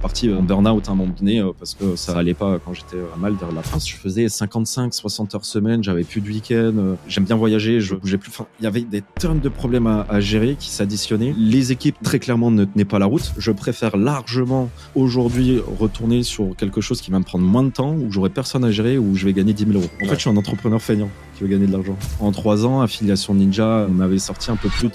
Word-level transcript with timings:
suis 0.00 0.30
parti 0.30 0.32
en 0.32 0.42
burn-out 0.42 0.88
à 0.88 0.92
un 0.92 0.94
moment 0.94 1.12
donné 1.18 1.42
parce 1.58 1.74
que 1.74 1.94
ça 1.96 2.16
allait 2.16 2.34
pas 2.34 2.58
quand 2.64 2.72
j'étais 2.72 2.96
à 3.14 3.18
Malte 3.18 3.38
vers 3.38 3.52
la 3.52 3.62
France. 3.62 3.88
Je 3.88 3.96
faisais 3.96 4.28
55, 4.28 4.94
60 4.94 5.34
heures 5.34 5.44
semaine, 5.44 5.84
j'avais 5.84 6.04
plus 6.04 6.20
de 6.20 6.28
week-end, 6.28 6.96
j'aime 7.06 7.24
bien 7.24 7.36
voyager, 7.36 7.80
je 7.80 7.94
bougeais 7.94 8.16
plus. 8.16 8.30
Enfin, 8.30 8.46
il 8.60 8.64
y 8.64 8.66
avait 8.66 8.80
des 8.80 9.02
tonnes 9.02 9.40
de 9.40 9.48
problèmes 9.48 9.86
à, 9.86 10.06
à 10.08 10.20
gérer 10.20 10.56
qui 10.58 10.70
s'additionnaient. 10.70 11.34
Les 11.36 11.72
équipes 11.72 11.96
très 12.02 12.18
clairement 12.18 12.50
ne 12.50 12.64
tenaient 12.64 12.84
pas 12.84 12.98
la 12.98 13.06
route. 13.06 13.32
Je 13.36 13.52
préfère 13.52 13.96
largement 13.96 14.70
aujourd'hui 14.94 15.60
retourner 15.78 16.22
sur 16.22 16.56
quelque 16.56 16.80
chose 16.80 17.00
qui 17.00 17.10
va 17.10 17.18
me 17.18 17.24
prendre 17.24 17.44
moins 17.44 17.64
de 17.64 17.70
temps, 17.70 17.94
où 17.94 18.10
j'aurai 18.10 18.30
personne 18.30 18.64
à 18.64 18.70
gérer, 18.70 18.96
où 18.96 19.14
je 19.16 19.26
vais 19.26 19.32
gagner 19.32 19.52
10 19.52 19.66
000 19.66 19.78
euros. 19.78 19.90
En 20.02 20.08
fait, 20.08 20.14
je 20.14 20.20
suis 20.20 20.30
un 20.30 20.36
entrepreneur 20.36 20.80
feignant 20.80 21.10
qui 21.36 21.42
veut 21.42 21.48
gagner 21.48 21.66
de 21.66 21.72
l'argent. 21.72 21.96
En 22.20 22.32
trois 22.32 22.64
ans, 22.64 22.80
affiliation 22.80 23.34
Ninja, 23.34 23.86
on 23.90 24.00
avait 24.00 24.18
sorti 24.18 24.50
un 24.50 24.56
peu 24.56 24.68
plus 24.68 24.88
de 24.88 24.92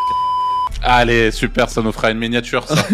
Allez, 0.81 1.31
super, 1.31 1.69
ça 1.69 1.81
nous 1.81 1.91
fera 1.91 2.11
une 2.11 2.19
miniature, 2.19 2.67
ça. 2.67 2.75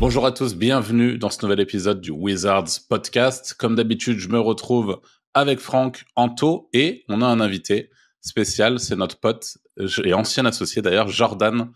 Bonjour 0.00 0.26
à 0.26 0.32
tous, 0.32 0.56
bienvenue 0.56 1.16
dans 1.16 1.30
ce 1.30 1.38
nouvel 1.42 1.60
épisode 1.60 2.00
du 2.00 2.10
Wizards 2.10 2.66
Podcast. 2.88 3.54
Comme 3.56 3.76
d'habitude, 3.76 4.18
je 4.18 4.28
me 4.28 4.40
retrouve 4.40 5.00
avec 5.32 5.60
Franck, 5.60 6.04
Anto 6.16 6.68
et 6.72 7.04
on 7.08 7.22
a 7.22 7.26
un 7.26 7.38
invité 7.38 7.90
spécial, 8.20 8.80
c'est 8.80 8.96
notre 8.96 9.20
pote 9.20 9.58
et 10.04 10.12
ancien 10.12 10.44
associé 10.44 10.82
d'ailleurs, 10.82 11.06
Jordan 11.08 11.70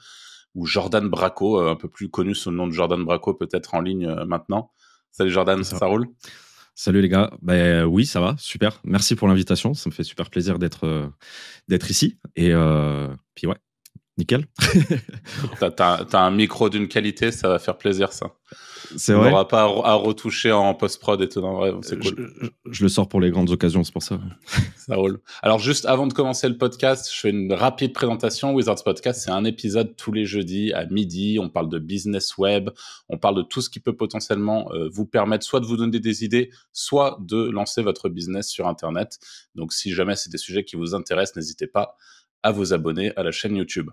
ou 0.57 0.67
Jordan 0.67 1.09
Braco, 1.09 1.61
euh, 1.61 1.71
un 1.71 1.77
peu 1.77 1.89
plus 1.89 2.09
connu 2.09 2.35
sous 2.35 2.51
le 2.51 2.57
nom 2.57 2.67
de 2.67 2.73
Jordan 2.73 3.05
Braco, 3.05 3.35
peut-être 3.35 3.75
en 3.75 3.81
ligne 3.81 4.07
euh, 4.07 4.25
maintenant. 4.25 4.73
Salut 5.13 5.31
Jordan, 5.31 5.63
ça, 5.63 5.79
ça 5.79 5.87
roule? 5.87 6.09
Salut 6.79 7.01
les 7.01 7.09
gars. 7.09 7.31
Ben 7.41 7.85
oui, 7.87 8.05
ça 8.05 8.21
va, 8.21 8.37
super. 8.39 8.83
Merci 8.85 9.17
pour 9.17 9.29
l'invitation. 9.29 9.73
Ça 9.73 9.89
me 9.89 9.95
fait 9.95 10.05
super 10.05 10.29
plaisir 10.29 10.59
d'être 10.59 10.87
euh, 10.87 11.09
ici. 11.89 12.19
Et 12.37 12.53
euh, 12.53 13.09
puis 13.35 13.47
ouais, 13.47 13.57
nickel. 14.19 14.47
t'as, 15.61 16.05
as, 16.13 16.19
un 16.19 16.31
micro 16.31 16.69
d'une 16.69 16.89
qualité, 16.89 17.31
ça 17.31 17.49
va 17.49 17.59
faire 17.59 17.77
plaisir 17.77 18.13
ça. 18.13 18.33
C'est 18.97 19.13
vrai. 19.13 19.29
On 19.29 19.31
n'aura 19.31 19.49
pas 19.49 19.63
à, 19.63 19.95
retoucher 19.95 20.53
en 20.53 20.75
post-prod 20.75 21.21
et 21.21 21.29
tout. 21.29 21.43
c'est 21.83 21.99
cool. 21.99 22.53
Je, 22.71 22.83
le 22.83 22.89
sors 22.89 23.09
pour 23.09 23.21
les 23.21 23.31
grandes 23.31 23.51
occasions, 23.51 23.83
c'est 23.85 23.93
pour 23.93 24.03
ça. 24.03 24.21
ça 24.77 24.97
roule. 24.97 25.21
Alors, 25.43 25.59
juste 25.59 25.87
avant 25.87 26.07
de 26.07 26.13
commencer 26.13 26.49
le 26.49 26.57
podcast, 26.57 27.11
je 27.13 27.19
fais 27.19 27.31
une 27.31 27.53
rapide 27.53 27.93
présentation. 27.93 28.55
Wizards 28.55 28.85
Podcast, 28.85 29.23
c'est 29.25 29.31
un 29.31 29.45
épisode 29.45 29.97
tous 29.97 30.13
les 30.13 30.25
jeudis 30.25 30.73
à 30.73 30.87
midi. 30.87 31.39
On 31.41 31.49
parle 31.49 31.69
de 31.69 31.79
business 31.79 32.39
web. 32.39 32.71
On 33.09 33.19
parle 33.19 33.37
de 33.37 33.43
tout 33.43 33.61
ce 33.61 33.71
qui 33.71 33.81
peut 33.81 33.97
potentiellement 33.97 34.71
euh, 34.73 34.89
vous 34.93 35.07
permettre 35.07 35.45
soit 35.45 35.61
de 35.61 35.67
vous 35.67 35.77
donner 35.77 35.99
des 35.99 36.25
idées, 36.25 36.51
soit 36.73 37.19
de 37.21 37.51
lancer 37.51 37.83
votre 37.83 38.09
business 38.09 38.49
sur 38.49 38.69
Internet. 38.69 39.19
Donc, 39.55 39.73
si 39.73 39.93
jamais 39.93 40.17
c'est 40.17 40.31
des 40.31 40.39
sujets 40.39 40.65
qui 40.65 40.77
vous 40.77 40.95
intéressent, 40.95 41.37
n'hésitez 41.37 41.67
pas 41.67 41.97
à 42.43 42.53
vous 42.53 42.73
abonner 42.73 43.13
à 43.17 43.23
la 43.23 43.33
chaîne 43.33 43.57
YouTube. 43.57 43.91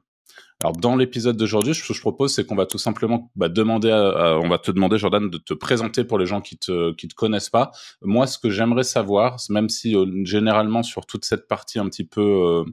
Alors 0.62 0.78
dans 0.78 0.96
l'épisode 0.96 1.36
d'aujourd'hui, 1.36 1.76
ce 1.76 1.86
que 1.86 1.94
je 1.94 2.00
propose, 2.00 2.34
c'est 2.34 2.46
qu'on 2.46 2.56
va 2.56 2.66
tout 2.66 2.78
simplement 2.78 3.32
bah, 3.36 3.50
demander, 3.50 3.92
on 3.92 4.48
va 4.48 4.58
te 4.58 4.72
demander 4.72 4.98
Jordan 4.98 5.30
de 5.30 5.38
te 5.38 5.54
présenter 5.54 6.06
pour 6.06 6.18
les 6.18 6.26
gens 6.26 6.40
qui 6.40 6.58
te 6.58 6.94
qui 6.94 7.10
te 7.10 7.16
connaissent 7.16 7.50
pas. 7.50 7.72
Moi, 8.02 8.28
ce 8.28 8.38
que 8.38 8.50
j'aimerais 8.50 8.84
savoir, 8.84 9.38
même 9.50 9.68
si 9.68 9.96
euh, 9.96 10.06
généralement 10.24 10.84
sur 10.84 11.06
toute 11.06 11.26
cette 11.26 11.48
partie 11.48 11.80
un 11.80 11.90
petit 11.90 12.06
peu 12.06 12.22
euh, 12.22 12.64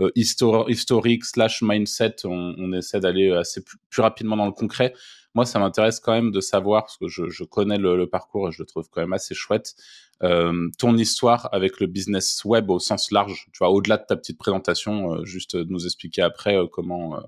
euh 0.00 0.10
historique 0.16 1.24
slash 1.24 1.62
mindset, 1.62 2.16
on, 2.24 2.72
essaie 2.72 3.00
d'aller 3.00 3.30
assez 3.30 3.62
plus, 3.62 4.02
rapidement 4.02 4.36
dans 4.36 4.46
le 4.46 4.52
concret. 4.52 4.94
Moi, 5.34 5.44
ça 5.44 5.58
m'intéresse 5.58 6.00
quand 6.00 6.12
même 6.12 6.32
de 6.32 6.40
savoir 6.40 6.84
parce 6.84 6.96
que 6.96 7.08
je, 7.08 7.28
je 7.28 7.44
connais 7.44 7.78
le, 7.78 7.96
le, 7.96 8.08
parcours 8.08 8.48
et 8.48 8.52
je 8.52 8.62
le 8.62 8.66
trouve 8.66 8.88
quand 8.90 9.00
même 9.00 9.12
assez 9.12 9.34
chouette. 9.34 9.74
Euh, 10.22 10.68
ton 10.78 10.96
histoire 10.96 11.48
avec 11.52 11.80
le 11.80 11.86
business 11.86 12.44
web 12.44 12.70
au 12.70 12.78
sens 12.78 13.10
large, 13.10 13.46
tu 13.52 13.58
vois, 13.58 13.70
au-delà 13.70 13.96
de 13.96 14.04
ta 14.06 14.16
petite 14.16 14.38
présentation, 14.38 15.14
euh, 15.14 15.24
juste 15.24 15.54
nous 15.54 15.86
expliquer 15.86 16.22
après 16.22 16.56
euh, 16.56 16.66
comment, 16.66 17.20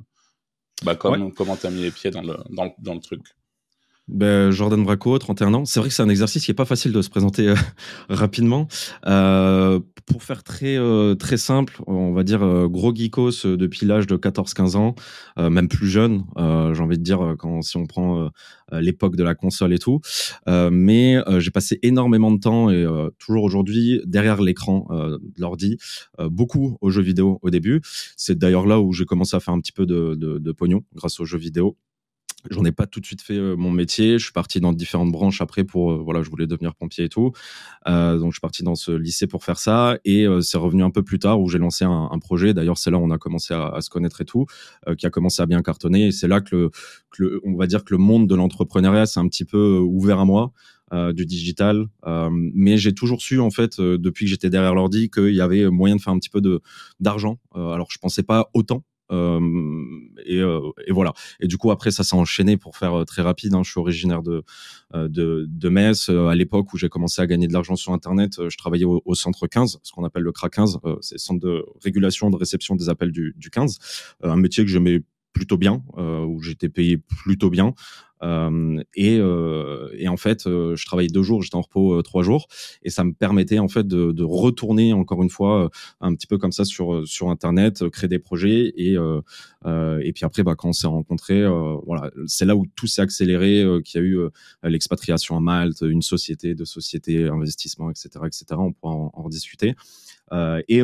bah, 0.84 0.97
comment, 0.97 1.30
comment 1.30 1.56
t'as 1.56 1.70
mis 1.70 1.83
les 1.83 1.91
pieds 1.91 2.11
dans 2.11 2.23
le, 2.23 2.36
dans, 2.50 2.75
dans 2.78 2.95
le 2.95 3.00
truc. 3.00 3.23
Ben, 4.08 4.50
Jordan 4.50 4.83
Braco, 4.83 5.17
31 5.17 5.55
ans. 5.55 5.64
C'est 5.64 5.79
vrai 5.79 5.89
que 5.89 5.95
c'est 5.95 6.02
un 6.02 6.08
exercice 6.08 6.45
qui 6.45 6.51
est 6.51 6.55
pas 6.55 6.64
facile 6.64 6.92
de 6.92 7.01
se 7.02 7.08
présenter 7.08 7.48
euh, 7.48 7.55
rapidement. 8.08 8.67
Euh, 9.07 9.79
pour 10.07 10.24
faire 10.24 10.42
très 10.42 10.77
euh, 10.77 11.14
très 11.14 11.36
simple, 11.36 11.80
on 11.86 12.12
va 12.12 12.24
dire 12.24 12.41
gros 12.68 12.92
geekos 12.92 13.46
depuis 13.57 13.86
l'âge 13.86 14.08
de 14.08 14.17
14-15 14.17 14.77
ans, 14.77 14.95
même 15.39 15.68
plus 15.68 15.86
jeune. 15.86 16.24
J'ai 16.36 16.83
envie 16.83 16.98
de 16.98 17.05
dire 17.05 17.36
quand 17.39 17.62
si 17.62 17.77
on 17.77 17.86
prend 17.86 18.29
l'époque 18.73 19.14
de 19.14 19.23
la 19.23 19.36
console 19.36 19.73
et 19.73 19.79
tout. 19.79 20.01
mais 20.48 21.23
j'ai 21.39 21.51
passé 21.52 21.79
énormément 21.83 22.33
de 22.33 22.41
temps 22.41 22.68
et 22.68 22.85
toujours 23.18 23.45
aujourd'hui 23.45 24.01
derrière 24.05 24.42
l'écran 24.42 24.89
de 24.91 25.20
l'ordi, 25.39 25.79
beaucoup 26.18 26.77
aux 26.80 26.91
jeux 26.91 27.02
vidéo 27.02 27.39
au 27.42 27.51
début. 27.51 27.80
C'est 28.17 28.36
d'ailleurs 28.36 28.67
là 28.67 28.80
où 28.80 28.92
j'ai 28.92 29.05
commencé 29.05 29.36
à 29.36 29.41
faire 29.41 29.55
un 29.55 29.61
petit 29.61 29.73
peu 29.73 29.86
de, 29.86 30.17
de, 30.17 30.39
de 30.39 30.52
pognon 30.52 30.83
grâce 30.95 31.20
aux 31.20 31.24
jeux 31.24 31.39
vidéo. 31.39 31.77
J'en 32.51 32.64
ai 32.64 32.73
pas 32.73 32.86
tout 32.86 33.01
de 33.01 33.07
suite 33.07 33.23
fait 33.23 33.36
euh, 33.36 33.55
mon 33.57 33.70
métier. 33.70 34.19
Je 34.19 34.25
suis 34.25 34.33
parti 34.33 34.61
dans 34.61 34.73
différentes 34.73 35.13
branches 35.13 35.41
après 35.41 35.64
pour 35.64 35.92
euh, 35.92 36.03
voilà, 36.03 36.23
je 36.23 36.30
voulais 36.30 36.47
devenir 36.47 36.75
pompier 36.75 37.05
et 37.05 37.08
tout. 37.08 37.33
Euh, 37.89 38.19
donc 38.19 38.33
je 38.33 38.36
suis 38.36 38.41
parti 38.41 38.64
dans 38.64 38.75
ce 38.75 38.91
lycée 38.91 39.27
pour 39.27 39.45
faire 39.45 39.58
ça 39.58 39.98
et 40.05 40.27
euh, 40.27 40.41
c'est 40.41 40.58
revenu 40.58 40.83
un 40.83 40.91
peu 40.91 41.03
plus 41.03 41.19
tard 41.19 41.41
où 41.41 41.48
j'ai 41.48 41.58
lancé 41.58 41.85
un, 41.85 42.19
projet. 42.20 42.55
D'ailleurs 42.55 42.79
c'est 42.79 42.91
là 42.91 42.98
où 42.98 43.03
on 43.03 43.11
a 43.11 43.19
commencé 43.19 43.55
à, 43.55 43.80
se 43.80 43.91
connaître 43.91 44.20
et 44.20 44.25
tout, 44.25 44.47
qui 44.97 45.07
a 45.07 45.11
commencé 45.11 45.42
à 45.42 45.47
bien 45.47 45.61
cartonner. 45.63 46.08
Et 46.08 46.13
c'est 46.13 46.29
là 46.29 46.41
que, 46.41 46.55
le, 46.55 46.70
que 47.11 47.23
le, 47.23 47.41
on 47.45 47.57
va 47.57 47.67
dire 47.67 47.85
que 47.85 47.92
le 47.92 47.98
monde 47.98 48.29
de 48.29 48.35
l'entrepreneuriat 48.35 49.07
s'est 49.07 49.19
un 49.19 49.27
petit 49.27 49.45
peu 49.45 49.79
ouvert 49.79 50.20
à 50.20 50.24
moi. 50.24 50.53
du 51.14 51.24
digital, 51.24 51.86
mais 52.30 52.77
j'ai 52.77 52.92
toujours 52.95 53.23
su 53.23 53.41
en 53.41 53.51
fait 53.51 53.80
depuis 53.80 54.27
que 54.27 54.30
j'étais 54.30 54.51
derrière 54.51 54.74
l'ordi 54.74 55.11
qu'il 55.11 55.35
y 55.35 55.41
avait 55.41 55.69
moyen 55.70 55.97
de 55.97 56.01
faire 56.01 56.13
un 56.13 56.19
petit 56.19 56.29
peu 56.29 56.41
de 56.41 56.61
d'argent. 57.01 57.39
alors 57.55 57.89
je 57.91 57.98
pensais 57.98 58.23
pas 58.23 58.51
autant 58.53 58.85
euh, 58.85 58.92
et, 59.11 60.39
euh, 60.40 60.61
et, 60.86 60.92
voilà. 60.92 61.13
Et 61.40 61.46
du 61.46 61.58
coup, 61.58 61.70
après, 61.70 61.90
ça 61.90 62.05
s'est 62.05 62.17
enchaîné 62.17 62.57
pour 62.57 62.77
faire 62.77 63.01
euh, 63.01 63.05
très 63.05 63.23
rapide. 63.23 63.55
Hein. 63.55 63.63
Je 63.64 63.70
suis 63.70 63.80
originaire 63.80 64.23
de, 64.23 64.42
de, 64.95 65.46
de 65.48 65.68
Metz. 65.68 66.08
À 66.08 66.35
l'époque 66.35 66.73
où 66.73 66.79
j'ai 66.79 66.89
commencé 66.89 67.20
à 67.20 67.27
gagner 67.27 67.46
de 67.46 67.52
l'argent 67.52 67.77
sur 67.77 67.92
Internet, 67.92 68.48
je 68.48 68.57
travaillais 68.57 68.85
au, 68.85 69.02
au 69.05 69.14
centre 69.14 69.46
15, 69.46 69.79
ce 69.83 69.92
qu'on 69.92 70.05
appelle 70.05 70.23
le 70.23 70.33
CRA 70.33 70.48
15. 70.48 70.79
C'est 71.01 71.17
le 71.17 71.18
centre 71.18 71.41
de 71.41 71.64
régulation 71.83 72.30
de 72.30 72.36
réception 72.36 72.77
des 72.77 72.89
appels 72.89 73.12
du, 73.12 73.35
du 73.36 73.51
15. 73.51 73.79
Un 74.23 74.36
métier 74.36 74.64
que 74.64 74.70
j'aimais 74.70 75.01
plutôt 75.33 75.57
bien, 75.57 75.83
où 75.96 76.41
j'étais 76.42 76.68
payé 76.68 76.98
plutôt 76.98 77.51
bien. 77.51 77.74
Euh, 78.23 78.83
et, 78.95 79.19
euh, 79.19 79.89
et, 79.97 80.09
en 80.09 80.17
fait, 80.17 80.47
euh, 80.47 80.77
je 80.77 80.87
travaillais 80.87 81.09
deux 81.09 81.23
jours, 81.23 81.43
j'étais 81.43 81.57
en 81.57 81.63
repos 81.63 82.03
trois 82.03 82.23
jours, 82.23 82.47
et 82.83 82.91
ça 82.91 83.05
me 83.05 83.13
permettait 83.13 83.59
en 83.59 83.69
fait 83.69 83.87
de, 83.87 84.13
de, 84.13 84.25
retourner 84.25 84.93
encore 84.93 85.23
une 85.23 85.31
fois 85.31 85.71
un 86.01 86.15
petit 86.15 86.27
peu 86.27 86.39
comme 86.39 86.53
ça 86.53 86.65
sur 86.65 87.07
sur 87.07 87.29
internet, 87.31 87.89
créer 87.89 88.09
des 88.09 88.19
projets 88.19 88.73
et 88.77 88.97
et 89.65 90.13
puis 90.13 90.25
après, 90.25 90.43
bah, 90.43 90.55
quand 90.57 90.69
on 90.69 90.73
s'est 90.73 90.87
rencontrés, 90.87 91.45
voilà, 91.87 92.11
c'est 92.27 92.45
là 92.45 92.57
où 92.57 92.67
tout 92.77 92.87
s'est 92.87 93.03
accéléré, 93.03 93.65
qu'il 93.85 94.01
y 94.01 94.05
a 94.05 94.07
eu 94.07 94.19
l'expatriation 94.63 95.37
à 95.37 95.41
Malte, 95.41 95.83
une 95.83 96.03
société, 96.03 96.55
de 96.55 96.65
sociétés, 96.65 97.29
investissement, 97.29 97.91
etc., 97.91 98.09
etc. 98.27 98.45
On 98.59 98.73
pourra 98.73 98.95
en, 98.95 99.11
en 99.15 99.29
discuter. 99.29 99.75
et 100.33 100.81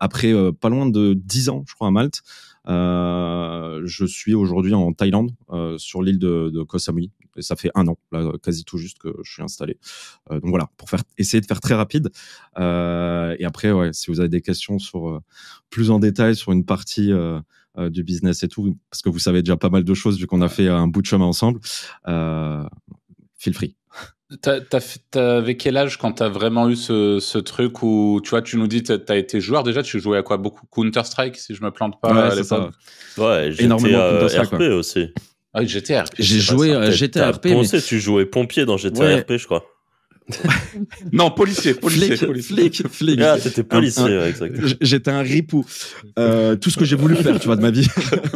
après 0.00 0.32
pas 0.52 0.68
loin 0.68 0.86
de 0.86 1.14
dix 1.14 1.48
ans, 1.48 1.64
je 1.66 1.74
crois, 1.74 1.88
à 1.88 1.90
Malte. 1.90 2.22
Euh, 2.68 3.82
je 3.84 4.04
suis 4.04 4.34
aujourd'hui 4.34 4.74
en 4.74 4.92
Thaïlande, 4.92 5.32
euh, 5.50 5.76
sur 5.78 6.02
l'île 6.02 6.18
de, 6.18 6.50
de 6.52 6.62
Koh 6.62 6.78
Samui. 6.78 7.10
Et 7.36 7.42
ça 7.42 7.56
fait 7.56 7.70
un 7.74 7.88
an, 7.88 7.98
là, 8.12 8.32
quasi 8.42 8.64
tout 8.64 8.78
juste 8.78 8.98
que 8.98 9.08
je 9.22 9.32
suis 9.32 9.42
installé. 9.42 9.78
Euh, 10.30 10.40
donc 10.40 10.50
voilà, 10.50 10.70
pour 10.76 10.88
faire 10.88 11.02
essayer 11.18 11.40
de 11.40 11.46
faire 11.46 11.60
très 11.60 11.74
rapide. 11.74 12.10
Euh, 12.58 13.36
et 13.38 13.44
après, 13.44 13.72
ouais, 13.72 13.92
si 13.92 14.10
vous 14.10 14.20
avez 14.20 14.28
des 14.28 14.40
questions 14.40 14.78
sur 14.78 15.08
euh, 15.08 15.20
plus 15.70 15.90
en 15.90 15.98
détail 15.98 16.36
sur 16.36 16.52
une 16.52 16.64
partie 16.64 17.12
euh, 17.12 17.40
du 17.90 18.04
business 18.04 18.42
et 18.44 18.48
tout, 18.48 18.78
parce 18.90 19.02
que 19.02 19.08
vous 19.08 19.18
savez 19.18 19.42
déjà 19.42 19.56
pas 19.56 19.70
mal 19.70 19.82
de 19.84 19.94
choses 19.94 20.18
vu 20.18 20.26
qu'on 20.26 20.42
a 20.42 20.48
fait 20.48 20.68
un 20.68 20.86
bout 20.86 21.02
de 21.02 21.06
chemin 21.06 21.24
ensemble, 21.24 21.60
feel 23.36 23.52
free. 23.52 23.74
T'avais 25.10 25.56
quel 25.56 25.76
âge 25.76 25.98
quand 25.98 26.12
t'as 26.12 26.28
vraiment 26.28 26.68
eu 26.68 26.76
ce, 26.76 27.20
ce, 27.20 27.38
truc 27.38 27.82
où 27.82 28.20
tu 28.24 28.30
vois, 28.30 28.42
tu 28.42 28.56
nous 28.56 28.66
dis 28.66 28.82
t'as 28.82 29.16
été 29.16 29.40
joueur 29.40 29.62
déjà, 29.62 29.82
tu 29.82 30.00
jouais 30.00 30.18
à 30.18 30.22
quoi? 30.22 30.38
Beaucoup 30.38 30.66
Counter 30.66 31.04
Strike 31.04 31.36
si 31.36 31.54
je 31.54 31.62
me 31.62 31.70
plante 31.70 32.00
pas 32.00 32.12
ouais, 32.12 32.32
à 32.32 32.34
l'époque. 32.34 32.72
Ouais, 33.18 33.52
énormément 33.58 33.98
Counter 33.98 34.28
Strike. 34.28 34.52
RP 34.52 34.60
aussi. 34.72 35.12
Ah. 35.52 35.60
J'ai 35.62 36.40
joué 36.40 36.74
à 36.74 36.90
GTA 36.90 37.30
RP. 37.30 37.46
Mais... 37.46 37.80
tu 37.80 38.00
jouais 38.00 38.26
pompier 38.26 38.64
dans 38.64 38.76
GTA 38.76 39.00
ouais. 39.00 39.20
RP, 39.20 39.36
je 39.36 39.44
crois. 39.44 39.64
non, 41.12 41.30
policier, 41.30 41.74
policier, 41.74 42.16
flic, 42.16 42.26
policier. 42.26 42.56
Flic, 42.56 42.88
flic. 42.88 43.20
Ah, 43.20 43.38
t'étais 43.38 43.62
policier, 43.62 44.04
ouais, 44.04 44.30
exactement. 44.30 44.68
J'étais 44.80 45.10
un 45.10 45.20
ripou. 45.20 45.66
Euh, 46.18 46.56
tout 46.56 46.70
ce 46.70 46.78
que 46.78 46.84
j'ai 46.84 46.96
voulu 46.96 47.14
faire, 47.16 47.38
tu 47.38 47.46
vois, 47.46 47.56
de 47.56 47.62
ma 47.62 47.70
vie, 47.70 47.86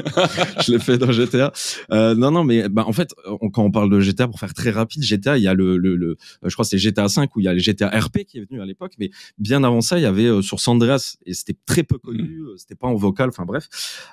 je 0.66 0.72
l'ai 0.72 0.78
fait 0.78 0.98
dans 0.98 1.10
GTA. 1.10 1.52
Euh, 1.92 2.14
non, 2.14 2.30
non, 2.30 2.44
mais 2.44 2.68
bah, 2.68 2.84
en 2.86 2.92
fait, 2.92 3.14
on, 3.40 3.48
quand 3.48 3.64
on 3.64 3.70
parle 3.70 3.90
de 3.90 4.00
GTA, 4.00 4.28
pour 4.28 4.38
faire 4.38 4.52
très 4.52 4.70
rapide, 4.70 5.02
GTA, 5.02 5.38
il 5.38 5.44
y 5.44 5.48
a 5.48 5.54
le, 5.54 5.78
le, 5.78 5.96
le 5.96 6.16
je 6.44 6.52
crois, 6.52 6.64
c'est 6.64 6.78
GTA 6.78 7.08
5 7.08 7.34
où 7.36 7.40
il 7.40 7.44
y 7.44 7.48
a 7.48 7.52
le 7.52 7.58
GTA 7.58 7.88
RP 7.88 8.24
qui 8.26 8.38
est 8.38 8.48
venu 8.48 8.60
à 8.60 8.66
l'époque, 8.66 8.92
mais 8.98 9.10
bien 9.38 9.64
avant 9.64 9.80
ça, 9.80 9.98
il 9.98 10.02
y 10.02 10.06
avait 10.06 10.26
euh, 10.26 10.42
sur 10.42 10.60
Sandreas 10.60 11.16
et 11.24 11.34
c'était 11.34 11.56
très 11.66 11.82
peu 11.82 11.98
connu, 11.98 12.40
mm. 12.40 12.58
c'était 12.58 12.74
pas 12.74 12.88
en 12.88 12.94
vocal, 12.94 13.28
enfin 13.30 13.44
bref. 13.44 13.68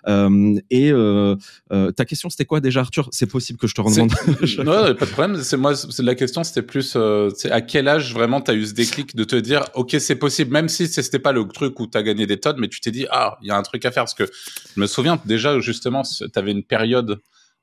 Euh, 0.07 0.55
et 0.69 0.91
euh, 0.91 1.35
ta 1.69 2.05
question, 2.05 2.29
c'était 2.29 2.45
quoi 2.45 2.59
déjà, 2.61 2.81
Arthur? 2.81 3.09
C'est 3.11 3.29
possible 3.29 3.59
que 3.59 3.67
je 3.67 3.75
te 3.75 3.81
redemande. 3.81 4.13
non, 4.59 4.95
pas 4.95 5.05
de 5.05 5.11
problème. 5.11 5.41
C'est 5.41 5.57
moi, 5.57 5.75
c'est 5.75 6.03
la 6.03 6.15
question, 6.15 6.43
c'était 6.43 6.61
plus, 6.61 6.95
à 6.95 7.61
quel 7.67 7.87
âge 7.87 8.13
vraiment 8.13 8.41
tu 8.41 8.51
as 8.51 8.53
eu 8.53 8.65
ce 8.65 8.73
déclic 8.73 9.15
de 9.15 9.23
te 9.23 9.35
dire, 9.35 9.65
OK, 9.73 9.95
c'est 9.99 10.15
possible, 10.15 10.51
même 10.51 10.69
si 10.69 10.87
c'était 10.87 11.19
pas 11.19 11.31
le 11.31 11.47
truc 11.47 11.79
où 11.79 11.87
tu 11.87 11.97
as 11.97 12.03
gagné 12.03 12.25
des 12.25 12.39
tonnes, 12.39 12.57
mais 12.59 12.67
tu 12.67 12.79
t'es 12.79 12.91
dit, 12.91 13.05
ah, 13.11 13.37
il 13.41 13.47
y 13.47 13.51
a 13.51 13.57
un 13.57 13.63
truc 13.63 13.85
à 13.85 13.91
faire. 13.91 14.03
Parce 14.03 14.13
que 14.13 14.25
je 14.75 14.79
me 14.79 14.87
souviens 14.87 15.19
déjà, 15.25 15.59
justement, 15.59 16.03
tu 16.03 16.25
avais 16.35 16.51
une 16.51 16.63
période 16.63 17.19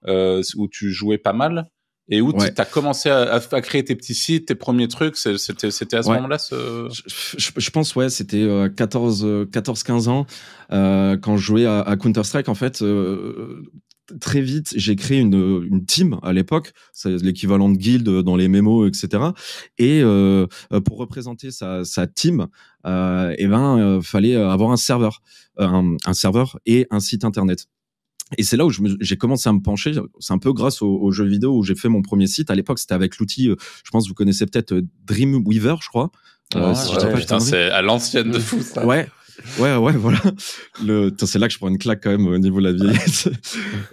euh, 0.06 0.42
où 0.56 0.68
tu 0.68 0.92
jouais 0.92 1.18
pas 1.18 1.32
mal 1.32 1.68
et 2.08 2.20
où 2.20 2.32
tu 2.32 2.44
as 2.56 2.64
commencé 2.64 3.08
à, 3.08 3.40
créer 3.62 3.84
tes 3.84 3.94
petits 3.94 4.14
sites, 4.14 4.48
tes 4.48 4.54
premiers 4.54 4.88
trucs. 4.88 5.16
C'était 5.16 5.96
à 5.96 6.02
ce 6.02 6.08
moment-là 6.08 6.38
ce... 6.38 6.88
je, 7.36 7.70
pense, 7.70 7.94
ouais, 7.94 8.10
c'était 8.10 8.46
14, 8.76 9.46
14, 9.52 9.82
15 9.82 10.08
ans 10.08 10.26
euh, 10.72 11.16
quand 11.16 11.36
je 11.36 11.42
jouais 11.42 11.66
à, 11.66 11.96
Counter-Strike. 11.96 12.48
En 12.48 12.54
fait, 12.54 12.82
euh, 12.82 13.62
très 14.20 14.40
vite, 14.40 14.72
j'ai 14.76 14.96
créé 14.96 15.18
une, 15.18 15.66
une 15.70 15.84
team 15.84 16.18
à 16.22 16.32
l'époque, 16.32 16.72
c'est 16.92 17.22
l'équivalent 17.22 17.68
de 17.68 17.76
guild 17.76 18.08
dans 18.08 18.36
les 18.36 18.48
mémos, 18.48 18.88
etc. 18.88 19.24
Et 19.78 20.00
euh, 20.02 20.46
pour 20.84 20.98
représenter 20.98 21.50
sa, 21.50 21.84
sa 21.84 22.06
team, 22.06 22.46
euh, 22.86 23.34
eh 23.38 23.46
ben, 23.46 23.78
euh, 23.78 24.00
fallait 24.02 24.36
avoir 24.36 24.70
un 24.70 24.76
serveur, 24.76 25.22
un, 25.58 25.96
un, 26.04 26.14
serveur 26.14 26.58
et 26.66 26.86
un 26.90 27.00
site 27.00 27.24
internet. 27.24 27.68
Et 28.38 28.44
c'est 28.44 28.56
là 28.56 28.64
où 28.64 28.70
j'ai 28.70 29.16
commencé 29.16 29.48
à 29.48 29.52
me 29.52 29.60
pencher. 29.60 29.92
C'est 30.20 30.32
un 30.32 30.38
peu 30.38 30.52
grâce 30.52 30.82
aux, 30.82 31.10
jeux 31.10 31.26
vidéo 31.26 31.56
où 31.56 31.62
j'ai 31.62 31.74
fait 31.74 31.88
mon 31.88 32.02
premier 32.02 32.26
site. 32.26 32.50
À 32.50 32.54
l'époque, 32.54 32.78
c'était 32.78 32.94
avec 32.94 33.18
l'outil, 33.18 33.48
euh, 33.48 33.56
je 33.84 33.90
pense 33.90 34.04
que 34.04 34.08
vous 34.08 34.14
connaissez 34.14 34.46
peut-être 34.46 34.74
Dreamweaver, 35.04 35.76
je 35.80 35.88
crois. 35.88 36.10
Euh, 36.54 36.74
putain, 37.14 37.40
c'est 37.40 37.70
à 37.70 37.82
l'ancienne 37.82 38.30
de 38.30 38.38
fou, 38.38 38.60
ça. 38.62 38.84
Ouais, 38.86 39.08
Ouais, 39.58 39.76
ouais, 39.76 39.92
voilà. 39.92 40.20
C'est 41.18 41.38
là 41.38 41.48
que 41.48 41.52
je 41.52 41.58
prends 41.58 41.68
une 41.68 41.78
claque 41.78 42.02
quand 42.02 42.10
même 42.10 42.26
au 42.26 42.38
niveau 42.38 42.60
de 42.60 42.64
la 42.64 42.72
vieillesse. 42.72 43.28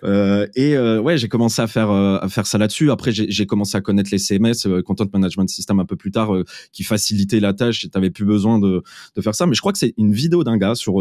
euh, 0.03 0.47
et 0.56 0.75
euh, 0.75 1.00
ouais, 1.00 1.18
j'ai 1.18 1.27
commencé 1.27 1.62
à 1.62 1.68
faire 1.68 1.89
euh, 1.89 2.18
à 2.21 2.30
faire 2.30 2.45
ça 2.45 2.57
là-dessus. 2.57 2.91
Après, 2.91 3.12
j'ai 3.12 3.45
commencé 3.45 3.77
à 3.77 3.81
connaître 3.81 4.09
les 4.12 4.18
CMS, 4.18 4.81
Content 4.86 5.06
Management 5.12 5.50
System, 5.50 5.80
un 5.80 5.86
peu 5.86 5.95
plus 5.95 6.12
tard, 6.12 6.31
qui 6.71 6.83
facilitait 6.83 7.39
la 7.39 7.53
tâche. 7.53 7.86
Et 7.86 7.89
t'avais 7.89 8.09
plus 8.09 8.25
besoin 8.25 8.59
de 8.59 8.83
de 9.15 9.21
faire 9.21 9.36
ça. 9.36 9.45
Mais 9.45 9.56
je 9.56 9.62
crois 9.62 9.71
que 9.71 9.80
c'est 9.80 9.94
une 9.97 10.13
vidéo 10.13 10.44
d'un 10.44 10.57
gars 10.57 10.75
sur 10.75 11.00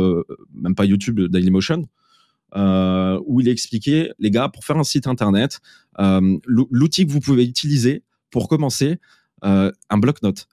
même 0.54 0.74
pas 0.74 0.84
YouTube, 0.84 1.20
Dailymotion, 1.20 1.84
où 2.56 3.40
il 3.40 3.48
expliquait 3.48 4.10
les 4.18 4.30
gars 4.30 4.48
pour 4.48 4.64
faire 4.64 4.76
un 4.76 4.84
site 4.84 5.06
internet, 5.06 5.60
l'outil 6.46 7.06
que 7.06 7.12
vous 7.12 7.20
pouvez 7.20 7.44
utiliser 7.44 8.02
pour 8.30 8.48
commencer, 8.48 8.98
un 9.42 9.98
bloc-notes. 9.98 10.48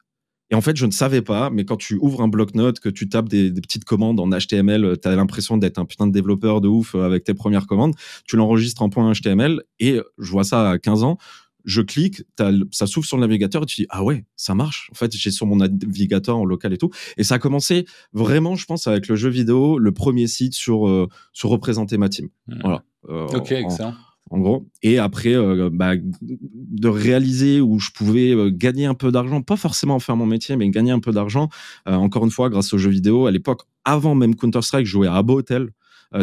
Et 0.51 0.55
en 0.55 0.61
fait, 0.61 0.75
je 0.75 0.85
ne 0.85 0.91
savais 0.91 1.21
pas, 1.21 1.49
mais 1.49 1.65
quand 1.65 1.77
tu 1.77 1.97
ouvres 1.99 2.21
un 2.21 2.27
bloc-notes, 2.27 2.79
que 2.79 2.89
tu 2.89 3.09
tapes 3.09 3.29
des, 3.29 3.51
petites 3.51 3.85
commandes 3.85 4.19
en 4.19 4.29
HTML, 4.29 4.97
tu 5.01 5.07
as 5.07 5.15
l'impression 5.15 5.57
d'être 5.57 5.79
un 5.79 5.85
putain 5.85 6.07
de 6.07 6.11
développeur 6.11 6.61
de 6.61 6.67
ouf 6.67 6.93
euh, 6.93 7.03
avec 7.03 7.23
tes 7.23 7.33
premières 7.33 7.65
commandes. 7.65 7.95
Tu 8.27 8.35
l'enregistres 8.35 8.81
en 8.81 8.89
point 8.89 9.11
HTML 9.11 9.61
et 9.79 9.99
je 10.19 10.31
vois 10.31 10.43
ça 10.43 10.69
à 10.69 10.77
15 10.77 11.03
ans. 11.03 11.17
Je 11.63 11.81
clique, 11.81 12.21
ça 12.69 12.85
s'ouvre 12.85 13.07
sur 13.07 13.17
le 13.17 13.21
navigateur 13.21 13.63
et 13.63 13.65
tu 13.65 13.81
dis 13.81 13.87
ah 13.89 14.03
ouais, 14.03 14.23
ça 14.35 14.53
marche. 14.53 14.87
En 14.91 14.95
fait, 14.95 15.11
j'ai 15.15 15.31
sur 15.31 15.47
mon 15.47 15.55
navigateur 15.55 16.37
en 16.37 16.45
local 16.45 16.73
et 16.73 16.77
tout. 16.77 16.91
Et 17.17 17.23
ça 17.23 17.35
a 17.35 17.39
commencé 17.39 17.87
vraiment, 18.13 18.55
je 18.55 18.65
pense, 18.65 18.85
avec 18.85 19.07
le 19.07 19.15
jeu 19.15 19.29
vidéo, 19.29 19.79
le 19.79 19.91
premier 19.91 20.27
site 20.27 20.53
sur 20.53 20.87
euh, 20.87 21.09
sur 21.33 21.49
représenter 21.49 21.97
ma 21.97 22.07
team. 22.07 22.29
Mmh. 22.47 22.59
Voilà. 22.61 22.83
Euh, 23.09 23.25
ok, 23.29 23.51
excellent 23.51 23.95
en 24.31 24.39
gros. 24.39 24.67
Et 24.81 24.97
après, 24.97 25.35
euh, 25.35 25.69
bah, 25.71 25.93
de 26.21 26.87
réaliser 26.87 27.61
où 27.61 27.79
je 27.79 27.91
pouvais 27.91 28.31
euh, 28.31 28.49
gagner 28.51 28.85
un 28.85 28.93
peu 28.93 29.11
d'argent, 29.11 29.41
pas 29.41 29.57
forcément 29.57 29.99
faire 29.99 30.15
mon 30.15 30.25
métier, 30.25 30.55
mais 30.55 30.69
gagner 30.69 30.91
un 30.91 30.99
peu 30.99 31.11
d'argent. 31.11 31.49
Euh, 31.87 31.93
encore 31.93 32.25
une 32.25 32.31
fois, 32.31 32.49
grâce 32.49 32.73
aux 32.73 32.77
jeux 32.77 32.89
vidéo. 32.89 33.27
À 33.27 33.31
l'époque, 33.31 33.61
avant 33.83 34.15
même 34.15 34.35
Counter 34.35 34.61
Strike, 34.61 34.85
je 34.87 34.91
jouais 34.91 35.07
à 35.07 35.15
Abo 35.15 35.37
Hotel. 35.37 35.69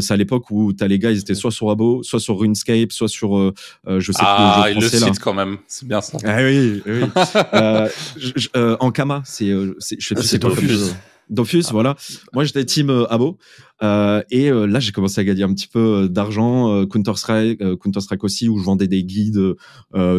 c'est 0.01 0.15
à 0.15 0.17
l'époque 0.17 0.51
où 0.51 0.73
as 0.81 0.89
les 0.89 0.99
gars, 0.99 1.13
ils 1.13 1.21
étaient 1.21 1.35
soit 1.35 1.53
sur 1.53 1.71
Abo, 1.71 2.03
soit 2.03 2.19
sur 2.19 2.39
RuneScape, 2.39 2.91
soit 2.93 3.09
sur, 3.09 3.53
je 3.87 4.13
sais 4.13 4.23
ah, 4.25 4.63
plus. 4.65 4.75
Ah, 4.77 4.81
le 4.81 4.89
cite 4.89 5.19
quand 5.21 5.35
même, 5.35 5.59
c'est 5.69 5.87
bien 5.87 6.01
ça. 6.01 6.19
Ah 6.25 6.39
oui, 6.43 6.83
oui. 6.87 7.03
en 8.81 8.91
Kama, 8.91 9.23
c'est, 9.25 9.47
je 9.47 10.15
fais 10.15 10.23
c'est 10.23 10.41
Dofus, 11.31 11.65
ah. 11.69 11.73
voilà. 11.73 11.97
Moi, 12.33 12.45
j'étais 12.45 12.65
team 12.65 12.91
euh, 12.91 13.13
Abo. 13.13 13.39
Euh, 13.83 14.23
et 14.31 14.51
euh, 14.51 14.67
là, 14.67 14.81
j'ai 14.81 14.93
commencé 14.93 15.21
à 15.21 15.25
gagner 15.25 15.43
un 15.43 15.53
petit 15.55 15.67
peu 15.67 16.09
d'argent. 16.09 16.87
Counter-Strike, 16.87 17.79
Counter-Strike 17.79 18.25
aussi, 18.25 18.49
où 18.49 18.59
je 18.59 18.65
vendais 18.65 18.89
des 18.89 19.05
guides, 19.05 19.55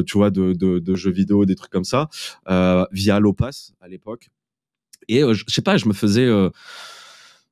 tu 0.05 0.17
vois, 0.17 0.29
de, 0.29 0.53
de, 0.53 0.79
de, 0.79 0.95
jeux 0.95 1.11
vidéo, 1.11 1.45
des 1.45 1.55
trucs 1.55 1.71
comme 1.71 1.83
ça, 1.83 2.09
via 2.91 3.19
Lopas 3.19 3.71
à 3.81 3.87
l'époque. 3.87 4.29
Et 5.07 5.21
je 5.21 5.43
sais 5.47 5.61
pas, 5.61 5.77
je 5.77 5.87
me 5.87 5.93
faisais 5.93 6.29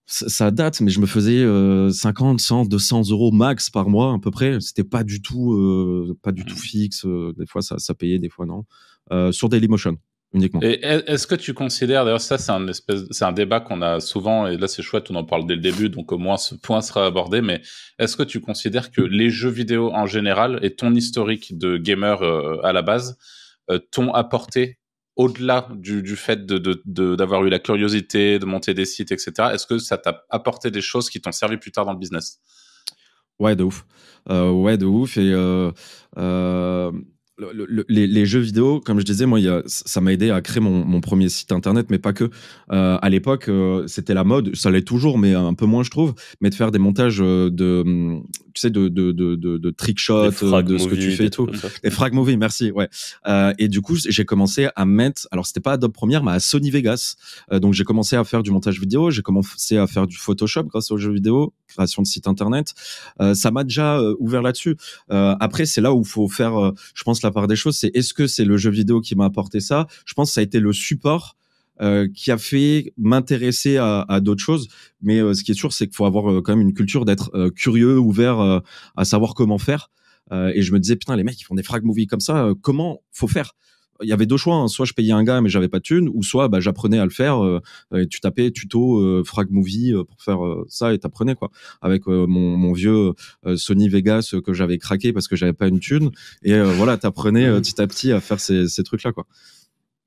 ça 0.06 0.52
date, 0.52 0.82
mais 0.82 0.92
je 0.92 1.00
me 1.00 1.06
faisais 1.06 1.46
50, 1.92 2.42
100, 2.42 2.66
200 2.66 3.10
euros 3.12 3.32
max 3.32 3.70
par 3.70 3.90
mois 3.90 4.14
à 4.14 4.20
peu 4.20 4.32
près. 4.32 4.60
C'était 4.60 4.84
pas 4.84 5.04
du 5.04 5.22
tout, 5.22 6.16
pas 6.22 6.32
du 6.32 6.44
tout 6.44 6.56
mmh. 6.56 6.58
fixe. 6.58 7.06
des 7.38 7.46
fois, 7.46 7.62
ça, 7.62 7.78
ça 7.78 7.94
payait, 7.94 8.20
des 8.20 8.30
fois 8.30 8.46
non. 8.46 8.66
sur 9.32 9.48
Dailymotion 9.50 9.98
uniquement. 10.34 10.62
Et 10.64 10.80
est-ce 10.84 11.28
que 11.28 11.36
tu 11.36 11.54
considères, 11.54 12.06
d'ailleurs, 12.06 12.22
ça 12.22 12.38
c'est 12.38 12.52
un 12.52 12.68
espèce, 12.68 13.02
c'est 13.12 13.26
un 13.26 13.32
débat 13.32 13.60
qu'on 13.60 13.82
a 13.82 14.00
souvent, 14.00 14.48
et 14.48 14.58
là 14.58 14.68
c'est 14.68 14.82
chouette, 14.82 15.12
on 15.12 15.16
en 15.16 15.24
parle 15.24 15.46
dès 15.46 15.56
le 15.56 15.62
début, 15.62 15.90
donc 15.90 16.12
au 16.12 16.18
moins 16.18 16.38
ce 16.38 16.56
point 16.56 16.82
sera 16.82 17.06
abordé. 17.06 17.42
Mais 17.42 17.62
est-ce 18.00 18.16
que 18.16 18.24
tu 18.24 18.40
considères 18.40 18.92
que 18.92 19.02
les 19.02 19.30
jeux 19.30 19.50
vidéo 19.50 19.92
en 19.94 20.06
général 20.06 20.60
et 20.62 20.76
ton 20.76 20.94
historique 20.94 21.58
de 21.58 21.78
gamer 21.78 22.22
euh, 22.22 22.60
à 22.64 22.72
la 22.74 22.82
base 22.82 23.18
euh, 23.70 23.80
t'ont 23.92 24.14
apporté 24.14 24.78
au-delà 25.18 25.68
du, 25.76 26.02
du, 26.02 26.16
fait 26.16 26.46
de, 26.46 27.16
d'avoir 27.16 27.44
eu 27.46 27.50
la 27.50 27.60
curiosité, 27.60 28.40
de 28.40 28.46
monter 28.46 28.74
des 28.74 28.86
sites, 28.86 29.12
etc. 29.12 29.50
Est-ce 29.54 29.68
que 29.68 29.78
ça 29.78 29.98
t'a 29.98 30.24
apporté 30.30 30.72
des 30.72 30.82
choses 30.82 31.10
qui 31.10 31.20
t'ont 31.20 31.34
servi 31.34 31.58
plus 31.58 31.72
tard 31.72 31.86
dans 31.86 31.92
le 31.92 32.00
business? 32.00 32.40
Ouais, 33.38 33.56
de 33.56 33.64
ouf. 33.64 33.86
Euh, 34.30 34.50
ouais, 34.50 34.78
de 34.78 34.86
ouf. 34.86 35.18
Et 35.18 35.34
les, 37.90 38.26
jeux 38.26 38.40
vidéo, 38.40 38.80
comme 38.80 39.00
je 39.00 39.06
disais, 39.06 39.26
moi, 39.26 39.40
ça 39.66 40.02
m'a 40.02 40.14
aidé 40.14 40.30
à 40.32 40.42
créer 40.42 40.62
mon, 40.62 41.02
premier 41.02 41.30
site 41.30 41.52
internet, 41.52 41.88
mais 41.90 41.98
pas 41.98 42.14
que. 42.14 42.30
Euh, 42.72 42.98
à 43.02 43.10
l'époque, 43.10 43.50
euh, 43.50 43.86
c'était 43.88 44.14
la 44.14 44.24
mode, 44.24 44.56
ça 44.56 44.70
l'est 44.72 44.84
toujours, 44.84 45.18
mais 45.18 45.34
un 45.34 45.54
peu 45.54 45.66
moins, 45.66 45.84
je 45.84 45.90
trouve, 45.90 46.14
mais 46.40 46.50
de 46.50 46.56
faire 46.56 46.72
des 46.72 46.80
montages 46.80 47.22
euh, 47.22 47.50
de, 47.50 48.22
tu 48.54 48.62
sais, 48.62 48.70
de, 48.70 48.88
de, 48.88 49.12
de, 49.12 49.36
de, 49.36 49.70
trick 49.72 50.00
shots, 50.00 50.28
de 50.28 50.78
ce 50.78 50.88
que 50.88 50.96
tu 50.96 51.12
fais 51.12 51.26
et 51.26 51.30
tout. 51.30 51.50
Et 51.84 51.90
frag 51.90 52.14
movie, 52.14 52.38
merci, 52.38 52.72
ouais. 52.72 52.90
et 53.58 53.68
du 53.68 53.82
coup, 53.82 53.96
j'ai 53.98 54.26
commencé 54.26 54.70
à 54.76 54.86
mettre, 54.86 55.28
alors 55.32 55.46
c'était 55.46 55.60
pas 55.60 55.74
Adobe 55.74 55.94
Premiere, 55.94 56.24
mais 56.24 56.32
à 56.32 56.40
Sony 56.40 56.70
Vegas. 56.70 57.16
donc 57.52 57.74
j'ai 57.74 57.84
commencé 57.84 58.16
à 58.16 58.24
faire 58.24 58.44
du 58.44 58.52
montage 58.52 58.80
vidéo, 58.80 59.12
j'ai 59.12 59.22
commencé 59.22 59.78
à 59.78 59.88
faire 59.88 60.08
du 60.08 60.18
Photoshop 60.18 60.64
grâce 60.64 60.92
aux 60.92 60.98
jeux 60.98 61.14
vidéo, 61.14 61.54
création 61.72 62.02
de 62.02 62.08
site 62.08 62.28
internet. 62.28 62.74
ça 63.34 63.52
m'a 63.52 63.64
déjà 63.64 64.02
ouvert 64.20 64.42
là-dessus. 64.42 64.78
après, 65.10 65.66
c'est 65.66 65.82
là 65.82 65.94
où 65.94 66.04
faut 66.04 66.28
faire, 66.28 66.72
je 66.94 67.04
pense, 67.04 67.22
la 67.22 67.32
part 67.32 67.48
des 67.48 67.56
choses, 67.56 67.78
c'est 67.78 67.92
est-ce 67.96 68.14
que 68.14 68.28
c'est 68.28 68.46
le 68.46 68.58
jeu 68.58 68.70
vidéo 68.70 69.02
qui 69.02 69.16
m'a 69.16 69.26
apporté 69.26 69.60
ça? 69.60 69.88
Je 70.06 70.14
pense 70.14 70.30
que 70.30 70.34
ça 70.36 70.42
a 70.42 70.44
été 70.44 70.60
le 70.60 70.74
support 70.74 71.38
euh, 71.82 72.08
qui 72.14 72.30
a 72.30 72.38
fait 72.38 72.94
m'intéresser 72.98 73.78
à, 73.78 74.06
à 74.08 74.20
d'autres 74.20 74.44
choses. 74.44 74.68
Mais 75.02 75.20
euh, 75.20 75.34
ce 75.34 75.44
qui 75.44 75.52
est 75.52 75.56
sûr, 75.56 75.74
c'est 75.74 75.88
qu'il 75.88 75.96
faut 75.96 76.06
avoir 76.06 76.30
euh, 76.30 76.42
quand 76.42 76.56
même 76.56 76.68
une 76.68 76.76
culture 76.76 77.06
d'être 77.06 77.32
euh, 77.34 77.50
curieux, 77.50 77.98
ouvert 77.98 78.62
à 78.96 79.06
savoir 79.06 79.34
comment 79.34 79.58
faire. 79.58 79.90
et 80.32 80.62
je 80.62 80.72
me 80.74 80.80
disais, 80.80 80.96
putain, 80.96 81.16
les 81.16 81.24
mecs, 81.24 81.40
ils 81.42 81.44
font 81.44 81.56
des 81.56 81.64
frag 81.64 81.84
movies 81.84 82.08
comme 82.08 82.20
ça, 82.20 82.52
comment 82.62 83.02
faut 83.12 83.28
faire? 83.28 83.54
Il 84.02 84.10
y 84.10 84.14
avait 84.14 84.26
deux 84.26 84.38
choix. 84.38 84.56
Hein. 84.56 84.68
Soit 84.68 84.86
je 84.86 84.94
payais 84.94 85.12
un 85.12 85.24
gars 85.24 85.42
mais 85.42 85.50
j'avais 85.50 85.70
pas 85.70 85.80
de 85.80 85.84
thune, 85.84 86.10
ou 86.14 86.24
soit 86.24 86.48
bah, 86.48 86.60
j'apprenais 86.60 87.00
à 87.00 87.04
le 87.04 87.10
faire. 87.12 87.44
Euh, 87.44 87.62
et 87.96 88.08
tu 88.08 88.20
tapais 88.20 88.52
tuto 88.52 89.00
euh, 89.00 89.24
frag 89.26 89.50
movie 89.52 89.94
euh, 89.94 90.04
pour 90.04 90.22
faire 90.22 90.40
ça 90.68 90.94
et 90.94 91.00
t'apprenais 91.00 91.36
quoi. 91.36 91.50
Avec 91.82 92.08
mon, 92.08 92.58
mon, 92.58 92.74
vieux 92.74 93.14
Sony 93.56 93.90
Vegas 93.90 94.34
que 94.46 94.54
j'avais 94.54 94.78
craqué 94.78 95.14
parce 95.14 95.28
que 95.28 95.36
j'avais 95.36 95.54
pas 95.54 95.68
une 95.68 95.80
thune. 95.80 96.12
Et 96.44 96.60
voilà, 96.62 96.98
t'apprenais 96.98 97.52
petit 97.62 97.82
à 97.82 97.88
petit 97.88 98.12
à 98.12 98.20
faire 98.20 98.40
ces, 98.40 98.68
ces 98.68 98.84
trucs 98.84 99.04
là 99.04 99.12
quoi. 99.12 99.26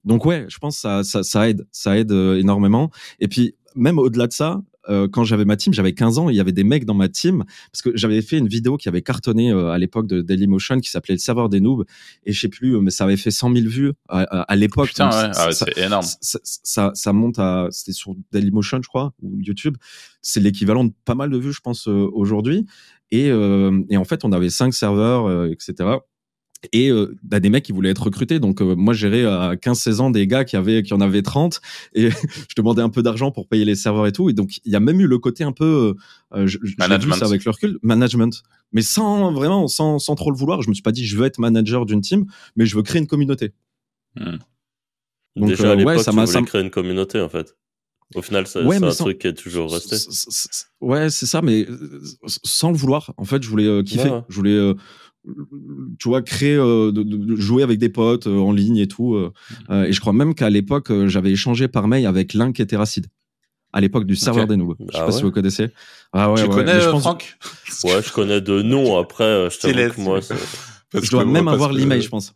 Donc 0.04 0.26
ouais, 0.26 0.46
je 0.48 0.58
pense 0.58 0.76
que 0.76 0.80
ça, 0.80 1.04
ça, 1.04 1.22
ça 1.22 1.48
aide, 1.48 1.66
ça 1.72 1.96
aide 1.98 2.12
énormément. 2.12 2.90
Et 3.20 3.28
puis 3.28 3.54
même 3.74 3.98
au-delà 3.98 4.26
de 4.26 4.32
ça, 4.32 4.62
euh, 4.88 5.08
quand 5.08 5.24
j'avais 5.24 5.44
ma 5.44 5.56
team, 5.56 5.72
j'avais 5.72 5.92
15 5.94 6.18
ans, 6.18 6.28
il 6.28 6.36
y 6.36 6.40
avait 6.40 6.52
des 6.52 6.64
mecs 6.64 6.84
dans 6.84 6.94
ma 6.94 7.08
team 7.08 7.44
parce 7.72 7.82
que 7.82 7.96
j'avais 7.96 8.22
fait 8.22 8.38
une 8.38 8.48
vidéo 8.48 8.76
qui 8.76 8.88
avait 8.88 9.02
cartonné 9.02 9.50
euh, 9.50 9.70
à 9.70 9.78
l'époque 9.78 10.06
de 10.06 10.20
Dailymotion 10.20 10.80
qui 10.80 10.90
s'appelait 10.90 11.14
le 11.14 11.20
serveur 11.20 11.48
des 11.48 11.60
noobs 11.60 11.84
et 12.24 12.32
je 12.32 12.40
sais 12.40 12.48
plus, 12.48 12.80
mais 12.80 12.90
ça 12.90 13.04
avait 13.04 13.16
fait 13.16 13.30
100 13.30 13.54
000 13.54 13.68
vues 13.68 13.92
à, 14.08 14.22
à, 14.22 14.56
l'époque. 14.56 14.88
Putain, 14.88 15.10
ouais. 15.10 15.30
ah, 15.34 15.52
c'est 15.52 15.78
énorme. 15.78 16.06
Ça, 16.20 16.38
ça, 16.42 16.90
ça, 16.94 17.12
monte 17.12 17.38
à, 17.38 17.68
c'était 17.70 17.92
sur 17.92 18.14
Dailymotion, 18.32 18.80
je 18.82 18.88
crois, 18.88 19.12
ou 19.22 19.38
YouTube. 19.40 19.76
C'est 20.22 20.40
l'équivalent 20.40 20.84
de 20.84 20.92
pas 21.04 21.14
mal 21.14 21.30
de 21.30 21.38
vues, 21.38 21.52
je 21.52 21.60
pense, 21.60 21.88
euh, 21.88 22.08
aujourd'hui. 22.12 22.66
Et, 23.10 23.28
et 23.28 23.96
en 23.96 24.04
fait, 24.04 24.24
on 24.24 24.32
avait 24.32 24.50
cinq 24.50 24.74
serveurs, 24.74 25.46
etc 25.46 25.98
et 26.72 26.90
euh, 26.90 27.16
bah, 27.22 27.40
des 27.40 27.50
mecs 27.50 27.64
qui 27.64 27.72
voulaient 27.72 27.90
être 27.90 28.04
recrutés. 28.04 28.38
Donc 28.38 28.60
euh, 28.60 28.74
moi, 28.74 28.94
gérais 28.94 29.24
à 29.24 29.54
15-16 29.54 30.00
ans 30.00 30.10
des 30.10 30.26
gars 30.26 30.44
qui 30.44 30.56
avaient 30.56 30.82
qui 30.82 30.94
en 30.94 31.00
avaient 31.00 31.22
30 31.22 31.60
et 31.94 32.10
je 32.10 32.54
demandais 32.56 32.82
un 32.82 32.88
peu 32.88 33.02
d'argent 33.02 33.30
pour 33.30 33.48
payer 33.48 33.64
les 33.64 33.74
serveurs 33.74 34.06
et 34.06 34.12
tout. 34.12 34.30
Et 34.30 34.32
donc 34.32 34.58
il 34.64 34.72
y 34.72 34.76
a 34.76 34.80
même 34.80 35.00
eu 35.00 35.06
le 35.06 35.18
côté 35.18 35.44
un 35.44 35.52
peu 35.52 35.94
euh, 36.34 36.46
je, 36.46 36.58
management 36.78 37.16
ça 37.16 37.26
avec 37.26 37.44
le 37.44 37.50
recul, 37.50 37.78
management, 37.82 38.42
mais 38.72 38.82
sans 38.82 39.32
vraiment 39.32 39.68
sans, 39.68 39.98
sans 39.98 40.14
trop 40.14 40.30
le 40.30 40.36
vouloir. 40.36 40.62
Je 40.62 40.68
me 40.68 40.74
suis 40.74 40.82
pas 40.82 40.92
dit 40.92 41.06
je 41.06 41.16
veux 41.16 41.26
être 41.26 41.38
manager 41.38 41.86
d'une 41.86 42.00
team, 42.00 42.26
mais 42.56 42.66
je 42.66 42.76
veux 42.76 42.82
créer 42.82 43.00
une 43.00 43.08
communauté. 43.08 43.52
Hmm. 44.16 44.36
Donc 45.36 45.48
Déjà 45.48 45.72
à 45.72 45.74
l'époque, 45.74 45.96
ouais, 45.96 46.02
ça 46.02 46.12
m'a 46.12 46.26
créé 46.26 46.62
une 46.62 46.70
communauté 46.70 47.20
en 47.20 47.28
fait. 47.28 47.56
Au 48.14 48.22
final, 48.22 48.46
c'est 48.46 48.60
un 48.60 48.90
truc 48.90 49.18
qui 49.18 49.26
est 49.26 49.32
toujours 49.32 49.72
resté. 49.72 49.96
Ouais, 50.80 51.10
c'est 51.10 51.26
ça, 51.26 51.42
mais 51.42 51.66
sans 52.26 52.70
le 52.70 52.76
vouloir. 52.76 53.12
En 53.16 53.24
fait, 53.24 53.42
je 53.42 53.48
voulais 53.48 53.82
kiffer. 53.82 54.20
Je 54.28 54.36
voulais 54.36 54.74
tu 55.98 56.08
vois, 56.08 56.22
créer, 56.22 56.56
de, 56.56 57.36
jouer 57.36 57.62
avec 57.62 57.78
des 57.78 57.88
potes 57.88 58.26
en 58.26 58.52
ligne 58.52 58.76
et 58.76 58.88
tout. 58.88 59.16
et 59.70 59.92
je 59.92 60.00
crois 60.00 60.12
même 60.12 60.34
qu'à 60.34 60.50
l'époque, 60.50 60.92
j'avais 61.06 61.30
échangé 61.30 61.68
par 61.68 61.88
mail 61.88 62.06
avec 62.06 62.36
qui 62.54 62.62
était 62.62 62.76
Racide 62.76 63.06
à 63.74 63.80
l'époque 63.80 64.06
du 64.06 64.14
serveur 64.14 64.46
des 64.46 64.56
nouveaux. 64.56 64.76
Je 64.78 64.96
sais 64.96 65.02
ah 65.02 65.06
pas 65.06 65.12
si 65.12 65.22
vous 65.22 65.32
connaissez. 65.32 65.70
Ah 66.12 66.30
ouais, 66.30 66.40
tu 66.40 66.48
connais 66.48 66.80
Franck? 66.80 67.36
Ouais, 67.82 68.00
je 68.02 68.12
connais 68.12 68.40
de 68.40 68.62
nom. 68.62 68.98
Après, 68.98 69.50
je 69.50 69.58
t'avoue 69.58 69.94
que 69.94 70.00
moi, 70.00 70.20
je 70.20 71.10
dois 71.10 71.24
même 71.24 71.48
avoir 71.48 71.72
l'email, 71.72 72.00
je 72.00 72.08
pense. 72.08 72.32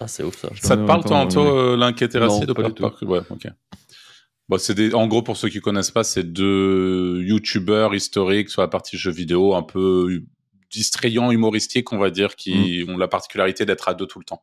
Ah, 0.00 0.08
c'est 0.08 0.24
ouf 0.24 0.36
ça. 0.36 0.48
Ça 0.60 0.76
te 0.76 0.84
parle, 0.84 1.04
toi, 1.04 1.18
Anto, 1.18 1.76
l'inquiétéracide 1.76 2.50
ou 2.50 2.54
pas, 2.54 2.68
du 2.68 2.74
tout 2.74 3.06
Ouais, 3.06 3.20
ok. 3.30 3.46
Bon, 4.48 4.58
c'est 4.58 4.74
des... 4.74 4.92
En 4.94 5.06
gros, 5.06 5.22
pour 5.22 5.36
ceux 5.36 5.48
qui 5.48 5.60
connaissent 5.60 5.92
pas, 5.92 6.02
c'est 6.02 6.24
deux 6.24 7.22
youtubeurs 7.22 7.94
historiques 7.94 8.48
sur 8.48 8.60
la 8.60 8.68
partie 8.68 8.96
jeux 8.96 9.12
vidéo, 9.12 9.54
un 9.54 9.62
peu 9.62 10.22
distrayants, 10.72 11.30
humoristiques, 11.30 11.92
on 11.92 11.98
va 11.98 12.10
dire, 12.10 12.34
qui 12.34 12.84
mm. 12.84 12.90
ont 12.90 12.96
la 12.96 13.08
particularité 13.08 13.64
d'être 13.64 13.88
à 13.88 13.94
deux 13.94 14.06
tout 14.06 14.18
le 14.18 14.24
temps. 14.24 14.42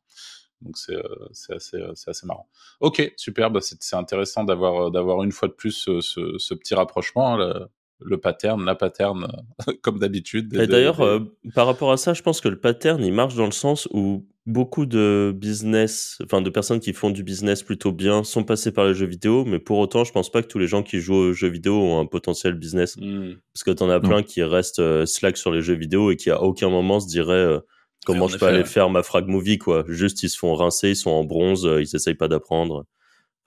Donc 0.62 0.78
c'est 0.78 0.96
euh, 0.96 1.28
assez, 1.56 1.78
euh, 1.78 1.94
assez, 2.08 2.26
marrant. 2.26 2.48
Ok, 2.82 3.14
super. 3.16 3.50
Bah, 3.50 3.62
c'est 3.62 3.96
intéressant 3.96 4.44
d'avoir 4.44 4.88
euh, 4.88 4.90
d'avoir 4.92 5.24
une 5.24 5.32
fois 5.32 5.48
de 5.48 5.54
plus 5.54 5.72
ce, 5.72 6.02
ce, 6.02 6.54
petit 6.54 6.76
rapprochement. 6.76 7.36
Hein, 7.36 7.68
le 8.00 8.18
pattern, 8.18 8.64
la 8.64 8.76
pattern, 8.76 9.28
comme 9.82 10.00
d'habitude. 10.00 10.54
Et 10.56 10.68
d'ailleurs, 10.68 11.02
euh, 11.02 11.20
par 11.54 11.66
rapport 11.66 11.92
à 11.92 11.98
ça, 11.98 12.14
je 12.14 12.22
pense 12.22 12.42
que 12.42 12.48
le 12.48 12.60
pattern, 12.60 13.04
il 13.04 13.14
marche 13.14 13.36
dans 13.36 13.46
le 13.46 13.52
sens 13.52 13.88
où 13.92 14.26
beaucoup 14.46 14.86
de 14.86 15.34
business, 15.36 16.18
enfin 16.24 16.42
de 16.42 16.50
personnes 16.50 16.80
qui 16.80 16.94
font 16.94 17.12
du 17.12 17.24
business 17.24 17.62
plutôt 17.62 17.92
bien 17.92 18.24
sont 18.24 18.44
passées 18.44 18.72
par 18.72 18.86
les 18.86 18.96
jeux 18.96 19.06
vidéo, 19.06 19.46
mais 19.46 19.60
pour 19.60 19.78
autant, 19.78 20.04
je 20.04 20.12
pense 20.12 20.32
pas 20.32 20.42
que 20.42 20.48
tous 20.48 20.58
les 20.58 20.68
gens 20.68 20.82
qui 20.82 21.00
jouent 21.00 21.16
aux 21.16 21.34
jeux 21.34 21.50
vidéo 21.50 21.76
ont 21.76 22.00
un 22.00 22.06
potentiel 22.06 22.56
business. 22.56 22.98
Hmm. 22.98 23.34
Parce 23.54 23.64
que 23.64 23.72
tu 23.72 23.84
en 23.84 23.90
as 23.90 24.00
plein 24.00 24.24
qui 24.24 24.42
restent 24.42 24.80
euh, 24.80 25.06
slack 25.06 25.38
sur 25.38 25.52
les 25.52 25.62
jeux 25.62 25.76
vidéo 25.76 26.10
et 26.12 26.16
qui 26.16 26.32
à 26.32 26.42
aucun 26.42 26.70
moment 26.70 27.00
se 27.00 27.08
diraient 27.08 27.34
euh, 27.34 27.60
comment 28.06 28.28
je 28.28 28.38
peux 28.38 28.48
aller 28.48 28.66
faire 28.66 28.90
ma 28.90 29.04
frag 29.04 29.28
movie, 29.28 29.60
quoi. 29.60 29.84
Juste, 29.88 30.24
ils 30.24 30.30
se 30.30 30.38
font 30.38 30.56
rincer, 30.56 30.90
ils 30.90 30.96
sont 30.96 31.12
en 31.12 31.26
bronze, 31.26 31.70
ils 31.80 31.96
essayent 31.96 32.16
pas 32.16 32.28
d'apprendre. 32.28 32.86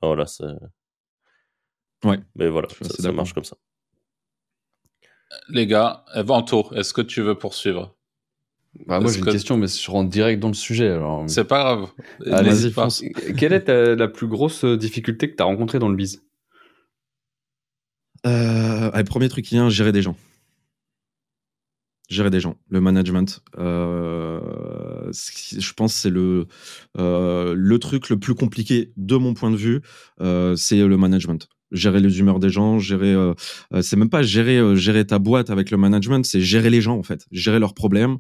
Enfin, 0.00 0.14
voilà, 0.14 0.26
c'est. 0.26 0.44
Ouais. 2.04 2.18
Mais 2.36 2.48
voilà, 2.48 2.68
ça 2.80 3.12
marche 3.12 3.32
comme 3.32 3.44
ça. 3.44 3.56
Les 5.48 5.66
gars, 5.66 6.04
Vento, 6.16 6.70
est-ce 6.74 6.92
que 6.92 7.02
tu 7.02 7.22
veux 7.22 7.36
poursuivre? 7.36 7.94
Bah, 8.86 9.00
Moi, 9.00 9.12
j'ai 9.12 9.18
une 9.18 9.24
question, 9.26 9.56
mais 9.56 9.66
je 9.66 9.90
rentre 9.90 10.10
direct 10.10 10.40
dans 10.40 10.48
le 10.48 10.54
sujet. 10.54 10.88
Alors... 10.88 11.24
C'est 11.28 11.44
pas 11.44 11.58
grave. 11.58 11.88
Allez-y, 12.30 12.72
Quelle 13.36 13.52
est 13.52 13.68
la 13.68 14.08
plus 14.08 14.26
grosse 14.26 14.64
difficulté 14.64 15.30
que 15.30 15.36
tu 15.36 15.42
as 15.42 15.46
rencontrée 15.46 15.78
dans 15.78 15.88
le 15.88 15.96
biz? 15.96 16.22
Euh, 18.26 18.90
Le 18.94 19.04
premier 19.04 19.28
truc 19.28 19.44
qui 19.44 19.54
vient, 19.54 19.68
gérer 19.68 19.92
des 19.92 20.02
gens. 20.02 20.16
Gérer 22.08 22.30
des 22.30 22.40
gens, 22.40 22.56
le 22.68 22.80
management. 22.80 23.42
Euh, 23.58 24.40
je 25.12 25.72
pense 25.72 25.94
c'est 25.94 26.10
le, 26.10 26.46
euh, 26.98 27.54
le 27.56 27.78
truc 27.78 28.10
le 28.10 28.18
plus 28.18 28.34
compliqué 28.34 28.92
de 28.96 29.16
mon 29.16 29.34
point 29.34 29.50
de 29.50 29.56
vue, 29.56 29.80
euh, 30.20 30.54
c'est 30.56 30.76
le 30.76 30.96
management 30.96 31.48
gérer 31.72 32.00
les 32.00 32.20
humeurs 32.20 32.38
des 32.38 32.50
gens, 32.50 32.78
gérer. 32.78 33.12
Euh, 33.12 33.34
euh, 33.72 33.82
c'est 33.82 33.96
même 33.96 34.10
pas 34.10 34.22
gérer 34.22 34.58
euh, 34.58 34.74
gérer 34.74 35.06
ta 35.06 35.18
boîte 35.18 35.50
avec 35.50 35.70
le 35.70 35.76
management, 35.76 36.24
c'est 36.24 36.40
gérer 36.40 36.70
les 36.70 36.80
gens 36.80 36.96
en 36.96 37.02
fait, 37.02 37.26
gérer 37.32 37.58
leurs 37.58 37.74
problèmes 37.74 38.18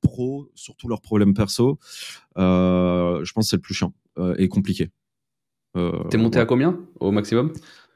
pro, 0.00 0.50
surtout 0.54 0.88
leurs 0.88 1.00
problèmes 1.00 1.34
perso. 1.34 1.78
je 2.36 3.32
pense 3.32 3.46
que 3.46 3.50
c'est 3.50 3.56
le 3.56 3.62
plus 3.62 3.74
chiant 3.74 3.92
et 4.38 4.48
compliqué. 4.48 4.90
T'es 6.10 6.18
monté 6.18 6.38
à 6.38 6.46
combien 6.46 6.78
au 7.00 7.10
maximum? 7.10 7.52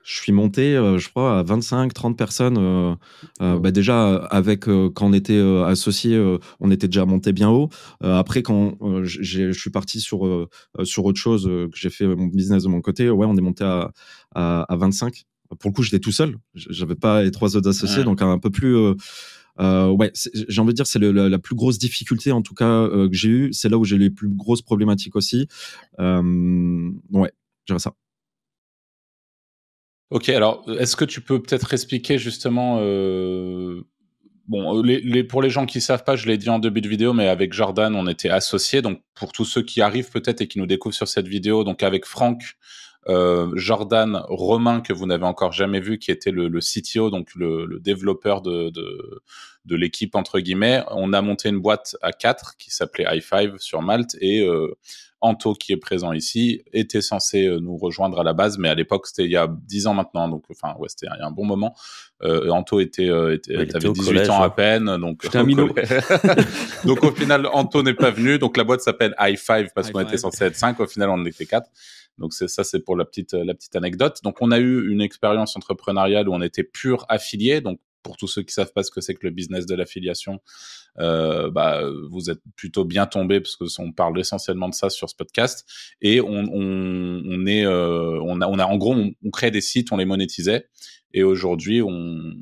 Je 0.09 0.23
suis 0.23 0.33
monté, 0.33 0.73
je 0.73 1.09
crois, 1.11 1.41
à 1.41 1.43
25, 1.43 1.93
30 1.93 2.17
personnes. 2.17 2.97
bah 3.41 3.71
déjà, 3.71 4.17
avec 4.17 4.65
quand 4.65 5.03
on 5.03 5.13
était 5.13 5.39
associés, 5.67 6.19
on 6.61 6.71
était 6.71 6.89
déjà 6.89 7.05
monté 7.05 7.35
bien 7.35 7.51
haut. 7.51 7.69
après, 8.01 8.43
quand 8.43 8.79
je 9.03 9.53
suis 9.53 9.71
parti 9.71 10.01
sur, 10.01 10.49
sur 10.83 11.05
autre 11.05 11.21
chose, 11.21 11.45
que 11.45 11.77
j'ai 11.77 11.91
fait 11.91 12.07
mon 12.07 12.27
business 12.27 12.63
de 12.63 12.69
mon 12.69 12.81
côté, 12.81 13.11
ouais, 13.11 13.27
on 13.27 13.37
est 13.37 13.43
monté 13.43 13.65
à, 13.65 13.93
à, 14.35 14.77
25. 14.77 15.25
Pour 15.59 15.71
le 15.71 15.75
coup, 15.75 15.83
j'étais 15.83 16.01
tout 16.01 16.13
seul. 16.13 16.37
J'avais 16.55 16.95
pas 16.95 17.23
les 17.23 17.31
trois 17.31 17.55
autres 17.55 17.69
associés, 17.69 18.03
donc 18.03 18.23
un 18.23 18.39
peu 18.39 18.51
plus. 18.51 18.95
Euh, 19.61 19.89
ouais, 19.91 20.11
j'ai 20.15 20.61
envie 20.61 20.73
de 20.73 20.77
dire 20.77 20.87
c'est 20.87 21.01
la, 21.01 21.39
plus 21.39 21.55
grosse 21.55 21.79
difficulté 21.79 22.33
en 22.33 22.43
tout 22.43 22.55
cas 22.55 22.89
que 22.89 23.13
j'ai 23.13 23.29
eu. 23.29 23.53
C'est 23.53 23.69
là 23.69 23.77
où 23.77 23.85
j'ai 23.85 23.99
les 23.99 24.11
plus 24.11 24.29
grosses 24.29 24.63
problématiques 24.63 25.17
aussi. 25.17 25.49
Euh, 25.99 26.91
ouais, 27.13 27.33
dirais 27.67 27.79
ça. 27.79 27.93
Ok, 30.11 30.31
alors 30.31 30.65
est-ce 30.79 30.97
que 30.97 31.05
tu 31.05 31.21
peux 31.21 31.43
peut-être 31.43 31.75
expliquer 31.75 32.19
justement, 32.19 32.79
euh, 32.81 33.83
bon, 34.47 34.81
les, 34.83 35.23
pour 35.23 35.43
les 35.43 35.51
gens 35.51 35.67
qui 35.67 35.83
savent 35.83 36.05
pas, 36.05 36.17
je 36.17 36.27
l'ai 36.27 36.39
dit 36.39 36.49
en 36.49 36.59
début 36.59 36.81
de 36.81 36.89
vidéo, 36.89 37.13
mais 37.13 37.29
avec 37.29 37.53
Jordan, 37.53 37.95
on 37.95 38.07
était 38.07 38.31
associés. 38.31 38.81
Donc 38.81 39.03
pour 39.15 39.33
tous 39.33 39.45
ceux 39.45 39.63
qui 39.63 39.83
arrivent 39.83 40.11
peut-être 40.11 40.41
et 40.41 40.49
qui 40.49 40.59
nous 40.59 40.67
découvrent 40.67 40.95
sur 40.95 41.09
cette 41.09 41.29
vidéo, 41.29 41.63
donc 41.63 41.83
avec 41.83 42.07
Franck, 42.07 42.43
euh, 43.09 43.51
Jordan 43.55 44.23
Romain 44.29 44.81
que 44.81 44.93
vous 44.93 45.07
n'avez 45.07 45.25
encore 45.25 45.53
jamais 45.53 45.81
vu, 45.81 45.99
qui 45.99 46.11
était 46.11 46.31
le, 46.31 46.49
le 46.49 46.61
CTO, 46.61 47.11
donc 47.11 47.35
le, 47.35 47.65
le 47.65 47.81
développeur 47.81 48.43
de, 48.43 48.71
de, 48.71 49.23
de 49.65 49.77
l'équipe 49.77 50.15
entre 50.15 50.41
guillemets. 50.41 50.83
On 50.91 51.13
a 51.13 51.23
monté 51.23 51.49
une 51.49 51.61
boîte 51.61 51.97
à 52.03 52.13
quatre 52.13 52.57
qui 52.59 52.71
s'appelait 52.71 53.05
i5 53.05 53.59
sur 53.59 53.83
Malte 53.83 54.17
et 54.21 54.43
euh, 54.43 54.75
Anto, 55.21 55.55
qui 55.55 55.73
est 55.73 55.77
présent 55.79 56.13
ici, 56.13 56.63
était 56.73 57.01
censé 57.01 57.47
euh, 57.47 57.59
nous 57.59 57.77
rejoindre 57.77 58.21
à 58.21 58.23
la 58.23 58.33
base, 58.35 58.57
mais 58.57 58.69
à 58.69 58.75
l'époque, 58.75 59.07
c'était 59.09 59.25
il 59.25 59.31
y 59.31 59.37
a 59.37 59.49
10 59.49 59.89
ans 59.89 59.95
maintenant, 59.95 60.29
donc 60.29 60.45
enfin, 60.51 60.75
ouais, 60.79 60.89
c'était 60.89 61.07
il 61.07 61.19
y 61.19 61.23
a 61.23 61.27
un 61.27 61.33
bon 61.33 61.45
moment. 61.45 61.75
Euh, 62.23 62.51
Anto 62.51 62.79
était, 62.79 63.09
euh, 63.09 63.35
était 63.35 63.57
avait 63.75 63.91
18 63.91 64.31
ans 64.31 64.43
à 64.43 64.47
hein. 64.47 64.51
peine, 64.51 64.97
donc 64.99 65.25
un 65.35 65.45
donc 66.85 67.03
au 67.03 67.11
final, 67.11 67.49
Anto 67.53 67.83
n'est 67.83 67.95
pas 67.95 68.11
venu, 68.11 68.39
donc 68.39 68.57
la 68.57 68.65
boîte 68.65 68.81
s'appelle 68.81 69.15
i5 69.19 69.71
parce 69.75 69.91
qu'on 69.91 70.01
était 70.01 70.19
censé 70.19 70.45
être 70.45 70.57
5, 70.57 70.79
au 70.79 70.87
final, 70.87 71.11
on 71.11 71.15
en 71.15 71.25
était 71.25 71.47
4. 71.47 71.69
Donc 72.19 72.33
ça, 72.33 72.65
c'est 72.65 72.81
pour 72.81 72.97
la 72.97 73.05
petite 73.05 73.33
la 73.33 73.55
petite 73.55 73.77
anecdote. 73.77 74.19
Donc 74.25 74.41
on 74.41 74.51
a 74.51 74.59
eu 74.59 74.91
une 74.91 75.01
expérience 75.01 75.57
entrepreneuriale 75.57 76.29
où 76.29 76.35
on 76.35 76.43
était 76.43 76.65
pur 76.65 77.07
affilié, 77.09 77.61
donc 77.61 77.81
pour 78.03 78.17
tous 78.17 78.27
ceux 78.27 78.43
qui 78.43 78.55
savent 78.55 78.73
pas 78.73 78.83
ce 78.83 78.91
que 78.91 79.01
c'est 79.01 79.15
que 79.15 79.27
le 79.27 79.31
business 79.31 79.67
de 79.67 79.75
l'affiliation, 79.75 80.41
euh, 80.99 81.51
bah, 81.51 81.83
vous 82.11 82.31
êtes 82.31 82.41
plutôt 82.57 82.85
bien 82.85 83.07
tombé 83.07 83.41
parce 83.41 83.57
que 83.57 83.65
on 83.81 83.93
parle 83.93 84.19
essentiellement 84.19 84.69
de 84.69 84.75
ça 84.75 84.91
sur 84.91 85.11
ce 85.11 85.15
podcast. 85.15 85.69
Et 86.01 86.21
on, 86.21 86.27
on, 86.31 87.23
on 87.25 87.47
est, 87.47 87.67
euh, 87.67 88.19
on 88.23 88.41
a, 88.41 88.47
on 88.47 88.59
a 88.59 88.65
en 88.65 88.77
gros, 88.77 88.95
on, 88.95 89.31
crée 89.31 89.51
des 89.51 89.61
sites, 89.61 89.93
on 89.93 89.97
les 89.97 90.05
monétisait. 90.05 90.69
Et 91.13 91.23
aujourd'hui, 91.23 91.83
on, 91.83 92.33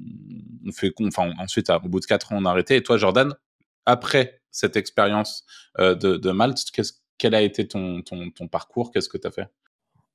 on 0.67 0.73
fait, 0.73 0.93
enfin, 1.03 1.33
ensuite, 1.39 1.71
au 1.71 1.89
bout 1.89 2.01
de 2.01 2.07
quatre 2.07 2.33
ans, 2.33 2.39
on 2.39 2.45
a 2.45 2.51
arrêté. 2.51 2.77
Et 2.77 2.83
toi, 2.83 2.97
Jordan, 2.97 3.35
après 3.87 4.41
cette 4.51 4.77
expérience 4.77 5.45
euh, 5.79 5.95
de, 5.95 6.31
Malte, 6.31 6.63
quel 7.19 7.35
a 7.35 7.43
été 7.43 7.67
ton, 7.69 8.03
ton, 8.03 8.31
ton 8.31 8.49
parcours? 8.49 8.91
Qu'est-ce 8.93 9.09
que 9.09 9.19
tu 9.19 9.27
as 9.27 9.31
fait? 9.31 9.49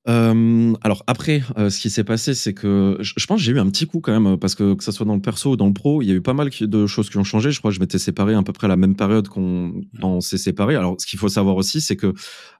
Euh, 0.08 0.72
alors 0.82 1.04
après, 1.06 1.42
euh, 1.58 1.70
ce 1.70 1.80
qui 1.80 1.88
s'est 1.88 2.02
passé, 2.02 2.34
c'est 2.34 2.54
que 2.54 2.96
je, 3.00 3.26
pense 3.26 3.38
que 3.38 3.44
j'ai 3.44 3.52
eu 3.52 3.60
un 3.60 3.70
petit 3.70 3.86
coup 3.86 4.00
quand 4.00 4.18
même, 4.18 4.36
parce 4.36 4.54
que 4.54 4.74
que 4.74 4.82
ça 4.82 4.90
soit 4.90 5.06
dans 5.06 5.14
le 5.14 5.20
perso 5.20 5.52
ou 5.52 5.56
dans 5.56 5.68
le 5.68 5.72
pro, 5.72 6.02
il 6.02 6.08
y 6.08 6.10
a 6.10 6.14
eu 6.14 6.20
pas 6.20 6.34
mal 6.34 6.50
de 6.60 6.86
choses 6.86 7.08
qui 7.08 7.18
ont 7.18 7.24
changé. 7.24 7.52
Je 7.52 7.58
crois 7.60 7.70
que 7.70 7.76
je 7.76 7.80
m'étais 7.80 7.98
séparé 7.98 8.34
à 8.34 8.42
peu 8.42 8.52
près 8.52 8.66
à 8.66 8.68
la 8.68 8.76
même 8.76 8.96
période 8.96 9.28
qu'on 9.28 9.72
mmh. 10.02 10.20
s'est 10.20 10.38
séparé. 10.38 10.74
Alors 10.74 10.96
ce 10.98 11.06
qu'il 11.06 11.18
faut 11.18 11.28
savoir 11.28 11.56
aussi, 11.56 11.80
c'est 11.80 11.96
que 11.96 12.14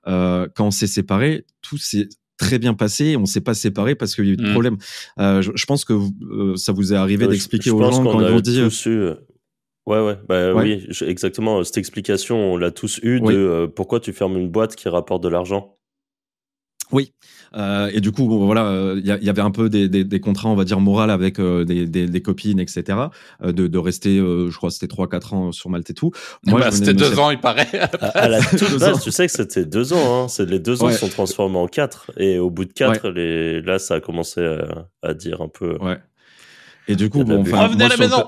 euh, 0.07 0.47
quand 0.55 0.67
on 0.67 0.71
s'est 0.71 0.87
séparé, 0.87 1.45
tout 1.61 1.77
s'est 1.77 2.07
très 2.37 2.59
bien 2.59 2.73
passé. 2.73 3.17
On 3.17 3.25
s'est 3.25 3.41
pas 3.41 3.53
séparé 3.53 3.95
parce 3.95 4.15
qu'il 4.15 4.25
y 4.25 4.29
a 4.29 4.33
eu 4.33 4.37
des 4.37 4.45
mmh. 4.45 4.51
problèmes. 4.51 4.77
Euh, 5.19 5.41
je, 5.41 5.51
je, 5.53 5.65
pense 5.65 5.83
que 5.83 5.93
euh, 5.93 6.55
ça 6.55 6.71
vous 6.71 6.93
est 6.93 6.97
arrivé 6.97 7.27
d'expliquer 7.27 7.71
aux 7.71 7.79
gens 7.79 8.03
quand 8.03 8.21
ils 8.21 8.41
dire. 8.41 8.69
Ouais, 9.85 9.99
ouais, 9.99 10.17
bah 10.29 10.53
oui, 10.53 10.87
exactement. 11.01 11.61
Cette 11.65 11.77
explication, 11.77 12.53
on 12.53 12.55
l'a 12.55 12.71
tous 12.71 13.01
eu 13.03 13.19
de 13.19 13.69
pourquoi 13.75 13.99
tu 13.99 14.13
fermes 14.13 14.37
une 14.37 14.49
boîte 14.49 14.77
qui 14.77 14.87
rapporte 14.87 15.21
de 15.21 15.27
l'argent? 15.27 15.75
Oui, 16.93 17.11
euh, 17.55 17.89
et 17.93 18.01
du 18.01 18.11
coup, 18.11 18.27
voilà, 18.45 18.61
il 18.95 19.09
euh, 19.11 19.17
y, 19.21 19.29
avait 19.29 19.41
un 19.41 19.51
peu 19.51 19.69
des, 19.69 19.87
des, 19.87 20.03
des, 20.03 20.19
contrats, 20.19 20.49
on 20.49 20.55
va 20.55 20.63
dire, 20.63 20.79
moraux 20.79 21.01
avec 21.01 21.39
euh, 21.39 21.65
des, 21.65 21.85
des, 21.85 22.21
copines, 22.21 22.59
etc. 22.59 22.83
Euh, 23.43 23.51
de, 23.51 23.67
de, 23.67 23.77
rester, 23.77 24.17
je 24.17 24.55
crois, 24.55 24.71
c'était 24.71 24.93
3-4 24.93 25.35
ans 25.35 25.51
sur 25.51 25.69
Malte 25.69 25.89
et 25.89 25.93
tout. 25.93 26.11
Moi, 26.45 26.59
bah, 26.59 26.71
c'était 26.71 26.93
deux 26.93 27.19
ans, 27.19 27.29
il 27.29 27.39
paraît. 27.39 27.67
à, 28.01 28.27
la 28.29 28.41
toute 28.41 28.79
base, 28.79 29.03
tu 29.03 29.11
sais 29.11 29.27
que 29.27 29.31
c'était 29.31 29.65
deux 29.65 29.93
ans. 29.93 30.23
Hein. 30.23 30.27
C'est 30.27 30.49
les 30.49 30.59
deux 30.59 30.83
ans 30.83 30.91
sont 30.91 31.09
transformés 31.09 31.57
en 31.57 31.67
quatre. 31.67 32.11
Et 32.17 32.39
au 32.39 32.49
bout 32.49 32.65
de 32.65 32.73
quatre, 32.73 33.09
les... 33.09 33.61
là, 33.61 33.79
ça 33.79 33.95
a 33.95 33.99
commencé 33.99 34.43
à, 34.43 34.87
à, 35.07 35.13
dire 35.13 35.41
un 35.41 35.49
peu. 35.49 35.77
Ouais. 35.79 35.99
Et 36.87 36.95
du 36.95 37.09
coup, 37.09 37.23
bon, 37.23 37.41
enfin, 37.41 37.67
revenez 37.67 37.85
à 37.85 37.89
la 37.89 37.97
maison. 37.97 38.25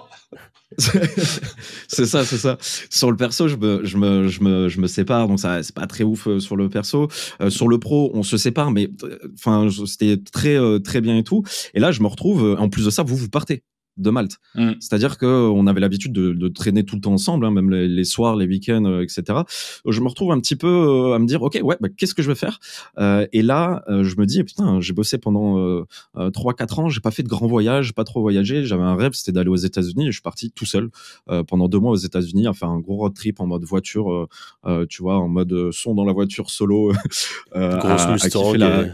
c'est 1.87 2.05
ça, 2.05 2.25
c'est 2.25 2.37
ça. 2.37 2.57
Sur 2.89 3.11
le 3.11 3.17
perso, 3.17 3.47
je 3.47 3.55
me, 3.55 3.83
je 3.83 3.97
me, 3.97 4.27
je 4.27 4.41
me, 4.41 4.69
je 4.69 4.79
me 4.79 4.87
sépare, 4.87 5.27
donc 5.27 5.39
ça, 5.39 5.63
c'est 5.63 5.75
pas 5.75 5.87
très 5.87 6.03
ouf 6.03 6.27
euh, 6.27 6.39
sur 6.39 6.55
le 6.55 6.69
perso. 6.69 7.07
Euh, 7.41 7.49
sur 7.49 7.67
le 7.67 7.79
pro, 7.79 8.11
on 8.13 8.23
se 8.23 8.37
sépare, 8.37 8.71
mais 8.71 8.89
euh, 9.03 9.17
enfin, 9.33 9.67
c'était 9.85 10.17
très, 10.17 10.57
très 10.81 11.01
bien 11.01 11.17
et 11.17 11.23
tout. 11.23 11.43
Et 11.73 11.79
là, 11.79 11.91
je 11.91 12.01
me 12.01 12.07
retrouve. 12.07 12.55
En 12.59 12.69
plus 12.69 12.85
de 12.85 12.89
ça, 12.89 13.03
vous 13.03 13.15
vous 13.15 13.29
partez. 13.29 13.63
De 13.97 14.09
Malte. 14.09 14.37
Mm. 14.55 14.71
C'est-à-dire 14.79 15.17
que 15.17 15.25
on 15.25 15.67
avait 15.67 15.79
l'habitude 15.79 16.11
de, 16.11 16.33
de 16.33 16.47
traîner 16.47 16.83
tout 16.83 16.95
le 16.95 17.01
temps 17.01 17.13
ensemble, 17.13 17.45
hein, 17.45 17.51
même 17.51 17.69
les, 17.69 17.87
les 17.87 18.03
soirs, 18.03 18.35
les 18.35 18.45
week-ends, 18.45 18.85
euh, 18.85 19.01
etc. 19.01 19.39
Je 19.87 20.01
me 20.01 20.07
retrouve 20.07 20.31
un 20.31 20.39
petit 20.39 20.55
peu 20.55 20.67
euh, 20.67 21.13
à 21.15 21.19
me 21.19 21.25
dire, 21.25 21.41
ok, 21.41 21.59
ouais, 21.63 21.77
bah, 21.79 21.87
qu'est-ce 21.95 22.13
que 22.13 22.21
je 22.21 22.27
vais 22.29 22.35
faire? 22.35 22.59
Euh, 22.97 23.25
Et 23.31 23.41
là, 23.41 23.83
euh, 23.89 24.03
je 24.03 24.15
me 24.17 24.25
dis, 24.25 24.43
putain, 24.43 24.81
j'ai 24.81 24.93
bossé 24.93 25.17
pendant 25.17 25.59
euh, 25.59 25.85
euh, 26.17 26.29
trois, 26.29 26.53
quatre 26.53 26.79
ans, 26.79 26.89
j'ai 26.89 27.01
pas 27.01 27.11
fait 27.11 27.23
de 27.23 27.29
grands 27.29 27.47
voyages, 27.47 27.93
pas 27.93 28.03
trop 28.03 28.21
voyagé. 28.21 28.65
J'avais 28.65 28.83
un 28.83 28.95
rêve, 28.95 29.13
c'était 29.13 29.31
d'aller 29.31 29.49
aux 29.49 29.55
États-Unis. 29.55 30.03
Et 30.07 30.07
je 30.07 30.17
suis 30.17 30.21
parti 30.21 30.51
tout 30.51 30.65
seul 30.65 30.89
euh, 31.29 31.43
pendant 31.43 31.67
deux 31.67 31.79
mois 31.79 31.91
aux 31.91 31.95
États-Unis 31.95 32.47
à 32.47 32.53
faire 32.53 32.69
un 32.69 32.79
gros 32.79 32.97
road 32.97 33.13
trip 33.13 33.39
en 33.39 33.47
mode 33.47 33.63
voiture, 33.63 34.11
euh, 34.11 34.27
euh, 34.65 34.85
tu 34.87 35.01
vois, 35.01 35.17
en 35.17 35.27
mode 35.27 35.51
euh, 35.53 35.71
son 35.71 35.95
dans 35.95 36.05
la 36.05 36.13
voiture 36.13 36.49
solo, 36.49 36.91
euh, 37.55 37.77
Grosse 37.77 38.01
à, 38.01 38.13
à 38.13 38.57
la, 38.57 38.85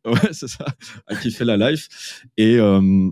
ouais, 0.06 0.32
c'est 0.32 0.48
ça, 0.48 0.64
à 1.06 1.14
kiffer 1.14 1.44
la 1.44 1.56
life. 1.56 2.24
Et 2.38 2.56
euh, 2.56 3.10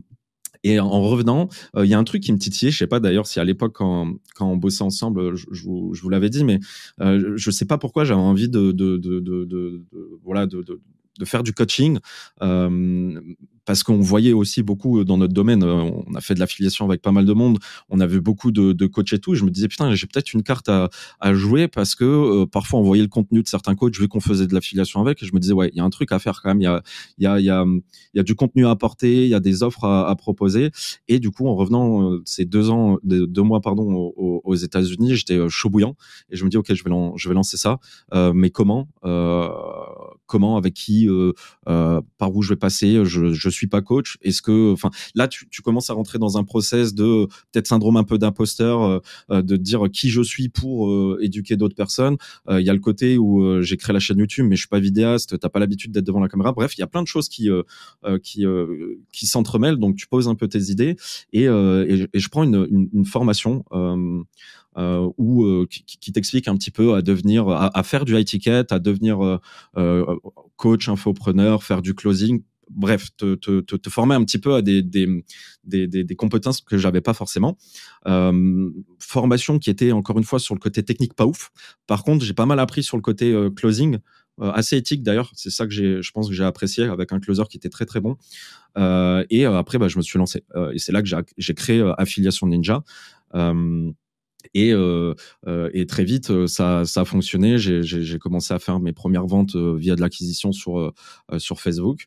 et 0.69 0.81
en 0.81 1.03
revenant, 1.03 1.49
euh, 1.77 1.85
il 1.85 1.91
y 1.91 1.95
a 1.95 1.99
un 1.99 2.05
truc 2.05 2.23
qui 2.23 2.33
me 2.33 2.39
titillait. 2.39 2.71
Je 2.71 2.79
sais 2.79 2.87
pas 2.87 3.01
d'ailleurs 3.01 3.27
si 3.27 3.41
à 3.41 3.45
l'époque 3.45 3.75
quand, 3.75 4.15
on 4.41 4.57
bossait 4.57 4.83
ensemble, 4.83 5.35
je, 5.35 5.65
vous, 5.65 6.09
l'avais 6.09 6.31
dit, 6.31 6.45
mais 6.45 6.61
euh, 7.01 7.33
je 7.37 7.51
sais 7.51 7.65
pas 7.65 7.79
pourquoi 7.79 8.05
j'avais 8.05 8.21
envie 8.21 8.49
de, 8.49 8.73
de, 8.73 8.97
de, 8.97 9.21
de, 9.21 9.83
voilà 10.25 10.47
de, 10.47 10.63
de, 10.63 10.81
de 11.19 11.25
faire 11.25 11.43
du 11.43 11.53
coaching 11.53 11.99
euh, 12.43 13.21
parce 13.69 13.83
qu'on 13.83 14.01
voyait 14.01 14.33
aussi 14.33 14.63
beaucoup 14.63 15.05
dans 15.05 15.19
notre 15.19 15.35
domaine. 15.35 15.63
euh, 15.63 15.91
On 16.07 16.15
a 16.15 16.23
fait 16.23 16.33
de 16.33 16.41
l'affiliation 16.41 16.87
avec 16.87 17.03
pas 17.03 17.13
mal 17.13 17.27
de 17.27 17.35
monde. 17.35 17.59
On 17.91 18.01
a 18.01 18.07
vu 18.07 18.23
beaucoup 18.23 18.51
de, 18.51 18.87
coachs 18.87 19.13
et 19.13 19.19
tout. 19.19 19.35
Et 19.35 19.37
je 19.37 19.45
me 19.45 19.51
disais 19.51 19.69
putain, 19.69 19.95
j'ai 19.95 20.07
peut-être 20.07 20.33
une 20.33 20.43
carte 20.43 20.71
à, 20.71 20.89
jouer 21.35 21.69
parce 21.69 21.95
que 21.95 22.05
euh, 22.05 22.47
parfois 22.47 22.81
on 22.81 22.83
voyait 22.83 23.03
le 23.03 23.11
contenu 23.11 23.43
de 23.43 23.49
certains 23.49 23.75
coachs 23.75 23.95
vu 23.99 24.09
qu'on 24.09 24.21
faisait 24.21 24.47
de 24.47 24.55
l'affiliation 24.55 25.03
avec. 25.03 25.23
Et 25.23 25.27
je 25.27 25.35
me 25.35 25.39
disais 25.39 25.53
ouais, 25.53 25.69
il 25.75 25.77
y 25.77 25.81
a 25.81 25.85
un 25.85 25.91
truc 25.91 26.13
à 26.13 26.19
faire 26.19 26.41
quand 26.43 26.49
même. 26.49 26.63
Il 26.63 26.65
y 26.65 26.67
a 26.67 26.83
y 27.19 27.27
a 27.27 27.39
y 27.39 27.83
y 28.15 28.21
a 28.21 28.23
du 28.23 28.35
contenu 28.35 28.65
à 28.65 28.71
apporter, 28.71 29.25
il 29.25 29.29
y 29.29 29.35
a 29.35 29.41
des 29.41 29.63
offres 29.63 29.85
à, 29.85 30.17
proposer. 30.17 30.71
Et 31.09 31.19
du 31.19 31.31
coup, 31.31 31.47
en 31.47 31.55
revenant 31.55 32.11
euh, 32.11 32.23
ces 32.25 32.47
deux 32.47 32.71
ans, 32.71 32.97
de- 33.03 33.27
deux 33.27 33.43
mois 33.43 33.61
pardon, 33.61 34.15
aux, 34.17 34.55
États-Unis, 34.55 35.15
j'étais 35.15 35.37
euh, 35.37 35.51
chaud 35.51 35.69
bouillant 35.69 35.95
et 36.31 36.37
je 36.37 36.45
me 36.47 36.49
dis 36.49 36.57
ok, 36.57 36.73
je 36.73 37.29
vais 37.29 37.35
lancer 37.35 37.59
ça, 37.59 37.81
Euh, 38.15 38.33
mais 38.35 38.49
comment, 38.49 38.89
euh, 39.05 39.51
comment, 40.29 40.57
avec 40.57 40.75
qui, 40.75 41.09
euh, 41.09 41.33
euh, 41.69 42.01
par 42.19 42.35
où 42.37 42.43
je 42.43 42.51
vais 42.51 42.57
passer 42.57 43.05
Je 43.05 43.33
je 43.33 43.49
suis 43.49 43.67
pas 43.67 43.83
coach. 43.83 44.17
Est-ce 44.23 44.43
que, 44.43 44.73
enfin, 44.73 44.91
là 45.17 45.27
tu, 45.27 45.49
tu 45.51 45.63
commences 45.63 45.91
à 45.91 45.95
rentrer 45.95 46.19
dans 46.21 46.39
un 46.39 46.45
process 46.45 46.95
de 46.95 47.05
euh, 47.05 47.27
peut-être 47.51 47.67
syndrome 47.67 47.97
un 47.97 48.05
peu 48.05 48.19
d'imposteur, 48.19 48.83
euh, 48.83 49.01
euh, 49.33 49.43
de 49.43 49.57
dire 49.57 49.87
qui 49.93 50.11
je 50.11 50.23
suis 50.23 50.49
pour 50.49 50.89
euh, 50.89 51.19
éduquer 51.21 51.57
d'autres 51.57 51.75
personnes. 51.75 52.17
Euh, 52.49 52.61
Il 52.61 52.67
y 52.67 52.71
a 52.71 52.75
le 52.75 52.81
côté 52.81 53.19
où 53.19 53.43
euh, 53.43 53.63
j'ai 53.63 53.77
créé 53.77 53.93
la 53.93 54.01
chaîne 54.01 54.19
YouTube, 54.19 54.47
mais 54.49 54.57
je 54.57 54.61
suis 54.61 54.69
pas 54.69 54.81
vidéaste. 54.81 55.39
T'as 55.41 55.49
pas 55.49 55.59
l'habitude 55.59 55.91
d'être 55.93 56.07
devant 56.07 56.21
la 56.21 56.29
caméra. 56.29 56.53
Bref, 56.53 56.77
il 56.77 56.81
y 56.81 56.85
a 56.85 56.87
plein 56.87 57.03
de 57.03 57.09
choses 57.09 57.29
qui 57.29 57.51
euh, 57.51 57.63
euh, 58.05 58.19
qui 58.19 58.45
euh, 58.47 59.01
qui 59.13 59.27
s'entremêlent. 59.27 59.77
Donc 59.79 59.97
tu 59.97 60.07
poses 60.07 60.29
un 60.29 60.35
peu 60.35 60.49
tes 60.49 60.71
idées 60.71 60.97
et, 61.33 61.49
euh, 61.49 61.87
et, 61.89 62.07
et 62.13 62.19
je 62.19 62.29
prends 62.29 62.45
une, 62.45 62.67
une, 62.71 62.89
une 62.93 63.05
formation 63.05 63.65
euh, 64.77 65.09
où 65.17 65.45
euh, 65.45 65.67
qui, 65.69 65.85
qui 65.85 66.13
t'explique 66.13 66.49
un 66.49 66.57
petit 66.57 66.71
peu 66.71 66.95
à 66.95 67.03
devenir 67.03 67.49
à, 67.49 67.83
faire 67.83 68.05
du 68.05 68.17
high 68.17 68.25
ticket, 68.25 68.73
à 68.73 68.79
devenir 68.79 69.25
euh, 69.25 69.39
euh, 69.77 70.17
coach, 70.57 70.89
infopreneur, 70.89 71.63
faire 71.63 71.83
du 71.83 71.95
closing. 71.95 72.43
Bref, 72.71 73.09
te, 73.17 73.35
te, 73.35 73.61
te, 73.61 73.77
te 73.77 73.89
former 73.89 74.15
un 74.15 74.23
petit 74.25 74.39
peu 74.39 74.55
à 74.55 74.61
des, 74.61 74.83
des, 74.83 75.25
des, 75.65 75.87
des, 75.89 76.17
compétences 76.17 76.61
que 76.61 76.77
j'avais 76.77 77.01
pas 77.01 77.15
forcément. 77.15 77.57
Euh, 78.07 78.71
formation 78.99 79.59
qui 79.59 79.71
était 79.71 79.91
encore 79.93 80.19
une 80.19 80.25
fois 80.25 80.39
sur 80.39 80.55
le 80.55 80.61
côté 80.61 80.83
technique 80.83 81.15
pas 81.15 81.25
ouf. 81.25 81.51
Par 81.87 82.05
contre, 82.05 82.27
j'ai 82.27 82.35
pas 82.35 82.45
mal 82.45 82.61
appris 82.61 82.83
sur 82.83 82.99
le 82.99 83.03
côté 83.03 83.33
euh, 83.33 83.49
closing, 83.49 83.99
assez 84.41 84.77
éthique 84.77 85.03
d'ailleurs. 85.03 85.33
C'est 85.35 85.51
ça 85.51 85.67
que 85.67 85.73
j'ai, 85.73 86.03
je 86.03 86.13
pense 86.13 86.29
que 86.29 86.35
j'ai 86.35 86.45
apprécié 86.45 86.85
avec 86.85 87.11
un 87.13 87.21
closer 87.21 87.45
qui 87.49 87.57
était 87.57 87.71
très 87.71 87.87
très 87.87 88.01
bon. 88.01 88.17
Euh, 88.77 89.25
et 89.31 89.45
après, 89.45 89.79
bah, 89.79 89.89
je 89.89 89.97
me 89.97 90.03
suis 90.03 90.19
lancé. 90.19 90.45
Euh, 90.55 90.71
et 90.73 90.79
c'est 90.79 90.93
là 90.93 91.03
que 91.03 91.09
j'ai, 91.09 91.17
j'ai 91.37 91.55
créé 91.55 91.81
euh, 91.81 91.95
Affiliation 91.99 92.47
Ninja. 92.47 92.83
Et, 94.55 94.73
euh, 94.73 95.15
euh, 95.47 95.71
et 95.73 95.87
très 95.87 96.05
vite, 96.05 96.31
euh, 96.31 96.47
ça, 96.47 96.85
ça 96.85 97.03
a 97.03 97.05
fonctionné. 97.05 97.59
J'ai, 97.59 98.19
commencé 98.19 98.55
à 98.55 98.59
faire 98.59 98.81
mes 98.81 98.93
premières 98.93 99.27
ventes 99.27 99.57
euh, 99.57 99.77
via 99.77 99.97
de 99.97 100.01
l'acquisition 100.01 100.53
sur, 100.53 100.79
euh, 100.79 100.93
euh, 101.33 101.39
sur 101.39 101.61
Facebook. 101.61 102.07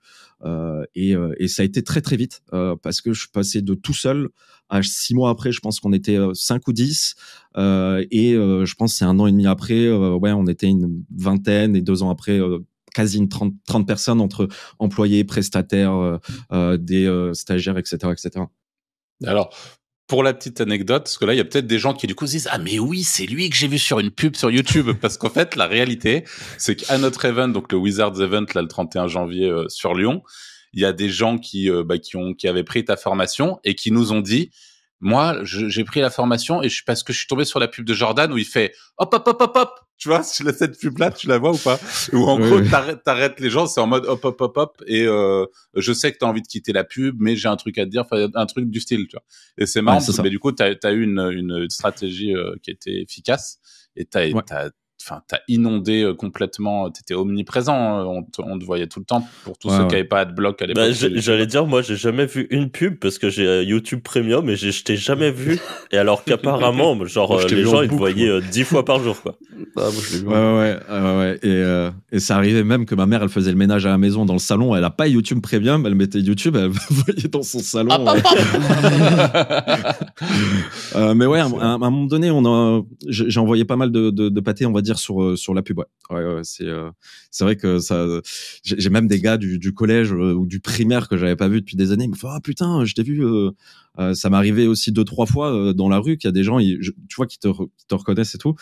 Et, 0.95 1.13
et 1.37 1.47
ça 1.47 1.61
a 1.61 1.65
été 1.65 1.83
très 1.83 2.01
très 2.01 2.15
vite 2.15 2.41
parce 2.81 2.99
que 3.01 3.13
je 3.13 3.19
suis 3.19 3.29
passé 3.29 3.61
de 3.61 3.75
tout 3.75 3.93
seul 3.93 4.29
à 4.69 4.81
six 4.81 5.13
mois 5.13 5.29
après, 5.29 5.51
je 5.51 5.59
pense 5.59 5.79
qu'on 5.79 5.93
était 5.93 6.17
cinq 6.33 6.67
ou 6.67 6.73
dix. 6.73 7.13
Et 7.55 8.33
je 8.33 8.73
pense 8.73 8.95
c'est 8.95 9.05
un 9.05 9.19
an 9.19 9.27
et 9.27 9.31
demi 9.31 9.45
après, 9.45 9.91
ouais, 9.91 10.31
on 10.31 10.47
était 10.47 10.65
une 10.65 11.03
vingtaine. 11.15 11.75
Et 11.75 11.81
deux 11.81 12.01
ans 12.01 12.09
après, 12.09 12.39
quasi 12.95 13.19
une 13.19 13.29
30, 13.29 13.53
30 13.67 13.85
personnes 13.85 14.19
entre 14.19 14.47
employés, 14.79 15.23
prestataires, 15.25 16.19
des 16.79 17.31
stagiaires, 17.35 17.77
etc., 17.77 18.11
etc. 18.11 18.45
Alors, 19.27 19.53
pour 20.11 20.23
la 20.23 20.33
petite 20.33 20.59
anecdote, 20.59 21.03
parce 21.03 21.17
que 21.17 21.23
là, 21.23 21.33
il 21.33 21.37
y 21.37 21.39
a 21.39 21.45
peut-être 21.45 21.67
des 21.67 21.79
gens 21.79 21.93
qui 21.93 22.05
du 22.05 22.15
coup 22.15 22.27
se 22.27 22.31
disent 22.31 22.49
ah 22.51 22.57
mais 22.57 22.79
oui, 22.79 23.03
c'est 23.03 23.25
lui 23.25 23.49
que 23.49 23.55
j'ai 23.55 23.69
vu 23.69 23.79
sur 23.79 23.97
une 23.97 24.11
pub 24.11 24.35
sur 24.35 24.51
YouTube, 24.51 24.89
parce 25.01 25.17
qu'en 25.17 25.29
fait, 25.29 25.55
la 25.55 25.67
réalité, 25.67 26.25
c'est 26.57 26.75
qu'à 26.75 26.97
notre 26.97 27.23
event, 27.23 27.47
donc 27.47 27.71
le 27.71 27.77
Wizards 27.77 28.21
Event 28.21 28.43
là 28.53 28.61
le 28.61 28.67
31 28.67 29.07
janvier 29.07 29.47
euh, 29.47 29.69
sur 29.69 29.93
Lyon, 29.93 30.21
il 30.73 30.81
y 30.81 30.85
a 30.85 30.91
des 30.91 31.07
gens 31.07 31.37
qui 31.37 31.69
euh, 31.69 31.85
bah, 31.85 31.97
qui 31.97 32.17
ont 32.17 32.33
qui 32.33 32.49
avaient 32.49 32.65
pris 32.65 32.83
ta 32.83 32.97
formation 32.97 33.61
et 33.63 33.73
qui 33.73 33.89
nous 33.93 34.11
ont 34.11 34.19
dit 34.19 34.51
moi, 35.01 35.39
j'ai 35.43 35.83
pris 35.83 35.99
la 35.99 36.09
formation 36.09 36.61
et 36.63 36.69
je 36.69 36.83
parce 36.85 37.03
que 37.03 37.11
je 37.11 37.17
suis 37.17 37.27
tombé 37.27 37.43
sur 37.43 37.59
la 37.59 37.67
pub 37.67 37.85
de 37.85 37.93
Jordan 37.93 38.31
où 38.31 38.37
il 38.37 38.45
fait 38.45 38.73
hop 38.97 39.13
hop 39.13 39.27
hop 39.27 39.41
hop 39.41 39.51
hop. 39.57 39.69
Tu 39.97 40.07
vois, 40.09 40.23
si 40.23 40.43
la- 40.43 40.53
cette 40.53 40.79
pub 40.79 40.97
là, 40.99 41.11
tu 41.11 41.27
la 41.27 41.37
vois 41.37 41.51
ou 41.51 41.57
pas? 41.57 41.79
Où 42.13 42.23
en 42.27 42.39
Oui, 42.39 42.47
gros, 42.47 42.59
oui. 42.59 42.69
t'arrêtes, 42.69 43.03
t'arrêtes 43.03 43.39
les 43.39 43.49
gens, 43.49 43.67
c'est 43.67 43.81
en 43.81 43.87
mode 43.87 44.05
hop 44.05 44.23
hop 44.25 44.39
hop 44.41 44.57
hop 44.57 44.83
et 44.87 45.03
euh, 45.05 45.45
je 45.75 45.91
sais 45.93 46.11
que 46.11 46.17
t'as 46.19 46.25
envie 46.27 46.41
de 46.41 46.47
quitter 46.47 46.71
la 46.73 46.83
pub, 46.83 47.17
mais 47.19 47.35
j'ai 47.35 47.47
un 47.49 47.55
truc 47.57 47.77
à 47.77 47.85
te 47.85 47.89
dire, 47.89 48.05
un 48.11 48.45
truc 48.45 48.69
du 48.69 48.79
style, 48.79 49.07
tu 49.07 49.15
vois. 49.15 49.23
Et 49.57 49.65
c'est 49.65 49.81
marrant, 49.81 49.99
Ouais, 49.99 50.05
parce 50.05 50.19
mais 50.19 50.29
du 50.29 50.39
coup, 50.39 50.51
t'as 50.51 50.71
as 50.83 50.91
eu 50.91 51.03
une, 51.03 51.19
une 51.31 51.69
stratégie 51.69 52.35
euh, 52.35 52.53
qui 52.63 52.71
était 52.71 53.01
efficace 53.01 53.59
et 53.95 54.05
t'as 54.05 54.27
Ouais. 54.31 54.43
T'as 55.07 55.15
enfin 55.15 55.23
t'as 55.27 55.37
inondé 55.47 56.03
euh, 56.03 56.13
complètement 56.13 56.89
t'étais 56.89 57.13
omniprésent 57.13 57.73
hein, 57.73 58.05
on 58.05 58.23
te, 58.23 58.41
on 58.41 58.57
te 58.59 58.65
voyait 58.65 58.87
tout 58.87 58.99
le 58.99 59.05
temps 59.05 59.27
pour 59.43 59.57
tous 59.57 59.69
Ouais, 59.69 59.75
ceux 59.77 59.81
ouais. 59.83 59.87
qui 59.89 59.95
avaient 59.95 60.03
pas 60.03 60.19
AdBlock 60.21 60.61
à 60.61 60.65
l'époque 60.67 60.83
Bah, 60.83 60.89
YouTube. 60.89 61.13
J'allais 61.17 61.45
dire, 61.47 61.65
moi, 61.65 61.81
j'ai 61.81 61.95
jamais 61.95 62.25
vu 62.25 62.47
une 62.49 62.69
pub 62.69 62.95
parce 62.99 63.17
que 63.17 63.29
j'ai 63.29 63.45
euh, 63.47 63.63
YouTube 63.63 64.01
Premium 64.03 64.49
et 64.49 64.55
j'ai- 64.55 64.71
je 64.71 64.83
t'ai 64.83 64.95
jamais 64.97 65.31
vu. 65.31 65.59
Et 65.91 65.97
alors 65.97 66.23
qu'apparemment, 66.23 67.03
genre, 67.05 67.29
Moi, 67.31 67.39
je 67.41 67.45
euh, 67.45 67.49
t'ai 67.49 67.55
les 67.55 67.63
gens, 67.63 67.81
ils 67.81 67.89
te 67.89 67.93
voyaient 67.95 68.27
euh, 68.29 68.41
dix 68.51 68.63
fois 68.63 68.83
par 68.85 69.01
jour, 69.03 69.21
quoi. 69.21 69.35
Ah, 69.77 69.89
vu. 69.89 70.27
Ouais, 70.27 70.33
ouais, 70.35 71.17
ouais. 71.17 71.39
Et, 71.43 71.47
euh, 71.49 71.91
et 72.11 72.19
ça 72.19 72.35
arrivait 72.35 72.63
même 72.63 72.85
que 72.85 72.95
ma 72.95 73.05
mère, 73.05 73.21
elle 73.23 73.29
faisait 73.29 73.51
le 73.51 73.57
ménage 73.57 73.85
à 73.85 73.89
la 73.89 73.97
maison 73.97 74.25
dans 74.25 74.33
le 74.33 74.39
salon. 74.39 74.75
Elle 74.75 74.83
a 74.83 74.89
pas 74.89 75.07
YouTube 75.07 75.39
Premium, 75.41 75.85
elle 75.85 75.95
mettait 75.95 76.19
YouTube, 76.19 76.55
elle 76.57 76.69
voyait 76.89 77.27
dans 77.29 77.43
son 77.43 77.59
salon. 77.59 78.05
Euh, 80.95 81.13
mais 81.13 81.25
ouais, 81.25 81.39
à, 81.39 81.45
à 81.45 81.65
un 81.65 81.77
moment 81.77 82.05
donné, 82.05 82.31
on 82.31 82.45
a, 82.45 82.81
j'ai 83.07 83.29
j'ai 83.29 83.39
envoyé 83.39 83.65
pas 83.65 83.75
mal 83.75 83.91
de, 83.91 84.09
de, 84.09 84.29
de 84.29 84.39
pâtés, 84.41 84.65
on 84.65 84.71
va 84.71 84.81
dire, 84.81 84.90
sur 84.97 85.21
euh, 85.23 85.35
sur 85.35 85.53
la 85.53 85.61
pub. 85.61 85.77
Ouais, 85.79 85.85
ouais, 86.11 86.23
ouais, 86.35 86.41
c'est 86.43 86.65
euh, 86.65 86.89
c'est 87.29 87.43
vrai 87.43 87.55
que 87.55 87.79
ça. 87.79 88.05
J'ai 88.63 88.89
même 88.89 89.07
des 89.07 89.19
gars 89.21 89.37
du, 89.37 89.59
du 89.59 89.73
collège 89.73 90.11
euh, 90.13 90.33
ou 90.33 90.45
du 90.45 90.59
primaire 90.59 91.07
que 91.07 91.17
j'avais 91.17 91.35
pas 91.35 91.47
vu 91.47 91.61
depuis 91.61 91.77
des 91.77 91.91
années. 91.91 92.03
Ils 92.05 92.09
me 92.11 92.15
font 92.15 92.29
ah 92.29 92.39
putain, 92.41 92.83
je 92.85 92.93
t'ai 92.95 93.03
vu. 93.03 93.23
ça 94.13 94.29
m'est 94.29 94.37
arrivé 94.37 94.67
aussi 94.67 94.91
deux 94.91 95.03
trois 95.05 95.25
fois 95.25 95.73
dans 95.73 95.89
la 95.89 95.99
rue 95.99 96.17
qu'il 96.17 96.27
y 96.27 96.29
a 96.29 96.33
des 96.33 96.43
gens, 96.43 96.59
ils- 96.59 96.77
je- 96.81 96.91
tu 97.09 97.15
vois, 97.17 97.27
qui 97.27 97.39
te 97.39 97.47
qui 97.49 97.85
te 97.87 97.95
reconnaissent 97.95 98.35
et 98.35 98.37
tout. 98.39 98.55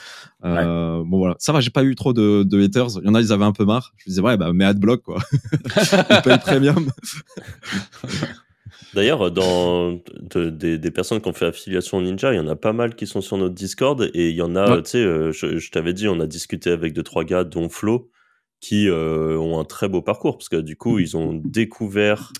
Bon 0.44 1.18
voilà, 1.18 1.36
ça 1.40 1.52
va, 1.54 1.60
j'ai 1.62 1.70
pas 1.72 1.84
eu 1.84 1.96
trop 1.96 2.14
de, 2.14 2.44
de 2.44 2.62
haters. 2.64 3.00
Il 3.02 3.06
y 3.08 3.10
en 3.10 3.16
a, 3.16 3.22
ils 3.22 3.32
avaient 3.32 3.46
un 3.46 3.52
peu 3.52 3.66
marre. 3.66 3.94
Je 3.98 4.04
me 4.06 4.10
disais 4.12 4.22
ouais, 4.22 4.38
bah 4.38 4.52
mais 4.54 4.66
adblock 4.66 5.02
quoi. 5.04 5.20
ils 6.12 6.22
payent 6.24 6.40
premium. 6.40 6.92
D'ailleurs, 8.94 9.30
dans 9.32 9.94
de- 10.20 10.50
des, 10.50 10.78
des 10.80 10.92
personnes 10.92 11.22
qui 11.22 11.30
ont 11.30 11.34
fait 11.34 11.46
affiliation 11.46 12.02
Ninja, 12.02 12.34
il 12.34 12.38
y 12.38 12.40
en 12.40 12.48
a 12.48 12.56
pas 12.56 12.74
mal 12.74 12.96
qui 12.96 13.06
sont 13.08 13.22
sur 13.22 13.38
notre 13.38 13.54
Discord 13.56 14.10
et 14.14 14.30
il 14.30 14.36
y 14.36 14.42
en 14.42 14.56
a, 14.56 14.76
Ouais. 14.78 14.84
tu 14.84 14.90
sais, 14.92 14.98
euh, 15.04 15.32
je, 15.32 15.58
je 15.58 15.72
t'avais 15.72 15.94
dit, 15.94 16.08
on 16.08 16.20
a 16.20 16.28
discuté 16.28 16.72
avec 16.72 16.94
deux 16.94 17.04
trois 17.04 17.24
gars, 17.24 17.44
dont 17.44 17.70
Flo, 17.70 18.10
qui 18.62 18.90
euh, 18.90 19.38
ont 19.38 19.60
un 19.60 19.64
très 19.66 19.88
beau 19.88 20.02
parcours 20.02 20.38
parce 20.38 20.50
que 20.50 20.58
du 20.58 20.76
coup, 20.76 21.00
ils 21.00 21.16
ont 21.16 21.34
découvert 21.34 22.34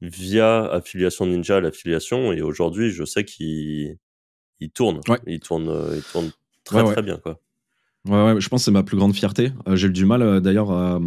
via 0.00 0.64
affiliation 0.72 1.26
Ninja 1.26 1.60
l'affiliation 1.60 2.32
et 2.32 2.40
aujourd'hui, 2.42 2.90
je 2.90 3.04
sais 3.04 3.24
qu'ils 3.24 3.98
ils 4.60 4.70
tournent, 4.70 5.00
Ouais. 5.08 5.18
ils 5.26 5.40
tournent, 5.40 5.68
euh, 5.68 5.94
ils 5.96 6.02
tournent 6.02 6.32
très 6.64 6.82
ouais. 6.82 6.92
très 6.92 7.02
bien 7.02 7.18
quoi. 7.18 7.38
Ouais, 8.08 8.40
je 8.40 8.48
pense 8.48 8.62
que 8.62 8.64
c'est 8.64 8.70
ma 8.70 8.82
plus 8.82 8.96
grande 8.96 9.14
fierté. 9.14 9.52
Euh, 9.68 9.76
j'ai 9.76 9.88
eu 9.88 9.92
du 9.92 10.06
mal 10.06 10.22
euh, 10.22 10.40
d'ailleurs 10.40 10.70
à, 10.70 10.98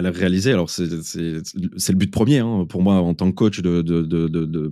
la 0.00 0.10
réaliser. 0.12 0.52
Alors 0.52 0.70
c'est 0.70 0.84
le 0.84 1.94
but 1.94 2.12
premier 2.12 2.38
hein, 2.38 2.64
pour 2.68 2.80
moi 2.80 2.94
en 2.94 3.12
tant 3.14 3.28
que 3.28 3.34
coach 3.34 3.60
de 3.60 4.66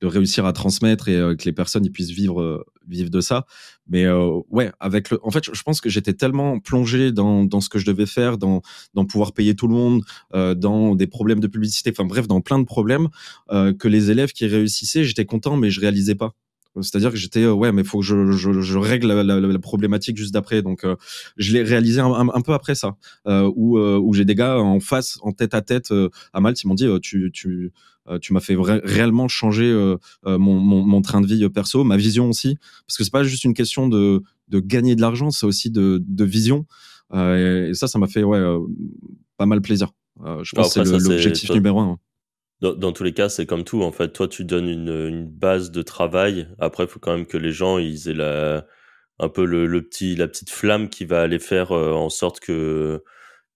réussir 0.00 0.46
à 0.46 0.52
transmettre 0.52 1.08
et 1.08 1.16
euh, 1.16 1.34
que 1.34 1.44
les 1.44 1.52
personnes 1.52 1.84
ils 1.84 1.90
puissent 1.90 2.12
vivre 2.12 2.64
de 2.88 3.20
ça. 3.20 3.46
Mais 3.88 4.08
ouais, 4.48 4.70
avec 4.78 5.10
le, 5.10 5.18
en 5.24 5.32
fait, 5.32 5.44
je 5.52 5.62
pense 5.64 5.80
que 5.80 5.90
j'étais 5.90 6.12
tellement 6.14 6.60
plongé 6.60 7.10
dans 7.10 7.60
ce 7.60 7.68
que 7.68 7.80
je 7.80 7.86
devais 7.86 8.06
faire, 8.06 8.38
dans 8.38 8.62
dans 8.94 9.04
pouvoir 9.04 9.32
payer 9.32 9.56
tout 9.56 9.66
le 9.66 9.74
monde, 9.74 10.04
dans 10.32 10.94
des 10.94 11.08
problèmes 11.08 11.40
de 11.40 11.48
publicité, 11.48 11.90
enfin 11.90 12.06
bref, 12.06 12.28
dans 12.28 12.40
plein 12.40 12.60
de 12.60 12.64
problèmes 12.64 13.08
que 13.50 13.88
les 13.88 14.12
élèves 14.12 14.32
qui 14.32 14.46
réussissaient, 14.46 15.02
j'étais 15.02 15.24
content, 15.24 15.56
mais 15.56 15.70
je 15.70 15.80
réalisais 15.80 16.14
pas. 16.14 16.34
C'est-à-dire 16.80 17.10
que 17.10 17.16
j'étais 17.16 17.42
euh, 17.42 17.52
ouais, 17.52 17.72
mais 17.72 17.84
faut 17.84 18.00
que 18.00 18.04
je, 18.04 18.32
je, 18.32 18.60
je 18.60 18.78
règle 18.78 19.08
la, 19.08 19.22
la, 19.22 19.40
la 19.40 19.58
problématique 19.58 20.16
juste 20.16 20.32
d'après. 20.32 20.62
Donc 20.62 20.84
euh, 20.84 20.96
je 21.36 21.52
l'ai 21.52 21.62
réalisé 21.62 22.00
un, 22.00 22.06
un, 22.06 22.28
un 22.28 22.40
peu 22.40 22.54
après 22.54 22.74
ça, 22.74 22.96
euh, 23.26 23.50
où, 23.54 23.78
euh, 23.78 23.98
où 23.98 24.14
j'ai 24.14 24.24
des 24.24 24.34
gars 24.34 24.58
en 24.58 24.80
face, 24.80 25.18
en 25.22 25.32
tête 25.32 25.54
à 25.54 25.60
tête 25.60 25.90
euh, 25.90 26.08
à 26.32 26.40
Malte, 26.40 26.62
ils 26.62 26.68
m'ont 26.68 26.74
dit 26.74 26.86
euh, 26.86 26.98
tu, 26.98 27.30
tu, 27.32 27.72
tu 28.20 28.32
m'as 28.32 28.40
fait 28.40 28.56
réellement 28.58 29.28
changer 29.28 29.72
mon, 30.24 30.38
mon, 30.38 30.82
mon, 30.84 31.02
train 31.02 31.20
de 31.20 31.26
vie 31.26 31.48
perso, 31.50 31.84
ma 31.84 31.96
vision 31.96 32.28
aussi, 32.28 32.56
parce 32.86 32.98
que 32.98 33.04
c'est 33.04 33.12
pas 33.12 33.22
juste 33.22 33.44
une 33.44 33.54
question 33.54 33.86
de, 33.86 34.22
de 34.48 34.58
gagner 34.58 34.96
de 34.96 35.00
l'argent, 35.00 35.30
c'est 35.30 35.46
aussi 35.46 35.70
de, 35.70 36.02
de 36.04 36.24
vision. 36.24 36.66
et, 37.14 37.70
ça, 37.74 37.86
ça 37.86 38.00
m'a 38.00 38.08
fait 38.08 38.24
ouais, 38.24 38.42
pas 39.36 39.46
mal 39.46 39.60
plaisir. 39.62 39.92
je 40.42 40.52
pense 40.52 40.74
que 40.74 40.84
c'est 40.84 40.98
l'objectif 40.98 41.50
numéro 41.50 41.78
un. 41.78 41.90
Hein. 41.90 41.98
Dans, 42.62 42.74
dans, 42.74 42.92
tous 42.92 43.04
les 43.04 43.12
cas, 43.12 43.28
c'est 43.28 43.44
comme 43.44 43.64
tout. 43.64 43.82
En 43.82 43.92
fait, 43.92 44.12
toi, 44.12 44.28
tu 44.28 44.44
donnes 44.44 44.68
une, 44.68 45.08
une 45.08 45.26
base 45.26 45.70
de 45.70 45.82
travail. 45.82 46.48
Après, 46.58 46.84
il 46.84 46.88
faut 46.88 47.00
quand 47.00 47.12
même 47.12 47.26
que 47.26 47.36
les 47.36 47.52
gens 47.52 47.78
ils 47.78 48.08
aient 48.08 48.14
la, 48.14 48.66
un 49.18 49.28
peu 49.28 49.44
le, 49.44 49.66
le, 49.66 49.82
petit, 49.82 50.16
la 50.16 50.28
petite 50.28 50.50
flamme 50.50 50.88
qui 50.88 51.04
va 51.04 51.22
aller 51.22 51.38
faire 51.38 51.72
en 51.72 52.08
sorte 52.08 52.40
que 52.40 53.02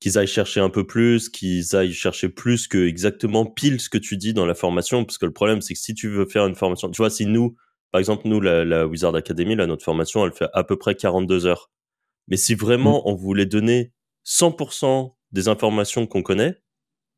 qu'ils 0.00 0.18
aillent 0.18 0.26
chercher 0.26 0.60
un 0.60 0.68
peu 0.68 0.86
plus, 0.86 1.28
qu'ils 1.28 1.74
aillent 1.74 1.92
chercher 1.92 2.28
plus 2.28 2.68
que 2.68 2.86
exactement 2.86 3.46
pile 3.46 3.80
ce 3.80 3.88
que 3.88 3.98
tu 3.98 4.16
dis 4.16 4.34
dans 4.34 4.46
la 4.46 4.54
formation. 4.54 5.04
Parce 5.04 5.18
que 5.18 5.26
le 5.26 5.32
problème, 5.32 5.62
c'est 5.62 5.74
que 5.74 5.80
si 5.80 5.94
tu 5.94 6.08
veux 6.08 6.26
faire 6.26 6.46
une 6.46 6.54
formation, 6.54 6.90
tu 6.90 6.98
vois, 6.98 7.10
si 7.10 7.26
nous, 7.26 7.56
par 7.92 8.00
exemple, 8.00 8.28
nous, 8.28 8.40
la, 8.40 8.64
la 8.64 8.86
Wizard 8.86 9.14
Academy, 9.14 9.54
là, 9.56 9.66
notre 9.66 9.84
formation, 9.84 10.26
elle 10.26 10.32
fait 10.32 10.48
à 10.52 10.64
peu 10.64 10.76
près 10.76 10.94
42 10.94 11.46
heures. 11.46 11.70
Mais 12.28 12.36
si 12.36 12.54
vraiment 12.54 12.98
mmh. 12.98 13.08
on 13.10 13.14
voulait 13.14 13.46
donner 13.46 13.92
100% 14.26 15.14
des 15.32 15.48
informations 15.48 16.06
qu'on 16.06 16.22
connaît, 16.22 16.60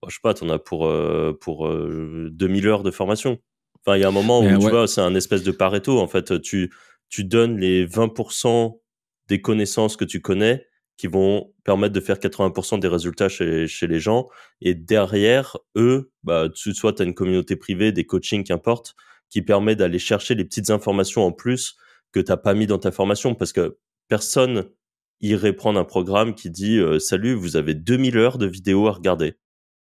je 0.07 0.15
sais 0.15 0.21
pas, 0.23 0.35
t'en 0.35 0.49
as 0.51 0.59
pour, 0.59 0.87
euh, 0.87 1.37
pour 1.41 1.67
euh, 1.67 2.29
2000 2.33 2.67
heures 2.69 2.83
de 2.83 2.91
formation. 2.91 3.39
Enfin, 3.81 3.97
il 3.97 4.01
y 4.01 4.05
a 4.05 4.09
un 4.09 4.13
moment 4.13 4.41
où, 4.41 4.59
tu 4.59 4.69
vois, 4.69 4.87
c'est 4.87 5.01
un 5.01 5.15
espèce 5.15 5.43
de 5.43 5.51
Pareto. 5.51 5.99
En 5.99 6.09
fait, 6.09 6.41
tu, 6.41 6.73
tu 7.09 7.25
donnes 7.25 7.59
les 7.59 7.87
20% 7.87 8.81
des 9.29 9.41
connaissances 9.41 9.97
que 9.97 10.05
tu 10.05 10.21
connais 10.21 10.67
qui 10.97 11.07
vont 11.07 11.55
permettre 11.65 11.95
de 11.95 12.01
faire 12.01 12.17
80% 12.17 12.81
des 12.81 12.89
résultats 12.89 13.29
chez, 13.29 13.69
chez 13.69 13.87
les 13.87 14.01
gens. 14.01 14.29
Et 14.61 14.75
derrière, 14.75 15.57
eux, 15.77 16.11
bah, 16.25 16.49
soit 16.55 16.93
tu 16.93 17.03
as 17.03 17.05
une 17.05 17.15
communauté 17.15 17.55
privée, 17.55 17.93
des 17.93 18.05
coachings, 18.05 18.43
qu'importe, 18.43 18.97
qui 19.31 19.43
permet 19.43 19.77
d'aller 19.77 20.01
chercher 20.01 20.35
les 20.35 20.45
petites 20.45 20.71
informations 20.71 21.25
en 21.25 21.33
plus 21.33 21.77
que 22.13 22.21
t'as 22.21 22.37
pas 22.37 22.55
mis 22.55 22.67
dans 22.67 22.79
ta 22.79 22.91
formation 22.91 23.35
parce 23.35 23.53
que 23.53 23.79
personne 24.09 24.65
irait 25.21 25.53
prendre 25.53 25.79
un 25.79 25.85
programme 25.85 26.35
qui 26.35 26.51
dit 26.51 26.79
euh, 26.79 26.99
salut 26.99 27.35
vous 27.35 27.57
avez 27.57 27.75
2000 27.75 28.17
heures 28.17 28.39
de 28.39 28.47
vidéos 28.47 28.87
à 28.89 28.93
regarder 28.93 29.35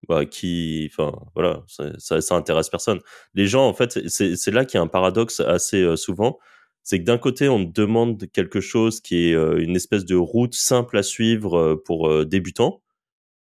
bah, 0.07 0.25
qui 0.25 0.89
enfin 0.91 1.17
voilà 1.33 1.63
ça, 1.67 2.21
ça, 2.21 2.35
intéresse 2.35 2.69
personne 2.69 2.99
les 3.33 3.47
gens 3.47 3.67
en 3.67 3.73
fait 3.73 4.07
c'est 4.07 4.51
là 4.51 4.63
qu'il 4.63 4.77
y 4.77 4.79
a 4.79 4.83
un 4.83 4.87
paradoxe 4.87 5.39
assez 5.39 5.81
euh, 5.81 5.95
souvent 5.95 6.37
c'est 6.87 6.99
que 6.99 7.03
d'un 7.03 7.17
côté, 7.17 7.49
on 7.49 7.59
demande 7.59 8.31
quelque 8.31 8.61
chose 8.61 9.01
qui 9.01 9.27
est 9.27 9.33
euh, 9.33 9.61
une 9.61 9.75
espèce 9.75 10.05
de 10.05 10.15
route 10.15 10.53
simple 10.53 10.97
à 10.97 11.03
suivre 11.03 11.59
euh, 11.59 11.75
pour 11.75 12.25
débutants, 12.25 12.81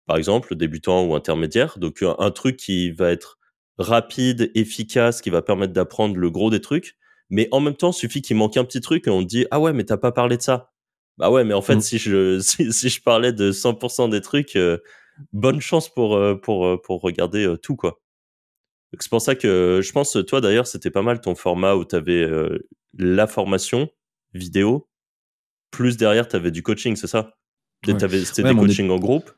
par 0.07 0.17
exemple, 0.17 0.55
débutants 0.55 1.05
ou 1.07 1.17
intermédiaires. 1.17 1.77
Donc, 1.81 2.05
un, 2.05 2.31
truc 2.31 2.57
qui 2.57 2.93
va 2.93 3.11
être 3.11 3.41
rapide, 3.79 4.53
efficace, 4.55 5.21
qui 5.21 5.31
va 5.31 5.43
permettre 5.43 5.73
d'apprendre 5.73 6.19
le 6.19 6.31
gros 6.31 6.51
des 6.51 6.61
trucs. 6.61 6.97
Mais 7.31 7.49
en 7.51 7.59
même 7.59 7.75
temps, 7.75 7.91
il 7.91 7.95
suffit 7.95 8.23
qu'il 8.23 8.37
manque 8.37 8.57
un 8.57 8.65
petit 8.65 8.81
truc 8.81 9.09
et 9.09 9.11
on 9.11 9.23
dit, 9.23 9.45
ah 9.51 9.59
ouais, 9.59 9.73
mais 9.73 9.83
t'as 9.83 9.97
pas 9.97 10.13
parlé 10.13 10.37
de 10.37 10.43
ça. 10.43 10.71
Bah 11.19 11.29
ouais, 11.29 11.43
mais 11.43 11.55
en 11.55 11.63
fait, 11.63 11.75
mmh. 11.75 11.81
si 11.81 11.99
je, 11.99 12.39
si, 12.71 12.89
je 12.89 13.03
parlais 13.03 13.33
de 13.33 13.51
100% 13.51 14.09
des 14.09 14.21
trucs, 14.21 14.57
bonne 15.33 15.61
chance 15.61 15.93
pour, 15.93 16.21
pour, 16.41 16.81
pour 16.83 17.01
regarder 17.01 17.55
tout, 17.63 17.77
quoi. 17.77 18.01
C'est 18.99 19.11
pour 19.11 19.23
ça 19.23 19.35
que 19.35 19.81
je 19.83 19.93
pense, 19.93 20.19
toi 20.27 20.41
d'ailleurs, 20.41 20.67
c'était 20.67 20.91
pas 20.91 21.03
mal 21.03 21.21
ton 21.21 21.35
format 21.35 21.75
où 21.75 21.85
tu 21.85 21.97
avais 21.97 22.29
la 22.99 23.27
formation 23.27 23.89
vidéo, 24.35 24.89
plus 25.71 25.97
derrière, 25.97 26.29
tu 26.29 26.37
avais 26.37 26.51
du 26.51 26.63
coaching, 26.63 26.97
c'est 26.97 27.07
ça? 27.07 27.37
C'était 27.85 28.43
des 28.43 28.55
coachings 28.55 28.91
en 28.91 28.99
groupe? 28.99 29.31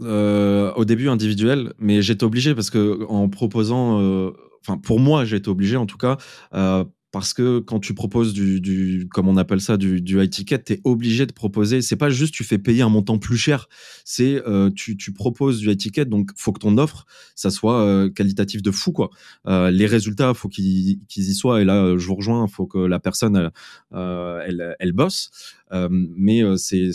Euh, 0.00 0.72
Au 0.74 0.84
début, 0.84 1.08
individuel, 1.08 1.74
mais 1.78 2.02
j'étais 2.02 2.24
obligé 2.24 2.54
parce 2.54 2.70
que 2.70 3.04
en 3.06 3.28
proposant, 3.28 4.00
euh, 4.00 4.30
enfin, 4.60 4.78
pour 4.78 5.00
moi, 5.00 5.24
j'étais 5.24 5.48
obligé 5.48 5.76
en 5.76 5.86
tout 5.86 5.98
cas, 5.98 6.16
euh, 6.54 6.84
parce 7.12 7.34
que 7.34 7.58
quand 7.58 7.80
tu 7.80 7.94
proposes 7.94 8.32
du, 8.32 8.60
du 8.60 9.08
comme 9.10 9.28
on 9.28 9.36
appelle 9.36 9.60
ça, 9.60 9.76
du, 9.76 10.00
du 10.00 10.22
high 10.22 10.30
ticket, 10.30 10.62
tu 10.62 10.74
es 10.74 10.80
obligé 10.84 11.26
de 11.26 11.32
proposer. 11.32 11.82
C'est 11.82 11.96
pas 11.96 12.10
juste 12.10 12.32
tu 12.34 12.44
fais 12.44 12.58
payer 12.58 12.82
un 12.82 12.88
montant 12.88 13.18
plus 13.18 13.36
cher, 13.36 13.68
c'est 14.04 14.42
euh, 14.46 14.70
tu, 14.70 14.96
tu 14.96 15.12
proposes 15.12 15.58
du 15.58 15.70
high 15.70 15.76
ticket, 15.76 16.04
donc 16.04 16.30
faut 16.36 16.52
que 16.52 16.60
ton 16.60 16.78
offre, 16.78 17.06
ça 17.34 17.50
soit 17.50 17.80
euh, 17.82 18.10
qualitatif 18.10 18.62
de 18.62 18.70
fou 18.70 18.92
quoi. 18.92 19.10
Euh, 19.46 19.70
les 19.70 19.86
résultats, 19.86 20.34
faut 20.34 20.48
qu'ils 20.48 21.00
qu'ils 21.08 21.28
y 21.30 21.34
soient. 21.34 21.60
Et 21.62 21.64
là, 21.64 21.96
je 21.96 22.06
vous 22.06 22.14
rejoins, 22.14 22.46
faut 22.46 22.66
que 22.66 22.78
la 22.78 23.00
personne 23.00 23.50
euh, 23.92 24.40
elle, 24.46 24.76
elle 24.78 24.92
bosse. 24.92 25.30
Euh, 25.72 25.88
mais 25.90 26.42
c'est 26.56 26.90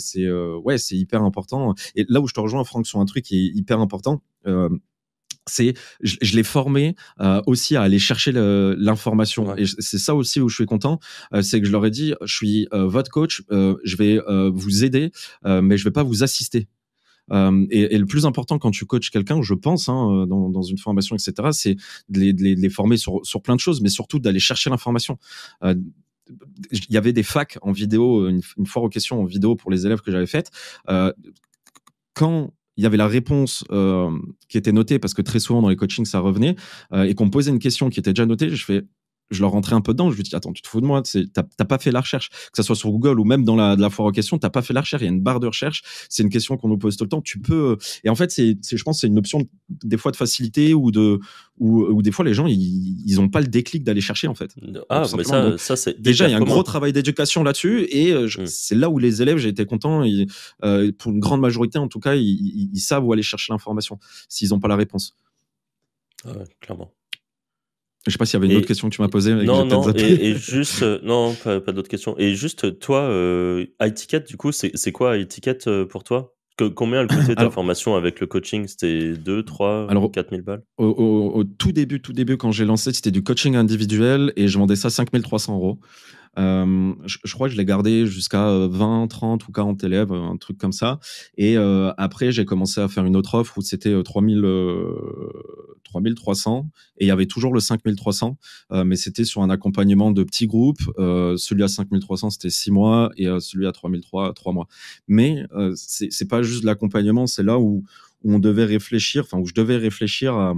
ouais 0.64 0.78
c'est 0.78 0.96
hyper 0.96 1.22
important. 1.22 1.74
Et 1.94 2.06
là 2.08 2.20
où 2.20 2.28
je 2.28 2.34
te 2.34 2.40
rejoins, 2.40 2.64
Franck, 2.64 2.86
sur 2.86 3.00
un 3.00 3.06
truc 3.06 3.24
qui 3.24 3.46
est 3.46 3.50
hyper 3.54 3.80
important. 3.80 4.22
C'est 5.48 5.74
je, 6.00 6.16
je 6.20 6.34
l'ai 6.34 6.42
formé 6.42 6.96
euh, 7.20 7.40
aussi 7.46 7.76
à 7.76 7.82
aller 7.82 8.00
chercher 8.00 8.32
l'information 8.32 9.56
et 9.56 9.64
c'est 9.78 9.98
ça 9.98 10.14
aussi 10.14 10.40
où 10.40 10.48
je 10.48 10.56
suis 10.56 10.66
content 10.66 10.98
euh, 11.32 11.40
c'est 11.40 11.60
que 11.60 11.66
je 11.66 11.72
leur 11.72 11.86
ai 11.86 11.90
dit 11.90 12.14
je 12.24 12.34
suis 12.34 12.66
euh, 12.72 12.86
votre 12.86 13.10
coach 13.10 13.42
je 13.50 13.96
vais 13.96 14.18
vous 14.52 14.84
aider 14.84 15.12
mais 15.44 15.76
je 15.76 15.84
vais 15.84 15.92
pas 15.92 16.02
vous 16.02 16.22
assister 16.22 16.68
et, 17.30 17.94
et, 17.94 17.98
le 17.98 18.06
plus 18.06 18.24
important 18.24 18.58
quand 18.58 18.70
tu 18.70 18.86
coaches 18.86 19.10
quelqu'un, 19.10 19.42
je 19.42 19.54
pense, 19.54 19.88
hein, 19.88 20.26
dans, 20.28 20.48
dans, 20.48 20.62
une 20.62 20.78
formation, 20.78 21.16
etc., 21.16 21.48
c'est 21.50 21.74
de 22.08 22.20
les, 22.20 22.32
de, 22.32 22.40
les, 22.44 22.54
de 22.54 22.60
les, 22.60 22.68
former 22.68 22.96
sur, 22.96 23.26
sur 23.26 23.42
plein 23.42 23.56
de 23.56 23.60
choses, 23.60 23.80
mais 23.80 23.88
surtout 23.88 24.20
d'aller 24.20 24.38
chercher 24.38 24.70
l'information. 24.70 25.18
il 25.64 25.82
y 26.88 26.96
avait 26.96 27.12
des 27.12 27.24
facs 27.24 27.58
en 27.62 27.72
vidéo, 27.72 28.28
une, 28.28 28.42
une 28.56 28.66
foire 28.66 28.84
aux 28.84 28.88
questions 28.88 29.20
en 29.20 29.24
vidéo 29.24 29.56
pour 29.56 29.72
les 29.72 29.86
élèves 29.86 30.02
que 30.02 30.12
j'avais 30.12 30.28
faites. 30.28 30.52
quand 32.14 32.52
il 32.76 32.84
y 32.84 32.86
avait 32.86 32.96
la 32.96 33.06
réponse 33.06 33.64
euh, 33.70 34.10
qui 34.48 34.58
était 34.58 34.72
notée 34.72 34.98
parce 34.98 35.14
que 35.14 35.22
très 35.22 35.40
souvent 35.40 35.62
dans 35.62 35.68
les 35.68 35.76
coachings 35.76 36.04
ça 36.04 36.20
revenait 36.20 36.56
euh, 36.92 37.04
et 37.04 37.14
qu'on 37.14 37.26
me 37.26 37.30
posait 37.30 37.50
une 37.50 37.58
question 37.58 37.88
qui 37.88 38.00
était 38.00 38.12
déjà 38.12 38.26
notée, 38.26 38.50
je 38.50 38.64
fais 38.64 38.82
je 39.30 39.40
leur 39.40 39.50
rentrais 39.50 39.74
un 39.74 39.80
peu 39.80 39.92
dedans. 39.92 40.10
Je 40.10 40.16
lui 40.16 40.22
dis 40.22 40.34
attends, 40.34 40.52
tu 40.52 40.62
te 40.62 40.68
fous 40.68 40.80
de 40.80 40.86
moi 40.86 41.02
T'as 41.02 41.64
pas 41.64 41.78
fait 41.78 41.90
la 41.90 42.00
recherche, 42.00 42.30
que 42.30 42.56
ça 42.56 42.62
soit 42.62 42.76
sur 42.76 42.90
Google 42.90 43.18
ou 43.20 43.24
même 43.24 43.44
dans 43.44 43.56
la, 43.56 43.76
la 43.76 43.90
foire 43.90 44.08
aux 44.08 44.12
questions, 44.12 44.38
t'as 44.38 44.50
pas 44.50 44.62
fait 44.62 44.74
la 44.74 44.80
recherche. 44.80 45.02
Il 45.02 45.06
y 45.06 45.08
a 45.08 45.12
une 45.12 45.20
barre 45.22 45.40
de 45.40 45.46
recherche. 45.46 45.82
C'est 46.08 46.22
une 46.22 46.30
question 46.30 46.56
qu'on 46.56 46.68
nous 46.68 46.78
pose 46.78 46.96
tout 46.96 47.04
le 47.04 47.08
temps. 47.08 47.22
Tu 47.22 47.38
peux. 47.38 47.76
Et 48.04 48.08
en 48.08 48.14
fait, 48.14 48.30
c'est, 48.30 48.56
je 48.70 48.82
pense, 48.82 49.00
c'est 49.00 49.06
une 49.06 49.18
option 49.18 49.46
des 49.68 49.96
fois 49.96 50.12
de 50.12 50.16
facilité 50.16 50.74
ou 50.74 50.90
de 50.90 51.20
ou, 51.58 51.84
ou 51.84 52.02
des 52.02 52.12
fois 52.12 52.24
les 52.24 52.34
gens 52.34 52.46
ils, 52.46 53.02
ils 53.06 53.20
ont 53.20 53.28
pas 53.28 53.40
le 53.40 53.46
déclic 53.46 53.82
d'aller 53.82 54.00
chercher 54.00 54.28
en 54.28 54.34
fait. 54.34 54.54
Ah, 54.90 55.04
mais 55.16 55.24
ça, 55.24 55.56
ça 55.58 55.76
c'est 55.76 56.00
déjà 56.00 56.28
il 56.28 56.32
y 56.32 56.34
a 56.34 56.36
un 56.36 56.40
gros 56.40 56.62
travail 56.62 56.92
d'éducation 56.92 57.42
là-dessus 57.42 57.86
et 57.90 58.12
euh, 58.12 58.26
mm. 58.26 58.46
c'est 58.46 58.74
là 58.74 58.90
où 58.90 58.98
les 58.98 59.22
élèves 59.22 59.38
j'ai 59.38 59.48
été 59.48 59.64
content. 59.64 60.04
euh, 60.64 60.92
pour 60.98 61.12
une 61.12 61.20
grande 61.20 61.40
majorité 61.40 61.78
en 61.78 61.88
tout 61.88 62.00
cas, 62.00 62.14
ils, 62.14 62.70
ils 62.72 62.80
savent 62.80 63.04
où 63.04 63.12
aller 63.12 63.22
chercher 63.22 63.52
l'information 63.52 63.98
s'ils 64.28 64.52
ont 64.54 64.60
pas 64.60 64.68
la 64.68 64.76
réponse. 64.76 65.14
Ah 66.24 66.32
clairement. 66.60 66.92
Je 68.06 68.12
sais 68.12 68.18
pas 68.18 68.26
s'il 68.26 68.34
y 68.34 68.42
avait 68.42 68.52
une 68.52 68.58
autre 68.58 68.68
question 68.68 68.88
que 68.88 68.94
tu 68.94 69.02
m'as 69.02 69.08
posée. 69.08 69.34
Non, 69.34 69.64
non, 69.64 69.90
et, 69.92 70.28
et, 70.30 70.34
juste, 70.36 70.82
euh, 70.82 71.00
non, 71.02 71.34
pas, 71.34 71.60
pas 71.60 71.72
d'autres 71.72 71.88
questions. 71.88 72.14
Et 72.18 72.34
juste, 72.34 72.78
toi, 72.78 73.00
euh, 73.00 73.66
du 74.28 74.36
coup, 74.36 74.52
c'est 74.52 74.92
quoi 74.92 75.22
ticket 75.24 75.58
euh, 75.66 75.84
pour 75.84 76.04
toi? 76.04 76.32
Que, 76.56 76.64
Combien 76.64 77.02
elle 77.02 77.08
coûtait 77.08 77.34
ta 77.34 77.50
formation 77.50 77.96
avec 77.96 78.20
le 78.20 78.26
coaching? 78.26 78.66
C'était 78.68 79.12
2, 79.12 79.42
3, 79.42 79.88
alors, 79.90 80.10
4 80.10 80.30
000 80.30 80.42
balles? 80.42 80.62
au, 80.78 80.86
au, 80.86 81.38
au, 81.38 81.44
tout 81.44 81.72
début, 81.72 82.00
tout 82.00 82.12
début, 82.12 82.36
quand 82.36 82.52
j'ai 82.52 82.64
lancé, 82.64 82.92
c'était 82.92 83.10
du 83.10 83.22
coaching 83.22 83.56
individuel 83.56 84.32
et 84.36 84.46
je 84.46 84.56
vendais 84.56 84.76
ça 84.76 84.88
5 84.88 85.10
300 85.20 85.54
euros. 85.54 85.80
Euh, 86.38 86.94
je, 87.04 87.34
crois 87.34 87.48
que 87.48 87.52
je 87.52 87.58
l'ai 87.58 87.64
gardé 87.64 88.06
jusqu'à 88.06 88.66
20, 88.66 89.08
30 89.08 89.48
ou 89.48 89.52
40 89.52 89.82
élèves, 89.84 90.12
un 90.12 90.36
truc 90.36 90.58
comme 90.58 90.72
ça. 90.72 91.00
Et 91.36 91.56
euh, 91.56 91.92
après, 91.96 92.32
j'ai 92.32 92.44
commencé 92.44 92.80
à 92.80 92.88
faire 92.88 93.04
une 93.04 93.16
autre 93.16 93.34
offre 93.34 93.58
où 93.58 93.62
c'était 93.62 94.02
3000, 94.02 94.44
euh, 94.44 95.32
3300 95.84 96.68
et 96.98 97.04
il 97.04 97.08
y 97.08 97.10
avait 97.10 97.26
toujours 97.26 97.52
le 97.52 97.60
5300, 97.60 98.38
euh, 98.72 98.84
mais 98.84 98.96
c'était 98.96 99.24
sur 99.24 99.42
un 99.42 99.50
accompagnement 99.50 100.10
de 100.10 100.24
petits 100.24 100.46
groupes. 100.46 100.82
Euh, 100.98 101.36
celui 101.36 101.62
à 101.62 101.68
5300, 101.68 102.30
c'était 102.30 102.50
6 102.50 102.70
mois 102.70 103.10
et 103.16 103.26
celui 103.40 103.66
à 103.66 103.72
3003, 103.72 104.34
3 104.34 104.52
mois. 104.52 104.68
Mais 105.08 105.44
c'est 105.74 106.28
pas 106.28 106.42
juste 106.42 106.64
l'accompagnement, 106.64 107.26
c'est 107.26 107.42
là 107.42 107.58
où 107.58 107.84
on 108.24 108.38
devait 108.38 108.64
réfléchir, 108.64 109.24
enfin 109.24 109.38
où 109.38 109.46
je 109.46 109.54
devais 109.54 109.76
réfléchir 109.76 110.34
à 110.34 110.54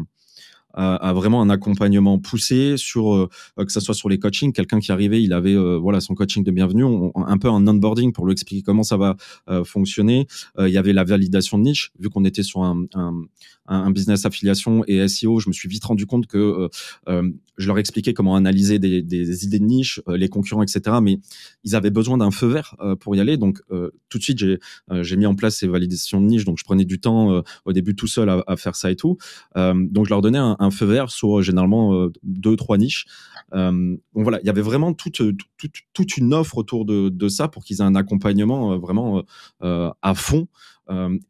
à, 0.74 1.12
vraiment 1.12 1.40
un 1.42 1.50
accompagnement 1.50 2.18
poussé 2.18 2.76
sur 2.76 3.14
euh, 3.14 3.28
que 3.56 3.72
ça 3.72 3.80
soit 3.80 3.94
sur 3.94 4.08
les 4.08 4.18
coachings. 4.18 4.52
Quelqu'un 4.52 4.80
qui 4.80 4.92
arrivait, 4.92 5.22
il 5.22 5.32
avait 5.32 5.54
euh, 5.54 5.76
voilà 5.76 6.00
son 6.00 6.14
coaching 6.14 6.44
de 6.44 6.50
bienvenue, 6.50 6.84
un 7.14 7.38
peu 7.38 7.48
un 7.48 7.66
onboarding 7.66 8.12
pour 8.12 8.26
lui 8.26 8.32
expliquer 8.32 8.62
comment 8.62 8.82
ça 8.82 8.96
va 8.96 9.16
euh, 9.48 9.64
fonctionner. 9.64 10.26
il 10.58 10.68
y 10.68 10.78
avait 10.78 10.92
la 10.92 11.04
validation 11.04 11.58
de 11.58 11.62
niche, 11.64 11.90
vu 11.98 12.10
qu'on 12.10 12.24
était 12.24 12.42
sur 12.42 12.62
un, 12.62 12.84
un, 12.94 13.24
un, 13.66 13.90
business 13.90 14.26
affiliation 14.26 14.84
et 14.86 15.06
SEO, 15.08 15.40
je 15.40 15.48
me 15.48 15.52
suis 15.52 15.68
vite 15.68 15.84
rendu 15.84 16.06
compte 16.06 16.26
que 16.26 16.68
je 17.06 17.66
leur 17.66 17.78
expliquais 17.78 18.14
comment 18.14 18.36
analyser 18.36 18.78
des, 18.78 19.02
des 19.02 19.44
idées 19.44 19.58
de 19.58 19.64
niche, 19.64 20.00
les 20.06 20.28
concurrents, 20.28 20.62
etc. 20.62 20.98
Mais 21.02 21.18
ils 21.64 21.74
avaient 21.74 21.90
besoin 21.90 22.18
d'un 22.18 22.30
feu 22.30 22.46
vert 22.46 22.76
pour 23.00 23.16
y 23.16 23.20
aller. 23.20 23.36
Donc 23.36 23.60
tout 24.08 24.18
de 24.18 24.22
suite, 24.22 24.38
j'ai 24.38 24.58
j'ai 24.90 25.16
mis 25.16 25.26
en 25.26 25.34
place 25.34 25.56
ces 25.56 25.66
validations 25.66 26.20
de 26.20 26.26
niche. 26.26 26.44
Donc 26.44 26.58
je 26.58 26.64
prenais 26.64 26.84
du 26.84 27.00
temps 27.00 27.42
au 27.64 27.72
début 27.72 27.94
tout 27.94 28.06
seul 28.06 28.28
à, 28.28 28.42
à 28.46 28.56
faire 28.56 28.76
ça 28.76 28.90
et 28.90 28.96
tout. 28.96 29.18
donc 29.56 30.04
je 30.04 30.10
leur 30.10 30.22
donnais 30.22 30.38
un, 30.38 30.56
un 30.58 30.70
feu 30.70 30.86
vert 30.86 31.10
sur 31.10 31.42
généralement 31.42 31.94
euh, 31.94 32.12
deux, 32.22 32.56
trois 32.56 32.78
niches. 32.78 33.06
Euh, 33.54 33.70
donc 34.14 34.22
voilà, 34.22 34.40
il 34.40 34.46
y 34.46 34.50
avait 34.50 34.62
vraiment 34.62 34.92
toute, 34.92 35.22
toute, 35.56 35.72
toute 35.92 36.16
une 36.16 36.34
offre 36.34 36.58
autour 36.58 36.84
de, 36.84 37.28
ça 37.28 37.48
pour 37.48 37.64
qu'ils 37.64 37.78
aient 37.78 37.84
un 37.84 37.94
accompagnement 37.94 38.72
euh, 38.72 38.76
vraiment 38.76 39.22
à 39.60 40.14
fond. 40.14 40.48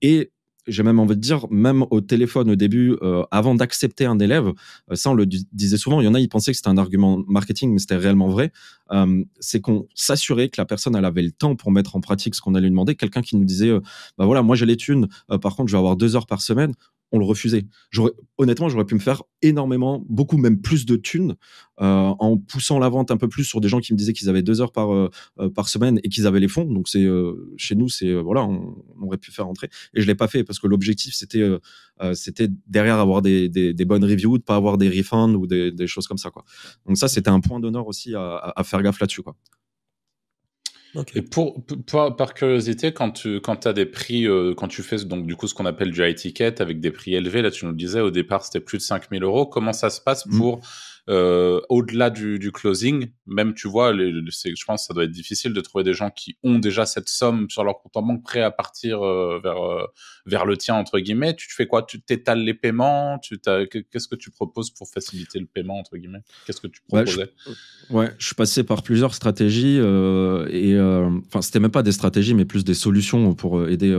et 0.02 0.30
j'ai 0.68 0.82
même 0.82 1.00
envie 1.00 1.16
de 1.16 1.20
dire, 1.20 1.46
même 1.50 1.84
au 1.90 2.00
téléphone 2.00 2.50
au 2.50 2.56
début, 2.56 2.96
euh, 3.02 3.24
avant 3.30 3.54
d'accepter 3.54 4.04
un 4.04 4.18
élève, 4.18 4.52
euh, 4.90 4.94
ça 4.94 5.10
on 5.10 5.14
le 5.14 5.26
disait 5.26 5.78
souvent, 5.78 6.00
il 6.00 6.04
y 6.04 6.08
en 6.08 6.14
a, 6.14 6.20
ils 6.20 6.28
pensaient 6.28 6.52
que 6.52 6.56
c'était 6.56 6.68
un 6.68 6.78
argument 6.78 7.22
marketing, 7.26 7.72
mais 7.72 7.78
c'était 7.78 7.96
réellement 7.96 8.28
vrai, 8.28 8.52
euh, 8.92 9.24
c'est 9.40 9.60
qu'on 9.60 9.88
s'assurait 9.94 10.48
que 10.48 10.60
la 10.60 10.66
personne, 10.66 10.94
elle 10.94 11.04
avait 11.04 11.22
le 11.22 11.32
temps 11.32 11.56
pour 11.56 11.72
mettre 11.72 11.96
en 11.96 12.00
pratique 12.00 12.34
ce 12.34 12.40
qu'on 12.40 12.54
allait 12.54 12.66
lui 12.66 12.70
demander. 12.70 12.94
Quelqu'un 12.94 13.22
qui 13.22 13.36
nous 13.36 13.44
disait, 13.44 13.72
bah 14.18 14.26
voilà, 14.26 14.42
moi 14.42 14.54
j'ai 14.56 14.66
les 14.66 14.76
thunes, 14.76 15.08
par 15.40 15.56
contre 15.56 15.68
je 15.68 15.72
vais 15.72 15.78
avoir 15.78 15.96
deux 15.96 16.14
heures 16.14 16.26
par 16.26 16.42
semaine, 16.42 16.74
on 17.12 17.18
le 17.18 17.24
refusait. 17.24 17.66
Honnêtement, 18.36 18.68
j'aurais 18.68 18.84
pu 18.84 18.94
me 18.94 19.00
faire 19.00 19.22
énormément, 19.42 20.04
beaucoup 20.08 20.36
même 20.36 20.60
plus 20.60 20.84
de 20.86 20.96
thunes 20.96 21.36
euh, 21.80 22.14
en 22.18 22.36
poussant 22.36 22.78
la 22.78 22.88
vente 22.88 23.10
un 23.10 23.16
peu 23.16 23.28
plus 23.28 23.44
sur 23.44 23.60
des 23.60 23.68
gens 23.68 23.80
qui 23.80 23.92
me 23.92 23.98
disaient 23.98 24.12
qu'ils 24.12 24.28
avaient 24.28 24.42
deux 24.42 24.60
heures 24.60 24.72
par 24.72 24.92
euh, 24.92 25.10
euh, 25.38 25.48
par 25.48 25.68
semaine 25.68 26.00
et 26.02 26.08
qu'ils 26.08 26.26
avaient 26.26 26.40
les 26.40 26.48
fonds. 26.48 26.64
Donc 26.64 26.88
c'est 26.88 27.06
chez 27.56 27.74
nous, 27.74 27.88
c'est 27.88 28.12
voilà, 28.14 28.44
on, 28.44 28.74
aurait 29.00 29.18
pu 29.18 29.30
faire 29.30 29.46
rentrer 29.46 29.68
et 29.94 30.00
je 30.02 30.06
l'ai 30.06 30.14
pas 30.14 30.28
fait 30.28 30.44
parce 30.44 30.58
que 30.58 30.66
l'objectif 30.66 31.14
c'était 31.14 31.46
c'était 32.14 32.48
derrière 32.66 32.98
avoir 32.98 33.22
des, 33.22 33.48
des, 33.48 33.84
bonnes 33.84 34.04
reviews, 34.04 34.38
de 34.38 34.42
pas 34.42 34.56
avoir 34.56 34.76
des 34.78 34.88
refunds 34.88 35.34
ou 35.34 35.46
des, 35.46 35.86
choses 35.86 36.06
comme 36.06 36.18
ça 36.18 36.30
quoi. 36.30 36.44
Donc 36.86 36.98
ça 36.98 37.08
c'était 37.08 37.30
un 37.30 37.40
point 37.40 37.60
d'honneur 37.60 37.86
aussi 37.86 38.14
à, 38.14 38.52
à, 38.54 38.64
faire 38.64 38.82
gaffe 38.82 39.00
là-dessus 39.00 39.22
quoi. 39.22 39.34
Et 41.14 41.22
pour, 41.22 41.62
par 42.16 42.34
curiosité, 42.34 42.92
quand 42.92 43.10
tu 43.10 43.40
quand 43.40 43.66
as 43.66 43.72
des 43.72 43.86
prix, 43.86 44.26
euh, 44.26 44.54
quand 44.54 44.68
tu 44.68 44.82
fais 44.82 44.96
donc 45.04 45.26
du 45.26 45.36
coup 45.36 45.46
ce 45.46 45.54
qu'on 45.54 45.66
appelle 45.66 45.90
du 45.90 46.02
high 46.02 46.14
ticket 46.14 46.60
avec 46.60 46.80
des 46.80 46.90
prix 46.90 47.14
élevés, 47.14 47.42
là 47.42 47.50
tu 47.50 47.64
nous 47.64 47.72
le 47.72 47.76
disais 47.76 48.00
au 48.00 48.10
départ 48.10 48.44
c'était 48.44 48.60
plus 48.60 48.78
de 48.78 48.82
5000 48.82 49.22
euros, 49.22 49.46
comment 49.46 49.72
ça 49.72 49.90
se 49.90 50.00
passe 50.00 50.26
mmh. 50.26 50.38
Euh, 51.08 51.60
au-delà 51.70 52.10
du, 52.10 52.38
du, 52.38 52.52
closing, 52.52 53.08
même 53.26 53.54
tu 53.54 53.66
vois, 53.66 53.94
les, 53.94 54.12
je 54.12 54.64
pense 54.66 54.82
que 54.82 54.86
ça 54.88 54.94
doit 54.94 55.04
être 55.04 55.10
difficile 55.10 55.54
de 55.54 55.60
trouver 55.62 55.82
des 55.82 55.94
gens 55.94 56.10
qui 56.10 56.36
ont 56.42 56.58
déjà 56.58 56.84
cette 56.84 57.08
somme 57.08 57.48
sur 57.48 57.64
leur 57.64 57.80
compte 57.80 57.96
en 57.96 58.02
banque 58.02 58.22
prêt 58.22 58.42
à 58.42 58.50
partir 58.50 59.02
euh, 59.02 59.40
vers 59.42 59.56
euh, 59.56 59.86
vers 60.26 60.44
le 60.44 60.58
tien 60.58 60.74
entre 60.74 60.98
guillemets. 60.98 61.34
Tu 61.34 61.48
fais 61.50 61.66
quoi? 61.66 61.82
Tu 61.82 62.02
t'étales 62.02 62.40
les 62.40 62.52
paiements? 62.52 63.18
Tu 63.20 63.38
qu'est-ce 63.38 64.06
que 64.06 64.16
tu 64.16 64.30
proposes 64.30 64.68
pour 64.70 64.86
faciliter 64.88 65.38
le 65.38 65.46
paiement 65.46 65.78
entre 65.78 65.96
guillemets? 65.96 66.20
Qu'est-ce 66.46 66.60
que 66.60 66.66
tu 66.66 66.82
proposais? 66.86 67.32
ouais 67.88 68.12
je, 68.18 68.26
suis 68.26 68.34
passé 68.34 68.62
par 68.62 68.82
plusieurs 68.82 69.14
stratégies 69.14 69.76
et 69.76 70.78
enfin 70.78 71.40
c'était 71.40 71.60
même 71.60 71.70
pas 71.70 71.82
des 71.82 71.92
stratégies 71.92 72.34
mais 72.34 72.44
plus 72.44 72.64
des 72.64 72.74
solutions 72.74 73.32
pour 73.34 73.66
aider 73.66 73.96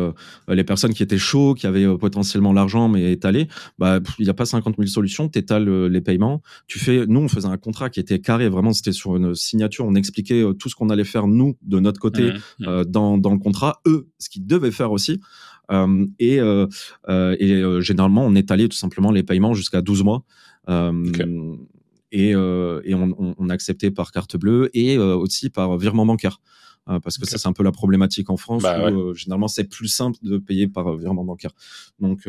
les 0.47 0.63
personnes 0.63 0.93
qui 0.93 1.01
étaient 1.01 1.17
chauds, 1.17 1.55
qui 1.55 1.65
avaient 1.65 1.87
potentiellement 1.97 2.53
l'argent 2.53 2.87
mais 2.87 3.11
étalé. 3.11 3.47
Bah 3.79 3.99
il 4.19 4.25
n'y 4.25 4.29
a 4.29 4.35
pas 4.35 4.45
50 4.45 4.75
000 4.77 4.87
solutions. 4.87 5.27
T'étales 5.27 5.87
les 5.87 6.01
paiements. 6.01 6.43
Tu 6.67 6.77
fais 6.77 6.98
nous, 7.07 7.21
on 7.21 7.27
faisait 7.27 7.47
un 7.47 7.57
contrat 7.57 7.89
qui 7.89 7.99
était 7.99 8.19
carré. 8.19 8.49
Vraiment, 8.49 8.73
c'était 8.73 8.91
sur 8.91 9.15
une 9.15 9.35
signature. 9.35 9.85
On 9.85 9.95
expliquait 9.95 10.41
euh, 10.41 10.53
tout 10.53 10.69
ce 10.69 10.75
qu'on 10.75 10.89
allait 10.89 11.03
faire, 11.03 11.27
nous, 11.27 11.57
de 11.61 11.79
notre 11.79 11.99
côté, 11.99 12.31
mmh, 12.31 12.35
mmh. 12.59 12.67
Euh, 12.67 12.83
dans, 12.83 13.17
dans, 13.17 13.31
le 13.31 13.39
contrat. 13.39 13.81
Eux, 13.85 14.07
ce 14.17 14.29
qu'ils 14.29 14.45
devaient 14.45 14.71
faire 14.71 14.91
aussi. 14.91 15.19
Euh, 15.71 16.05
et, 16.19 16.37
et 16.37 17.81
généralement, 17.81 18.25
on 18.25 18.35
étalait 18.35 18.67
tout 18.67 18.77
simplement 18.77 19.11
les 19.11 19.23
paiements 19.23 19.53
jusqu'à 19.53 19.81
12 19.81 20.03
mois. 20.03 20.23
Et, 22.11 22.29
et 22.29 22.35
on, 22.35 23.35
on, 23.37 23.49
acceptait 23.49 23.91
par 23.91 24.11
carte 24.11 24.35
bleue 24.35 24.71
et 24.73 24.97
aussi 24.97 25.51
par 25.51 25.77
virement 25.77 26.07
bancaire. 26.07 26.41
parce 26.87 27.19
que 27.19 27.27
ça, 27.27 27.37
c'est 27.37 27.47
un 27.47 27.53
peu 27.53 27.61
la 27.61 27.71
problématique 27.71 28.31
en 28.31 28.37
France 28.37 28.63
bah 28.63 28.91
où 28.91 29.13
généralement 29.13 29.47
c'est 29.47 29.65
plus 29.65 29.89
simple 29.89 30.17
de 30.23 30.39
payer 30.39 30.67
par 30.67 30.97
virement 30.97 31.23
bancaire. 31.23 31.51
Donc, 31.99 32.27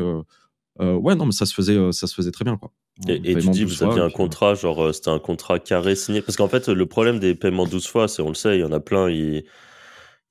euh, 0.79 0.95
ouais, 0.95 1.15
non, 1.15 1.25
mais 1.25 1.31
ça 1.31 1.45
se 1.45 1.53
faisait, 1.53 1.75
euh, 1.75 1.91
ça 1.91 2.07
se 2.07 2.15
faisait 2.15 2.31
très 2.31 2.45
bien, 2.45 2.57
quoi. 2.57 2.71
Et, 3.07 3.31
et 3.31 3.35
tu 3.35 3.49
dis, 3.49 3.63
vous 3.63 3.83
aviez 3.83 4.01
un 4.01 4.09
contrat, 4.09 4.53
genre, 4.53 4.83
euh, 4.85 4.93
c'était 4.93 5.09
un 5.09 5.19
contrat 5.19 5.59
carré 5.59 5.95
signé. 5.95 6.21
Parce 6.21 6.37
qu'en 6.37 6.47
fait, 6.47 6.69
le 6.69 6.85
problème 6.85 7.19
des 7.19 7.35
paiements 7.35 7.65
12 7.65 7.87
fois, 7.87 8.07
c'est, 8.07 8.21
on 8.21 8.29
le 8.29 8.35
sait, 8.35 8.57
il 8.57 8.61
y 8.61 8.63
en 8.63 8.71
a 8.71 8.79
plein, 8.79 9.09
ils, 9.09 9.43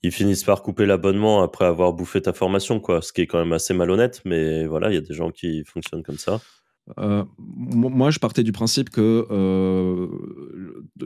ils 0.03 0.13
finissent 0.13 0.45
par 0.45 0.63
couper 0.63 0.87
l'abonnement 0.87 1.43
après 1.43 1.67
avoir 1.67 1.93
bouffé 1.93 2.23
ta 2.23 2.33
formation, 2.33 2.81
quoi. 2.81 3.03
Ce 3.03 3.13
qui 3.13 3.21
est 3.21 3.27
quand 3.27 3.39
même 3.39 3.53
assez 3.53 3.75
malhonnête, 3.75 4.23
mais 4.25 4.67
voilà, 4.67 4.91
il 4.91 4.95
y 4.95 4.99
a 4.99 5.03
des 5.03 5.15
gens 5.15 5.31
qui 5.31 5.63
fonctionnent 5.65 6.03
comme 6.03 6.19
ça. 6.19 6.41
Euh, 6.99 7.25
moi, 7.39 8.11
je 8.11 8.19
partais 8.19 8.43
du 8.43 8.53
principe 8.53 8.91
que 8.91 9.27
euh, 9.31 10.09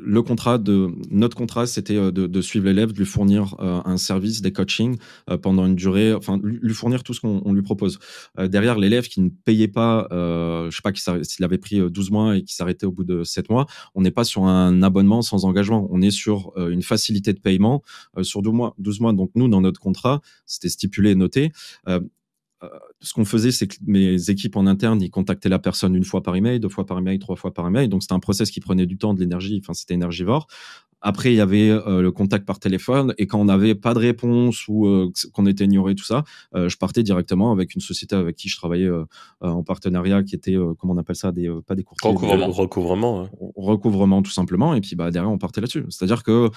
le 0.03 0.23
contrat 0.23 0.59
de 0.59 0.91
notre 1.11 1.37
contrat, 1.37 1.67
c'était 1.67 1.97
euh, 1.97 2.11
de, 2.11 2.41
suivre 2.41 2.67
l'élève, 2.67 2.93
de 2.93 2.99
lui 2.99 3.07
fournir 3.07 3.57
un 3.61 3.97
service, 3.97 4.43
des 4.43 4.53
coachings 4.53 4.97
pendant 5.43 5.67
une 5.67 5.75
durée, 5.75 6.13
enfin 6.13 6.39
lui 6.43 6.75
fournir 6.75 7.03
tout 7.03 7.15
ce 7.15 7.21
qu'on 7.21 7.53
lui 7.53 7.63
propose. 7.63 7.99
derrière, 8.39 8.79
l'élève 8.79 9.07
qui 9.07 9.21
ne 9.21 9.29
payait 9.29 9.69
pas, 9.69 10.07
je 10.11 10.71
sais 10.71 10.83
pas 10.83 10.93
s'il 11.23 11.45
avait 11.45 11.59
pris 11.59 11.81
12 11.91 12.11
mois 12.11 12.37
et 12.37 12.43
qui 12.43 12.55
s'arrêtait 12.55 12.87
au 12.87 12.93
bout 12.93 13.05
de 13.05 13.25
7 13.25 13.51
mois, 13.51 13.67
on 13.95 14.03
n'est 14.03 14.11
pas 14.11 14.25
sur 14.25 14.45
un 14.45 14.83
abonnement 14.83 15.23
sans 15.23 15.45
engagement. 15.45 15.87
On 15.91 16.03
est 16.03 16.11
sur 16.11 16.53
une 16.57 16.83
facilité 16.83 17.33
de 17.33 17.41
paiement 17.41 17.83
sur 18.23 18.43
12 18.43 18.53
mois. 18.53 18.75
12 18.79 19.01
mois. 19.01 19.13
Donc 19.13 19.31
nous, 19.35 19.49
dans 19.49 19.61
notre 19.61 19.81
contrat, 19.81 20.21
c'était 20.47 20.69
stipulé 20.69 21.11
et 21.11 21.15
noté 21.15 21.53
ce 23.01 23.13
qu'on 23.13 23.25
faisait, 23.25 23.53
c'est 23.53 23.67
que 23.67 23.77
mes 23.87 24.31
équipes 24.31 24.57
en 24.57 24.67
interne, 24.67 25.03
ils 25.03 25.11
contactaient 25.11 25.49
la 25.49 25.59
personne 25.59 25.95
une 25.95 26.05
fois 26.05 26.23
par 26.23 26.37
email, 26.37 26.61
deux 26.61 26.69
fois 26.69 26.87
par 26.87 26.99
email, 26.99 27.19
trois 27.19 27.37
fois 27.37 27.53
par 27.53 27.67
email. 27.69 27.89
Donc, 27.89 28.03
c'était 28.03 28.15
un 28.15 28.21
process 28.21 28.51
qui 28.51 28.61
prenait 28.61 28.87
du 28.87 28.97
temps, 28.97 29.15
de 29.15 29.21
l'énergie. 29.21 29.61
Enfin, 29.63 29.75
c'était 29.75 29.95
énergivore. 29.95 30.47
Après, 31.07 31.35
il 31.35 31.37
y 31.37 31.41
avait 31.41 31.69
euh, 31.69 32.01
le 32.01 32.11
contact 32.11 32.47
par 32.47 32.59
téléphone. 32.59 33.13
Et 33.19 33.27
quand 33.27 33.39
on 33.39 33.45
n'avait 33.45 33.75
pas 33.75 33.93
de 33.93 33.99
réponse 33.99 34.67
ou 34.69 34.87
euh, 34.87 35.13
qu'on 35.35 35.45
était 35.45 35.65
ignoré, 35.65 35.95
tout 35.95 36.05
ça, 36.05 36.25
euh, 36.55 36.71
je 36.71 36.79
partais 36.79 37.03
directement 37.03 37.53
avec 37.53 37.75
une 37.75 37.83
société 37.83 38.17
avec 38.17 38.37
qui 38.37 38.49
je 38.49 38.57
travaillais 38.57 38.89
en 39.43 39.63
partenariat, 39.63 40.23
qui 40.23 40.35
était, 40.35 40.57
comment 40.79 40.95
on 40.95 40.97
appelle 40.97 41.15
ça, 41.15 41.31
des, 41.31 41.51
pas 41.67 41.75
des 41.75 41.83
courtiers. 41.83 42.09
Recouvrement. 42.09 42.49
recouvrement, 42.51 43.29
recouvrement, 43.55 44.23
tout 44.23 44.31
simplement. 44.31 44.75
Et 44.75 44.81
puis, 44.81 44.97
bah, 44.97 45.11
derrière, 45.11 45.31
on 45.31 45.37
partait 45.37 45.61
là-dessus. 45.61 45.85
C'est-à-dire 45.91 46.23
que 46.23 46.49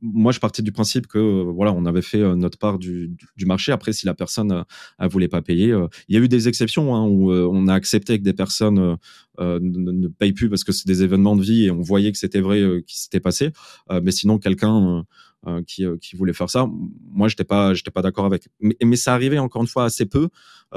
moi, 0.00 0.30
je 0.30 0.38
partais 0.38 0.62
du 0.62 0.70
principe 0.70 1.08
que, 1.08 1.42
voilà, 1.42 1.72
on 1.72 1.84
avait 1.84 2.02
fait 2.02 2.22
notre 2.36 2.58
part 2.58 2.78
du, 2.78 3.16
du, 3.36 3.44
marché. 3.44 3.72
Après, 3.72 3.92
si 3.92 4.06
la 4.06 4.14
personne 4.14 4.64
ne 5.00 5.08
voulait 5.08 5.28
pas 5.28 5.42
payer, 5.42 5.76
il 6.08 6.14
y 6.14 6.18
a 6.18 6.20
eu 6.22 6.28
des 6.28 6.46
exceptions 6.46 6.94
hein, 6.94 7.04
où 7.08 7.32
on 7.32 7.66
a 7.66 7.74
accepté 7.74 8.18
que 8.18 8.24
des 8.24 8.32
personnes 8.32 8.96
ne, 9.40 9.58
ne, 9.58 10.08
payent 10.08 10.32
plus 10.32 10.48
parce 10.48 10.62
que 10.62 10.70
c'est 10.70 10.86
des 10.86 11.02
événements 11.02 11.34
de 11.34 11.42
vie 11.42 11.64
et 11.64 11.70
on 11.72 11.80
voyait 11.80 12.12
que 12.12 12.18
c'était 12.18 12.40
vrai, 12.40 12.62
qui 12.86 13.00
s'était 13.00 13.20
passé. 13.20 13.50
Euh, 13.90 14.00
mais 14.02 14.10
sinon, 14.10 14.38
quelqu'un 14.38 14.98
euh, 14.98 15.02
euh, 15.46 15.62
qui, 15.66 15.84
qui, 16.00 16.16
voulait 16.16 16.32
faire 16.32 16.50
ça. 16.50 16.66
Moi, 17.10 17.28
j'étais 17.28 17.44
pas, 17.44 17.74
j'étais 17.74 17.90
pas 17.90 18.02
d'accord 18.02 18.24
avec. 18.24 18.48
Mais, 18.60 18.76
mais, 18.82 18.96
ça 18.96 19.14
arrivait 19.14 19.38
encore 19.38 19.62
une 19.62 19.68
fois 19.68 19.84
assez 19.84 20.06
peu 20.06 20.28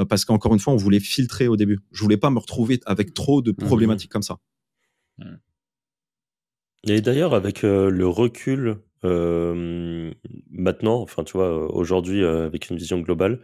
parce 0.10 0.26
qu'encore 0.26 0.54
une 0.54 0.60
fois, 0.60 0.73
on 0.73 0.78
voulait 0.78 1.00
filtrer 1.00 1.47
au 1.47 1.56
début. 1.56 1.80
Je 1.91 2.04
voulais 2.04 2.17
pas 2.17 2.30
me 2.30 2.39
retrouver 2.39 2.80
avec 2.86 3.13
trop 3.13 3.41
de 3.41 3.52
mmh, 3.52 3.56
mmh. 3.60 3.65
problématiques 3.65 4.12
comme 4.12 4.23
ça. 4.23 4.38
Et 6.88 7.02
d'ailleurs, 7.02 7.34
avec 7.34 7.63
le 7.63 8.08
recul 8.08 8.78
maintenant, 9.04 11.02
enfin, 11.02 11.23
tu 11.23 11.34
vois, 11.34 11.73
aujourd'hui, 11.73 12.23
avec 12.23 12.69
une 12.69 12.78
vision 12.78 13.00
globale, 13.00 13.41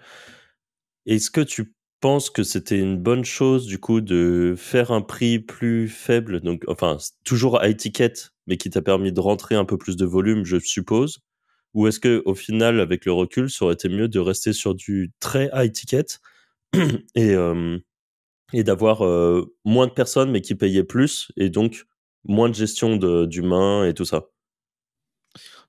est-ce 1.05 1.31
que 1.31 1.41
tu 1.41 1.73
pense 2.03 2.29
que 2.29 2.43
c'était 2.43 2.79
une 2.79 2.97
bonne 2.97 3.25
chose 3.25 3.65
du 3.67 3.79
coup 3.79 4.01
de 4.01 4.55
faire 4.57 4.91
un 4.91 5.01
prix 5.01 5.39
plus 5.39 5.87
faible, 5.89 6.41
donc 6.41 6.63
enfin 6.67 6.97
toujours 7.25 7.59
à 7.61 7.69
étiquette, 7.69 8.31
mais 8.47 8.57
qui 8.57 8.69
t'a 8.69 8.81
permis 8.83 9.11
de 9.13 9.19
rentrer 9.21 9.55
un 9.55 9.65
peu 9.65 9.77
plus 9.77 9.97
de 9.97 10.05
volume, 10.05 10.45
je 10.45 10.57
suppose. 10.59 11.19
Ou 11.75 11.87
est-ce 11.87 11.99
que 12.01 12.23
au 12.25 12.35
final, 12.35 12.79
avec 12.81 13.05
le 13.05 13.13
recul, 13.13 13.49
ça 13.51 13.65
aurait 13.65 13.75
été 13.75 13.89
mieux 13.89 14.07
de 14.09 14.19
rester 14.19 14.53
sur 14.53 14.75
du 14.75 15.11
très 15.21 15.51
high 15.55 15.71
ticket 15.73 16.05
et 17.15 17.35
et 18.53 18.63
d'avoir 18.63 19.01
moins 19.65 19.87
de 19.87 19.91
personnes 19.93 20.31
mais 20.31 20.41
qui 20.41 20.55
payaient 20.55 20.83
plus 20.83 21.31
et 21.37 21.49
donc 21.49 21.85
moins 22.25 22.49
de 22.49 22.55
gestion 22.55 22.95
d'humains 23.27 23.85
et 23.85 23.93
tout 23.93 24.05
ça? 24.05 24.29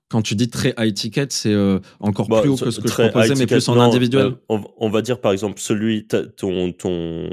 Quand 0.09 0.21
tu 0.21 0.35
dis 0.35 0.49
très 0.49 0.73
high 0.77 0.93
ticket, 0.93 1.27
c'est 1.31 1.51
euh, 1.51 1.79
encore 1.99 2.27
bah, 2.27 2.41
plus 2.41 2.49
haut 2.49 2.57
que 2.57 2.69
ce 2.69 2.79
que 2.79 2.87
je 2.87 2.93
proposais, 2.93 3.33
mais 3.35 3.47
plus 3.47 3.67
en 3.69 3.79
individuel. 3.79 4.35
Euh, 4.51 4.57
on, 4.77 4.89
va 4.89 5.01
dire 5.01 5.19
par 5.19 5.31
exemple 5.31 5.59
celui, 5.59 6.07
ton, 6.07 6.71
ton 6.73 7.29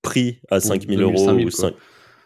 prix 0.00 0.40
à 0.50 0.60
5000 0.60 1.00
euros. 1.02 1.30
ou 1.30 1.50
5... 1.50 1.74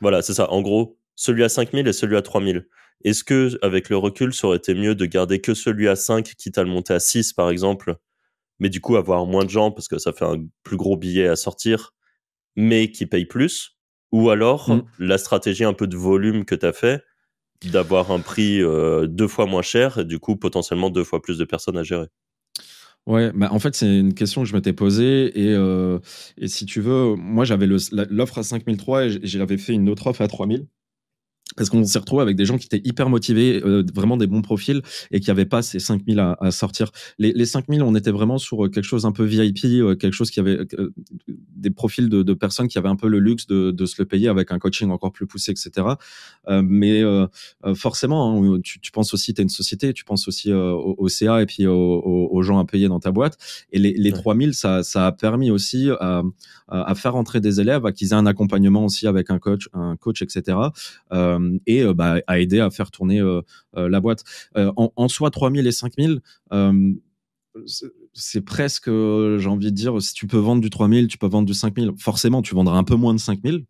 Voilà, 0.00 0.22
c'est 0.22 0.35
ça. 0.35 0.50
En 0.52 0.62
gros, 0.62 0.98
celui 1.16 1.42
à 1.42 1.48
5000 1.48 1.88
et 1.88 1.92
celui 1.92 2.16
à 2.16 2.22
3000. 2.22 2.66
Est-ce 3.05 3.24
que, 3.24 3.59
avec 3.62 3.88
le 3.88 3.96
recul, 3.96 4.33
ça 4.33 4.46
aurait 4.46 4.57
été 4.57 4.74
mieux 4.74 4.94
de 4.94 5.05
garder 5.07 5.40
que 5.40 5.55
celui 5.55 5.88
à 5.88 5.96
5, 5.96 6.35
quitte 6.37 6.59
à 6.59 6.62
le 6.62 6.70
monter 6.70 6.94
à 6.94 7.00
6, 7.00 7.33
par 7.33 7.50
exemple, 7.50 7.96
mais 8.59 8.68
du 8.68 8.81
coup 8.81 8.96
avoir 8.96 9.26
moins 9.26 9.44
de 9.44 9.50
gens 9.50 9.70
parce 9.70 9.88
que 9.88 9.98
ça 9.98 10.12
fait 10.12 10.24
un 10.24 10.44
plus 10.62 10.76
gros 10.76 10.96
billet 10.96 11.29
à 11.29 11.37
sortir, 11.37 11.92
mais 12.55 12.90
qui 12.90 13.07
paye 13.07 13.26
plus? 13.26 13.76
Ou 14.12 14.31
alors, 14.31 14.70
mm. 14.70 14.85
la 14.98 15.18
stratégie 15.18 15.64
un 15.64 15.72
peu 15.72 15.87
de 15.87 15.96
volume 15.96 16.44
que 16.44 16.55
tu 16.55 16.66
as 16.66 16.72
fait, 16.72 17.02
d'avoir 17.64 18.11
un 18.11 18.21
prix 18.21 18.62
euh, 18.62 19.07
deux 19.07 19.29
fois 19.29 19.47
moins 19.47 19.62
cher 19.62 19.99
et 19.99 20.05
du 20.05 20.19
coup 20.19 20.37
potentiellement 20.37 20.90
deux 20.90 21.05
fois 21.05 21.21
plus 21.23 21.38
de 21.38 21.45
personnes 21.45 21.77
à 21.77 21.83
gérer 21.83 22.07
Ouais, 23.07 23.31
bah 23.33 23.53
en 23.53 23.61
fait, 23.61 23.77
c'est 23.77 23.99
une 24.01 24.14
question 24.14 24.42
que 24.42 24.49
je 24.49 24.55
m'étais 24.55 24.73
posée. 24.73 25.27
Et, 25.38 25.55
euh, 25.55 26.01
et 26.38 26.49
si 26.49 26.66
tu 26.66 26.81
veux, 26.81 27.14
moi, 27.14 27.45
j'avais 27.45 27.69
l'offre 27.69 28.38
à 28.38 28.42
5003 28.42 29.05
et 29.05 29.21
j'avais 29.23 29.59
fait 29.59 29.75
une 29.75 29.88
autre 29.88 30.09
offre 30.09 30.23
à 30.23 30.29
3000. 30.29 30.66
Parce 31.57 31.71
qu'on 31.71 31.85
s'est 31.85 31.99
retrouvé 31.99 32.23
avec 32.23 32.37
des 32.37 32.45
gens 32.45 32.59
qui 32.59 32.66
étaient 32.66 32.87
hyper 32.87 33.09
motivés, 33.09 33.62
euh, 33.64 33.83
vraiment 33.95 34.16
des 34.16 34.27
bons 34.27 34.42
profils, 34.42 34.83
et 35.11 35.21
qui 35.21 35.31
n'avaient 35.31 35.47
pas 35.47 35.62
ces 35.62 35.79
5000 35.79 36.19
à, 36.21 36.37
à 36.40 36.51
sortir. 36.51 36.90
Les, 37.19 37.33
les 37.33 37.47
5000, 37.47 37.83
on 37.83 37.95
était 37.95 38.11
vraiment 38.11 38.38
sur 38.38 38.66
euh, 38.66 38.69
quelque 38.69 38.85
chose 38.85 39.07
un 39.07 39.12
peu 39.12 39.25
VIP, 39.25 39.64
euh, 39.64 39.97
quelque 39.97 40.12
chose 40.12 40.31
qui 40.31 40.40
avait 40.40 40.59
des 41.57 41.71
profils 41.71 42.09
de, 42.09 42.23
de, 42.23 42.35
personnes 42.35 42.69
qui 42.69 42.79
avaient 42.79 42.88
un 42.88 42.97
peu 42.97 43.09
le 43.09 43.19
luxe 43.19 43.47
de, 43.47 43.71
de, 43.71 43.87
se 43.87 43.95
le 43.99 44.05
payer 44.05 44.29
avec 44.29 44.53
un 44.53 44.59
coaching 44.59 44.90
encore 44.90 45.12
plus 45.12 45.27
poussé, 45.27 45.53
etc. 45.53 45.87
mais 46.62 47.03
forcément, 47.75 48.55
hein, 48.55 48.61
tu, 48.62 48.81
tu, 48.81 48.92
penses 48.92 49.14
aussi, 49.14 49.33
tu 49.33 49.40
es 49.40 49.42
une 49.42 49.49
société, 49.49 49.92
tu 49.92 50.05
penses 50.05 50.29
aussi 50.29 50.53
au, 50.53 50.95
au, 50.99 51.09
CA 51.09 51.40
et 51.42 51.47
puis 51.47 51.66
aux, 51.66 52.29
aux, 52.31 52.42
gens 52.42 52.59
à 52.59 52.64
payer 52.64 52.88
dans 52.88 53.01
ta 53.01 53.11
boîte. 53.11 53.38
Et 53.73 53.79
les, 53.79 53.95
les 53.95 54.12
ouais. 54.12 54.19
3000, 54.19 54.55
ça, 54.55 54.83
ça 54.83 55.07
a 55.07 55.12
permis 55.12 55.51
aussi 55.51 55.88
à, 56.01 56.23
à 56.69 56.95
faire 56.95 57.16
entrer 57.16 57.40
des 57.40 57.61
élèves, 57.61 57.87
à 57.87 57.92
qu'ils 57.92 58.09
aient 58.09 58.14
un 58.14 58.27
accompagnement 58.27 58.85
aussi 58.85 59.07
avec 59.07 59.31
un 59.31 59.38
coach, 59.38 59.69
un 59.73 59.97
coach, 59.97 60.23
etc. 60.23 60.57
Euh, 61.55 61.59
et 61.67 61.83
euh, 61.83 61.95
bah, 61.95 62.17
à 62.27 62.39
aider 62.39 62.61
à 62.61 62.71
faire 62.71 62.91
tourner 62.91 63.21
euh, 63.21 63.43
la 63.75 64.01
boîte. 64.01 64.25
En, 64.57 64.93
en, 64.97 65.09
soi, 65.09 65.31
3000 65.31 65.67
et 65.67 65.73
5000, 65.73 66.21
c'est 68.13 68.41
presque, 68.41 68.89
j'ai 68.89 69.49
envie 69.49 69.71
de 69.71 69.77
dire, 69.77 70.01
si 70.01 70.15
tu 70.15 70.27
peux 70.27 70.39
vendre 70.39 70.63
du 70.63 70.71
3000, 70.71 71.09
tu 71.09 71.19
peux 71.19 71.27
vendre 71.27 71.47
du 71.47 71.55
5000. 71.55 71.93
Forcément, 71.99 72.43
tu 72.43 72.55
vendras 72.55 72.77
un 72.77 72.85
peu 72.85 72.95
moins 72.95 73.15
de 73.15 73.19
5000. 73.19 73.65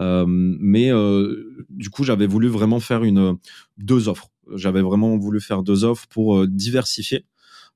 Euh, 0.00 0.24
mais 0.28 0.92
euh, 0.92 1.66
du 1.70 1.90
coup, 1.90 2.04
j'avais 2.04 2.26
voulu 2.26 2.48
vraiment 2.48 2.80
faire 2.80 3.04
une 3.04 3.38
deux 3.78 4.08
offres. 4.08 4.30
J'avais 4.54 4.82
vraiment 4.82 5.16
voulu 5.16 5.40
faire 5.40 5.62
deux 5.62 5.84
offres 5.84 6.06
pour 6.08 6.38
euh, 6.38 6.46
diversifier. 6.46 7.26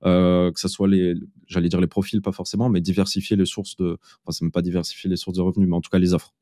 que 0.02 0.52
ce 0.56 0.68
soit 0.68 0.88
les, 0.88 1.14
j'allais 1.46 1.68
dire 1.68 1.80
les 1.80 1.86
profils, 1.86 2.22
pas 2.22 2.32
forcément, 2.32 2.68
mais 2.68 2.80
diversifier 2.80 3.36
les 3.36 3.46
sources 3.46 3.76
de, 3.76 3.98
enfin, 4.24 4.32
c'est 4.32 4.42
même 4.42 4.52
pas 4.52 4.62
diversifier 4.62 5.10
les 5.10 5.16
sources 5.16 5.36
de 5.36 5.42
revenus, 5.42 5.68
mais 5.68 5.76
en 5.76 5.80
tout 5.80 5.90
cas 5.90 5.98
les 5.98 6.14
offres. 6.14 6.34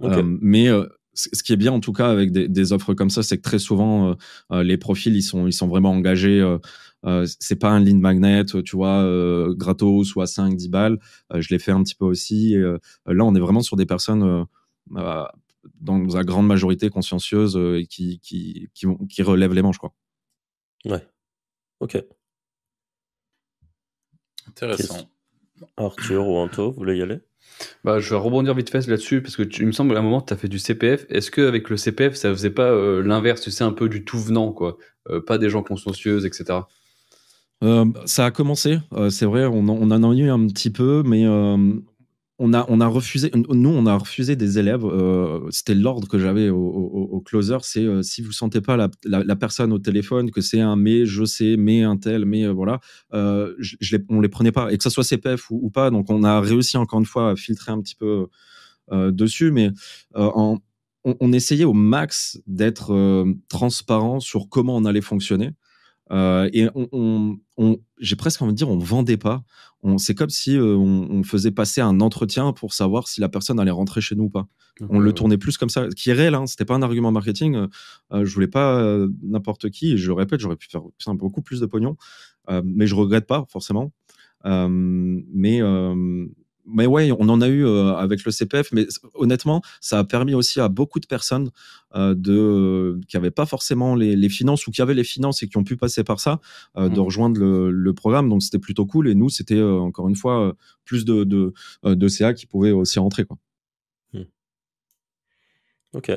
Okay. 0.00 0.22
mais 0.24 0.68
ce 1.14 1.42
qui 1.42 1.52
est 1.52 1.56
bien 1.56 1.72
en 1.72 1.80
tout 1.80 1.92
cas 1.92 2.10
avec 2.10 2.32
des, 2.32 2.48
des 2.48 2.72
offres 2.72 2.94
comme 2.94 3.10
ça, 3.10 3.22
c'est 3.22 3.36
que 3.36 3.42
très 3.42 3.58
souvent 3.58 4.16
euh, 4.52 4.62
les 4.62 4.76
profils 4.76 5.14
ils 5.14 5.22
sont 5.22 5.46
ils 5.46 5.52
sont 5.52 5.68
vraiment 5.68 5.92
engagés. 5.92 6.40
Euh, 6.40 6.58
euh, 7.06 7.26
c'est 7.38 7.56
pas 7.56 7.70
un 7.70 7.80
lead 7.80 7.98
magnet, 7.98 8.44
tu 8.44 8.76
vois, 8.76 9.02
euh, 9.02 9.54
gratos 9.54 10.14
ou 10.16 10.22
à 10.22 10.26
5, 10.26 10.56
10 10.56 10.68
balles. 10.70 10.98
je 11.34 11.48
l'ai 11.50 11.58
fait 11.58 11.72
un 11.72 11.82
petit 11.82 11.94
peu 11.94 12.06
aussi. 12.06 12.54
là, 12.54 13.24
on 13.24 13.34
est 13.34 13.40
vraiment 13.40 13.60
sur 13.60 13.76
des 13.76 13.86
personnes 13.86 14.46
dans 14.90 15.98
la 15.98 16.24
grande 16.24 16.46
majorité 16.46 16.88
consciencieuses 16.88 17.56
et 17.56 17.86
qui, 17.86 18.20
qui, 18.20 18.70
qui, 18.74 18.86
qui, 19.10 19.22
relèvent 19.22 19.52
les 19.52 19.62
manches, 19.62 19.78
quoi. 19.78 19.92
Ouais. 20.86 21.06
Ok. 21.80 22.02
Intéressant. 24.48 25.08
Arthur 25.76 26.26
ou 26.26 26.36
Anto, 26.36 26.70
vous 26.70 26.76
voulez 26.76 26.96
y 26.96 27.02
aller? 27.02 27.20
Bah, 27.84 28.00
je 28.00 28.10
vais 28.10 28.16
rebondir 28.16 28.54
vite 28.54 28.70
fait 28.70 28.86
là-dessus 28.86 29.22
parce 29.22 29.36
que 29.36 29.42
tu, 29.42 29.62
il 29.62 29.66
me 29.66 29.72
semble 29.72 29.96
à 29.96 30.00
un 30.00 30.02
moment 30.02 30.20
tu 30.20 30.32
as 30.32 30.36
fait 30.36 30.48
du 30.48 30.58
CPF. 30.58 31.06
Est-ce 31.08 31.30
qu'avec 31.30 31.68
le 31.70 31.76
CPF 31.76 32.14
ça 32.14 32.30
faisait 32.30 32.50
pas 32.50 32.70
euh, 32.70 33.02
l'inverse, 33.02 33.40
tu 33.40 33.50
sais, 33.50 33.64
un 33.64 33.72
peu 33.72 33.88
du 33.88 34.04
tout 34.04 34.18
venant, 34.18 34.52
quoi? 34.52 34.78
Euh, 35.10 35.20
Pas 35.20 35.38
des 35.38 35.50
gens 35.50 35.62
consciencieux, 35.62 36.24
etc. 36.24 36.60
Euh, 37.62 37.84
ça 38.04 38.26
a 38.26 38.30
commencé, 38.30 38.78
c'est 39.10 39.24
vrai, 39.26 39.46
on, 39.46 39.68
on, 39.68 39.90
en 39.90 40.10
a 40.10 40.14
eu 40.14 40.28
un 40.28 40.46
petit 40.48 40.70
peu, 40.70 41.02
mais 41.06 41.24
on 42.38 42.52
a, 42.52 42.66
on 42.68 42.80
a 42.80 42.86
refusé, 42.88 43.30
nous, 43.32 43.70
on 43.70 43.86
a 43.86 43.96
refusé 43.96 44.34
des 44.34 44.58
élèves. 44.58 44.84
Euh, 44.84 45.48
C'était 45.50 45.74
l'ordre 45.74 46.08
que 46.08 46.18
j'avais 46.18 46.48
au, 46.50 46.58
au, 46.58 47.08
au, 47.12 47.20
closer. 47.20 47.58
C'est 47.62 47.84
euh, 47.84 48.02
si 48.02 48.22
vous 48.22 48.32
sentez 48.32 48.60
pas 48.60 48.76
la, 48.76 48.90
la, 49.04 49.36
personne 49.36 49.72
au 49.72 49.78
téléphone, 49.78 50.30
que 50.32 50.40
c'est 50.40 50.60
un 50.60 50.74
mais, 50.74 51.06
je 51.06 51.24
sais, 51.24 51.56
mais 51.56 51.82
un 51.82 51.96
tel, 51.96 52.24
mais 52.24 52.44
euh, 52.44 52.52
voilà, 52.52 52.80
euh, 53.12 53.54
je, 53.58 53.76
je 53.80 53.96
les, 53.96 54.04
on 54.08 54.20
les 54.20 54.28
prenait 54.28 54.50
pas. 54.50 54.72
Et 54.72 54.76
que 54.76 54.82
ça 54.82 54.90
soit 54.90 55.04
CPF 55.04 55.50
ou, 55.50 55.60
ou, 55.62 55.70
pas. 55.70 55.90
Donc, 55.90 56.10
on 56.10 56.24
a 56.24 56.40
réussi 56.40 56.76
encore 56.76 56.98
une 56.98 57.06
fois 57.06 57.30
à 57.30 57.36
filtrer 57.36 57.70
un 57.70 57.80
petit 57.80 57.94
peu 57.94 58.26
euh, 58.90 59.12
dessus, 59.12 59.52
mais 59.52 59.70
on, 60.14 60.58
on, 61.04 61.32
essayait 61.32 61.64
au 61.64 61.72
max 61.72 62.40
d'être 62.46 63.24
transparent 63.48 64.18
sur 64.20 64.48
comment 64.48 64.76
on 64.76 64.84
allait 64.86 65.00
fonctionner. 65.00 65.50
Et 66.10 66.68
on, 66.74 66.88
on, 66.92 67.36
on 67.56 67.78
j'ai 67.98 68.16
presque 68.16 68.42
envie 68.42 68.52
de 68.52 68.56
dire, 68.56 68.68
on 68.68 68.78
vendait 68.78 69.16
pas 69.16 69.44
c'est 69.98 70.14
comme 70.14 70.30
si 70.30 70.56
euh, 70.56 70.76
on, 70.76 71.08
on, 71.10 71.22
faisait 71.22 71.50
passer 71.50 71.80
un 71.80 72.00
entretien 72.00 72.52
pour 72.52 72.72
savoir 72.72 73.06
si 73.06 73.20
la 73.20 73.28
personne 73.28 73.60
allait 73.60 73.70
rentrer 73.70 74.00
chez 74.00 74.14
nous 74.14 74.24
ou 74.24 74.30
pas. 74.30 74.46
Okay, 74.80 74.90
on 74.90 74.98
le 74.98 75.12
tournait 75.12 75.36
plus 75.36 75.58
comme 75.58 75.68
ça, 75.68 75.88
qui 75.94 76.10
est 76.10 76.14
réel. 76.14 76.34
Hein, 76.34 76.46
C'était 76.46 76.64
pas 76.64 76.74
un 76.74 76.82
argument 76.82 77.12
marketing. 77.12 77.54
Euh, 78.12 78.24
je 78.24 78.34
voulais 78.34 78.48
pas 78.48 78.80
euh, 78.80 79.08
n'importe 79.22 79.70
qui. 79.70 79.92
Et 79.92 79.96
je 79.96 80.08
le 80.08 80.14
répète, 80.14 80.40
j'aurais 80.40 80.56
pu 80.56 80.68
faire 80.68 80.82
beaucoup 81.14 81.42
plus 81.42 81.60
de 81.60 81.66
pognon, 81.66 81.96
euh, 82.48 82.62
mais 82.64 82.86
je 82.86 82.94
regrette 82.94 83.26
pas 83.26 83.44
forcément. 83.50 83.92
Euh, 84.46 84.68
mais 84.70 85.60
mais 86.66 86.86
ouais, 86.86 87.10
on 87.12 87.28
en 87.28 87.40
a 87.40 87.48
eu 87.48 87.64
euh, 87.66 87.94
avec 87.94 88.24
le 88.24 88.30
CPF, 88.30 88.72
mais 88.72 88.86
honnêtement, 89.14 89.62
ça 89.80 89.98
a 89.98 90.04
permis 90.04 90.34
aussi 90.34 90.60
à 90.60 90.68
beaucoup 90.68 91.00
de 91.00 91.06
personnes 91.06 91.50
euh, 91.94 92.14
de 92.16 93.00
qui 93.08 93.16
n'avaient 93.16 93.30
pas 93.30 93.46
forcément 93.46 93.94
les, 93.94 94.16
les, 94.16 94.28
finances 94.28 94.66
ou 94.66 94.70
qui 94.70 94.82
avaient 94.82 94.94
les 94.94 95.04
finances 95.04 95.42
et 95.42 95.48
qui 95.48 95.56
ont 95.58 95.64
pu 95.64 95.76
passer 95.76 96.04
par 96.04 96.20
ça 96.20 96.40
euh, 96.76 96.88
mmh. 96.88 96.94
de 96.94 97.00
rejoindre 97.00 97.40
le, 97.40 97.70
le 97.70 97.94
programme. 97.94 98.28
Donc 98.28 98.42
c'était 98.42 98.58
plutôt 98.58 98.86
cool. 98.86 99.08
Et 99.08 99.14
nous, 99.14 99.28
c'était 99.28 99.54
euh, 99.54 99.78
encore 99.78 100.08
une 100.08 100.16
fois 100.16 100.48
euh, 100.48 100.52
plus 100.84 101.04
de, 101.04 101.24
de, 101.24 101.52
de 101.84 102.08
CA 102.08 102.34
qui 102.34 102.46
pouvaient 102.46 102.72
aussi 102.72 102.98
rentrer. 102.98 103.24
Quoi. 103.24 103.36
Mmh. 104.12 104.22
Ok. 105.94 106.12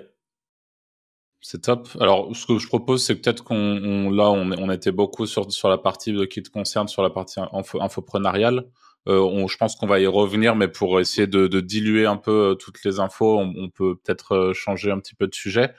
C'est 1.41 1.61
top. 1.61 1.87
Alors, 1.99 2.35
ce 2.35 2.45
que 2.45 2.57
je 2.57 2.67
propose, 2.67 3.03
c'est 3.05 3.15
peut-être 3.15 3.43
qu'on 3.43 3.55
on, 3.55 4.09
là, 4.09 4.31
on, 4.31 4.51
on, 4.51 4.71
était 4.71 4.91
beaucoup 4.91 5.27
sur, 5.27 5.51
sur 5.51 5.69
la 5.69 5.77
partie 5.77 6.11
de, 6.11 6.25
qui 6.25 6.41
te 6.41 6.49
concerne, 6.49 6.87
sur 6.87 7.03
la 7.03 7.09
partie 7.09 7.39
info, 7.53 7.79
infoprenariale. 7.81 8.65
Euh, 9.07 9.19
on, 9.19 9.47
je 9.47 9.57
pense 9.57 9.75
qu'on 9.75 9.87
va 9.87 9.99
y 9.99 10.07
revenir, 10.07 10.55
mais 10.55 10.67
pour 10.67 10.99
essayer 10.99 11.27
de, 11.27 11.47
de 11.47 11.61
diluer 11.61 12.05
un 12.05 12.17
peu 12.17 12.51
euh, 12.51 12.55
toutes 12.55 12.83
les 12.83 12.99
infos, 12.99 13.39
on, 13.39 13.53
on 13.57 13.69
peut 13.69 13.95
peut-être 13.95 14.33
euh, 14.33 14.53
changer 14.53 14.91
un 14.91 14.99
petit 14.99 15.15
peu 15.15 15.27
de 15.27 15.35
sujet. 15.35 15.73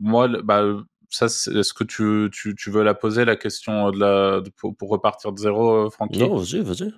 Moi, 0.00 0.28
bah, 0.42 0.64
ça, 1.10 1.26
est-ce 1.26 1.72
que 1.72 1.84
tu, 1.84 2.28
tu, 2.32 2.54
tu, 2.56 2.70
veux 2.70 2.82
la 2.82 2.94
poser, 2.94 3.24
la 3.24 3.36
question 3.36 3.90
de 3.90 4.00
la, 4.00 4.40
de, 4.40 4.50
pour, 4.50 4.76
pour, 4.76 4.90
repartir 4.90 5.32
de 5.32 5.38
zéro, 5.38 5.90
Francky? 5.90 6.18
Non, 6.18 6.36
vas-y, 6.36 6.60
vas-y. 6.60 6.92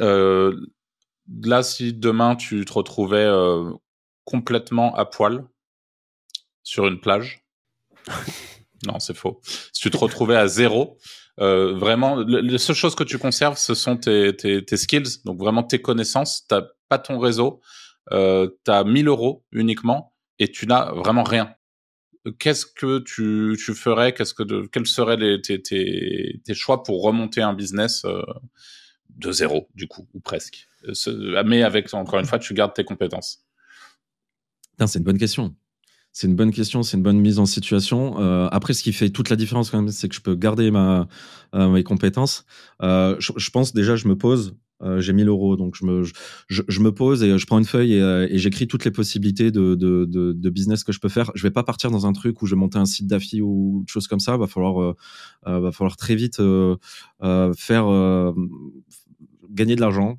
Euh, 0.00 0.54
là, 1.42 1.62
si 1.62 1.92
demain 1.92 2.36
tu 2.36 2.64
te 2.64 2.72
retrouvais 2.72 3.24
euh, 3.24 3.70
complètement 4.24 4.94
à 4.94 5.04
poil 5.04 5.44
sur 6.62 6.86
une 6.86 7.00
plage, 7.00 7.44
non, 8.86 8.98
c'est 8.98 9.16
faux. 9.16 9.40
Si 9.72 9.82
tu 9.82 9.90
te 9.90 9.96
retrouvais 9.96 10.36
à 10.36 10.46
zéro, 10.46 10.98
euh, 11.40 11.74
vraiment, 11.74 12.16
les 12.16 12.58
seules 12.58 12.76
choses 12.76 12.94
que 12.94 13.04
tu 13.04 13.18
conserves, 13.18 13.58
ce 13.58 13.74
sont 13.74 13.96
tes, 13.96 14.64
skills, 14.76 15.22
donc 15.24 15.38
vraiment 15.38 15.62
tes 15.62 15.80
connaissances. 15.80 16.46
T'as 16.48 16.62
pas 16.88 16.98
ton 16.98 17.18
réseau, 17.18 17.60
euh, 18.12 18.48
t'as 18.64 18.84
1000 18.84 19.08
euros 19.08 19.44
uniquement 19.52 20.14
et 20.38 20.50
tu 20.50 20.66
n'as 20.66 20.92
vraiment 20.92 21.24
rien. 21.24 21.54
Qu'est-ce 22.38 22.66
que 22.66 22.98
tu, 23.00 23.56
ferais? 23.74 24.12
Quels 24.12 24.86
seraient 24.86 25.40
tes, 25.40 26.54
choix 26.54 26.82
pour 26.82 27.02
remonter 27.02 27.42
un 27.42 27.54
business 27.54 28.04
euh, 28.04 28.22
de 29.10 29.30
zéro, 29.30 29.68
du 29.74 29.86
coup, 29.86 30.08
ou 30.14 30.20
presque? 30.20 30.66
Mais 31.44 31.62
avec, 31.62 31.92
encore 31.94 32.18
une 32.18 32.26
fois, 32.26 32.38
tu 32.38 32.54
gardes 32.54 32.74
tes 32.74 32.84
compétences. 32.84 33.44
C'est 34.78 34.98
une 34.98 35.04
bonne 35.04 35.18
question. 35.18 35.54
C'est 36.16 36.28
une 36.28 36.34
bonne 36.34 36.50
question, 36.50 36.82
c'est 36.82 36.96
une 36.96 37.02
bonne 37.02 37.20
mise 37.20 37.38
en 37.38 37.44
situation. 37.44 38.18
Euh, 38.18 38.48
après, 38.50 38.72
ce 38.72 38.82
qui 38.82 38.94
fait 38.94 39.10
toute 39.10 39.28
la 39.28 39.36
différence 39.36 39.70
quand 39.70 39.76
même, 39.76 39.90
c'est 39.90 40.08
que 40.08 40.14
je 40.14 40.22
peux 40.22 40.34
garder 40.34 40.70
ma, 40.70 41.08
euh, 41.54 41.68
mes 41.68 41.82
compétences. 41.82 42.46
Euh, 42.82 43.16
je, 43.18 43.32
je, 43.36 43.50
pense 43.50 43.74
déjà, 43.74 43.96
je 43.96 44.08
me 44.08 44.16
pose. 44.16 44.56
Euh, 44.82 44.98
j'ai 45.02 45.12
1000 45.12 45.28
euros, 45.28 45.58
donc 45.58 45.76
je 45.76 45.84
me, 45.84 46.04
je, 46.04 46.14
je, 46.48 46.80
me 46.80 46.90
pose 46.90 47.22
et 47.22 47.36
je 47.36 47.46
prends 47.46 47.58
une 47.58 47.66
feuille 47.66 47.92
et, 47.92 48.00
euh, 48.00 48.26
et 48.30 48.38
j'écris 48.38 48.66
toutes 48.66 48.86
les 48.86 48.90
possibilités 48.90 49.50
de, 49.50 49.74
de, 49.74 50.06
de, 50.06 50.32
de, 50.32 50.50
business 50.50 50.84
que 50.84 50.92
je 50.92 51.00
peux 51.00 51.10
faire. 51.10 51.32
Je 51.34 51.42
vais 51.42 51.50
pas 51.50 51.64
partir 51.64 51.90
dans 51.90 52.06
un 52.06 52.14
truc 52.14 52.40
où 52.40 52.46
je 52.46 52.54
vais 52.54 52.60
monter 52.60 52.78
un 52.78 52.86
site 52.86 53.06
d'affi 53.06 53.42
ou 53.42 53.82
de 53.84 53.88
choses 53.90 54.08
comme 54.08 54.20
ça. 54.20 54.38
Va 54.38 54.46
falloir, 54.46 54.94
va 55.44 55.70
falloir 55.70 55.98
très 55.98 56.14
vite 56.14 56.40
faire 57.56 58.34
gagner 59.50 59.76
de 59.76 59.80
l'argent. 59.82 60.16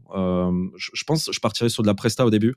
je, 0.76 0.90
je 0.94 1.04
pense, 1.06 1.32
je 1.32 1.40
partirai 1.40 1.70
sur 1.70 1.82
de 1.82 1.88
la 1.88 1.96
presta 1.96 2.24
au 2.24 2.30
début. 2.30 2.54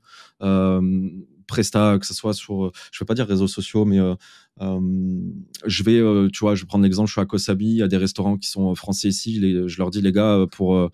Presta, 1.47 1.97
que 1.99 2.05
ce 2.05 2.13
soit 2.13 2.33
sur, 2.33 2.71
je 2.91 2.97
ne 2.97 2.99
vais 3.01 3.05
pas 3.05 3.13
dire 3.13 3.27
réseaux 3.27 3.47
sociaux, 3.47 3.85
mais 3.85 3.99
euh, 3.99 4.11
euh, 4.11 4.15
je 4.59 5.83
vais, 5.83 5.97
euh, 5.97 6.27
tu 6.31 6.39
vois, 6.39 6.55
je 6.55 6.61
vais 6.61 6.67
prendre 6.67 6.83
l'exemple, 6.83 7.07
je 7.07 7.13
suis 7.13 7.21
à 7.21 7.25
Kosabi, 7.25 7.65
il 7.65 7.77
y 7.77 7.83
a 7.83 7.87
des 7.87 7.97
restaurants 7.97 8.37
qui 8.37 8.49
sont 8.49 8.73
français 8.75 9.07
ici, 9.07 9.39
je 9.67 9.77
leur 9.77 9.89
dis, 9.89 10.01
les 10.01 10.11
gars, 10.11 10.45
pour, 10.51 10.89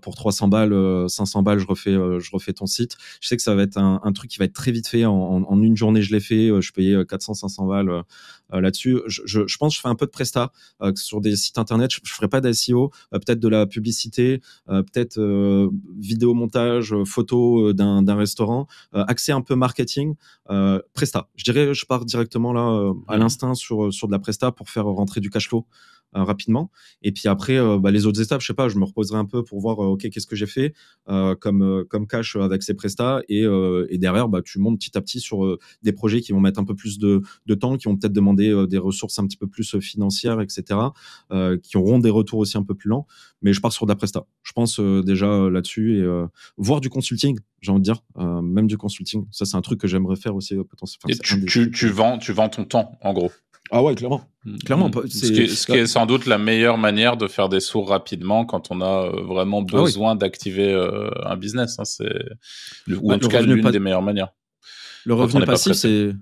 pour 0.00 0.14
300 0.14 0.48
balles, 0.48 1.08
500 1.08 1.42
balles, 1.42 1.58
je 1.58 1.66
refais, 1.66 1.92
je 1.92 2.30
refais 2.32 2.52
ton 2.52 2.66
site. 2.66 2.96
Je 3.20 3.28
sais 3.28 3.36
que 3.36 3.42
ça 3.42 3.54
va 3.54 3.62
être 3.62 3.78
un, 3.78 4.12
truc 4.12 4.30
qui 4.30 4.38
va 4.38 4.44
être 4.44 4.52
très 4.52 4.72
vite 4.72 4.86
fait. 4.86 5.04
En, 5.04 5.62
une 5.62 5.76
journée, 5.76 6.02
je 6.02 6.12
l'ai 6.12 6.20
fait, 6.20 6.50
je 6.60 6.72
payais 6.72 7.04
400, 7.04 7.34
500 7.34 7.66
balles 7.66 8.02
là-dessus. 8.50 9.00
Je, 9.06 9.56
pense 9.58 9.72
que 9.72 9.76
je 9.76 9.80
fais 9.80 9.88
un 9.88 9.94
peu 9.94 10.06
de 10.06 10.10
Presta 10.10 10.52
sur 10.94 11.20
des 11.20 11.36
sites 11.36 11.58
internet, 11.58 11.90
je, 11.92 12.00
je 12.02 12.12
ferai 12.12 12.28
pas 12.28 12.40
d'SEO, 12.40 12.90
peut-être 13.10 13.40
de 13.40 13.48
la 13.48 13.66
publicité, 13.66 14.40
peut-être 14.66 15.20
vidéo 15.98 16.34
montage, 16.34 16.94
photo 17.04 17.72
d'un 17.72 18.14
restaurant, 18.14 18.66
accès 18.92 19.32
un 19.32 19.42
peu 19.42 19.54
marketing, 19.54 20.14
Presta. 20.94 21.28
Je 21.36 21.44
dirais, 21.44 21.74
je 21.74 21.84
pars 21.86 22.04
directement 22.04 22.52
là 22.52 22.91
à 23.08 23.16
l'instinct 23.16 23.54
sur, 23.54 23.92
sur 23.92 24.06
de 24.06 24.12
la 24.12 24.18
presta 24.18 24.52
pour 24.52 24.68
faire 24.68 24.84
rentrer 24.84 25.20
du 25.20 25.30
cash 25.30 25.48
flow. 25.48 25.66
Rapidement. 26.12 26.70
Et 27.02 27.12
puis 27.12 27.28
après, 27.28 27.58
bah, 27.78 27.90
les 27.90 28.06
autres 28.06 28.20
étapes, 28.20 28.40
je 28.40 28.46
sais 28.46 28.54
pas, 28.54 28.68
je 28.68 28.78
me 28.78 28.84
reposerai 28.84 29.18
un 29.18 29.24
peu 29.24 29.42
pour 29.42 29.60
voir, 29.60 29.78
ok, 29.78 30.08
qu'est-ce 30.10 30.26
que 30.26 30.36
j'ai 30.36 30.46
fait 30.46 30.74
comme 31.06 31.84
comme 31.88 32.06
cash 32.06 32.36
avec 32.36 32.62
ces 32.62 32.74
prestats, 32.74 33.22
et, 33.28 33.44
et 33.88 33.98
derrière, 33.98 34.28
bah, 34.28 34.40
tu 34.44 34.58
montes 34.58 34.78
petit 34.78 34.96
à 34.96 35.00
petit 35.00 35.20
sur 35.20 35.58
des 35.82 35.92
projets 35.92 36.20
qui 36.20 36.32
vont 36.32 36.40
mettre 36.40 36.60
un 36.60 36.64
peu 36.64 36.74
plus 36.74 36.98
de, 36.98 37.22
de 37.46 37.54
temps, 37.54 37.76
qui 37.76 37.88
vont 37.88 37.96
peut-être 37.96 38.12
demander 38.12 38.66
des 38.68 38.78
ressources 38.78 39.18
un 39.18 39.26
petit 39.26 39.36
peu 39.36 39.46
plus 39.46 39.78
financières, 39.80 40.40
etc., 40.40 40.80
qui 41.62 41.76
auront 41.76 41.98
des 41.98 42.10
retours 42.10 42.38
aussi 42.38 42.56
un 42.58 42.62
peu 42.64 42.74
plus 42.74 42.88
lents. 42.88 43.06
Mais 43.42 43.52
je 43.52 43.60
pars 43.60 43.72
sur 43.72 43.86
de 43.86 43.90
la 43.90 43.96
presta. 43.96 44.24
Je 44.42 44.52
pense 44.52 44.78
déjà 44.80 45.48
là-dessus 45.50 45.98
et 45.98 46.24
voir 46.56 46.80
du 46.80 46.90
consulting, 46.90 47.38
j'ai 47.60 47.72
envie 47.72 47.80
de 47.80 47.84
dire, 47.84 48.02
même 48.16 48.66
du 48.66 48.76
consulting. 48.76 49.26
Ça, 49.30 49.44
c'est 49.44 49.56
un 49.56 49.62
truc 49.62 49.80
que 49.80 49.88
j'aimerais 49.88 50.16
faire 50.16 50.34
aussi 50.34 50.54
potentiellement. 50.56 51.14
tu, 51.22 51.44
tu, 51.46 51.70
tu, 51.70 51.88
vends, 51.88 52.18
tu 52.18 52.32
vends 52.32 52.48
ton 52.48 52.64
temps, 52.64 52.98
en 53.00 53.12
gros. 53.12 53.30
Ah 53.74 53.82
ouais, 53.82 53.94
clairement. 53.94 54.20
Mm. 54.44 54.58
Clairement. 54.58 54.88
Mm. 54.88 55.08
Ce, 55.08 55.66
qui 55.66 55.72
est, 55.72 55.86
sans 55.86 56.04
doute 56.04 56.26
la 56.26 56.36
meilleure 56.36 56.76
manière 56.76 57.16
de 57.16 57.26
faire 57.26 57.48
des 57.48 57.60
sourds 57.60 57.88
rapidement 57.88 58.44
quand 58.44 58.70
on 58.70 58.82
a 58.82 59.06
euh, 59.06 59.22
vraiment 59.22 59.64
ah 59.66 59.76
besoin 59.76 60.14
d'activer 60.14 60.72
euh, 60.72 61.10
un 61.24 61.36
business. 61.36 61.78
Hein, 61.78 61.84
c'est 61.84 62.12
ou 62.88 63.12
en 63.12 63.18
tout 63.18 63.28
cas 63.28 63.40
l'une 63.40 63.68
des 63.70 63.78
meilleures 63.78 64.02
manières. 64.02 64.28
Le 65.04 65.14
revenu 65.14 65.44
passif, 65.44 65.72
c'est 65.72 66.12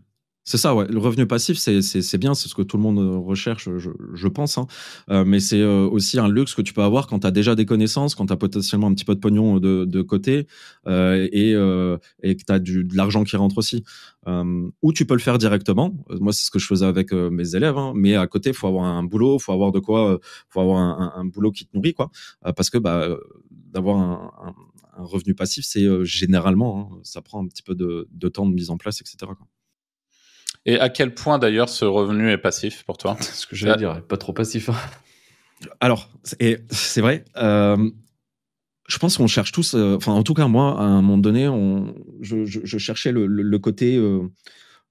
c'est 0.44 0.56
ça, 0.56 0.74
ouais. 0.74 0.86
Le 0.88 0.98
revenu 0.98 1.26
passif, 1.26 1.58
c'est 1.58 2.18
bien, 2.18 2.34
c'est 2.34 2.48
ce 2.48 2.54
que 2.54 2.62
tout 2.62 2.76
le 2.76 2.82
monde 2.82 2.98
euh, 2.98 3.18
recherche, 3.18 3.68
je, 3.76 4.28
pense. 4.28 4.56
Hein. 4.58 4.66
Euh, 5.10 5.24
mais 5.24 5.38
c'est 5.38 5.60
euh, 5.60 5.86
aussi 5.86 6.18
un 6.18 6.28
luxe 6.28 6.54
que 6.54 6.62
tu 6.62 6.72
peux 6.72 6.82
avoir 6.82 7.06
quand 7.06 7.20
tu 7.20 7.26
as 7.26 7.30
déjà 7.30 7.54
des 7.54 7.66
connaissances, 7.66 8.14
quand 8.14 8.26
tu 8.26 8.32
as 8.32 8.36
potentiellement 8.36 8.86
un 8.86 8.94
petit 8.94 9.04
peu 9.04 9.14
de 9.14 9.20
pognon 9.20 9.58
de, 9.58 10.02
côté 10.02 10.46
et, 10.86 11.52
que 11.52 11.98
tu 12.22 12.44
as 12.52 12.58
de 12.58 12.96
l'argent 12.96 13.24
qui 13.24 13.36
rentre 13.36 13.58
aussi. 13.58 13.84
ou 14.26 14.92
tu 14.92 15.04
peux 15.04 15.14
le 15.14 15.20
faire 15.20 15.38
directement. 15.38 15.94
Moi, 16.18 16.32
c'est 16.32 16.46
ce 16.46 16.50
que 16.50 16.58
je 16.58 16.66
faisais 16.66 16.86
avec 16.86 17.12
mes 17.12 17.54
élèves. 17.54 17.76
Hein. 17.76 17.92
Mais 17.94 18.16
à 18.16 18.26
côté, 18.26 18.52
faut 18.52 18.66
avoir 18.66 18.86
un 18.86 19.04
boulot, 19.04 19.38
faut 19.38 19.52
avoir 19.52 19.72
de 19.72 19.78
quoi, 19.78 20.18
faut 20.48 20.60
avoir 20.60 20.78
un, 21.18 21.24
boulot 21.26 21.52
qui 21.52 21.66
te 21.66 21.76
nourrit, 21.76 21.94
quoi. 21.94 22.10
parce 22.56 22.70
que 22.70 22.78
bah, 22.78 23.08
d'avoir 23.50 23.98
un, 23.98 24.54
revenu 24.96 25.34
passif, 25.34 25.64
c'est 25.66 25.86
généralement, 26.04 26.92
hein, 26.92 26.98
ça 27.04 27.20
prend 27.20 27.42
un 27.42 27.46
petit 27.46 27.62
peu 27.62 27.74
de, 27.74 28.28
temps 28.28 28.46
de 28.46 28.54
mise 28.54 28.70
en 28.70 28.78
place, 28.78 29.00
etc. 29.00 29.32
Et 30.66 30.78
à 30.78 30.88
quel 30.88 31.14
point 31.14 31.38
d'ailleurs 31.38 31.68
ce 31.68 31.84
revenu 31.84 32.30
est 32.30 32.38
passif 32.38 32.84
pour 32.84 32.98
toi? 32.98 33.16
Ce 33.20 33.46
que 33.46 33.56
j'allais 33.56 33.78
dire, 33.78 34.02
pas 34.06 34.16
trop 34.16 34.32
passif. 34.32 34.68
Hein. 34.68 34.76
Alors, 35.80 36.10
c'est 36.22 37.00
vrai. 37.00 37.24
Euh, 37.36 37.90
je 38.88 38.98
pense 38.98 39.16
qu'on 39.16 39.26
cherche 39.26 39.52
tous, 39.52 39.74
euh, 39.74 39.96
enfin 39.96 40.12
en 40.12 40.22
tout 40.22 40.34
cas 40.34 40.48
moi, 40.48 40.78
à 40.80 40.82
un 40.82 41.02
moment 41.02 41.18
donné, 41.18 41.48
on, 41.48 41.94
je, 42.20 42.44
je, 42.44 42.78
cherchais 42.78 43.12
le, 43.12 43.26
le, 43.26 43.58
côté 43.58 43.96
euh, 43.96 44.28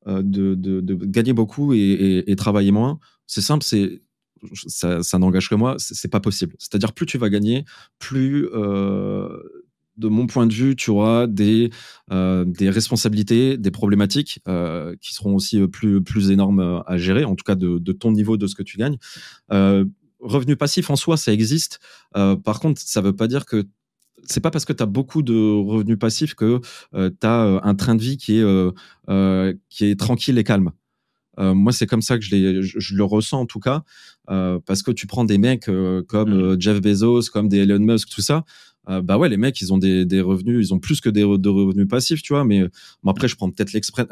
de, 0.06 0.56
de, 0.56 0.80
de, 0.80 0.96
gagner 1.06 1.34
beaucoup 1.34 1.74
et, 1.74 1.78
et, 1.78 2.32
et 2.32 2.36
travailler 2.36 2.72
moins. 2.72 3.00
C'est 3.28 3.42
simple, 3.42 3.64
c'est 3.64 4.02
ça, 4.68 5.04
ça 5.04 5.20
n'engage 5.20 5.50
que 5.50 5.56
moi, 5.56 5.76
c'est 5.80 6.08
pas 6.08 6.22
possible. 6.22 6.56
C'est-à-dire 6.60 6.94
plus 6.94 7.06
tu 7.06 7.18
vas 7.18 7.30
gagner, 7.30 7.66
plus 8.00 8.48
de 10.00 10.08
mon 10.08 10.28
point 10.28 10.48
de 10.48 10.54
vue, 10.54 10.76
tu 10.76 10.90
auras 10.90 11.28
des, 11.28 11.70
euh, 12.12 12.46
des 12.46 12.70
responsabilités, 12.70 13.58
des 13.58 13.72
problématiques 13.72 14.40
euh, 14.48 14.96
qui 15.02 15.14
seront 15.14 15.36
aussi 15.36 15.60
euh, 15.60 15.68
plus, 15.68 16.02
plus 16.02 16.32
énormes 16.32 16.84
à 16.88 16.98
gérer, 16.98 17.26
en 17.26 17.36
tout 17.36 17.44
cas 17.44 17.56
de, 17.56 17.78
de 17.78 17.92
ton 17.92 18.12
niveau 18.12 18.38
de 18.38 18.48
ce 18.48 18.56
que 18.56 18.64
tu 18.64 18.78
gagnes. 18.78 18.98
revenu 20.20 20.56
passif 20.56 20.90
en 20.90 20.96
soi, 20.96 21.18
ça 21.18 21.32
existe. 21.32 21.80
par 22.14 22.60
contre, 22.60 22.82
ça 22.82 23.02
ne 23.02 23.08
veut 23.08 23.16
pas 23.16 23.28
dire 23.28 23.46
que 23.46 23.66
c'est 24.26 24.42
pas 24.42 24.52
parce 24.52 24.66
que 24.66 24.74
tu 24.74 24.84
as 24.84 24.86
beaucoup 24.86 25.22
de 25.22 25.34
revenus 25.34 25.98
passifs 25.98 26.34
que 26.34 26.60
tu 26.94 27.28
as 27.28 27.62
un 27.64 27.76
train 27.76 27.96
de 27.96 28.02
vie 28.02 28.18
qui 28.18 28.38
est, 28.38 29.56
qui 29.70 29.86
est 29.86 30.00
tranquille 30.00 30.38
et 30.38 30.44
calme. 30.44 30.72
moi, 31.38 31.72
c'est 31.72 31.88
comme 31.88 32.02
ça 32.02 32.18
que 32.18 32.26
je, 32.26 32.62
je, 32.62 32.96
le 32.96 33.04
ressens 33.06 33.40
en 33.40 33.46
tout 33.46 33.62
cas, 33.62 33.84
parce 34.28 34.84
que 34.84 34.92
tu 34.92 35.08
prends 35.08 35.24
des 35.24 35.38
mecs 35.38 35.70
comme 36.08 36.54
mmh. 36.54 36.62
Jeff 36.62 36.82
Bezos, 36.82 37.30
comme 37.32 37.48
des 37.48 37.60
Elon 37.60 37.80
Musk, 37.80 38.10
tout 38.10 38.22
ça. 38.22 38.44
Euh, 38.88 39.02
bah 39.02 39.18
ouais, 39.18 39.30
les 39.30 39.38
mecs, 39.38 39.60
ils 39.62 39.74
ont 39.74 39.78
des, 39.78 40.06
des, 40.06 40.22
revenus, 40.22 40.68
ils 40.70 40.74
ont 40.74 40.80
plus 40.80 41.02
que 41.02 41.10
des 41.10 41.22
de 41.22 41.50
revenus 41.50 41.88
passifs, 41.88 42.22
tu 42.22 42.34
vois. 42.34 42.46
Mais 42.46 42.64
bon, 43.04 43.12
après, 43.12 43.28
je 43.28 43.36
prends 43.36 43.50
peut-être 43.50 43.74
l'extrême 43.74 44.08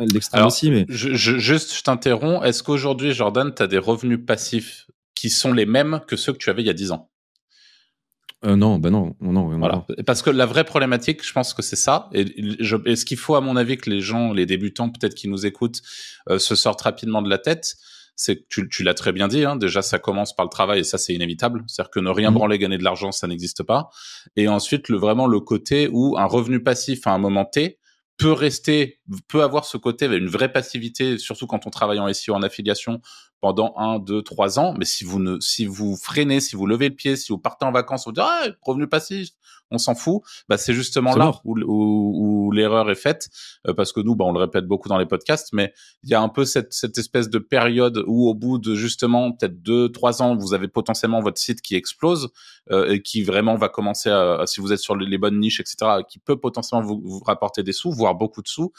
aussi. 0.45 0.69
Mais 0.69 0.85
je, 0.89 1.13
je, 1.13 1.37
juste, 1.37 1.75
je 1.75 1.81
t'interromps. 1.83 2.45
Est-ce 2.45 2.63
qu'aujourd'hui, 2.63 3.13
Jordan, 3.13 3.53
tu 3.55 3.63
as 3.63 3.67
des 3.67 3.77
revenus 3.77 4.19
passifs 4.25 4.87
qui 5.15 5.29
sont 5.29 5.53
les 5.53 5.65
mêmes 5.65 6.01
que 6.07 6.15
ceux 6.15 6.33
que 6.33 6.37
tu 6.37 6.49
avais 6.49 6.61
il 6.61 6.67
y 6.67 6.69
a 6.69 6.73
10 6.73 6.91
ans? 6.91 7.09
Euh, 8.45 8.55
non, 8.55 8.77
ben 8.77 8.91
non, 8.91 9.15
non, 9.19 9.31
non, 9.31 9.57
Voilà. 9.57 9.85
Parce 10.05 10.21
que 10.21 10.29
la 10.29 10.45
vraie 10.45 10.63
problématique, 10.63 11.25
je 11.25 11.33
pense 11.33 11.53
que 11.55 11.63
c'est 11.63 11.75
ça. 11.75 12.09
Et, 12.13 12.25
je, 12.59 12.75
et 12.85 12.95
ce 12.95 13.03
qu'il 13.03 13.17
faut, 13.17 13.35
à 13.35 13.41
mon 13.41 13.55
avis, 13.55 13.77
que 13.77 13.89
les 13.89 13.99
gens, 13.99 14.31
les 14.31 14.45
débutants, 14.45 14.89
peut-être 14.89 15.15
qui 15.15 15.27
nous 15.27 15.47
écoutent, 15.47 15.81
euh, 16.29 16.37
se 16.37 16.53
sortent 16.53 16.81
rapidement 16.81 17.23
de 17.23 17.29
la 17.29 17.39
tête, 17.39 17.77
c'est 18.17 18.47
tu, 18.49 18.67
tu 18.67 18.83
l'as 18.83 18.95
très 18.95 19.13
bien 19.13 19.29
dit. 19.29 19.45
Hein, 19.45 19.55
déjà, 19.55 19.81
ça 19.81 19.99
commence 19.99 20.35
par 20.35 20.45
le 20.45 20.49
travail 20.49 20.79
et 20.79 20.83
ça, 20.83 20.97
c'est 20.97 21.13
inévitable. 21.13 21.63
C'est-à-dire 21.67 21.91
que 21.91 21.99
ne 21.99 22.09
rien 22.09 22.31
mmh. 22.31 22.33
branler, 22.33 22.57
gagner 22.57 22.77
de 22.77 22.83
l'argent, 22.83 23.13
ça 23.13 23.27
n'existe 23.27 23.63
pas. 23.63 23.89
Et 24.35 24.47
ensuite, 24.49 24.89
le 24.89 24.97
vraiment 24.97 25.27
le 25.27 25.39
côté 25.39 25.87
où 25.91 26.17
un 26.17 26.25
revenu 26.25 26.61
passif 26.61 27.07
à 27.07 27.11
un 27.11 27.19
moment 27.19 27.45
T 27.45 27.79
peut 28.17 28.31
rester, 28.31 28.99
peut 29.27 29.43
avoir 29.43 29.65
ce 29.65 29.77
côté 29.77 30.07
une 30.07 30.27
vraie 30.27 30.51
passivité, 30.51 31.19
surtout 31.19 31.45
quand 31.45 31.67
on 31.67 31.69
travaille 31.69 31.99
en 31.99 32.11
SEO 32.11 32.33
en 32.33 32.41
affiliation 32.41 32.99
pendant 33.41 33.73
un, 33.77 33.99
deux, 33.99 34.21
trois 34.21 34.59
ans. 34.59 34.73
Mais 34.77 34.85
si 34.85 35.03
vous 35.03 35.19
ne, 35.19 35.39
si 35.39 35.65
vous 35.65 35.95
freinez, 35.95 36.39
si 36.39 36.55
vous 36.55 36.65
levez 36.65 36.89
le 36.89 36.95
pied, 36.95 37.15
si 37.15 37.31
vous 37.31 37.37
partez 37.37 37.65
en 37.65 37.71
vacances, 37.71 38.05
vous 38.05 38.11
dites 38.11 38.23
ah 38.25 38.45
revenu 38.61 38.87
passif, 38.87 39.29
on 39.71 39.77
s'en 39.77 39.95
fout. 39.95 40.21
Bah 40.49 40.57
c'est 40.57 40.73
justement 40.73 41.15
là 41.15 41.33
où, 41.43 41.57
où, 41.57 42.51
l'erreur 42.51 42.89
est 42.89 42.95
faite 42.95 43.29
euh, 43.67 43.73
parce 43.73 43.91
que 43.91 43.99
nous, 43.99 44.15
bah 44.15 44.25
on 44.25 44.31
le 44.31 44.39
répète 44.39 44.65
beaucoup 44.65 44.89
dans 44.89 44.97
les 44.97 45.05
podcasts, 45.05 45.49
mais 45.53 45.73
il 46.03 46.09
y 46.09 46.13
a 46.13 46.21
un 46.21 46.29
peu 46.29 46.45
cette 46.45 46.73
cette 46.73 46.97
espèce 46.97 47.29
de 47.29 47.39
période 47.39 48.03
où 48.07 48.29
au 48.29 48.33
bout 48.33 48.57
de 48.57 48.75
justement 48.75 49.31
peut-être 49.31 49.61
deux, 49.61 49.91
trois 49.91 50.21
ans, 50.21 50.35
vous 50.35 50.53
avez 50.53 50.67
potentiellement 50.67 51.21
votre 51.21 51.39
site 51.39 51.61
qui 51.61 51.75
explose 51.75 52.29
euh, 52.71 52.89
et 52.89 53.01
qui 53.01 53.21
vraiment 53.23 53.55
va 53.55 53.69
commencer 53.69 54.09
à, 54.09 54.43
si 54.45 54.61
vous 54.61 54.73
êtes 54.73 54.79
sur 54.79 54.95
les 54.95 55.17
bonnes 55.17 55.39
niches, 55.39 55.59
etc., 55.59 56.01
qui 56.07 56.19
peut 56.19 56.39
potentiellement 56.39 56.85
vous, 56.85 57.01
vous 57.03 57.19
rapporter 57.19 57.63
des 57.63 57.73
sous, 57.73 57.91
voire 57.91 58.15
beaucoup 58.15 58.41
de 58.41 58.47
sous. 58.47 58.71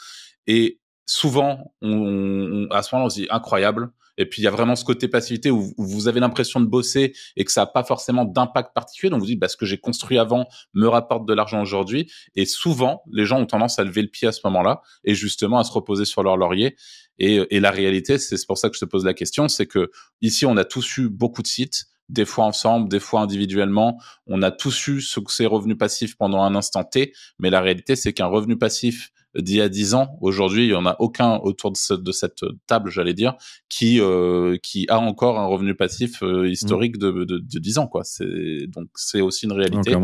Et 0.47 0.79
souvent, 1.05 1.73
on, 1.81 2.67
à 2.71 2.83
ce 2.83 2.93
moment-là, 2.93 3.05
on 3.05 3.09
se 3.09 3.21
dit 3.21 3.27
incroyable. 3.29 3.91
Et 4.19 4.25
puis 4.27 4.41
il 4.41 4.45
y 4.45 4.47
a 4.47 4.51
vraiment 4.51 4.75
ce 4.75 4.85
côté 4.85 5.07
passivité 5.07 5.49
où, 5.49 5.73
vous 5.77 6.07
avez 6.07 6.19
l'impression 6.19 6.59
de 6.59 6.65
bosser 6.65 7.13
et 7.35 7.45
que 7.45 7.51
ça 7.51 7.61
n'a 7.61 7.67
pas 7.67 7.83
forcément 7.83 8.25
d'impact 8.25 8.73
particulier. 8.75 9.09
Donc 9.09 9.21
vous 9.21 9.25
dites, 9.25 9.39
bah, 9.39 9.47
ce 9.47 9.57
que 9.57 9.65
j'ai 9.65 9.79
construit 9.79 10.19
avant 10.19 10.45
me 10.73 10.87
rapporte 10.87 11.25
de 11.25 11.33
l'argent 11.33 11.61
aujourd'hui. 11.61 12.11
Et 12.35 12.45
souvent, 12.45 13.01
les 13.11 13.25
gens 13.25 13.39
ont 13.39 13.45
tendance 13.45 13.79
à 13.79 13.83
lever 13.83 14.01
le 14.01 14.09
pied 14.09 14.27
à 14.27 14.31
ce 14.31 14.41
moment-là 14.43 14.81
et 15.05 15.15
justement 15.15 15.57
à 15.57 15.63
se 15.63 15.71
reposer 15.71 16.05
sur 16.05 16.21
leur 16.21 16.37
laurier. 16.37 16.75
Et, 17.17 17.59
la 17.59 17.71
réalité, 17.71 18.17
c'est 18.17 18.45
pour 18.45 18.57
ça 18.57 18.69
que 18.69 18.75
je 18.75 18.81
te 18.81 18.85
pose 18.85 19.03
la 19.03 19.13
question, 19.13 19.47
c'est 19.47 19.65
que 19.65 19.91
ici, 20.21 20.45
on 20.45 20.55
a 20.55 20.63
tous 20.63 20.97
eu 20.97 21.09
beaucoup 21.09 21.41
de 21.41 21.47
sites 21.47 21.85
des 22.07 22.25
fois 22.25 22.45
ensemble, 22.45 22.89
des 22.89 22.99
fois 22.99 23.21
individuellement. 23.21 24.01
On 24.25 24.41
a 24.41 24.51
tous 24.51 24.87
eu 24.87 25.01
ce, 25.01 25.19
ces 25.27 25.45
revenus 25.45 25.77
passifs 25.77 26.15
pendant 26.17 26.41
un 26.41 26.55
instant 26.55 26.83
T, 26.83 27.13
mais 27.37 27.49
la 27.49 27.61
réalité, 27.61 27.95
c'est 27.95 28.13
qu'un 28.13 28.25
revenu 28.25 28.57
passif 28.57 29.11
d'il 29.35 29.57
y 29.57 29.61
a 29.61 29.69
10 29.69 29.93
ans, 29.93 30.17
aujourd'hui, 30.21 30.65
il 30.65 30.69
y 30.69 30.75
en 30.75 30.85
a 30.85 30.95
aucun 30.99 31.37
autour 31.37 31.71
de, 31.71 31.95
de 31.95 32.11
cette 32.11 32.41
table, 32.67 32.89
j'allais 32.89 33.13
dire, 33.13 33.35
qui 33.69 33.99
euh, 33.99 34.57
qui 34.61 34.87
a 34.89 34.99
encore 34.99 35.39
un 35.39 35.45
revenu 35.45 35.75
passif 35.75 36.23
euh, 36.23 36.49
historique 36.49 36.97
de, 36.97 37.11
de, 37.25 37.37
de, 37.37 37.59
10 37.59 37.77
ans, 37.77 37.87
quoi. 37.87 38.03
C'est 38.03 38.67
donc 38.67 38.89
c'est 38.95 39.21
aussi 39.21 39.45
une 39.45 39.53
réalité. 39.53 39.95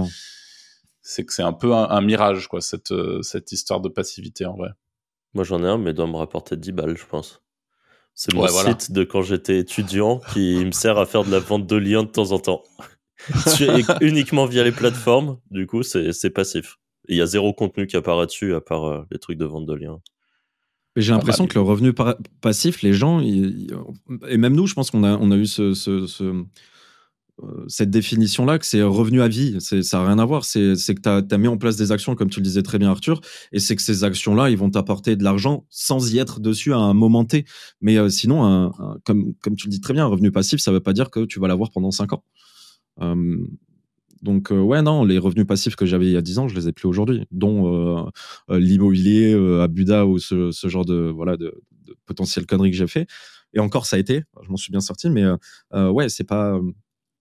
c'est 1.01 1.25
que 1.25 1.33
c'est 1.33 1.43
un 1.43 1.53
peu 1.53 1.73
un, 1.73 2.01
mirage, 2.01 2.47
quoi, 2.47 2.61
cette 2.61 2.91
euh, 2.91 3.21
cette 3.21 3.51
histoire 3.51 3.81
de 3.81 3.89
passivité 3.89 4.45
en 4.45 4.55
vrai. 4.55 4.69
Moi, 5.33 5.43
j'en 5.43 5.63
ai 5.63 5.67
un, 5.67 5.77
mais 5.77 5.93
doit 5.93 6.07
me 6.07 6.15
rapporter 6.15 6.55
10 6.55 6.71
balles, 6.71 6.97
je 6.97 7.05
pense. 7.05 7.41
C'est 8.13 8.33
mon 8.33 8.47
site 8.47 8.93
de 8.93 9.03
quand 9.03 9.21
j'étais 9.21 9.59
étudiant 9.59 10.21
qui 10.31 10.63
me 10.63 10.71
sert 10.71 10.97
à 10.97 11.05
faire 11.05 11.25
de 11.25 11.31
la 11.31 11.39
vente 11.39 11.67
de 11.67 11.75
liens 11.75 12.03
de 12.03 12.09
temps 12.09 12.31
en 12.31 12.39
temps. 12.39 12.63
uniquement 14.01 14.45
via 14.45 14.63
les 14.63 14.71
plateformes, 14.71 15.39
du 15.51 15.67
coup, 15.67 15.83
c'est 15.83 16.29
passif. 16.29 16.77
Il 17.07 17.15
y 17.15 17.21
a 17.21 17.25
zéro 17.25 17.53
contenu 17.53 17.87
qui 17.87 17.95
apparaît 17.95 18.25
dessus 18.25 18.53
à 18.53 18.61
part 18.61 18.85
euh, 18.85 19.03
les 19.11 19.19
trucs 19.19 19.37
de 19.37 19.45
vente 19.45 19.65
de 19.65 19.73
liens. 19.73 19.99
J'ai 20.95 21.11
l'impression 21.11 21.43
ah 21.43 21.47
bah, 21.47 21.53
que 21.53 21.59
le 21.59 21.65
revenu 21.65 21.93
passif, 22.39 22.81
les 22.81 22.93
gens, 22.93 23.19
et 23.19 24.37
même 24.37 24.55
nous, 24.55 24.65
je 24.65 24.73
pense 24.73 24.91
qu'on 24.91 25.03
a, 25.03 25.17
on 25.17 25.29
a 25.29 25.35
eu 25.35 25.45
ce, 25.45 25.73
ce, 25.73 26.07
euh, 27.43 27.65
cette 27.67 27.89
définition-là, 27.89 28.59
que 28.59 28.65
c'est 28.65 28.81
revenu 28.81 29.21
à 29.21 29.27
vie. 29.27 29.59
Ça 29.59 29.75
n'a 29.97 30.07
rien 30.07 30.19
à 30.19 30.25
voir. 30.25 30.45
C'est 30.45 30.75
que 30.75 31.01
tu 31.01 31.35
as, 31.35 31.37
mis 31.37 31.47
en 31.47 31.57
place 31.57 31.75
des 31.75 31.91
actions, 31.91 32.15
comme 32.15 32.29
tu 32.29 32.39
le 32.39 32.43
disais 32.43 32.63
très 32.63 32.79
bien, 32.79 32.89
Arthur, 32.89 33.19
et 33.51 33.59
c'est 33.59 33.75
que 33.75 33.81
ces 33.81 34.03
actions-là, 34.03 34.49
ils 34.49 34.57
vont 34.57 34.69
t'apporter 34.69 35.15
de 35.15 35.23
l'argent 35.23 35.65
sans 35.69 36.13
y 36.13 36.19
être 36.19 36.39
dessus 36.39 36.73
à 36.73 36.77
un 36.77 36.93
moment 36.93 37.25
T. 37.25 37.45
Mais 37.81 37.97
euh, 37.97 38.09
sinon, 38.09 38.45
un, 38.45 38.71
comme, 39.03 39.33
comme 39.41 39.55
tu 39.55 39.67
le 39.67 39.71
dis 39.71 39.81
très 39.81 39.93
bien, 39.93 40.05
un 40.05 40.09
revenu 40.09 40.31
passif, 40.31 40.59
ça 40.59 40.71
ne 40.71 40.77
veut 40.77 40.83
pas 40.83 40.93
dire 40.93 41.09
que 41.09 41.25
tu 41.25 41.39
vas 41.39 41.47
l'avoir 41.47 41.71
pendant 41.71 41.91
5 41.91 42.13
ans. 42.13 42.23
Donc 44.25 44.51
euh, 44.51 44.59
ouais 44.59 44.81
non, 44.81 45.05
les 45.05 45.19
revenus 45.19 45.45
passifs 45.45 45.75
que 45.75 45.85
j'avais 45.85 46.07
il 46.07 46.11
y 46.11 46.17
a 46.17 46.21
10 46.21 46.39
ans, 46.39 46.47
je 46.47 46.55
les 46.55 46.67
ai 46.67 46.71
plus 46.73 46.87
aujourd'hui, 46.87 47.27
dont 47.29 47.67
euh, 47.67 48.09
euh, 48.49 48.59
l'immobilier 48.59 49.33
à 49.61 49.67
Buda 49.67 50.07
ou 50.07 50.17
ce, 50.17 50.51
genre 50.63 50.83
de 50.83 51.11
voilà 51.15 51.37
de, 51.37 51.61
de 51.83 51.95
potentielles 52.05 52.47
conneries 52.47 52.71
que 52.71 52.77
j'ai 52.77 52.87
fait. 52.87 53.07
Et 53.53 53.59
encore 53.59 53.85
ça 53.85 53.97
a 53.97 53.99
été, 53.99 54.23
je 54.41 54.49
m'en 54.49 54.57
suis 54.57 54.71
bien 54.71 54.81
sorti, 54.81 55.09
mais 55.09 55.23
ouais 55.71 56.09
c'est 56.09 56.23
pas 56.23 56.59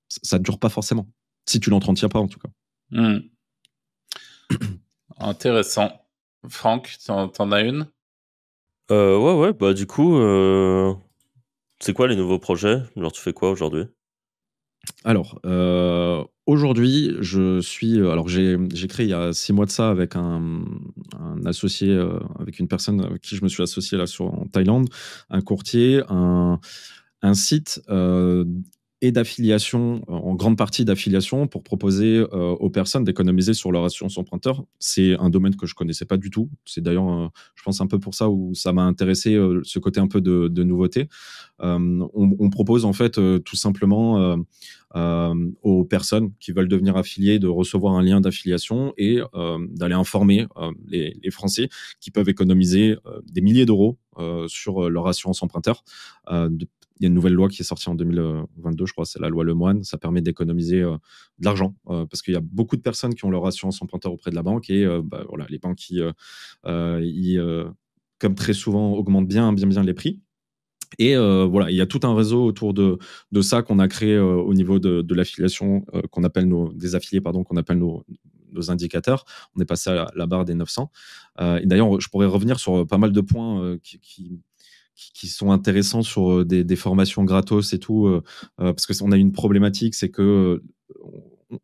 ça 0.09 0.39
dure 0.39 0.59
pas 0.59 0.71
forcément 0.71 1.07
si 1.47 1.61
tu 1.61 1.69
l'entretiens 1.69 2.09
pas 2.09 2.21
en 2.21 2.27
tout 2.27 2.39
cas. 2.39 2.49
Hmm. 2.91 3.19
Intéressant. 5.19 5.93
Franck, 6.49 6.97
t'en, 7.07 7.31
en 7.39 7.53
as 7.53 7.61
une? 7.61 7.87
Ouais 8.91 9.35
ouais 9.35 9.53
bah 9.53 9.75
du 9.75 9.87
coup 9.87 10.19
c'est 11.81 11.93
quoi 11.93 12.09
les 12.09 12.17
nouveaux 12.17 12.39
projets? 12.39 12.83
Genre 12.97 13.13
tu 13.13 13.21
fais 13.21 13.35
quoi 13.35 13.51
aujourd'hui? 13.51 13.85
Alors, 15.05 15.39
euh, 15.45 16.25
aujourd'hui, 16.47 17.15
je 17.21 17.61
suis. 17.61 17.99
Alors, 18.01 18.27
j'ai 18.29 18.57
créé 18.89 19.05
il 19.05 19.11
y 19.11 19.15
a 19.15 19.35
six 19.35 19.53
mois 19.53 19.67
de 19.67 19.71
ça 19.71 19.91
avec 19.91 20.17
un, 20.17 20.65
associé, 21.45 21.91
euh, 21.91 22.19
avec 22.39 22.59
une 22.59 22.69
personne 22.69 23.03
avec 23.03 23.21
qui 23.21 23.37
je 23.37 23.45
me 23.45 23.49
suis 23.49 23.63
associé 23.63 23.99
là 23.99 24.07
sur, 24.07 24.33
en 24.33 24.47
Thaïlande, 24.47 24.89
un 25.29 25.43
courtier, 25.43 26.03
un, 26.09 26.59
un 27.21 27.35
site 27.35 27.83
euh, 27.91 28.47
et 29.01 29.13
d'affiliation, 29.13 30.03
en 30.09 30.35
grande 30.35 30.57
partie 30.57 30.85
d'affiliation, 30.85 31.47
pour 31.47 31.63
proposer 31.63 32.21
aux 32.23 32.71
personnes 32.71 33.05
d'économiser 33.05 33.53
sur 33.53 33.71
leur 33.71 33.85
assurance 33.85 34.17
emprunteur. 34.17 34.65
C'est 34.79 35.19
un 35.19 35.29
domaine 35.29 35.57
que 35.57 35.67
je 35.67 35.75
connaissais 35.75 36.07
pas 36.07 36.17
du 36.17 36.31
tout. 36.31 36.49
C'est 36.65 36.81
d'ailleurs, 36.81 37.31
je 37.55 37.63
pense, 37.63 37.81
un 37.83 37.87
peu 37.87 37.99
pour 37.99 38.15
ça 38.15 38.31
où 38.31 38.55
ça 38.55 38.73
m'a 38.73 38.85
intéressé, 38.85 39.39
ce 39.63 39.79
côté 39.79 40.01
un 40.01 40.09
peu 40.09 40.23
de, 40.23 40.63
nouveauté. 40.63 41.09
On, 41.59 42.51
propose 42.51 42.85
en 42.87 42.95
fait 42.95 43.21
tout 43.45 43.57
simplement 43.57 44.39
euh, 44.97 45.35
aux 45.63 45.85
personnes 45.85 46.33
qui 46.39 46.53
veulent 46.53 46.69
devenir 46.69 46.97
affiliées 46.97 47.41
de 47.41 47.49
recevoir 47.49 47.95
un 47.95 48.03
lien 48.03 48.21
d'affiliation 48.21 48.95
et 48.97 49.21
euh, 49.35 49.59
d'aller 49.71 49.95
informer 49.95 50.47
euh, 50.57 50.71
les, 50.87 51.19
les, 51.21 51.31
Français 51.33 51.69
qui 52.01 52.13
peuvent 52.13 52.29
économiser 52.29 52.95
des 53.25 53.41
milliers 53.41 53.67
d'euros 53.67 53.99
sur 54.47 54.89
leur 54.89 55.09
assurance 55.09 55.43
emprunteur. 55.43 55.83
Il 56.97 57.03
y 57.03 57.07
a 57.07 57.09
une 57.09 57.15
nouvelle 57.15 57.33
loi 57.33 57.49
qui 57.49 57.63
est 57.63 57.65
sortie 57.65 57.89
en 57.89 57.95
2022, 57.95 58.87
je 58.87 58.93
crois, 58.93 59.05
c'est 59.05 59.21
la 59.21 59.29
loi 59.29 59.45
Lemoine. 59.45 59.83
Ça 59.83 59.99
permet 59.99 60.21
d'économiser 60.21 60.81
de 60.81 61.45
l'argent 61.45 61.75
parce 61.87 62.23
qu'il 62.23 62.35
y 62.35 62.37
a 62.37 62.41
beaucoup 62.41 62.77
de 62.77 62.83
personnes 62.83 63.15
qui 63.15 63.25
ont 63.25 63.31
leur 63.31 63.47
assurance 63.47 63.83
emprunteur 63.83 64.13
auprès 64.13 64.31
de 64.31 64.37
la 64.37 64.43
banque 64.43 64.71
et 64.71 64.87
bah, 65.03 65.25
voilà, 65.29 65.47
les 65.49 65.59
banques 65.59 65.81
comme 68.25 68.35
très 68.35 68.55
souvent, 68.55 68.93
augmentent 68.93 69.29
bien, 69.29 69.53
bien, 69.53 69.67
bien 69.67 69.83
les 69.83 69.95
prix. 69.95 70.21
Et 70.99 71.17
euh, 71.17 71.45
voilà, 71.45 71.71
il 71.71 71.77
y 71.77 71.81
a 71.81 71.87
tout 71.87 72.01
un 72.05 72.15
réseau 72.15 72.45
autour 72.45 72.73
de, 72.73 72.99
ça 73.43 73.63
qu'on 73.63 73.79
a 73.79 73.89
créé 73.89 74.15
euh, 74.15 74.37
au 74.37 74.55
niveau 74.55 74.79
de, 74.79 75.15
l'affiliation, 75.15 75.85
euh, 75.95 76.03
qu'on 76.11 76.25
appelle 76.25 76.47
nos, 76.47 76.73
des 76.73 76.95
affiliés, 76.95 77.21
pardon, 77.21 77.45
qu'on 77.45 77.57
appelle 77.57 77.79
nos, 77.79 78.05
nos, 78.53 78.71
indicateurs. 78.71 79.25
On 79.57 79.61
est 79.61 79.67
passé 79.67 79.91
à 79.91 80.11
la, 80.15 80.27
barre 80.27 80.45
des 80.45 80.55
900. 80.55 80.91
et 81.61 81.67
d'ailleurs, 81.67 82.01
je 82.01 82.09
pourrais 82.09 82.27
revenir 82.27 82.61
sur 82.61 82.87
pas 82.87 82.99
mal 82.99 83.13
de 83.13 83.21
points 83.21 83.77
qui, 83.83 84.41
qui, 84.95 85.29
sont 85.29 85.51
intéressants 85.51 86.03
sur 86.03 86.45
des, 86.45 86.65
des, 86.65 86.77
formations 86.77 87.25
gratos 87.25 87.73
et 87.73 87.79
tout, 87.79 88.21
parce 88.57 88.87
qu'on 88.87 89.13
a 89.13 89.17
une 89.17 89.33
problématique, 89.33 89.95
c'est 89.95 90.11
que 90.11 90.63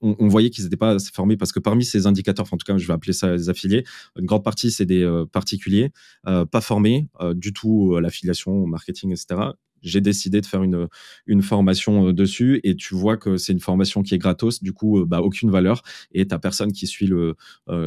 on, 0.00 0.28
voyait 0.28 0.50
qu'ils 0.50 0.64
n'étaient 0.64 0.76
pas 0.76 0.92
assez 0.92 1.10
formés 1.12 1.36
parce 1.36 1.52
que 1.52 1.58
parmi 1.58 1.84
ces 1.84 2.06
indicateurs, 2.06 2.46
en 2.50 2.56
tout 2.56 2.64
cas, 2.64 2.76
je 2.76 2.86
vais 2.86 2.92
appeler 2.92 3.12
ça 3.12 3.32
les 3.32 3.48
affiliés, 3.48 3.84
une 4.18 4.26
grande 4.26 4.44
partie, 4.44 4.70
c'est 4.70 4.86
des 4.86 5.02
euh, 5.02 5.24
particuliers, 5.26 5.90
euh, 6.26 6.44
pas 6.44 6.60
formés 6.60 7.08
euh, 7.20 7.34
du 7.34 7.52
tout 7.52 7.94
à 7.96 8.00
l'affiliation, 8.00 8.52
au 8.52 8.66
marketing, 8.66 9.12
etc. 9.12 9.50
J'ai 9.82 10.00
décidé 10.00 10.40
de 10.40 10.46
faire 10.46 10.62
une, 10.62 10.88
une 11.26 11.42
formation 11.42 12.12
dessus 12.12 12.60
et 12.64 12.76
tu 12.76 12.94
vois 12.94 13.16
que 13.16 13.36
c'est 13.36 13.52
une 13.52 13.60
formation 13.60 14.02
qui 14.02 14.14
est 14.14 14.18
gratos, 14.18 14.62
du 14.62 14.72
coup, 14.72 15.04
bah, 15.06 15.20
aucune 15.20 15.50
valeur 15.50 15.82
et 16.12 16.26
t'as 16.26 16.38
personne 16.38 16.72
qui 16.72 16.86
suit 16.86 17.06
le 17.06 17.36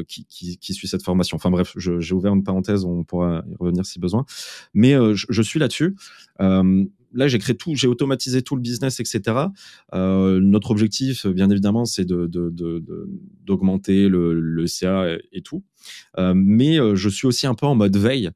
qui, 0.08 0.26
qui, 0.26 0.74
suit 0.74 0.88
cette 0.88 1.04
formation. 1.04 1.36
Enfin 1.36 1.52
bref, 1.52 1.74
j'ai 1.78 2.14
ouvert 2.14 2.34
une 2.34 2.44
parenthèse, 2.44 2.86
on 2.86 3.04
pourra 3.04 3.44
y 3.50 3.56
revenir 3.60 3.86
si 3.86 4.00
besoin. 4.00 4.26
Mais 4.74 4.94
je, 5.14 5.26
je, 5.30 5.42
suis 5.42 5.60
là-dessus 5.60 5.96
là, 7.14 7.28
j'ai 7.28 7.40
créé 7.40 7.56
tout, 7.56 7.76
j'ai 7.76 7.88
automatisé 7.88 8.42
tout 8.42 8.56
le 8.56 8.62
business, 8.62 9.00
etc. 9.00 9.38
Euh, 9.94 10.40
notre 10.42 10.72
objectif, 10.72 11.28
bien 11.28 11.50
évidemment, 11.50 11.86
c'est 11.86 12.06
d'augmenter 13.46 14.10
le, 14.10 14.34
le, 14.40 14.68
CA 14.68 15.06
et, 15.32 15.42
tout. 15.42 15.64
Euh, 16.18 16.34
mais 16.36 16.80
euh, 16.80 16.96
je 16.96 17.10
suis 17.10 17.28
aussi 17.28 17.48
un 17.48 17.56
peu 17.56 17.66
en 17.66 17.76
mode 17.76 17.96
veille 17.98 18.32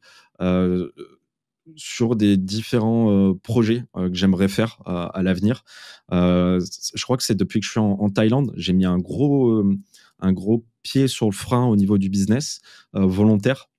sur 1.75 2.15
des 2.15 2.37
différents 2.37 3.33
projets 3.43 3.83
que 3.95 4.13
j'aimerais 4.13 4.47
faire 4.47 4.79
à 4.85 5.21
l'avenir. 5.23 5.63
je 6.11 7.03
crois 7.03 7.17
que 7.17 7.23
c'est 7.23 7.35
depuis 7.35 7.59
que 7.59 7.65
je 7.65 7.71
suis 7.71 7.79
en, 7.79 8.09
Thaïlande, 8.09 8.53
j'ai 8.55 8.73
mis 8.73 8.85
un 8.85 8.97
gros, 8.97 9.63
un 10.19 10.33
gros 10.33 10.65
pied 10.83 11.07
sur 11.07 11.27
le 11.27 11.33
frein 11.33 11.65
au 11.65 11.75
niveau 11.75 11.97
du 11.97 12.09
business 12.09 12.61
volontaire 12.93 13.69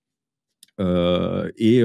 et 0.79 1.83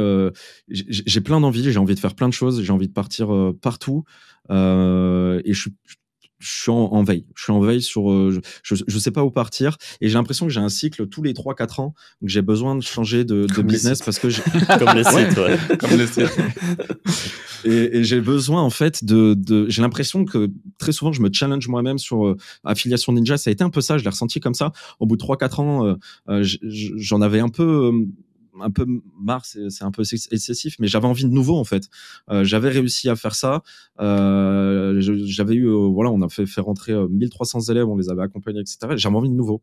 j'ai 0.69 1.21
plein 1.21 1.39
d'envie, 1.39 1.71
j'ai 1.71 1.79
envie 1.79 1.95
de 1.95 1.99
faire 1.99 2.15
plein 2.15 2.29
de 2.29 2.33
choses, 2.33 2.61
j'ai 2.61 2.73
envie 2.73 2.87
de 2.87 2.93
partir 2.93 3.29
partout. 3.61 4.03
et 4.49 4.53
je 5.53 5.59
suis 5.59 5.71
je 6.43 6.61
suis 6.63 6.71
en, 6.71 7.03
veille. 7.03 7.25
Je 7.35 7.43
suis 7.43 7.51
en 7.53 7.59
veille 7.59 7.81
sur. 7.81 8.09
je, 8.09 8.39
je 8.63 8.99
sais 8.99 9.11
pas 9.11 9.23
où 9.23 9.31
partir. 9.31 9.77
Et 10.01 10.09
j'ai 10.09 10.15
l'impression 10.15 10.45
que 10.45 10.51
j'ai 10.51 10.59
un 10.59 10.69
cycle 10.69 11.07
tous 11.07 11.23
les 11.23 11.33
3-4 11.33 11.81
ans. 11.81 11.93
que 12.21 12.27
j'ai 12.27 12.41
besoin 12.41 12.75
de 12.75 12.81
changer 12.81 13.23
de, 13.23 13.45
de 13.45 13.61
business 13.61 14.01
parce 14.01 14.19
que. 14.19 14.27
Comme 14.79 14.95
les 14.95 15.03
sites, 15.03 15.37
ouais. 15.37 15.77
Comme 15.77 15.97
les 15.97 16.07
sites. 16.07 16.37
et, 17.65 17.99
et 17.99 18.03
j'ai 18.03 18.19
besoin, 18.19 18.61
en 18.61 18.69
fait, 18.69 19.05
de. 19.05 19.33
de 19.33 19.69
j'ai 19.69 19.81
l'impression 19.81 20.25
que 20.25 20.51
très 20.77 20.91
souvent, 20.91 21.13
je 21.13 21.21
me 21.21 21.29
challenge 21.31 21.67
moi-même 21.67 21.97
sur 21.97 22.35
Affiliation 22.65 23.13
Ninja. 23.13 23.37
Ça 23.37 23.49
a 23.49 23.53
été 23.53 23.63
un 23.63 23.69
peu 23.69 23.81
ça. 23.81 23.97
Je 23.97 24.03
l'ai 24.03 24.09
ressenti 24.09 24.39
comme 24.39 24.55
ça. 24.55 24.73
Au 24.99 25.05
bout 25.05 25.15
de 25.15 25.23
3-4 25.23 25.61
ans, 25.61 25.97
j'en 26.41 27.21
avais 27.21 27.39
un 27.39 27.49
peu 27.49 27.91
un 28.61 28.71
peu 28.71 28.85
marre, 29.19 29.45
c'est 29.45 29.83
un 29.83 29.91
peu 29.91 30.03
excessif, 30.31 30.75
mais 30.79 30.87
j'avais 30.87 31.07
envie 31.07 31.25
de 31.25 31.29
nouveau 31.29 31.57
en 31.57 31.63
fait. 31.63 31.89
Euh, 32.29 32.43
j'avais 32.43 32.69
réussi 32.69 33.09
à 33.09 33.15
faire 33.15 33.35
ça. 33.35 33.63
Euh, 33.99 34.99
j'avais 34.99 35.55
eu, 35.55 35.67
euh, 35.67 35.87
voilà, 35.87 36.11
on 36.11 36.21
a 36.21 36.29
fait 36.29 36.45
faire 36.45 36.65
rentrer 36.65 36.93
1300 36.93 37.61
élèves, 37.71 37.87
on 37.87 37.97
les 37.97 38.09
avait 38.09 38.21
accompagnés, 38.21 38.59
etc. 38.59 38.77
J'avais 38.95 39.15
envie 39.15 39.29
de 39.29 39.35
nouveau. 39.35 39.61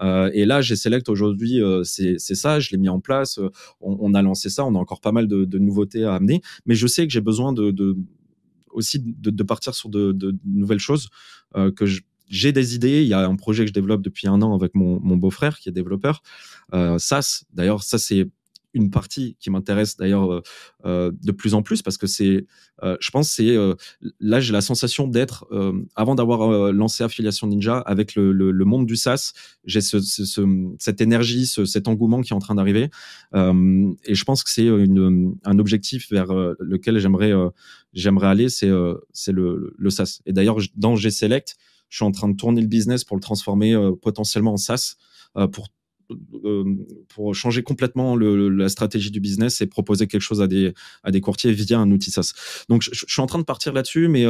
et 0.00 0.44
là, 0.44 0.60
j'ai 0.60 0.76
Select 0.76 1.08
aujourd'hui, 1.08 1.60
c'est 1.84 2.18
ça, 2.18 2.60
je 2.60 2.70
l'ai 2.70 2.78
mis 2.78 2.88
en 2.88 3.00
place. 3.00 3.40
On, 3.80 4.14
a 4.14 4.22
lancé 4.22 4.50
ça, 4.50 4.64
on 4.64 4.74
a 4.74 4.78
encore 4.78 5.00
pas 5.00 5.12
mal 5.12 5.26
de, 5.28 5.58
nouveautés 5.58 6.04
à 6.04 6.14
amener, 6.14 6.40
mais 6.66 6.74
je 6.74 6.86
sais 6.86 7.06
que 7.06 7.12
j'ai 7.12 7.20
besoin 7.20 7.52
de, 7.52 7.96
aussi 8.70 9.00
de, 9.00 9.42
partir 9.42 9.74
sur 9.74 9.88
de, 9.88 10.36
nouvelles 10.44 10.78
choses 10.78 11.08
que 11.76 11.86
je 11.86 12.02
j'ai 12.28 12.52
des 12.52 12.74
idées. 12.74 13.02
Il 13.02 13.08
y 13.08 13.14
a 13.14 13.26
un 13.26 13.36
projet 13.36 13.64
que 13.64 13.68
je 13.68 13.74
développe 13.74 14.02
depuis 14.02 14.28
un 14.28 14.40
an 14.42 14.54
avec 14.54 14.74
mon, 14.74 14.98
beau-frère 15.16 15.58
qui 15.58 15.68
est 15.68 15.72
développeur. 15.72 16.22
Euh, 16.74 16.98
SAS, 16.98 17.44
d'ailleurs, 17.52 17.82
ça 17.82 17.98
c'est 17.98 18.28
une 18.74 18.90
partie 18.90 19.34
qui 19.40 19.48
m'intéresse 19.50 19.96
d'ailleurs 19.96 20.30
euh, 20.30 20.42
euh, 20.84 21.10
de 21.22 21.32
plus 21.32 21.54
en 21.54 21.62
plus 21.62 21.80
parce 21.80 21.96
que 21.96 22.06
c'est, 22.06 22.46
je 22.82 23.10
pense, 23.10 23.30
c'est 23.30 23.56
là 24.20 24.40
j'ai 24.40 24.52
la 24.52 24.60
sensation 24.60 25.08
d'être 25.08 25.48
avant 25.96 26.14
d'avoir 26.14 26.70
lancé 26.70 27.02
Affiliation 27.02 27.46
Ninja 27.48 27.78
avec 27.78 28.14
le, 28.14 28.52
monde 28.64 28.86
du 28.86 28.94
SaaS, 28.94 29.32
j'ai 29.64 29.80
ce, 29.80 30.00
ce, 30.00 30.42
cette 30.78 31.00
énergie, 31.00 31.46
ce, 31.46 31.64
cet 31.64 31.88
engouement 31.88 32.20
qui 32.20 32.32
est 32.32 32.36
en 32.36 32.40
train 32.40 32.54
d'arriver 32.54 32.90
et 33.34 34.14
je 34.14 34.24
pense 34.24 34.44
que 34.44 34.50
c'est 34.50 34.68
un 34.68 35.58
objectif 35.58 36.12
vers 36.12 36.32
lequel 36.60 36.98
j'aimerais 36.98 38.26
aller, 38.26 38.48
c'est 38.48 38.68
le, 38.68 39.90
SaaS. 39.90 40.20
Et 40.26 40.32
d'ailleurs 40.32 40.58
dans 40.76 40.94
G-Select, 40.94 41.56
je 41.88 41.96
suis 41.96 42.04
en 42.04 42.12
train 42.12 42.28
de 42.28 42.36
tourner 42.36 42.60
le 42.60 42.66
business 42.66 43.04
pour 43.04 43.16
le 43.16 43.22
transformer 43.22 43.72
euh, 43.74 43.92
potentiellement 43.92 44.54
en 44.54 44.56
SaaS 44.56 44.96
euh, 45.36 45.46
pour 45.46 45.68
euh, 46.42 46.64
pour 47.08 47.34
changer 47.34 47.62
complètement 47.62 48.16
le, 48.16 48.48
la 48.48 48.70
stratégie 48.70 49.10
du 49.10 49.20
business 49.20 49.60
et 49.60 49.66
proposer 49.66 50.06
quelque 50.06 50.22
chose 50.22 50.40
à 50.40 50.46
des, 50.46 50.72
à 51.02 51.10
des 51.10 51.20
courtiers 51.20 51.52
via 51.52 51.78
un 51.78 51.90
outil 51.90 52.10
SaaS. 52.10 52.32
Donc, 52.70 52.80
je, 52.80 53.04
suis 53.06 53.20
en 53.20 53.26
train 53.26 53.38
de 53.38 53.44
partir 53.44 53.74
là-dessus, 53.74 54.08
mais 54.08 54.24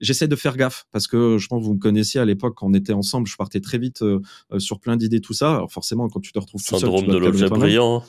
j'essaie 0.00 0.28
de 0.28 0.36
faire 0.36 0.56
gaffe 0.56 0.86
parce 0.92 1.08
que 1.08 1.36
je 1.36 1.48
pense 1.48 1.62
que 1.62 1.66
vous 1.66 1.74
me 1.74 1.80
connaissiez 1.80 2.20
à 2.20 2.24
l'époque 2.24 2.54
quand 2.56 2.68
on 2.68 2.74
était 2.74 2.92
ensemble, 2.92 3.26
je 3.26 3.34
partais 3.34 3.58
très 3.58 3.78
vite 3.78 4.04
sur 4.58 4.78
plein 4.78 4.96
d'idées, 4.96 5.20
tout 5.20 5.34
ça. 5.34 5.56
Alors, 5.56 5.72
forcément, 5.72 6.08
quand 6.08 6.20
tu 6.20 6.30
te 6.30 6.38
retrouves 6.38 6.62
tout 6.62 6.78
Syndrome 6.78 7.08
de 7.08 7.16
l'objet 7.16 7.48
brillant. 7.48 8.04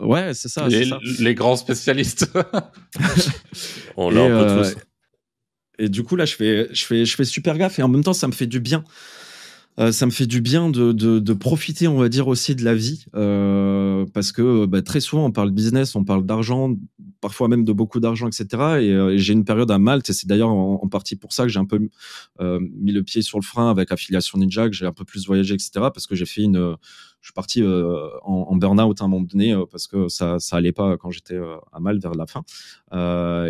ouais, 0.00 0.32
c'est 0.32 0.48
ça, 0.48 0.68
les, 0.68 0.86
ça, 0.86 1.00
Les 1.18 1.34
grands 1.34 1.56
spécialistes. 1.56 2.32
on 3.98 4.08
l'a 4.08 4.22
un 4.22 4.62
peu 4.62 4.70
tous. 4.70 4.80
Et 5.78 5.88
du 5.88 6.02
coup, 6.02 6.16
là, 6.16 6.24
je 6.24 6.34
fais, 6.34 6.68
je, 6.72 6.84
fais, 6.84 7.04
je 7.04 7.16
fais 7.16 7.24
super 7.24 7.58
gaffe 7.58 7.78
et 7.78 7.82
en 7.82 7.88
même 7.88 8.04
temps, 8.04 8.12
ça 8.12 8.26
me 8.26 8.32
fait 8.32 8.46
du 8.46 8.60
bien. 8.60 8.84
Euh, 9.80 9.90
ça 9.90 10.04
me 10.04 10.10
fait 10.10 10.26
du 10.26 10.42
bien 10.42 10.68
de, 10.68 10.92
de, 10.92 11.32
profiter, 11.32 11.88
on 11.88 11.96
va 11.96 12.10
dire, 12.10 12.28
aussi 12.28 12.54
de 12.54 12.62
la 12.62 12.74
vie. 12.74 13.06
Euh, 13.14 14.04
parce 14.12 14.30
que 14.32 14.66
bah, 14.66 14.82
très 14.82 15.00
souvent, 15.00 15.24
on 15.24 15.32
parle 15.32 15.50
business, 15.50 15.94
on 15.96 16.04
parle 16.04 16.26
d'argent, 16.26 16.76
parfois 17.22 17.48
même 17.48 17.64
de 17.64 17.72
beaucoup 17.72 17.98
d'argent, 17.98 18.28
etc. 18.28 18.46
Et, 18.52 18.90
euh, 18.92 19.16
j'ai 19.16 19.32
une 19.32 19.44
période 19.44 19.70
à 19.70 19.78
Malte, 19.78 20.10
et 20.10 20.12
c'est 20.12 20.26
d'ailleurs 20.26 20.50
en, 20.50 20.86
partie 20.88 21.16
pour 21.16 21.32
ça 21.32 21.44
que 21.44 21.48
j'ai 21.48 21.58
un 21.58 21.64
peu 21.64 21.78
mis 22.40 22.92
le 22.92 23.02
pied 23.02 23.22
sur 23.22 23.38
le 23.38 23.44
frein 23.44 23.70
avec 23.70 23.92
Affiliation 23.92 24.38
Ninja, 24.38 24.68
que 24.68 24.74
j'ai 24.74 24.86
un 24.86 24.92
peu 24.92 25.04
plus 25.04 25.26
voyagé, 25.26 25.54
etc. 25.54 25.70
Parce 25.74 26.06
que 26.06 26.14
j'ai 26.14 26.26
fait 26.26 26.42
une. 26.42 26.76
Je 27.22 27.28
suis 27.28 27.32
parti 27.32 27.62
en, 27.62 28.20
en 28.24 28.56
burn-out 28.56 29.00
à 29.00 29.04
un 29.04 29.08
moment 29.08 29.24
donné 29.24 29.56
parce 29.70 29.86
que 29.86 30.08
ça, 30.08 30.38
ça 30.38 30.56
allait 30.56 30.72
pas 30.72 30.98
quand 30.98 31.10
j'étais 31.10 31.38
à 31.72 31.80
Malte 31.80 32.02
vers 32.02 32.14
la 32.14 32.26
fin. 32.26 32.42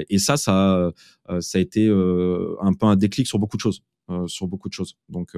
et 0.08 0.18
ça, 0.18 0.36
ça, 0.36 0.92
ça 1.40 1.58
a 1.58 1.60
été 1.60 1.88
un 1.88 2.74
peu 2.74 2.86
un 2.86 2.96
déclic 2.96 3.26
sur 3.26 3.38
beaucoup 3.38 3.56
de 3.56 3.62
choses. 3.62 3.82
sur 4.26 4.46
beaucoup 4.46 4.68
de 4.68 4.74
choses. 4.74 4.96
Donc, 5.08 5.34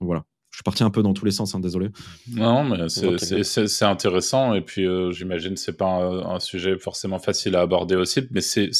voilà. 0.00 0.24
Je 0.50 0.56
suis 0.56 0.64
parti 0.64 0.82
un 0.82 0.90
peu 0.90 1.02
dans 1.02 1.12
tous 1.12 1.26
les 1.26 1.30
sens, 1.30 1.54
hein, 1.54 1.60
désolé. 1.60 1.88
Non, 2.32 2.64
mais 2.64 2.88
c'est 2.88 3.84
intéressant. 3.84 4.54
Et 4.54 4.62
puis, 4.62 4.86
euh, 4.86 5.12
j'imagine 5.12 5.54
que 5.54 5.60
c'est 5.60 5.76
pas 5.76 5.86
un, 5.86 6.40
sujet 6.40 6.78
forcément 6.78 7.18
facile 7.18 7.54
à 7.54 7.60
aborder 7.60 7.96
aussi, 7.96 8.22
mais 8.30 8.40
c'est 8.40 8.70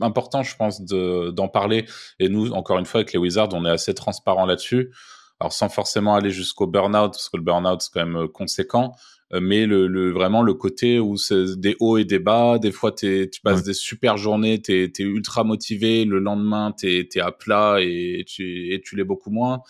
important, 0.00 0.42
je 0.42 0.56
pense, 0.56 0.82
d'en 0.82 1.48
parler. 1.48 1.84
Et 2.18 2.28
nous, 2.28 2.52
encore 2.52 2.78
une 2.78 2.86
fois, 2.86 3.00
avec 3.00 3.12
les 3.12 3.18
Wizards, 3.18 3.50
on 3.52 3.64
est 3.66 3.70
assez 3.70 3.92
transparent 3.94 4.46
là-dessus. 4.46 4.90
Alors, 5.42 5.52
sans 5.52 5.68
forcément 5.68 6.14
aller 6.14 6.30
jusqu'au 6.30 6.68
burn-out, 6.68 7.14
parce 7.14 7.28
que 7.28 7.36
le 7.36 7.42
burn-out, 7.42 7.82
c'est 7.82 7.90
quand 7.92 8.06
même 8.06 8.16
euh, 8.16 8.28
conséquent. 8.28 8.94
mais 9.32 9.66
le, 9.66 9.88
le, 9.88 10.12
vraiment 10.12 10.40
le 10.42 10.54
côté 10.54 11.00
où 11.00 11.16
c'est 11.16 11.58
des 11.58 11.74
hauts 11.80 11.98
et 11.98 12.04
des 12.04 12.20
bas. 12.20 12.60
Des 12.60 12.70
fois, 12.70 12.92
tu 12.92 13.28
passes 13.42 13.64
des 13.64 13.74
super 13.74 14.16
journées, 14.16 14.62
tu 14.62 14.72
es, 14.72 15.02
ultra 15.02 15.42
motivé. 15.42 16.04
Le 16.04 16.20
lendemain, 16.20 16.72
tu 16.78 16.86
es, 16.86 17.20
à 17.20 17.32
plat 17.32 17.78
et 17.80 18.24
tu, 18.24 18.72
et 18.72 18.80
tu 18.80 18.94
l'es 18.94 19.02
beaucoup 19.02 19.30
moins. 19.30 19.62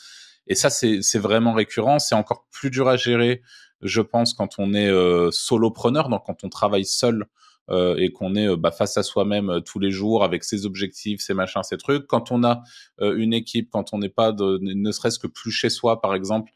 Et 0.46 0.54
ça, 0.54 0.68
c'est 0.68 1.18
vraiment 1.18 1.54
récurrent. 1.54 1.98
C'est 1.98 2.16
encore 2.16 2.44
plus 2.50 2.68
dur 2.68 2.86
à 2.86 2.98
gérer, 2.98 3.40
je 3.80 4.02
pense, 4.02 4.34
quand 4.34 4.58
on 4.58 4.74
est 4.74 4.90
euh, 4.90 5.30
solopreneur, 5.30 6.10
donc 6.10 6.24
quand 6.26 6.44
on 6.44 6.50
travaille 6.50 6.84
seul 6.84 7.24
euh, 7.70 7.96
et 7.96 8.10
qu'on 8.10 8.34
est 8.34 8.48
euh, 8.48 8.56
bah, 8.56 8.72
face 8.72 8.96
à 8.96 9.04
soi-même 9.04 9.48
euh, 9.48 9.60
tous 9.60 9.78
les 9.78 9.92
jours 9.92 10.24
avec 10.24 10.42
ses 10.42 10.66
objectifs, 10.66 11.20
ses 11.20 11.32
machins, 11.32 11.62
ses 11.62 11.76
trucs. 11.76 12.08
Quand 12.08 12.32
on 12.32 12.42
a 12.42 12.62
une 13.00 13.32
équipe, 13.32 13.68
quand 13.70 13.92
on 13.92 13.98
n'est 13.98 14.08
pas, 14.08 14.32
de, 14.32 14.58
ne 14.60 14.92
serait-ce 14.92 15.18
que 15.18 15.28
plus 15.28 15.50
chez 15.52 15.70
soi, 15.70 16.00
par 16.00 16.14
exemple, 16.14 16.52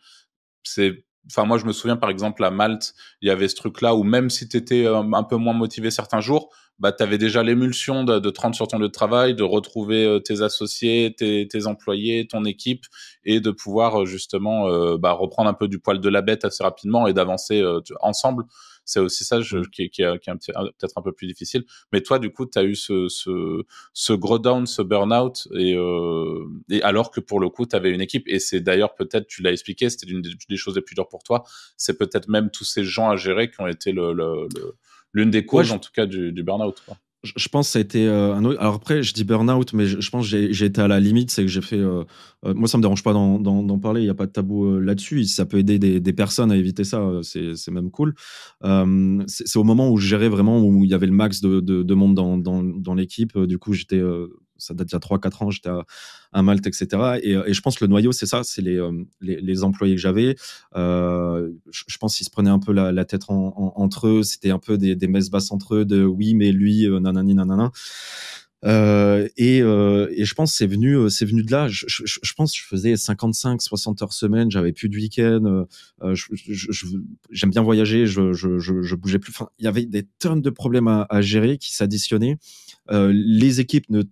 c'est 0.62 1.04
Enfin, 1.28 1.44
moi, 1.44 1.58
je 1.58 1.64
me 1.64 1.72
souviens, 1.72 1.96
par 1.96 2.08
exemple, 2.08 2.44
à 2.44 2.52
Malte, 2.52 2.94
il 3.20 3.26
y 3.26 3.32
avait 3.32 3.48
ce 3.48 3.56
truc-là 3.56 3.96
où 3.96 4.04
même 4.04 4.30
si 4.30 4.48
tu 4.48 4.56
étais 4.56 4.86
un 4.86 5.24
peu 5.24 5.34
moins 5.34 5.54
motivé 5.54 5.90
certains 5.90 6.20
jours, 6.20 6.54
bah, 6.78 6.92
tu 6.92 7.02
avais 7.02 7.18
déjà 7.18 7.42
l'émulsion 7.42 8.04
de, 8.04 8.20
de 8.20 8.30
te 8.30 8.40
rendre 8.40 8.54
sur 8.54 8.68
ton 8.68 8.78
lieu 8.78 8.86
de 8.86 8.92
travail, 8.92 9.34
de 9.34 9.42
retrouver 9.42 10.20
tes 10.24 10.42
associés, 10.42 11.16
tes, 11.18 11.66
employés, 11.66 12.28
ton 12.28 12.44
équipe, 12.44 12.84
et 13.24 13.40
de 13.40 13.50
pouvoir 13.50 14.06
justement 14.06 14.68
bah, 14.98 15.10
reprendre 15.10 15.50
un 15.50 15.54
peu 15.54 15.66
du 15.66 15.80
poil 15.80 15.98
de 15.98 16.08
la 16.08 16.22
bête 16.22 16.44
assez 16.44 16.62
rapidement 16.62 17.08
et 17.08 17.12
d'avancer 17.12 17.60
ensemble. 18.02 18.44
C'est 18.86 19.00
aussi 19.00 19.24
ça 19.24 19.40
je, 19.40 19.58
qui, 19.58 19.90
qui, 19.90 20.02
est, 20.02 20.18
qui 20.20 20.30
est 20.30 20.52
peut-être 20.52 20.96
un 20.96 21.02
peu 21.02 21.12
plus 21.12 21.26
difficile. 21.26 21.64
Mais 21.92 22.00
toi, 22.00 22.18
du 22.18 22.30
coup, 22.30 22.46
tu 22.46 22.58
as 22.58 22.64
eu 22.64 22.74
ce, 22.74 23.08
ce, 23.08 23.64
ce 23.92 24.12
gros 24.12 24.38
down, 24.38 24.64
ce 24.66 24.80
burn-out, 24.80 25.48
et, 25.54 25.74
euh, 25.74 26.44
et 26.70 26.82
alors 26.82 27.10
que 27.10 27.20
pour 27.20 27.40
le 27.40 27.50
coup, 27.50 27.66
tu 27.66 27.76
avais 27.76 27.90
une 27.90 28.00
équipe. 28.00 28.24
Et 28.28 28.38
c'est 28.38 28.60
d'ailleurs 28.60 28.94
peut-être, 28.94 29.26
tu 29.26 29.42
l'as 29.42 29.52
expliqué, 29.52 29.90
c'était 29.90 30.10
une 30.10 30.22
des, 30.22 30.56
choses 30.56 30.76
les 30.76 30.82
plus 30.82 30.94
dures 30.94 31.08
pour 31.08 31.22
toi. 31.22 31.44
C'est 31.76 31.98
peut-être 31.98 32.28
même 32.28 32.50
tous 32.50 32.64
ces 32.64 32.84
gens 32.84 33.10
à 33.10 33.16
gérer 33.16 33.50
qui 33.50 33.60
ont 33.60 33.66
été 33.66 33.92
l'une 33.92 34.12
le, 34.14 34.48
le, 35.12 35.26
des 35.26 35.44
causes, 35.44 35.72
en 35.72 35.78
tout 35.78 35.90
cas, 35.92 36.06
du, 36.06 36.32
du 36.32 36.42
burn-out. 36.42 36.80
Je 37.22 37.48
pense 37.48 37.68
que 37.68 37.72
ça 37.72 37.78
a 37.78 37.82
été 37.82 38.06
euh, 38.06 38.34
un 38.34 38.44
autre. 38.44 38.60
Alors 38.60 38.76
après, 38.76 39.02
je 39.02 39.12
dis 39.12 39.24
burn-out, 39.24 39.72
mais 39.72 39.86
je, 39.86 40.10
pense 40.10 40.30
que 40.30 40.52
j'ai 40.52 40.64
été 40.64 40.80
à 40.80 40.88
la 40.88 41.00
limite. 41.00 41.30
C'est 41.30 41.42
que 41.42 41.48
j'ai 41.48 41.62
fait. 41.62 41.78
Euh, 41.78 42.04
euh, 42.44 42.54
moi, 42.54 42.68
ça 42.68 42.78
me 42.78 42.82
dérange 42.82 43.02
pas 43.02 43.12
d'en 43.12 43.78
parler. 43.78 44.02
Il 44.02 44.04
n'y 44.04 44.10
a 44.10 44.14
pas 44.14 44.26
de 44.26 44.32
tabou 44.32 44.78
là-dessus. 44.78 45.24
Ça 45.24 45.46
peut 45.46 45.58
aider 45.58 45.78
des, 45.78 46.12
personnes 46.12 46.52
à 46.52 46.56
éviter 46.56 46.84
ça, 46.84 47.02
c'est 47.22 47.70
même 47.70 47.90
cool. 47.90 48.14
c'est 49.26 49.56
au 49.56 49.64
moment 49.64 49.90
où 49.90 49.96
je 49.96 50.06
gérais 50.06 50.28
vraiment, 50.28 50.60
où 50.60 50.84
il 50.84 50.90
y 50.90 50.94
avait 50.94 51.06
le 51.06 51.12
max 51.12 51.40
de, 51.40 51.60
de, 51.60 51.82
de 51.82 51.94
monde 51.94 52.14
dans 52.14 52.94
l'équipe. 52.94 53.38
Du 53.38 53.58
coup, 53.58 53.72
j'étais 53.72 54.00
ça 54.58 54.74
date 54.74 54.88
d'il 54.88 54.94
y 54.94 54.96
a 54.96 55.00
3-4 55.00 55.44
ans, 55.44 55.50
j'étais 55.50 55.70
à, 56.32 56.42
Malte, 56.42 56.66
etc. 56.66 57.18
Et, 57.22 57.32
et, 57.32 57.54
je 57.54 57.60
pense 57.60 57.76
que 57.76 57.84
le 57.84 57.88
noyau, 57.88 58.12
c'est 58.12 58.26
ça, 58.26 58.42
c'est 58.44 58.62
les, 58.62 58.76
euh, 58.76 58.92
les, 59.20 59.40
les, 59.40 59.64
employés 59.64 59.94
que 59.94 60.00
j'avais. 60.00 60.36
Euh, 60.76 61.50
je, 61.70 61.98
pense 61.98 62.16
qu'ils 62.16 62.26
se 62.26 62.30
prenaient 62.30 62.50
un 62.50 62.58
peu 62.58 62.72
la, 62.72 63.04
tête 63.04 63.24
en, 63.28 63.72
entre 63.76 64.08
eux, 64.08 64.22
c'était 64.22 64.50
un 64.50 64.58
peu 64.58 64.76
des, 64.78 64.96
des 64.96 65.08
messes 65.08 65.30
basses 65.30 65.50
entre 65.50 65.76
eux, 65.76 65.84
de 65.84 66.04
oui, 66.04 66.34
mais 66.34 66.52
lui, 66.52 66.86
euh, 66.86 67.00
nanani, 67.00 67.34
nanana. 67.34 67.70
Euh, 68.64 69.28
et, 69.36 69.60
euh, 69.60 70.08
et, 70.12 70.24
je 70.24 70.34
pense 70.34 70.54
c'est 70.54 70.66
venu 70.66 70.96
euh, 70.96 71.08
c'est 71.08 71.26
venu 71.26 71.42
de 71.42 71.50
là. 71.50 71.68
Je, 71.68 71.84
je, 71.88 72.02
je, 72.04 72.32
pense 72.32 72.52
que 72.52 72.58
je 72.58 72.64
faisais 72.66 72.96
55 72.96 73.60
60 73.60 74.02
heures 74.02 74.12
semaine. 74.12 74.50
J'avais 74.50 74.72
plus 74.72 74.88
de 74.88 74.96
week-end 74.96 75.66
euh, 76.02 76.14
j'aime 77.30 77.50
bien 77.50 77.62
voyager. 77.62 78.06
Je, 78.06 78.32
je, 78.32 78.94
bougeais 78.94 79.18
plus. 79.18 79.30
Enfin, 79.30 79.50
il 79.58 79.64
y 79.64 79.68
avait 79.68 79.84
des 79.84 80.04
tonnes 80.18 80.40
de 80.40 80.50
problèmes 80.50 80.88
à, 80.88 81.06
à 81.10 81.20
gérer 81.20 81.58
qui 81.58 81.74
s'additionnaient. 81.74 82.38
Les 82.90 83.60
équipes 83.60 83.90
ne 83.90 84.04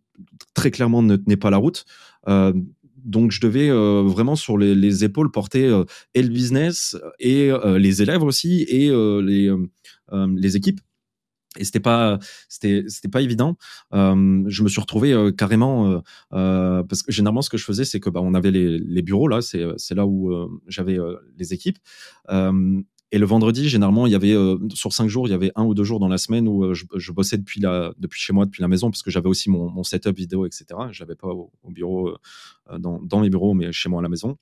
très 0.53 0.71
clairement 0.71 1.03
ne 1.03 1.17
tenaient 1.17 1.37
pas 1.37 1.51
la 1.51 1.57
route. 1.57 1.85
Donc 2.27 3.33
je 3.33 3.41
devais 3.41 3.71
vraiment 3.71 4.37
sur 4.37 4.59
les, 4.59 4.75
les 4.75 5.05
épaules 5.05 5.31
porter 5.31 5.83
et 6.15 6.23
le 6.23 6.29
business 6.29 6.97
et 7.19 7.51
les 7.79 8.03
élèves 8.03 8.23
aussi 8.23 8.63
et 8.69 8.91
les 8.91 9.51
les 10.13 10.57
équipes 10.57 10.81
et 11.59 11.65
c'était 11.65 11.81
pas 11.81 12.19
c'était 12.49 12.85
c'était 12.89 13.09
pas 13.09 13.23
évident. 13.23 13.57
Euh, 13.93 14.43
je 14.47 14.63
me 14.63 14.69
suis 14.69 14.81
retrouvé 14.81 15.13
euh, 15.13 15.31
carrément 15.31 15.91
euh, 15.91 16.01
euh, 16.33 16.83
parce 16.83 17.03
que 17.03 17.13
généralement 17.13 17.43
ce 17.43 17.51
que 17.51 17.57
je 17.57 17.65
faisais 17.65 17.85
c'est 17.85 18.01
que 18.01 18.11
bah 18.11 18.21
on 18.23 18.35
avait 18.35 18.51
les, 18.51 18.79
les 18.79 19.03
bureaux 19.03 19.29
là 19.29 19.41
c'est 19.41 19.65
c'est 19.77 19.95
là 19.95 20.07
où 20.07 20.33
j'avais 20.67 20.99
les 21.37 21.53
équipes. 21.53 21.79
Et 23.13 23.19
le 23.19 23.27
vendredi 23.27 23.69
généralement 23.69 24.07
il 24.07 24.13
y 24.13 24.17
avait 24.17 24.35
sur 24.75 24.93
cinq 24.93 25.09
jours 25.09 25.29
il 25.29 25.31
y 25.31 25.35
avait 25.35 25.53
un 25.55 25.65
ou 25.65 25.75
deux 25.75 25.85
jours 25.85 26.01
dans 26.01 26.09
la 26.09 26.19
semaine 26.19 26.49
où 26.49 26.75
je, 26.75 27.13
bossais 27.13 27.39
depuis 27.39 27.61
la 27.61 27.93
depuis 27.99 28.21
chez 28.21 28.33
moi 28.33 28.45
depuis 28.45 28.63
la 28.63 28.69
maison 28.69 28.91
parce 28.91 29.03
que 29.03 29.11
j'avais 29.11 29.29
aussi 29.29 29.51
mon, 29.51 29.71
mon 29.71 29.85
setup 29.85 30.17
vidéo 30.17 30.47
etc 30.47 30.65
j'avais 30.91 31.15
pas 31.15 31.29
au, 31.29 31.53
au 31.63 31.71
bureau 31.71 32.17
dans 32.79 33.01
dans 33.03 33.21
mes 33.21 33.31
bureaux 33.31 33.55
mais 33.55 33.71
chez 33.73 33.89
moi 33.89 34.01
à 34.01 34.03
la 34.03 34.09
maison. 34.09 34.37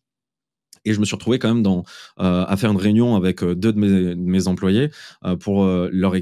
Et 0.84 0.92
je 0.94 1.00
me 1.00 1.04
suis 1.04 1.14
retrouvé 1.14 1.38
quand 1.38 1.48
même 1.48 1.62
dans, 1.62 1.84
euh, 2.18 2.44
à 2.46 2.56
faire 2.56 2.70
une 2.70 2.78
réunion 2.78 3.14
avec 3.16 3.42
deux 3.44 3.72
de 3.72 3.78
mes, 3.78 3.88
de 3.88 4.14
mes 4.14 4.48
employés 4.48 4.90
euh, 5.24 5.36
pour 5.36 5.64
euh, 5.64 5.88
leur, 5.92 6.14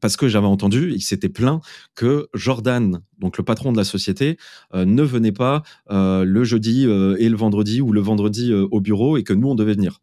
parce 0.00 0.16
que 0.16 0.28
j'avais 0.28 0.46
entendu, 0.46 0.92
il 0.92 1.02
s'était 1.02 1.28
plaint 1.28 1.60
que 1.94 2.28
Jordan, 2.34 3.00
donc 3.18 3.38
le 3.38 3.44
patron 3.44 3.72
de 3.72 3.76
la 3.76 3.84
société, 3.84 4.36
euh, 4.74 4.84
ne 4.84 5.02
venait 5.02 5.32
pas 5.32 5.62
euh, 5.90 6.24
le 6.24 6.44
jeudi 6.44 6.86
euh, 6.86 7.16
et 7.18 7.28
le 7.28 7.36
vendredi 7.36 7.80
ou 7.80 7.92
le 7.92 8.00
vendredi 8.00 8.52
au 8.52 8.80
bureau 8.80 9.16
et 9.16 9.24
que 9.24 9.32
nous 9.32 9.48
on 9.48 9.54
devait 9.54 9.74
venir. 9.74 10.00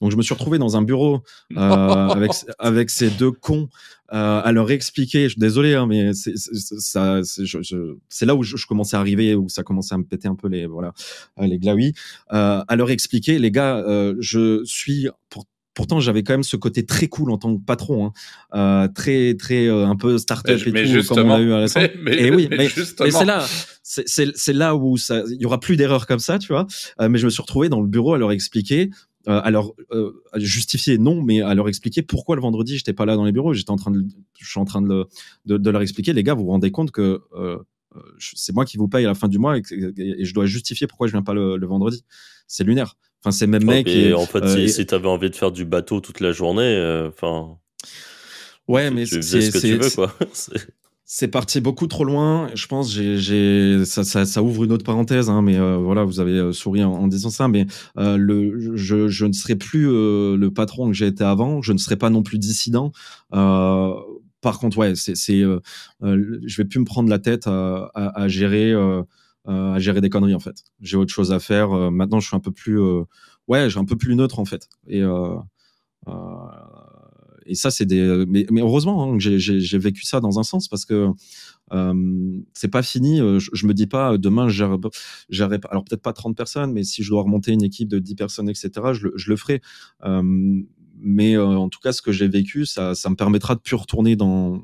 Donc 0.00 0.10
je 0.10 0.16
me 0.16 0.22
suis 0.22 0.32
retrouvé 0.32 0.58
dans 0.58 0.78
un 0.78 0.82
bureau 0.82 1.22
avec 1.56 2.30
avec 2.58 2.88
ces 2.88 3.10
deux 3.10 3.32
cons 3.32 3.68
à 4.08 4.50
leur 4.52 4.70
expliquer. 4.70 5.24
Je 5.24 5.30
suis 5.30 5.40
désolé, 5.40 5.74
hein, 5.74 5.86
mais 5.86 6.12
c'est 6.14 8.26
là 8.26 8.34
où 8.34 8.42
je, 8.42 8.66
commençais 8.66 8.96
à 8.96 9.00
arriver, 9.00 9.34
où 9.34 9.50
ça 9.50 9.62
commençait 9.62 9.94
à 9.94 9.98
me 9.98 10.04
péter 10.04 10.26
un 10.26 10.34
peu 10.34 10.48
les 10.48 10.66
voilà 10.66 10.94
les 11.38 11.58
glaouis. 11.58 11.92
à 12.30 12.76
leur 12.76 12.90
expliquer, 12.90 13.38
les 13.38 13.50
gars, 13.50 13.84
je 14.18 14.64
suis 14.64 15.08
pour 15.28 15.44
pourtant 15.80 15.98
j'avais 15.98 16.22
quand 16.22 16.34
même 16.34 16.42
ce 16.42 16.58
côté 16.58 16.84
très 16.84 17.08
cool 17.08 17.30
en 17.30 17.38
tant 17.38 17.56
que 17.56 17.64
patron, 17.64 18.04
hein. 18.04 18.12
euh, 18.54 18.86
très 18.94 19.32
très 19.32 19.66
euh, 19.66 19.86
un 19.86 19.96
peu 19.96 20.18
startup 20.18 20.58
et 20.58 20.62
tout 20.62 21.08
comme 21.08 21.30
on 21.30 21.32
a 21.32 21.40
eu 21.40 21.54
à 21.54 21.60
la 21.60 21.68
fin. 21.68 21.88
et 22.06 22.30
oui, 22.30 22.48
mais, 22.50 22.68
c'est 22.68 23.24
là, 23.24 23.46
c'est 23.82 24.52
là 24.52 24.76
où 24.76 24.98
ça, 24.98 25.22
il 25.30 25.40
y 25.40 25.46
aura 25.46 25.58
plus 25.58 25.78
d'erreurs 25.78 26.06
comme 26.06 26.18
ça, 26.18 26.38
tu 26.38 26.48
vois. 26.48 26.66
Euh, 27.00 27.08
mais 27.08 27.16
je 27.16 27.24
me 27.24 27.30
suis 27.30 27.40
retrouvé 27.40 27.70
dans 27.70 27.80
le 27.80 27.86
bureau 27.86 28.12
à 28.12 28.18
leur 28.18 28.30
expliquer. 28.30 28.90
À 29.26 29.50
leur 29.50 29.72
justifier 30.36 30.98
non, 30.98 31.22
mais 31.22 31.42
à 31.42 31.54
leur 31.54 31.68
expliquer 31.68 32.02
pourquoi 32.02 32.36
le 32.36 32.42
vendredi 32.42 32.78
j'étais 32.78 32.94
pas 32.94 33.04
là 33.04 33.16
dans 33.16 33.24
les 33.24 33.32
bureaux. 33.32 33.52
J'étais 33.52 33.70
en 33.70 33.76
train 33.76 33.90
de, 33.90 34.02
je 34.38 34.50
suis 34.50 34.58
en 34.58 34.64
train 34.64 34.80
de, 34.82 35.06
de, 35.44 35.58
de, 35.58 35.70
leur 35.70 35.82
expliquer, 35.82 36.14
les 36.14 36.22
gars, 36.22 36.32
vous 36.34 36.44
vous 36.44 36.50
rendez 36.50 36.70
compte 36.70 36.90
que 36.90 37.20
c'est 38.18 38.54
moi 38.54 38.64
qui 38.64 38.76
vous 38.76 38.88
paye 38.88 39.04
à 39.04 39.08
la 39.08 39.14
fin 39.14 39.28
du 39.28 39.38
mois 39.38 39.58
et, 39.58 39.62
et, 39.98 40.24
je 40.24 40.34
dois 40.34 40.46
justifier 40.46 40.86
pourquoi 40.86 41.06
je 41.06 41.12
viens 41.12 41.22
pas 41.22 41.34
le, 41.34 41.58
le 41.58 41.66
vendredi. 41.66 42.02
C'est 42.48 42.64
lunaire. 42.64 42.96
Enfin, 43.22 43.32
c'est 43.32 43.46
même 43.46 43.64
mec. 43.64 43.86
Et 43.86 44.14
en 44.14 44.24
fait, 44.24 44.46
si, 44.48 44.60
euh, 44.60 44.68
si 44.68 44.86
tu 44.86 44.94
avais 44.94 45.08
envie 45.08 45.30
de 45.30 45.36
faire 45.36 45.52
du 45.52 45.64
bateau 45.64 46.00
toute 46.00 46.20
la 46.20 46.32
journée, 46.32 46.62
euh, 46.62 47.08
enfin. 47.08 47.58
ouais, 48.66 48.90
mais 48.90 49.04
c'est 49.04 49.20
ce 49.22 49.50
que 49.50 49.58
tu 49.58 49.76
veux, 49.76 49.90
quoi. 49.90 50.14
C'est 51.12 51.26
parti 51.26 51.60
beaucoup 51.60 51.88
trop 51.88 52.04
loin. 52.04 52.50
Je 52.54 52.68
pense, 52.68 52.92
j'ai, 52.92 53.84
ça, 53.84 54.04
ça, 54.04 54.24
ça, 54.24 54.44
ouvre 54.44 54.62
une 54.62 54.70
autre 54.70 54.84
parenthèse, 54.84 55.28
hein, 55.28 55.42
mais 55.42 55.58
euh, 55.58 55.76
voilà, 55.76 56.04
vous 56.04 56.20
avez 56.20 56.52
souri 56.52 56.84
en, 56.84 57.08
disant 57.08 57.30
ça, 57.30 57.48
mais 57.48 57.66
le, 57.96 58.76
je, 58.76 59.08
je, 59.08 59.26
ne 59.26 59.32
serai 59.32 59.56
plus 59.56 59.86
le 59.86 60.48
patron 60.54 60.86
que 60.86 60.92
j'ai 60.92 61.08
été 61.08 61.24
avant. 61.24 61.62
Je 61.62 61.72
ne 61.72 61.78
serai 61.78 61.96
pas 61.96 62.10
non 62.10 62.22
plus 62.22 62.38
dissident. 62.38 62.92
par 63.32 64.58
contre, 64.60 64.78
ouais, 64.78 64.94
c'est, 64.94 65.16
je 65.16 66.56
vais 66.56 66.64
plus 66.64 66.78
me 66.78 66.84
prendre 66.84 67.10
la 67.10 67.18
tête 67.18 67.48
à, 67.48 67.90
à, 67.92 68.22
à 68.22 68.28
gérer 68.28 68.72
à 69.50 69.78
gérer 69.78 70.00
des 70.00 70.10
conneries 70.10 70.34
en 70.34 70.40
fait. 70.40 70.64
J'ai 70.80 70.96
autre 70.96 71.12
chose 71.12 71.32
à 71.32 71.40
faire. 71.40 71.72
Euh, 71.72 71.90
maintenant, 71.90 72.20
je 72.20 72.28
suis 72.28 72.36
un 72.36 72.40
peu 72.40 72.52
plus, 72.52 72.80
euh, 72.80 73.02
ouais, 73.48 73.68
suis 73.68 73.78
un 73.78 73.84
peu 73.84 73.96
plus 73.96 74.14
neutre 74.14 74.38
en 74.38 74.44
fait. 74.44 74.68
Et 74.86 75.02
et 77.46 77.54
ça, 77.56 77.70
c'est 77.70 77.86
des. 77.86 78.24
Mais, 78.28 78.46
heureusement 78.60 79.02
hein, 79.02 79.18
que 79.18 79.38
j'ai 79.38 79.78
vécu 79.78 80.04
ça 80.04 80.20
dans 80.20 80.38
un 80.38 80.44
sens 80.44 80.68
parce 80.68 80.84
que 80.84 81.08
euh, 81.72 82.40
c'est 82.54 82.68
pas 82.68 82.82
fini. 82.82 83.18
Je, 83.18 83.50
je, 83.52 83.66
me 83.66 83.74
dis 83.74 83.88
pas 83.88 84.18
demain, 84.18 84.48
j'arrête. 84.48 85.64
Alors 85.68 85.84
peut-être 85.84 86.02
pas 86.02 86.12
30 86.12 86.36
personnes, 86.36 86.72
mais 86.72 86.84
si 86.84 87.02
je 87.02 87.10
dois 87.10 87.22
remonter 87.22 87.52
une 87.52 87.64
équipe 87.64 87.88
de 87.88 87.98
10 87.98 88.14
personnes, 88.14 88.48
etc., 88.48 88.70
je, 88.92 89.08
le 89.28 89.36
ferai. 89.36 89.62
Euh, 90.04 90.22
mais 91.02 91.36
en 91.36 91.68
tout 91.68 91.80
cas, 91.80 91.92
ce 91.92 92.02
que 92.02 92.12
j'ai 92.12 92.28
vécu, 92.28 92.66
ça, 92.66 92.94
ça 92.94 93.10
me 93.10 93.16
permettra 93.16 93.56
de 93.56 93.60
plus 93.60 93.76
retourner 93.76 94.14
dans 94.16 94.62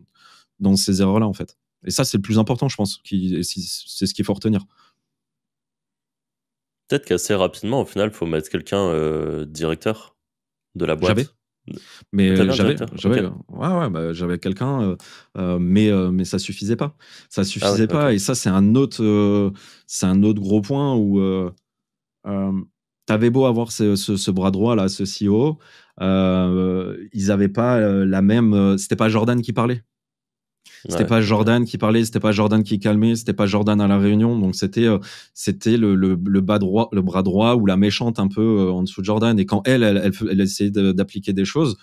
dans 0.60 0.76
ces 0.76 1.02
erreurs-là 1.02 1.26
en 1.26 1.32
fait. 1.32 1.56
Et 1.86 1.90
ça, 1.90 2.04
c'est 2.04 2.18
le 2.18 2.22
plus 2.22 2.38
important, 2.38 2.68
je 2.68 2.76
pense. 2.76 3.00
C'est 3.04 4.06
ce 4.06 4.14
qu'il 4.14 4.24
faut 4.24 4.34
retenir. 4.34 4.66
Peut-être 6.88 7.04
qu'assez 7.04 7.34
rapidement, 7.34 7.80
au 7.80 7.84
final, 7.84 8.10
il 8.12 8.14
faut 8.14 8.26
mettre 8.26 8.48
quelqu'un 8.48 8.78
euh, 8.78 9.44
directeur 9.44 10.16
de 10.74 10.84
la 10.84 10.94
boîte. 10.94 11.16
J'avais. 11.16 11.28
Mais 12.12 12.36
j'avais, 12.36 12.76
j'avais, 12.94 13.22
ouais, 13.22 13.32
ouais, 13.48 13.90
bah, 13.90 14.12
j'avais 14.12 14.38
quelqu'un, 14.38 14.82
euh, 14.82 14.96
euh, 15.36 15.58
mais 15.58 15.90
mais 16.12 16.24
ça 16.24 16.38
suffisait 16.38 16.76
pas. 16.76 16.96
Ça 17.28 17.40
ah 17.40 17.44
suffisait 17.44 17.88
pas, 17.88 18.12
et 18.12 18.20
ça 18.20 18.36
c'est 18.36 18.50
un 18.50 18.76
autre, 18.76 19.52
c'est 19.88 20.06
un 20.06 20.22
autre 20.22 20.40
gros 20.40 20.60
point 20.60 20.94
où 20.94 21.20
t'avais 23.06 23.30
beau 23.30 23.46
avoir 23.46 23.72
ce, 23.72 23.96
ce, 23.96 24.30
bras 24.30 24.52
droit 24.52 24.76
là, 24.76 24.86
ce 24.88 25.02
CEO, 25.02 25.58
ils 26.00 27.30
avaient 27.32 27.48
pas 27.48 27.80
la 27.80 28.22
même. 28.22 28.78
C'était 28.78 28.94
pas 28.94 29.08
Jordan 29.08 29.42
qui 29.42 29.52
parlait 29.52 29.82
C'était 30.88 31.02
Ouais. 31.02 31.06
pas 31.06 31.20
Jordan 31.20 31.64
qui 31.64 31.78
parlait, 31.78 32.04
c'était 32.04 32.20
pas 32.20 32.32
Jordan 32.32 32.62
qui 32.62 32.78
calmait, 32.78 33.16
c'était 33.16 33.32
pas 33.32 33.46
Jordan 33.46 33.80
à 33.80 33.86
la 33.88 33.98
réunion. 33.98 34.38
Donc 34.38 34.54
c'était 34.54 34.84
euh, 34.86 34.98
c'était 35.34 35.76
le, 35.76 35.94
le, 35.94 36.18
le 36.24 36.40
bas 36.40 36.58
droit, 36.58 36.88
le 36.92 37.02
bras 37.02 37.22
droit 37.22 37.54
ou 37.54 37.66
la 37.66 37.76
méchante 37.76 38.18
un 38.18 38.28
peu 38.28 38.40
euh, 38.42 38.70
en 38.72 38.82
dessous 38.82 39.00
de 39.00 39.06
Jordan. 39.06 39.38
Et 39.38 39.46
quand 39.46 39.62
elle, 39.66 39.82
elle, 39.82 39.96
elle, 40.04 40.12
elle 40.30 40.40
essayait 40.40 40.70
d'appliquer 40.70 41.32
des 41.32 41.44
choses, 41.44 41.76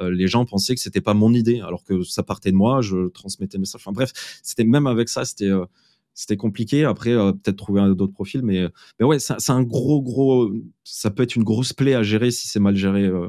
euh, 0.00 0.10
les 0.10 0.28
gens 0.28 0.44
pensaient 0.44 0.74
que 0.74 0.80
c'était 0.80 1.00
pas 1.00 1.14
mon 1.14 1.32
idée, 1.32 1.60
alors 1.60 1.84
que 1.84 2.02
ça 2.02 2.22
partait 2.22 2.50
de 2.52 2.56
moi. 2.56 2.80
Je 2.82 3.08
transmettais 3.08 3.56
le 3.58 3.60
message. 3.60 3.80
Enfin 3.84 3.92
bref, 3.92 4.12
c'était 4.42 4.64
même 4.64 4.86
avec 4.86 5.08
ça, 5.08 5.24
c'était 5.24 5.48
euh, 5.50 5.64
c'était 6.12 6.36
compliqué. 6.36 6.84
Après, 6.84 7.10
euh, 7.12 7.32
peut-être 7.32 7.56
trouver 7.56 7.80
un- 7.80 7.90
d'autres 7.94 8.12
profils, 8.12 8.42
mais 8.42 8.66
mais 8.98 9.06
ouais, 9.06 9.18
c'est 9.18 9.34
c'est 9.38 9.52
un 9.52 9.62
gros 9.62 10.02
gros. 10.02 10.50
Ça 10.84 11.10
peut 11.10 11.22
être 11.22 11.36
une 11.36 11.44
grosse 11.44 11.72
plaie 11.72 11.94
à 11.94 12.02
gérer 12.02 12.30
si 12.30 12.46
c'est 12.48 12.60
mal 12.60 12.76
géré 12.76 13.04
euh, 13.04 13.28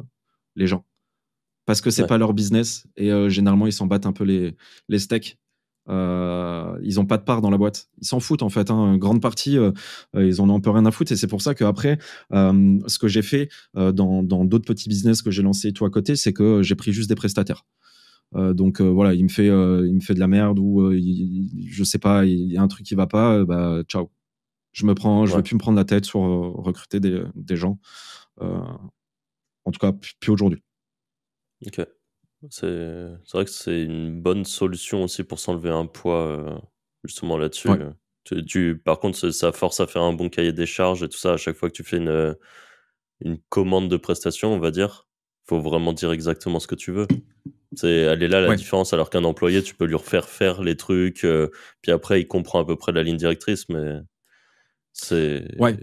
les 0.56 0.68
gens 0.68 0.84
parce 1.72 1.82
que 1.82 1.90
c'est 1.90 2.02
Ouais. 2.04 2.08
pas 2.08 2.18
leur 2.18 2.34
business 2.34 2.86
et 2.98 3.12
euh, 3.12 3.30
généralement 3.30 3.66
ils 3.66 3.72
s'en 3.74 3.88
battent 3.88 4.06
un 4.06 4.12
peu 4.14 4.24
les, 4.26 4.56
les 4.90 5.00
steaks. 5.00 5.38
Euh, 5.90 6.78
ils 6.84 7.00
ont 7.00 7.06
pas 7.06 7.18
de 7.18 7.24
part 7.24 7.42
dans 7.42 7.50
la 7.50 7.58
boîte. 7.58 7.88
Ils 8.00 8.06
s'en 8.08 8.20
foutent 8.20 8.44
en 8.44 8.50
fait. 8.50 8.70
Hein. 8.70 8.94
Une 8.94 9.00
grande 9.00 9.22
partie, 9.22 9.58
euh, 9.58 9.72
ils 10.16 10.40
en 10.42 10.50
ont 10.50 10.56
un 10.56 10.60
peu 10.60 10.70
rien 10.70 10.86
à 10.86 10.92
foutre. 10.92 11.12
Et 11.12 11.16
c'est 11.16 11.28
pour 11.28 11.42
ça 11.42 11.56
qu'après, 11.56 11.98
euh, 12.34 12.78
ce 12.88 13.00
que 13.00 13.08
j'ai 13.08 13.22
fait 13.22 13.50
dans 13.74 14.22
dans 14.22 14.46
d'autres 14.46 14.66
petits 14.66 14.90
business 14.90 15.22
que 15.22 15.32
j'ai 15.32 15.42
lancés 15.44 15.72
tout 15.74 15.86
à 15.86 15.90
côté, 15.90 16.16
c'est 16.16 16.34
que 16.34 16.62
j'ai 16.62 16.76
pris 16.76 16.92
juste 16.94 17.10
des 17.10 17.16
prestataires. 17.16 17.66
Donc 18.36 18.80
voilà, 18.82 19.14
il 19.14 19.24
me 19.24 19.30
fait, 19.30 19.48
il 19.48 19.94
me 19.96 20.02
fait 20.02 20.14
de 20.14 20.20
la 20.20 20.28
merde 20.28 20.60
ou 20.60 20.92
il- 20.92 21.68
je 21.70 21.84
sais 21.84 22.00
pas, 22.00 22.26
il 22.26 22.52
y 22.52 22.58
a 22.58 22.62
un 22.62 22.68
truc 22.68 22.86
qui 22.86 22.96
va 22.96 23.08
pas, 23.08 23.44
bah 23.46 23.82
ciao. 23.88 24.10
Je 24.74 24.86
me 24.86 24.94
prends, 24.94 25.26
je 25.26 25.32
Ouais. 25.32 25.38
veux 25.38 25.44
plus 25.44 25.56
me 25.56 25.60
prendre 25.60 25.78
la 25.78 25.84
tête 25.86 26.06
sur 26.06 26.20
recruter 26.22 27.00
des, 27.00 27.24
des 27.36 27.56
gens. 27.56 27.80
En 28.40 29.72
tout 29.72 29.80
cas, 29.80 29.94
plus 30.20 30.32
aujourd'hui. 30.32 30.62
Ok. 31.66 31.86
C'est 32.50 33.12
vrai 33.34 33.46
que 33.46 33.52
c'est 33.52 33.84
une 33.84 34.20
bonne 34.20 34.46
solution 34.46 35.04
aussi 35.04 35.24
pour 35.24 35.40
s'enlever 35.40 35.70
un 35.70 35.86
poids 35.86 36.26
euh, 36.28 36.58
justement 37.04 37.38
là-dessus. 37.38 37.70
Ouais. 37.70 37.80
Tu, 38.24 38.44
tu- 38.46 38.78
par 38.78 39.00
contre, 39.00 39.18
ça- 39.18 39.32
ça 39.32 39.52
force 39.52 39.80
à 39.80 39.88
faire 39.88 40.02
un 40.02 40.14
bon 40.14 40.30
cahier 40.30 40.52
des 40.54 40.66
charges 40.66 41.04
et 41.04 41.10
tout 41.10 41.18
ça. 41.18 41.34
À 41.34 41.38
chaque 41.38 41.56
fois 41.56 41.70
que 41.70 41.76
tu 41.76 41.84
fais 41.84 41.98
une, 41.98 42.36
une 43.24 43.38
commande 43.50 43.90
de 43.90 43.98
prestation, 43.98 44.54
on 44.54 44.60
va 44.60 44.72
dire, 44.72 45.08
faut 45.48 45.60
vraiment 45.60 45.94
dire 45.94 46.12
exactement 46.12 46.60
ce 46.60 46.68
que 46.68 46.76
tu 46.76 46.92
veux. 46.92 47.08
C'est, 47.74 47.90
elle 47.92 48.22
est 48.24 48.28
là 48.28 48.42
la 48.42 48.50
Ouais. 48.50 48.56
différence. 48.56 48.94
Alors 48.94 49.10
qu'un 49.10 49.24
employé, 49.24 49.62
tu 49.64 49.76
peux 49.76 49.86
lui 49.86 49.96
refaire 49.96 50.28
faire 50.28 50.62
les 50.64 50.76
trucs, 50.76 51.24
euh, 51.24 51.50
puis 51.82 51.92
après, 51.92 52.22
il 52.22 52.28
comprend 52.28 52.60
à 52.60 52.66
peu 52.66 52.76
près 52.76 52.92
la 52.92 53.04
ligne 53.04 53.18
directrice, 53.18 53.70
mais 53.70 54.00
c'est. 54.94 55.46
Ouais. 55.60 55.78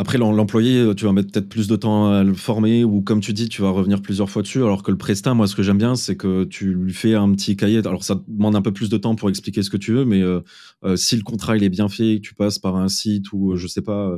Après, 0.00 0.16
l'em- 0.16 0.36
l'employé, 0.36 0.78
euh, 0.78 0.94
tu 0.94 1.06
vas 1.06 1.12
mettre 1.12 1.32
peut-être 1.32 1.48
plus 1.48 1.66
de 1.66 1.74
temps 1.74 2.12
à 2.12 2.22
le 2.22 2.32
former 2.32 2.84
ou 2.84 3.02
comme 3.02 3.18
tu 3.20 3.32
dis, 3.32 3.48
tu 3.48 3.62
vas 3.62 3.70
revenir 3.70 4.00
plusieurs 4.00 4.30
fois 4.30 4.42
dessus. 4.42 4.62
Alors 4.62 4.84
que 4.84 4.92
le 4.92 4.96
prestat, 4.96 5.34
moi, 5.34 5.48
ce 5.48 5.56
que 5.56 5.64
j'aime 5.64 5.78
bien, 5.78 5.96
c'est 5.96 6.14
que 6.16 6.44
tu 6.44 6.72
lui 6.72 6.92
fais 6.94 7.14
un 7.14 7.32
petit 7.32 7.56
cahier. 7.56 7.78
Alors, 7.84 8.04
ça 8.04 8.22
demande 8.28 8.54
un 8.54 8.62
peu 8.62 8.72
plus 8.72 8.90
de 8.90 8.96
temps 8.96 9.16
pour 9.16 9.28
expliquer 9.28 9.64
ce 9.64 9.70
que 9.70 9.76
tu 9.76 9.92
veux, 9.92 10.04
mais 10.04 10.22
euh, 10.22 10.40
euh, 10.84 10.94
si 10.94 11.16
le 11.16 11.22
contrat 11.22 11.56
il 11.56 11.64
est 11.64 11.68
bien 11.68 11.88
fait, 11.88 12.20
tu 12.22 12.32
passes 12.34 12.60
par 12.60 12.76
un 12.76 12.86
site 12.88 13.32
ou 13.32 13.56
je 13.56 13.66
sais 13.66 13.82
pas, 13.82 14.16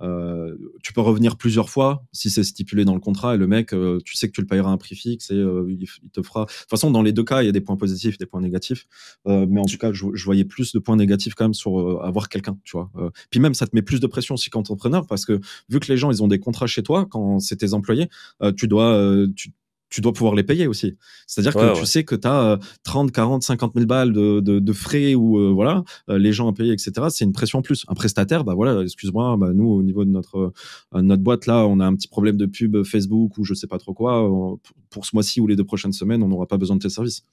euh, 0.00 0.56
tu 0.82 0.92
peux 0.92 1.00
revenir 1.00 1.36
plusieurs 1.36 1.70
fois 1.70 2.04
si 2.12 2.30
c'est 2.30 2.44
stipulé 2.44 2.84
dans 2.84 2.94
le 2.94 3.00
contrat 3.00 3.34
et 3.34 3.38
le 3.38 3.46
mec, 3.46 3.72
euh, 3.72 3.98
tu 4.04 4.16
sais 4.16 4.26
que 4.26 4.32
tu 4.32 4.40
le 4.40 4.46
payeras 4.46 4.70
un 4.70 4.78
prix 4.78 4.96
fixe 4.96 5.30
et 5.30 5.34
euh, 5.34 5.66
il, 5.68 5.86
te 6.10 6.22
fera. 6.22 6.44
De 6.44 6.50
toute 6.50 6.70
façon, 6.70 6.90
dans 6.90 7.02
les 7.02 7.12
deux 7.12 7.24
cas, 7.24 7.42
il 7.42 7.46
y 7.46 7.48
a 7.48 7.52
des 7.52 7.60
points 7.60 7.76
positifs, 7.76 8.18
des 8.18 8.26
points 8.26 8.40
négatifs. 8.40 8.86
Euh, 9.26 9.46
mais 9.48 9.60
en 9.60 9.64
tout 9.64 9.78
cas, 9.78 9.92
je, 9.92 10.06
je 10.14 10.24
voyais 10.24 10.44
plus 10.44 10.72
de 10.72 10.78
points 10.78 10.96
négatifs 10.96 11.34
quand 11.34 11.44
même 11.44 11.54
sur 11.54 11.78
euh, 11.78 12.00
avoir 12.02 12.28
quelqu'un, 12.28 12.58
tu 12.64 12.76
vois. 12.76 12.90
Puis 13.30 13.40
même, 13.40 13.54
ça 13.54 13.66
te 13.66 13.74
met 13.74 13.82
plus 13.82 14.00
de 14.00 14.06
pression 14.06 14.34
aussi 14.34 14.50
qu'entrepreneur 14.50 15.06
parce 15.06 15.24
que 15.24 15.40
vu 15.68 15.80
que 15.80 15.90
les 15.90 15.96
gens, 15.96 16.10
ils 16.10 16.22
ont 16.22 16.28
des 16.28 16.38
contrats 16.38 16.66
chez 16.66 16.82
toi 16.82 17.06
quand 17.06 17.38
c'est 17.38 17.56
tes 17.56 17.74
employés, 17.74 18.08
tu 18.56 18.68
dois, 18.68 19.26
tu, 19.36 19.52
tu 19.92 20.00
dois 20.00 20.12
pouvoir 20.12 20.34
les 20.34 20.42
payer 20.42 20.66
aussi. 20.66 20.96
C'est-à-dire 21.26 21.54
Ouais, 21.54 21.72
que 21.74 21.78
tu 21.78 21.84
sais 21.86 22.02
que 22.04 22.14
tu 22.14 22.26
as 22.26 22.58
30, 22.82 23.12
40, 23.12 23.42
50 23.42 23.72
000 23.74 23.86
balles 23.86 24.12
de, 24.12 24.40
de, 24.40 24.58
de 24.58 24.72
frais 24.72 25.14
ou 25.14 25.38
euh, 25.38 25.50
voilà, 25.52 25.84
euh, 26.08 26.16
les 26.18 26.32
gens 26.32 26.48
à 26.48 26.52
payer, 26.54 26.72
etc. 26.72 26.92
C'est 27.10 27.24
une 27.24 27.32
pression 27.32 27.58
en 27.58 27.62
plus. 27.62 27.84
Un 27.88 27.94
prestataire, 27.94 28.42
bah 28.44 28.54
voilà, 28.54 28.80
excuse-moi, 28.82 29.36
bah, 29.36 29.50
nous 29.52 29.68
au 29.68 29.82
niveau 29.82 30.04
de 30.04 30.10
notre 30.10 30.52
euh, 30.94 31.02
notre 31.02 31.22
boîte 31.22 31.46
là, 31.46 31.66
on 31.66 31.78
a 31.78 31.84
un 31.86 31.94
petit 31.94 32.08
problème 32.08 32.36
de 32.38 32.46
pub 32.46 32.82
Facebook 32.84 33.36
ou 33.36 33.44
je 33.44 33.52
sais 33.54 33.66
pas 33.66 33.78
trop 33.78 33.92
quoi. 33.92 34.26
Pour- 34.26 34.58
pour 34.90 35.04
ce 35.06 35.14
mois-ci 35.14 35.40
ou 35.40 35.46
les 35.46 35.56
deux 35.56 35.64
prochaines 35.64 35.92
semaines, 35.92 36.22
on 36.22 36.28
n'aura 36.28 36.46
pas 36.46 36.56
besoin 36.56 36.76
de 36.76 36.82
tes 36.82 36.88
services. 36.90 37.24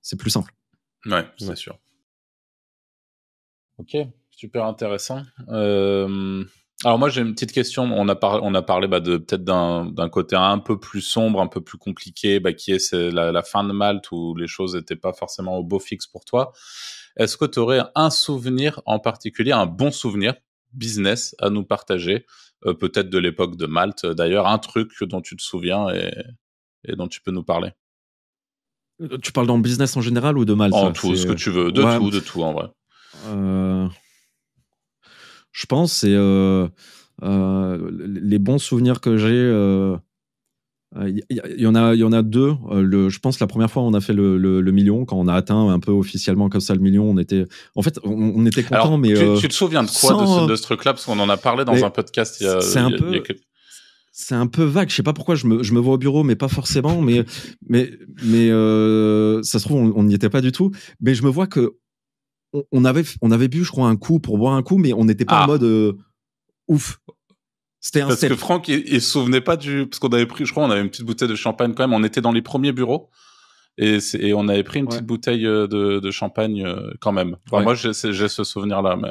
C'est 0.00 0.16
plus 0.18 0.30
simple. 0.30 0.54
Ouais, 1.06 1.26
c'est 1.36 1.48
Ouais. 1.48 1.56
sûr. 1.56 1.78
Ok, 3.78 3.96
super 4.30 4.64
intéressant. 4.64 5.22
Euh, 5.48 6.44
alors 6.84 6.98
moi 6.98 7.08
j'ai 7.08 7.22
une 7.22 7.34
petite 7.34 7.52
question. 7.52 7.84
On 7.84 8.08
a, 8.08 8.14
par- 8.14 8.42
on 8.42 8.54
a 8.54 8.62
parlé 8.62 8.86
bah, 8.88 9.00
de 9.00 9.16
peut-être 9.16 9.44
d'un 9.44 10.08
côté 10.10 10.36
un 10.36 10.58
peu 10.58 10.78
plus 10.78 11.00
sombre, 11.00 11.40
un 11.40 11.46
peu 11.48 11.60
plus 11.60 11.78
compliqué, 11.78 12.40
bah, 12.40 12.52
qui 12.52 12.72
est, 12.72 12.92
la, 12.92 13.32
la 13.32 13.42
fin 13.42 13.64
de 13.64 13.72
Malte 13.72 14.10
où 14.12 14.34
les 14.36 14.46
choses 14.46 14.74
n'étaient 14.76 14.96
pas 14.96 15.12
forcément 15.12 15.56
au 15.58 15.64
beau 15.64 15.78
fixe 15.80 16.06
pour 16.06 16.24
toi. 16.24 16.52
Est-ce 17.16 17.36
que 17.36 17.44
tu 17.46 17.58
aurais 17.58 17.82
un 17.96 18.10
souvenir 18.10 18.80
en 18.86 19.00
particulier, 19.00 19.52
un 19.52 19.66
bon 19.66 19.90
souvenir 19.90 20.34
business 20.72 21.34
à 21.40 21.50
nous 21.50 21.64
partager, 21.64 22.26
euh, 22.66 22.74
peut-être 22.74 23.10
de 23.10 23.18
l'époque 23.18 23.56
de 23.56 23.66
Malte? 23.66 24.06
D'ailleurs, 24.06 24.46
un 24.46 24.58
truc 24.58 24.92
dont 25.02 25.20
tu 25.20 25.34
te 25.36 25.42
souviens 25.42 25.88
et, 25.90 26.12
et 26.84 26.94
dont 26.94 27.08
tu 27.08 27.20
peux 27.20 27.32
nous 27.32 27.42
parler 27.42 27.72
Euh, 29.00 29.18
Tu 29.20 29.32
parles 29.32 29.46
dans 29.48 29.56
le 29.56 29.62
business 29.62 29.96
en 29.96 30.00
général 30.00 30.38
ou 30.38 30.44
de 30.44 30.54
mal 30.54 30.72
En 30.74 30.92
tout, 30.92 31.16
ce 31.16 31.26
que 31.26 31.32
euh, 31.32 31.34
tu 31.34 31.50
veux, 31.50 31.72
de 31.72 31.82
ouais. 31.82 31.98
tout, 31.98 32.10
de 32.10 32.20
tout 32.20 32.42
en 32.42 32.52
vrai. 32.52 32.68
Euh, 33.26 33.88
je 35.52 35.66
pense 35.66 35.92
c'est 35.92 36.12
euh, 36.14 36.68
euh, 37.22 37.90
les 38.06 38.38
bons 38.38 38.58
souvenirs 38.58 39.00
que 39.00 39.16
j'ai. 39.16 39.28
euh, 39.32 39.96
Il 41.06 41.18
y, 41.30 41.34
y- 41.34 41.62
y 41.62 41.66
en 41.66 41.74
a, 41.74 41.94
il 41.94 42.00
y 42.00 42.04
en 42.04 42.12
a 42.12 42.22
deux. 42.22 42.54
Euh, 42.70 42.80
le, 42.82 43.08
je 43.10 43.18
pense 43.18 43.40
la 43.40 43.46
première 43.46 43.70
fois 43.70 43.82
on 43.82 43.92
a 43.92 44.00
fait 44.00 44.14
le, 44.14 44.38
le- 44.38 44.60
le 44.62 44.72
million 44.72 45.04
quand 45.04 45.16
on 45.18 45.28
a 45.28 45.34
atteint 45.34 45.68
un 45.68 45.80
peu 45.80 45.90
officiellement 45.92 46.48
comme 46.48 46.60
ça 46.62 46.74
le 46.74 46.80
million. 46.80 47.04
On 47.10 47.18
était, 47.18 47.44
en 47.74 47.82
fait, 47.82 47.98
on, 48.04 48.12
on 48.12 48.46
était 48.46 48.62
content, 48.62 48.74
Alors, 48.76 48.98
mais 48.98 49.08
tu, 49.08 49.16
euh, 49.22 49.36
tu 49.36 49.48
te 49.48 49.54
souviens 49.54 49.82
de 49.82 49.90
quoi 49.90 50.14
de 50.14 50.26
ce, 50.26 50.46
de 50.50 50.56
ce 50.56 50.62
truc-là? 50.62 50.94
Parce 50.94 51.04
qu'on 51.04 51.18
en 51.18 51.28
a 51.28 51.36
parlé 51.36 51.64
dans 51.66 51.74
Mais 51.74 51.82
un 51.84 51.90
podcast 51.90 52.38
il 52.40 52.44
y 52.44 52.46
a, 52.48 52.60
c'est 52.62 52.78
un 52.78 52.90
peu- 52.90 53.10
quelques- 53.20 53.40
c'est 54.12 54.34
un 54.34 54.46
peu 54.48 54.64
vague. 54.64 54.88
Je 54.90 54.94
sais 54.96 55.02
pas 55.04 55.12
pourquoi 55.12 55.34
je 55.36 55.46
me, 55.46 55.62
je 55.62 55.72
me 55.74 55.78
vois 55.78 55.94
au 55.94 55.98
bureau, 55.98 56.24
mais 56.24 56.34
pas 56.36 56.48
forcément. 56.48 57.00
Mais, 57.02 57.24
mais, 57.68 57.90
mais 58.24 58.50
euh, 58.50 59.42
ça 59.44 59.58
se 59.60 59.64
trouve, 59.64 59.92
on 59.94 60.02
n'y 60.04 60.14
était 60.14 60.30
pas 60.30 60.40
du 60.40 60.50
tout. 60.52 60.70
Mais 61.00 61.14
je 61.14 61.22
me 61.22 61.28
vois 61.28 61.46
que 61.46 61.74
on, 62.52 62.62
on 62.72 62.84
avait, 62.84 63.04
on 63.22 63.30
avait 63.30 63.48
bu, 63.48 63.64
je 63.64 63.70
crois, 63.70 63.88
un 63.88 63.96
coup 63.96 64.20
pour 64.20 64.38
boire 64.38 64.54
un 64.54 64.62
coup, 64.62 64.78
mais 64.78 64.92
on 64.92 65.04
n'était 65.04 65.24
pas 65.24 65.40
Ah. 65.40 65.44
en 65.44 65.46
mode 65.48 65.62
euh, 65.64 65.92
ouf. 66.68 67.00
C'était 67.80 68.00
un 68.00 68.06
Parce 68.08 68.18
step. 68.18 68.30
que 68.30 68.36
Franck, 68.36 68.68
il, 68.68 68.82
il 68.88 69.00
se 69.00 69.10
souvenait 69.12 69.40
pas 69.40 69.56
du... 69.56 69.86
Parce 69.86 70.00
qu'on 70.00 70.08
avait 70.08 70.26
pris, 70.26 70.44
je 70.44 70.50
crois, 70.50 70.64
on 70.64 70.70
avait 70.70 70.80
une 70.80 70.90
petite 70.90 71.06
bouteille 71.06 71.28
de 71.28 71.34
champagne 71.36 71.74
quand 71.74 71.86
même. 71.86 71.92
On 71.98 72.02
était 72.04 72.20
dans 72.20 72.32
les 72.32 72.42
premiers 72.42 72.72
bureaux. 72.72 73.08
Et, 73.80 74.00
on 74.34 74.48
avait 74.48 74.64
pris 74.64 74.80
une 74.80 74.86
Ouais. 74.86 74.90
petite 74.90 75.06
bouteille 75.06 75.46
euh, 75.46 75.68
de, 75.68 76.00
de 76.00 76.10
champagne 76.10 76.64
euh, 76.66 76.90
quand 77.00 77.12
même. 77.12 77.36
Enfin, 77.46 77.58
Ouais. 77.58 77.62
Moi, 77.64 77.74
j'ai 77.76 77.92
ce 77.92 78.44
souvenir-là. 78.44 78.96
Mais... 78.96 79.10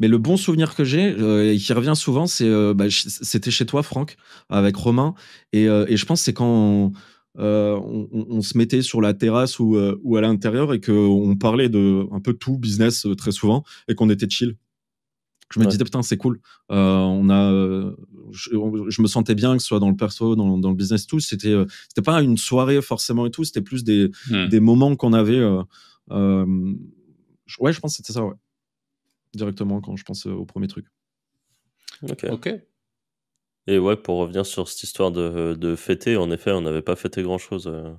Mais 0.00 0.08
le 0.08 0.16
bon 0.18 0.36
souvenir 0.38 0.74
que 0.74 0.82
j'ai, 0.84 1.14
euh, 1.18 1.52
et 1.52 1.56
qui 1.58 1.72
revient 1.74 1.92
souvent, 1.94 2.26
c'est 2.26 2.48
euh, 2.48 2.72
bah, 2.74 2.86
c'était 2.90 3.50
chez 3.50 3.66
toi, 3.66 3.82
Franck, 3.82 4.16
avec 4.48 4.76
Romain. 4.76 5.14
Et, 5.52 5.68
euh, 5.68 5.84
et 5.88 5.96
je 5.98 6.06
pense 6.06 6.20
que 6.20 6.24
c'est 6.24 6.32
quand 6.32 6.46
on, 6.46 6.92
euh, 7.38 7.74
on, 7.76 8.08
on- 8.12 8.40
se 8.42 8.56
mettait 8.56 8.82
sur 8.82 9.00
la 9.00 9.12
terrasse 9.14 9.58
ou, 9.58 9.76
euh, 9.76 9.98
ou 10.02 10.16
à 10.16 10.20
l'intérieur 10.20 10.72
et 10.72 10.80
qu'on 10.80 11.36
parlait 11.36 11.68
de 11.68 12.06
un 12.12 12.20
peu 12.20 12.32
tout 12.34 12.56
business 12.58 13.06
euh, 13.06 13.14
très 13.14 13.32
souvent 13.32 13.62
et 13.88 13.94
qu'on 13.94 14.08
était 14.10 14.28
chill. 14.28 14.56
Je 15.52 15.60
me 15.60 15.64
Ouais. 15.64 15.70
disais, 15.70 15.84
putain, 15.84 16.02
c'est 16.02 16.16
cool. 16.16 16.40
Euh, 16.72 16.74
on 16.98 17.28
a, 17.28 17.52
euh, 17.52 17.94
je, 18.32 18.50
je 18.88 19.02
me 19.02 19.06
sentais 19.06 19.34
bien 19.36 19.54
que 19.56 19.62
ce 19.62 19.68
soit 19.68 19.78
dans 19.78 19.90
le 19.90 19.96
perso, 19.96 20.34
dans, 20.34 20.58
dans 20.58 20.70
le 20.70 20.76
business, 20.76 21.06
tout. 21.06 21.20
C'était 21.20 21.48
euh, 21.52 21.66
c'était 21.88 22.02
pas 22.02 22.20
une 22.22 22.36
soirée 22.36 22.82
forcément 22.82 23.26
et 23.26 23.30
tout, 23.30 23.44
c'était 23.44 23.60
plus 23.62 23.84
des, 23.84 24.10
des 24.48 24.58
moments 24.60 24.96
qu'on 24.96 25.12
avait. 25.12 25.38
euh, 25.38 25.62
euh, 26.10 26.74
ouais, 27.60 27.72
je 27.72 27.78
pense 27.80 27.92
que 27.92 27.96
c'était 27.98 28.12
ça, 28.12 28.24
ouais. 28.24 28.34
Directement 29.34 29.80
quand 29.80 29.94
je 29.96 30.02
pense 30.04 30.26
au 30.26 30.44
premier 30.46 30.66
truc. 30.66 30.86
Ok. 32.10 32.26
Ok. 32.30 32.48
Et 33.66 33.78
ouais, 33.78 33.96
pour 33.96 34.18
revenir 34.18 34.46
sur 34.46 34.68
cette 34.68 34.82
histoire 34.82 35.10
de, 35.10 35.54
de 35.54 35.74
fêter, 35.74 36.16
en 36.16 36.30
effet, 36.30 36.52
on 36.52 36.60
n'avait 36.60 36.82
pas 36.82 36.96
fêté 36.96 37.22
grand-chose. 37.22 37.66
euh. 37.66 37.92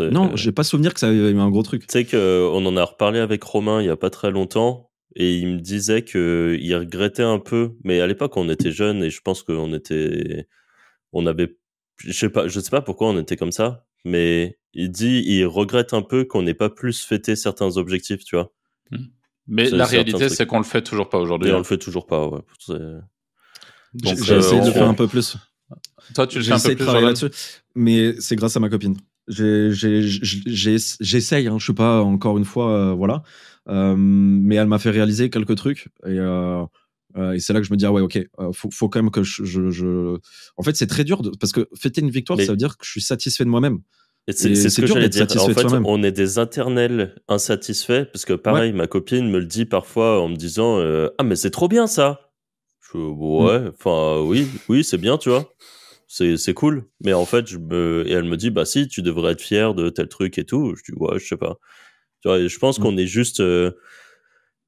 Non, 0.00 0.32
euh, 0.32 0.36
j'ai 0.36 0.52
pas 0.52 0.64
souvenir 0.64 0.94
que 0.94 1.00
ça 1.00 1.08
avait 1.08 1.30
eu 1.30 1.38
un 1.38 1.50
gros 1.50 1.62
truc. 1.62 1.86
Tu 1.86 1.92
sais 1.92 2.04
qu'on 2.04 2.64
en 2.64 2.76
a 2.76 2.84
reparlé 2.84 3.18
avec 3.18 3.42
Romain 3.42 3.80
il 3.82 3.86
y 3.86 3.90
a 3.90 3.96
pas 3.96 4.10
très 4.10 4.30
longtemps 4.30 4.90
et 5.16 5.36
il 5.36 5.46
me 5.48 5.60
disait 5.60 6.02
qu'il 6.02 6.74
regrettait 6.74 7.22
un 7.22 7.38
peu, 7.38 7.74
mais 7.84 8.00
à 8.00 8.06
l'époque 8.06 8.36
on 8.36 8.48
était 8.48 8.72
jeunes 8.72 9.02
et 9.02 9.10
je 9.10 9.20
pense 9.20 9.42
qu'on 9.42 9.74
était, 9.74 10.46
on 11.12 11.26
avait, 11.26 11.58
je 11.98 12.12
sais 12.12 12.30
pas, 12.30 12.48
je 12.48 12.60
sais 12.60 12.70
pas 12.70 12.80
pourquoi 12.80 13.08
on 13.08 13.18
était 13.18 13.36
comme 13.36 13.52
ça, 13.52 13.84
mais 14.04 14.58
il 14.72 14.90
dit 14.90 15.22
il 15.26 15.44
regrette 15.44 15.92
un 15.92 16.02
peu 16.02 16.24
qu'on 16.24 16.42
n'ait 16.42 16.54
pas 16.54 16.70
plus 16.70 17.04
fêté 17.04 17.36
certains 17.36 17.76
objectifs, 17.76 18.24
tu 18.24 18.36
vois. 18.36 18.52
Mais 19.46 19.66
C'est 19.66 19.76
la 19.76 19.84
certain 19.84 20.10
réalité, 20.10 20.28
c'est 20.30 20.46
qu'on 20.46 20.58
le 20.58 20.64
fait 20.64 20.82
toujours 20.82 21.10
pas 21.10 21.18
aujourd'hui. 21.18 21.50
Et 21.50 21.52
on 21.52 21.56
hein. 21.56 21.58
le 21.58 21.64
fait 21.64 21.76
toujours 21.76 22.06
pas, 22.06 22.26
ouais. 22.28 22.40
Donc, 23.94 24.22
J'ai 24.22 24.34
euh, 24.34 24.38
essayé 24.38 24.60
de 24.60 24.66
le 24.66 24.72
faire 24.72 24.88
un 24.88 24.94
peu 24.94 25.08
plus. 25.08 25.36
Toi, 26.14 26.26
tu 26.26 26.38
le 26.38 26.44
fais 26.44 26.52
un 26.52 26.56
essayé 26.56 26.76
peu 26.76 26.84
de 26.84 26.90
plus, 26.90 27.00
là-dessus, 27.00 27.30
mais 27.74 28.14
c'est 28.20 28.36
grâce 28.36 28.56
à 28.56 28.60
ma 28.60 28.68
copine. 28.68 28.96
J'essaye, 29.28 31.46
hein, 31.48 31.56
je 31.58 31.64
suis 31.64 31.72
pas 31.74 32.02
encore 32.02 32.38
une 32.38 32.44
fois, 32.44 32.70
euh, 32.72 32.92
voilà, 32.92 33.22
Euh, 33.68 33.94
mais 33.96 34.56
elle 34.56 34.66
m'a 34.66 34.80
fait 34.80 34.90
réaliser 34.90 35.30
quelques 35.30 35.54
trucs 35.54 35.86
et, 36.04 36.18
euh, 36.18 36.64
euh, 37.16 37.32
et 37.34 37.38
c'est 37.38 37.52
là 37.52 37.60
que 37.60 37.66
je 37.66 37.70
me 37.72 37.76
dis 37.76 37.86
ah 37.86 37.92
ouais 37.92 38.00
ok, 38.02 38.16
euh, 38.40 38.50
faut, 38.52 38.68
faut 38.72 38.88
quand 38.88 39.00
même 39.00 39.12
que 39.12 39.22
je, 39.22 39.44
je, 39.44 39.70
je- 39.70 40.18
En 40.56 40.64
fait, 40.64 40.74
c'est 40.74 40.88
très 40.88 41.04
dur 41.04 41.22
de- 41.22 41.30
parce 41.38 41.52
que 41.52 41.68
fêter 41.78 42.00
une 42.00 42.10
victoire, 42.10 42.36
Mais- 42.38 42.44
ça 42.46 42.50
veut 42.52 42.56
dire 42.56 42.76
que 42.76 42.84
je 42.84 42.90
suis 42.90 43.00
satisfait 43.00 43.44
de 43.44 43.48
moi-même. 43.50 43.78
C'est 44.28 44.56
ce 44.56 44.80
que 44.80 44.86
dur 44.86 44.94
j'allais 44.96 45.08
d'être 45.08 45.12
dire. 45.12 45.22
En 45.22 45.28
satisfait 45.28 45.48
de 45.50 45.54
fait, 45.54 45.60
soi-même. 45.68 45.86
on 45.86 46.02
est 46.02 46.10
des 46.10 46.40
internels 46.40 47.14
insatisfaits 47.28 48.06
parce 48.12 48.24
que 48.24 48.32
pareil, 48.32 48.72
ma 48.72 48.88
copine 48.88 49.30
me 49.30 49.38
le 49.38 49.46
dit 49.46 49.64
parfois 49.64 50.20
en 50.20 50.28
me 50.28 50.34
disant 50.36 50.80
euh, 50.80 51.08
ah 51.18 51.22
mais 51.22 51.36
c'est 51.36 51.50
trop 51.50 51.68
bien 51.68 51.86
ça. 51.86 52.31
Je 52.92 52.98
ouais, 52.98 53.68
enfin 53.68 54.20
oui, 54.20 54.46
oui 54.68 54.84
c'est 54.84 54.98
bien 54.98 55.18
tu 55.18 55.28
vois. 55.30 55.52
C'est 56.08 56.36
c'est 56.36 56.54
cool. 56.54 56.84
Mais 57.04 57.12
en 57.14 57.24
fait 57.24 57.46
je 57.46 57.58
me 57.58 58.04
et 58.06 58.12
elle 58.12 58.24
me 58.24 58.36
dit 58.36 58.50
bah 58.50 58.64
si 58.64 58.86
tu 58.88 59.02
devrais 59.02 59.32
être 59.32 59.40
fier 59.40 59.74
de 59.74 59.88
tel 59.88 60.08
truc 60.08 60.38
et 60.38 60.44
tout. 60.44 60.74
Je 60.76 60.92
dis 60.92 60.98
ouais 60.98 61.18
je 61.18 61.26
sais 61.26 61.36
pas. 61.36 61.56
Tu 62.20 62.28
vois, 62.28 62.38
et 62.38 62.48
je 62.48 62.58
pense 62.58 62.78
Mm. 62.78 62.82
qu'on 62.82 62.96
est 62.98 63.06
juste 63.06 63.40
euh, 63.40 63.72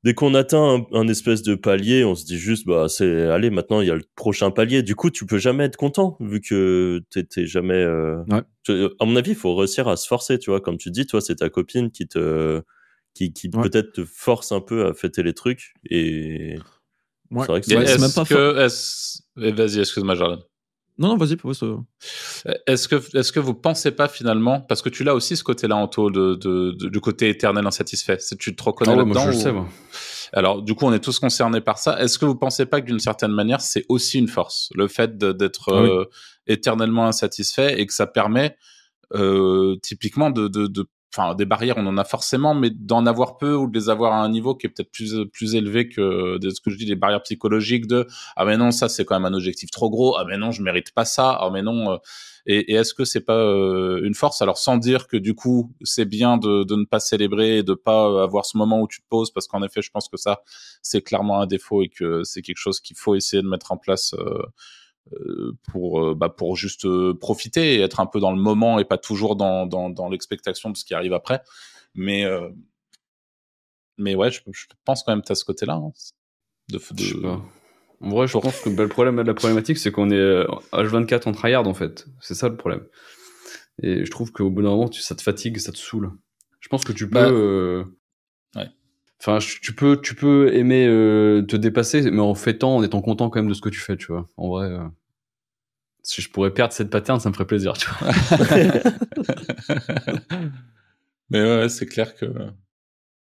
dès 0.04 0.14
qu'on 0.14 0.34
atteint 0.34 0.86
un, 0.92 0.98
un 0.98 1.08
espèce 1.08 1.42
de 1.42 1.54
palier, 1.54 2.04
on 2.04 2.14
se 2.14 2.24
dit 2.24 2.38
juste 2.38 2.66
bah 2.66 2.88
c'est 2.88 3.22
allez 3.28 3.50
maintenant 3.50 3.80
il 3.80 3.88
y 3.88 3.90
a 3.90 3.94
le 3.94 4.04
prochain 4.16 4.50
palier. 4.50 4.82
Du 4.82 4.94
coup 4.96 5.10
tu 5.10 5.26
peux 5.26 5.38
jamais 5.38 5.64
être 5.64 5.76
content 5.76 6.16
vu 6.20 6.40
que 6.40 7.02
t'es 7.10 7.46
jamais. 7.46 7.74
euh, 7.74 8.22
Ouais. 8.30 8.42
tu- 8.64 8.88
à 8.98 9.04
mon 9.04 9.16
avis, 9.16 9.30
il 9.32 9.36
faut 9.36 9.54
réussir 9.54 9.86
à 9.88 9.96
se 9.96 10.06
forcer, 10.06 10.38
tu 10.38 10.50
vois. 10.50 10.60
Comme 10.60 10.78
tu 10.78 10.90
dis, 10.90 11.06
toi, 11.06 11.20
c'est 11.20 11.36
ta 11.36 11.50
copine 11.50 11.90
qui 11.90 12.06
te, 12.08 12.62
qui, 13.12 13.32
qui 13.34 13.50
Ouais. 13.52 13.62
peut-être 13.68 13.92
te 13.92 14.04
force 14.04 14.50
un 14.52 14.60
peu 14.60 14.86
à 14.86 14.94
fêter 14.94 15.22
les 15.22 15.34
trucs. 15.34 15.74
Et 15.90 16.56
Ouais. 17.40 17.46
c'est 17.46 17.52
vrai 17.52 17.60
que 17.60 17.66
c'est 17.66 17.76
Ouais, 17.76 17.86
c'est 17.86 17.92
est-ce 17.94 18.00
même 18.00 18.12
pas 18.12 18.24
que, 18.24 18.58
est-ce- 18.60 19.18
eh, 19.40 19.52
vas-y, 19.52 19.80
excuse-moi, 19.80 20.14
Jordan. 20.14 20.40
Non, 20.96 21.08
non, 21.08 21.16
vas-y, 21.16 21.34
pose. 21.36 21.60
Est-ce 22.66 22.86
que, 22.88 22.96
est-ce 23.18 23.32
que 23.32 23.40
vous 23.40 23.54
pensez 23.54 23.90
pas 23.90 24.06
finalement, 24.08 24.60
parce 24.60 24.80
que 24.80 24.88
tu 24.88 25.02
l'as 25.02 25.14
aussi 25.14 25.36
ce 25.36 25.42
côté-là, 25.42 25.76
Anto, 25.76 26.08
de, 26.10 26.34
de, 26.36 26.70
de- 26.78 26.88
du 26.88 27.00
côté 27.00 27.28
éternel 27.28 27.66
insatisfait. 27.66 28.18
C'est- 28.20 28.36
Tu 28.36 28.54
te 28.54 28.62
reconnais 28.62 28.92
Ah 28.92 28.96
ouais, 28.98 29.04
moi 29.04 29.14
là-dedans 29.14 29.32
je 29.32 29.36
le 29.36 29.36
ou- 29.36 29.42
sais, 29.42 29.52
moi. 29.52 29.68
Alors, 30.32 30.62
du 30.62 30.74
coup, 30.74 30.84
on 30.86 30.92
est 30.92 31.00
tous 31.02 31.18
concernés 31.18 31.60
par 31.60 31.78
ça. 31.78 32.00
Est-ce 32.00 32.18
que 32.18 32.24
vous 32.24 32.36
pensez 32.36 32.66
pas 32.66 32.80
que 32.80 32.86
d'une 32.86 32.98
certaine 33.00 33.32
manière, 33.32 33.60
c'est 33.60 33.84
aussi 33.88 34.18
une 34.18 34.28
force, 34.28 34.68
le 34.74 34.86
fait 34.88 35.16
de- 35.18 35.32
d'être 35.32 35.72
Ah 35.72 35.82
oui. 35.82 35.88
euh, 35.90 36.04
éternellement 36.46 37.06
insatisfait 37.06 37.80
et 37.80 37.86
que 37.86 37.92
ça 37.92 38.06
permet 38.06 38.56
euh, 39.14 39.76
typiquement 39.82 40.30
de, 40.30 40.48
de, 40.48 40.66
de, 40.66 40.86
enfin, 41.16 41.34
des 41.34 41.44
barrières, 41.44 41.76
on 41.78 41.86
en 41.86 41.96
a 41.98 42.04
forcément, 42.04 42.54
mais 42.54 42.70
d'en 42.70 43.06
avoir 43.06 43.36
peu 43.38 43.54
ou 43.54 43.68
de 43.68 43.78
les 43.78 43.88
avoir 43.88 44.12
à 44.12 44.22
un 44.22 44.28
niveau 44.28 44.54
qui 44.54 44.66
est 44.66 44.70
peut-être 44.70 44.90
plus 44.90 45.14
plus 45.32 45.54
élevé 45.54 45.88
que 45.88 46.38
de 46.38 46.50
ce 46.50 46.60
que 46.60 46.70
je 46.70 46.76
dis, 46.76 46.86
des 46.86 46.96
barrières 46.96 47.22
psychologiques 47.22 47.86
de 47.86 48.06
ah 48.36 48.44
mais 48.44 48.56
non, 48.56 48.70
ça 48.70 48.88
c'est 48.88 49.04
quand 49.04 49.18
même 49.18 49.32
un 49.32 49.36
objectif 49.36 49.70
trop 49.70 49.90
gros, 49.90 50.16
ah 50.16 50.24
mais 50.28 50.36
non, 50.36 50.50
je 50.50 50.62
mérite 50.62 50.92
pas 50.92 51.04
ça, 51.04 51.30
ah 51.40 51.50
mais 51.52 51.62
non. 51.62 51.92
euh, 51.92 51.96
et, 52.46 52.72
et 52.72 52.74
est-ce 52.74 52.92
que 52.94 53.04
c'est 53.04 53.20
pas 53.24 53.38
euh, 53.38 54.00
une 54.04 54.14
force? 54.14 54.42
Alors 54.42 54.58
sans 54.58 54.76
dire 54.76 55.06
que 55.06 55.16
du 55.16 55.34
coup 55.34 55.72
c'est 55.82 56.04
bien 56.04 56.36
de, 56.36 56.64
de 56.64 56.76
ne 56.76 56.84
pas 56.84 57.00
célébrer 57.00 57.58
et 57.58 57.62
de 57.62 57.74
pas 57.74 58.22
avoir 58.22 58.44
ce 58.44 58.58
moment 58.58 58.80
où 58.82 58.88
tu 58.88 59.00
te 59.00 59.06
poses, 59.08 59.30
parce 59.30 59.46
qu'en 59.46 59.62
effet 59.62 59.82
je 59.82 59.90
pense 59.90 60.08
que 60.08 60.16
ça 60.16 60.42
c'est 60.82 61.02
clairement 61.02 61.40
un 61.40 61.46
défaut 61.46 61.82
et 61.82 61.88
que 61.88 62.22
c'est 62.24 62.42
quelque 62.42 62.58
chose 62.58 62.80
qu'il 62.80 62.96
faut 62.96 63.14
essayer 63.14 63.42
de 63.42 63.48
mettre 63.48 63.72
en 63.72 63.78
place 63.78 64.14
euh, 64.18 64.24
euh, 64.24 64.42
pour 65.70 66.00
euh, 66.02 66.14
bah, 66.14 66.28
pour 66.28 66.56
juste 66.56 66.84
euh, 66.86 67.14
profiter 67.14 67.74
et 67.76 67.80
être 67.80 68.00
un 68.00 68.06
peu 68.06 68.20
dans 68.20 68.32
le 68.32 68.40
moment 68.40 68.78
et 68.78 68.84
pas 68.84 68.98
toujours 68.98 69.36
dans 69.36 69.66
dans, 69.66 69.90
dans 69.90 70.08
l'expectation 70.08 70.70
de 70.70 70.76
ce 70.76 70.84
qui 70.84 70.94
arrive 70.94 71.12
après. 71.12 71.42
Mais 71.94 72.24
euh, 72.24 72.48
mais 73.98 74.14
ouais, 74.14 74.30
je, 74.30 74.40
je 74.52 74.64
pense 74.84 75.02
quand 75.02 75.12
même 75.12 75.22
que 75.22 75.26
t'as 75.28 75.34
ce 75.34 75.44
côté-là. 75.44 75.74
hein, 75.74 75.92
de, 76.70 76.78
de- 76.78 76.82
Je 77.02 77.14
sais 77.14 77.20
pas. 77.20 77.40
En 78.00 78.08
vrai, 78.10 78.26
je 78.26 78.36
pense 78.38 78.60
que 78.60 78.68
bah, 78.70 78.82
le 78.82 78.88
problème, 78.88 79.20
la 79.20 79.34
problématique, 79.34 79.78
c'est 79.78 79.92
qu'on 79.92 80.10
est 80.10 80.14
euh, 80.16 80.46
H24 80.72 81.28
en 81.28 81.32
tryhard, 81.32 81.66
en 81.66 81.74
fait. 81.74 82.06
C'est 82.20 82.34
ça 82.34 82.48
le 82.48 82.56
problème. 82.56 82.84
Et 83.82 84.04
je 84.04 84.10
trouve 84.10 84.30
qu'au 84.32 84.50
bout 84.50 84.62
d'un 84.62 84.70
moment, 84.70 84.88
tu, 84.88 85.00
ça 85.00 85.14
te 85.14 85.22
fatigue, 85.22 85.58
ça 85.58 85.72
te 85.72 85.78
saoule. 85.78 86.10
Je 86.60 86.68
pense 86.68 86.84
que 86.84 86.92
tu 86.92 87.08
peux. 87.08 87.14
Bah, 87.14 87.28
euh, 87.28 87.84
ouais. 88.56 88.68
Enfin, 89.26 89.38
tu 89.38 89.74
peux, 89.74 89.98
tu 90.02 90.14
peux 90.14 90.52
aimer 90.54 90.86
euh, 90.86 91.40
te 91.40 91.56
dépasser, 91.56 92.02
mais 92.10 92.20
en 92.20 92.34
fêtant, 92.34 92.76
en 92.76 92.82
étant 92.82 93.00
content 93.00 93.30
quand 93.30 93.38
même 93.40 93.48
de 93.48 93.54
ce 93.54 93.62
que 93.62 93.70
tu 93.70 93.80
fais, 93.80 93.96
tu 93.96 94.08
vois. 94.08 94.26
En 94.36 94.50
vrai, 94.50 94.66
euh, 94.66 94.84
si 96.02 96.20
je 96.20 96.28
pourrais 96.30 96.50
perdre 96.52 96.74
cette 96.74 96.90
pattern, 96.90 97.18
ça 97.20 97.30
me 97.30 97.34
ferait 97.34 97.46
plaisir, 97.46 97.72
tu 97.72 97.88
vois. 97.88 98.10
Mais 101.30 101.42
ouais, 101.42 101.68
c'est 101.70 101.86
clair 101.86 102.14
que. 102.14 102.26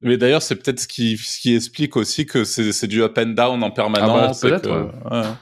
Mais 0.00 0.16
d'ailleurs, 0.16 0.40
c'est 0.42 0.56
peut-être 0.56 0.80
ce 0.80 0.88
qui, 0.88 1.16
ce 1.18 1.38
qui 1.38 1.54
explique 1.54 1.94
aussi 1.96 2.24
que 2.26 2.42
c'est 2.44 2.72
c'est 2.72 2.86
du 2.88 3.02
up 3.02 3.16
and 3.18 3.26
down 3.26 3.62
en 3.62 3.70
permanence. 3.70 4.42
Ah 4.42 4.48
bah, 4.48 4.56
et 4.56 4.60
peut-être, 4.60 4.68
que- 4.68 5.14
ouais. 5.14 5.34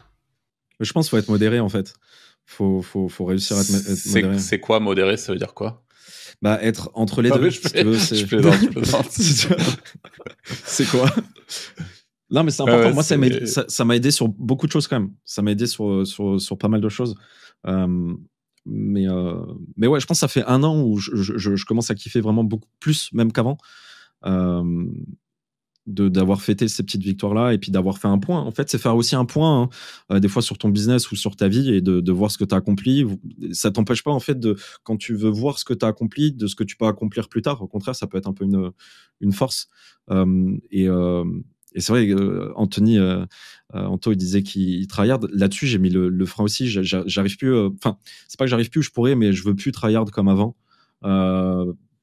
Mais 0.81 0.87
Je 0.87 0.93
pense 0.93 1.07
qu'il 1.07 1.11
faut 1.11 1.19
être 1.19 1.29
modéré, 1.29 1.61
en 1.61 1.69
fait. 1.69 1.95
Faut, 2.45 2.83
faut, 2.83 3.09
faut 3.09 3.25
réussir 3.25 3.57
à 3.57 3.61
être, 3.61 3.71
être 3.71 3.95
C'est 3.97 4.23
modéré. 4.23 4.39
c'est 4.41 4.59
quoi 4.59 4.81
modéré? 4.81 5.17
Ça 5.17 5.31
veut 5.33 5.39
dire 5.39 5.55
quoi? 5.55 5.85
Bah, 6.43 6.59
être 6.63 6.91
entre 6.95 7.23
les 7.23 7.31
Non, 7.31 7.37
deux. 7.37 7.51
si 7.51 7.61
c'est- 10.65 10.91
quoi? 10.91 11.11
Non, 12.31 12.45
mais 12.45 12.51
c'est 12.51 12.63
important. 12.63 12.89
ouais, 12.89 12.93
Moi, 12.95 13.03
ça 13.03 13.17
m'a 13.17 13.27
aidé- 13.27 13.47
ça 13.47 13.85
aidé 13.97 14.11
sur 14.11 14.29
beaucoup 14.29 14.67
de 14.67 14.73
choses 14.73 14.87
quand 14.87 15.01
même. 15.01 15.13
Ça 15.25 15.43
m'a 15.43 15.53
aidé 15.53 15.67
sur, 15.67 16.07
sur, 16.07 16.41
sur 16.41 16.59
pas 16.59 16.69
mal 16.69 16.81
de 16.81 16.89
choses. 16.89 17.15
Euh, 17.67 18.15
mais, 18.67 19.09
euh, 19.09 19.35
mais 19.77 19.87
ouais, 19.87 20.01
je 20.01 20.07
pense 20.07 20.19
que 20.19 20.21
ça 20.21 20.29
fait 20.29 20.45
un 20.45 20.63
an 20.63 20.81
où 20.83 20.99
je, 20.99 21.17
je- 21.17 21.39
je- 21.39 21.57
je 21.57 21.65
commence 21.65 21.91
à 21.91 21.95
kiffer 21.95 22.21
vraiment 22.21 22.45
beaucoup 22.45 22.69
plus, 22.79 23.11
même 23.13 23.33
qu'avant, 23.33 23.59
euh, 24.27 24.85
d'avoir 25.87 26.43
fêté 26.43 26.69
ces 26.69 26.83
petites 26.83 27.03
victoires-là 27.03 27.53
et 27.53 27.59
puis 27.59 27.73
d'avoir 27.73 27.99
fait 27.99 28.07
un 28.09 28.19
point. 28.19 28.41
En 28.41 28.51
fait, 28.53 28.71
c'est 28.71 28.79
faire 28.79 28.95
aussi 28.97 29.17
un 29.17 29.25
point, 29.25 29.63
hein, 29.63 29.69
euh, 30.13 30.21
des 30.21 30.29
fois 30.29 30.43
sur 30.43 30.59
ton 30.59 30.69
business 30.69 31.11
ou 31.11 31.17
sur 31.17 31.37
ta 31.37 31.49
vie 31.49 31.73
et 31.75 31.81
de, 31.81 32.01
de 32.01 32.13
voir 32.13 32.31
ce 32.31 32.39
que 32.39 32.45
tu 32.45 32.55
as 32.55 32.59
accompli. 32.59 33.05
Ça 33.53 33.71
t'empêche 33.71 34.03
pas, 34.05 34.11
en 34.13 34.21
fait, 34.21 34.39
de, 34.39 34.57
quand 34.85 34.97
tu 34.97 35.15
veux 35.15 35.31
voir 35.31 35.59
ce 35.59 35.65
que 35.65 35.75
tu 35.75 35.85
as 35.85 35.89
accompli, 35.89 36.33
de 36.33 36.47
ce 36.47 36.55
que 36.55 36.65
tu 36.65 36.77
peux 36.77 36.87
accomplir 36.87 37.29
plus 37.29 37.43
tard. 37.43 37.61
Au 37.63 37.67
contraire, 37.67 37.95
ça 37.97 38.07
peut 38.07 38.19
être 38.19 38.29
un 38.29 38.33
peu 38.35 38.45
une, 38.45 38.71
une 39.21 39.33
force. 39.33 39.69
Euh, 40.11 40.57
et, 40.71 40.87
euh, 40.89 41.25
et 41.75 41.81
c'est 41.81 41.93
vrai, 41.93 42.09
euh, 42.09 42.53
Anthony, 42.57 42.99
euh, 42.99 43.25
euh, 43.75 43.85
Anto, 43.85 44.13
il 44.13 44.17
disait 44.17 44.43
qu'il 44.43 44.87
tryhard. 44.87 45.21
Là-dessus, 45.33 45.67
j'ai 45.67 45.79
mis 45.79 45.91
le, 45.91 46.09
le 46.09 46.27
frein 46.27 46.45
aussi. 46.45 46.69
J'a- 46.69 46.83
j'a- 46.83 47.05
J'arrive 47.07 47.37
plus. 47.37 47.57
Enfin, 47.57 47.97
c'est 48.29 48.39
pas 48.39 48.45
que 48.45 48.51
j'arrive 48.51 48.71
plus, 48.71 48.83
je 48.83 48.91
pourrais, 48.91 49.15
mais 49.15 49.33
je 49.33 49.45
veux 49.45 49.55
plus 49.55 49.73
tryhard 49.73 50.11
comme 50.11 50.29
avant. 50.29 50.57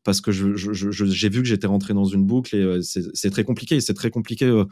Parce 0.03 0.21
que 0.21 0.31
je- 0.31 0.55
je- 0.55 0.71
je- 0.71 1.05
j'ai 1.05 1.27
vu 1.29 1.41
que 1.41 1.47
j'étais 1.47 1.67
rentré 1.67 1.93
dans 1.93 2.05
une 2.05 2.23
boucle 2.25 2.55
et 2.55 2.61
euh, 2.61 2.81
c'est 2.81 3.29
très 3.29 3.43
compliqué. 3.43 3.81
C'est 3.81 3.93
très 3.93 4.09
compliqué 4.09 4.45
euh, 4.45 4.63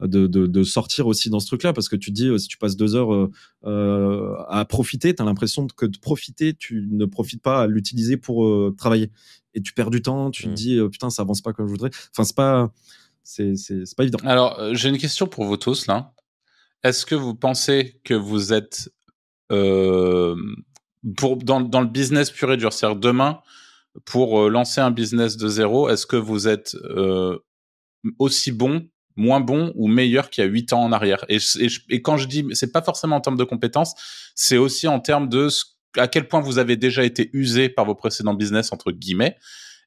de, 0.00 0.26
de- 0.28 0.46
de 0.46 0.62
sortir 0.62 1.08
aussi 1.08 1.30
dans 1.30 1.40
ce 1.40 1.46
truc-là 1.48 1.72
parce 1.72 1.88
que 1.88 1.96
tu 1.96 2.10
te 2.10 2.14
dis, 2.14 2.28
euh, 2.28 2.38
si 2.38 2.46
tu 2.46 2.58
passes 2.58 2.76
deux 2.76 2.94
heures 2.94 3.28
à 3.64 4.64
profiter, 4.66 5.14
tu 5.14 5.20
as 5.22 5.24
l'impression 5.24 5.66
que 5.66 5.86
de 5.86 5.98
profiter, 5.98 6.54
tu 6.54 6.86
ne 6.90 7.06
profites 7.06 7.42
pas 7.42 7.62
à 7.62 7.66
l'utiliser 7.66 8.16
pour 8.16 8.74
travailler. 8.76 9.10
Et 9.54 9.62
tu 9.62 9.72
perds 9.72 9.90
du 9.90 10.02
temps, 10.02 10.30
tu 10.30 10.44
te 10.44 10.48
dis, 10.48 10.76
euh, 10.78 10.88
putain, 10.88 11.10
ça 11.10 11.22
avance 11.22 11.40
pas 11.40 11.52
comme 11.52 11.66
je 11.66 11.72
voudrais. 11.72 11.90
Enfin, 12.12 12.24
c'est 12.24 12.36
pas, 12.36 12.72
c'est 13.24 13.96
pas 13.96 14.02
évident. 14.04 14.18
Alors, 14.24 14.74
j'ai 14.74 14.88
une 14.88 14.98
question 14.98 15.26
pour 15.26 15.44
vous 15.44 15.56
tous 15.56 15.86
là. 15.86 16.12
Est-ce 16.82 17.06
que 17.06 17.14
vous 17.14 17.34
pensez 17.34 18.00
que 18.04 18.14
vous 18.14 18.52
êtes 18.52 18.90
euh, 19.52 20.36
pour 21.16 21.36
dans, 21.36 21.60
dans 21.60 21.80
le 21.80 21.86
business 21.86 22.30
pur 22.30 22.52
et 22.52 22.56
dur, 22.56 22.72
c'est-à-dire 22.72 22.98
demain 22.98 23.40
pour 24.04 24.40
euh, 24.42 24.48
lancer 24.48 24.80
un 24.80 24.90
business 24.90 25.36
de 25.36 25.48
zéro, 25.48 25.88
est-ce 25.88 26.06
que 26.06 26.16
vous 26.16 26.48
êtes 26.48 26.74
euh, 26.84 27.38
aussi 28.18 28.52
bon, 28.52 28.88
moins 29.16 29.40
bon 29.40 29.72
ou 29.76 29.86
meilleur 29.88 30.30
qu'il 30.30 30.44
y 30.44 30.46
a 30.46 30.50
huit 30.50 30.72
ans 30.72 30.82
en 30.82 30.92
arrière? 30.92 31.24
Et, 31.28 31.38
quand 32.02 32.16
je 32.16 32.26
dis, 32.26 32.44
c'est 32.52 32.72
pas 32.72 32.82
forcément 32.82 33.16
en 33.16 33.20
termes 33.20 33.36
de 33.38 33.44
compétences, 33.44 33.94
c'est 34.34 34.56
aussi 34.58 34.88
en 34.88 35.00
termes 35.00 35.28
de 35.28 35.48
ce- 35.48 35.64
à 35.96 36.08
quel 36.08 36.26
point 36.26 36.40
vous 36.40 36.58
avez 36.58 36.76
déjà 36.76 37.04
été 37.04 37.30
usé 37.32 37.68
par 37.68 37.84
vos 37.84 37.94
précédents 37.94 38.34
business 38.34 38.72
entre 38.72 38.90
guillemets 38.90 39.36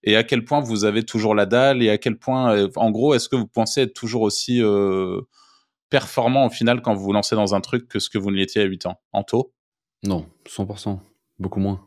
et 0.03 0.15
à 0.15 0.23
quel 0.23 0.45
point 0.45 0.61
vous 0.61 0.85
avez 0.85 1.03
toujours 1.03 1.35
la 1.35 1.45
dalle 1.45 1.83
et 1.83 1.89
à 1.89 1.97
quel 1.97 2.17
point, 2.17 2.53
euh, 2.55 2.69
en 2.77 2.91
gros, 2.91 3.13
est-ce 3.13 3.27
que 3.27 3.35
vous 3.35 3.47
pensez 3.47 3.81
être 3.81 3.93
toujours 3.93 4.21
aussi 4.21 4.61
euh, 4.61 5.19
performant 5.89 6.45
au 6.45 6.49
final 6.49 6.81
quand 6.81 6.93
vous 6.93 7.03
vous 7.03 7.13
lancez 7.13 7.35
dans 7.35 7.55
un 7.55 7.61
truc 7.61 7.87
que 7.89 7.99
ce 7.99 8.09
que 8.09 8.17
vous 8.17 8.31
ne 8.31 8.37
l'étiez 8.37 8.61
à 8.61 8.65
8 8.65 8.85
ans? 8.85 9.01
Anto 9.11 9.53
Non, 10.03 10.25
100%. 10.47 10.99
Beaucoup 11.39 11.59
moins. 11.59 11.86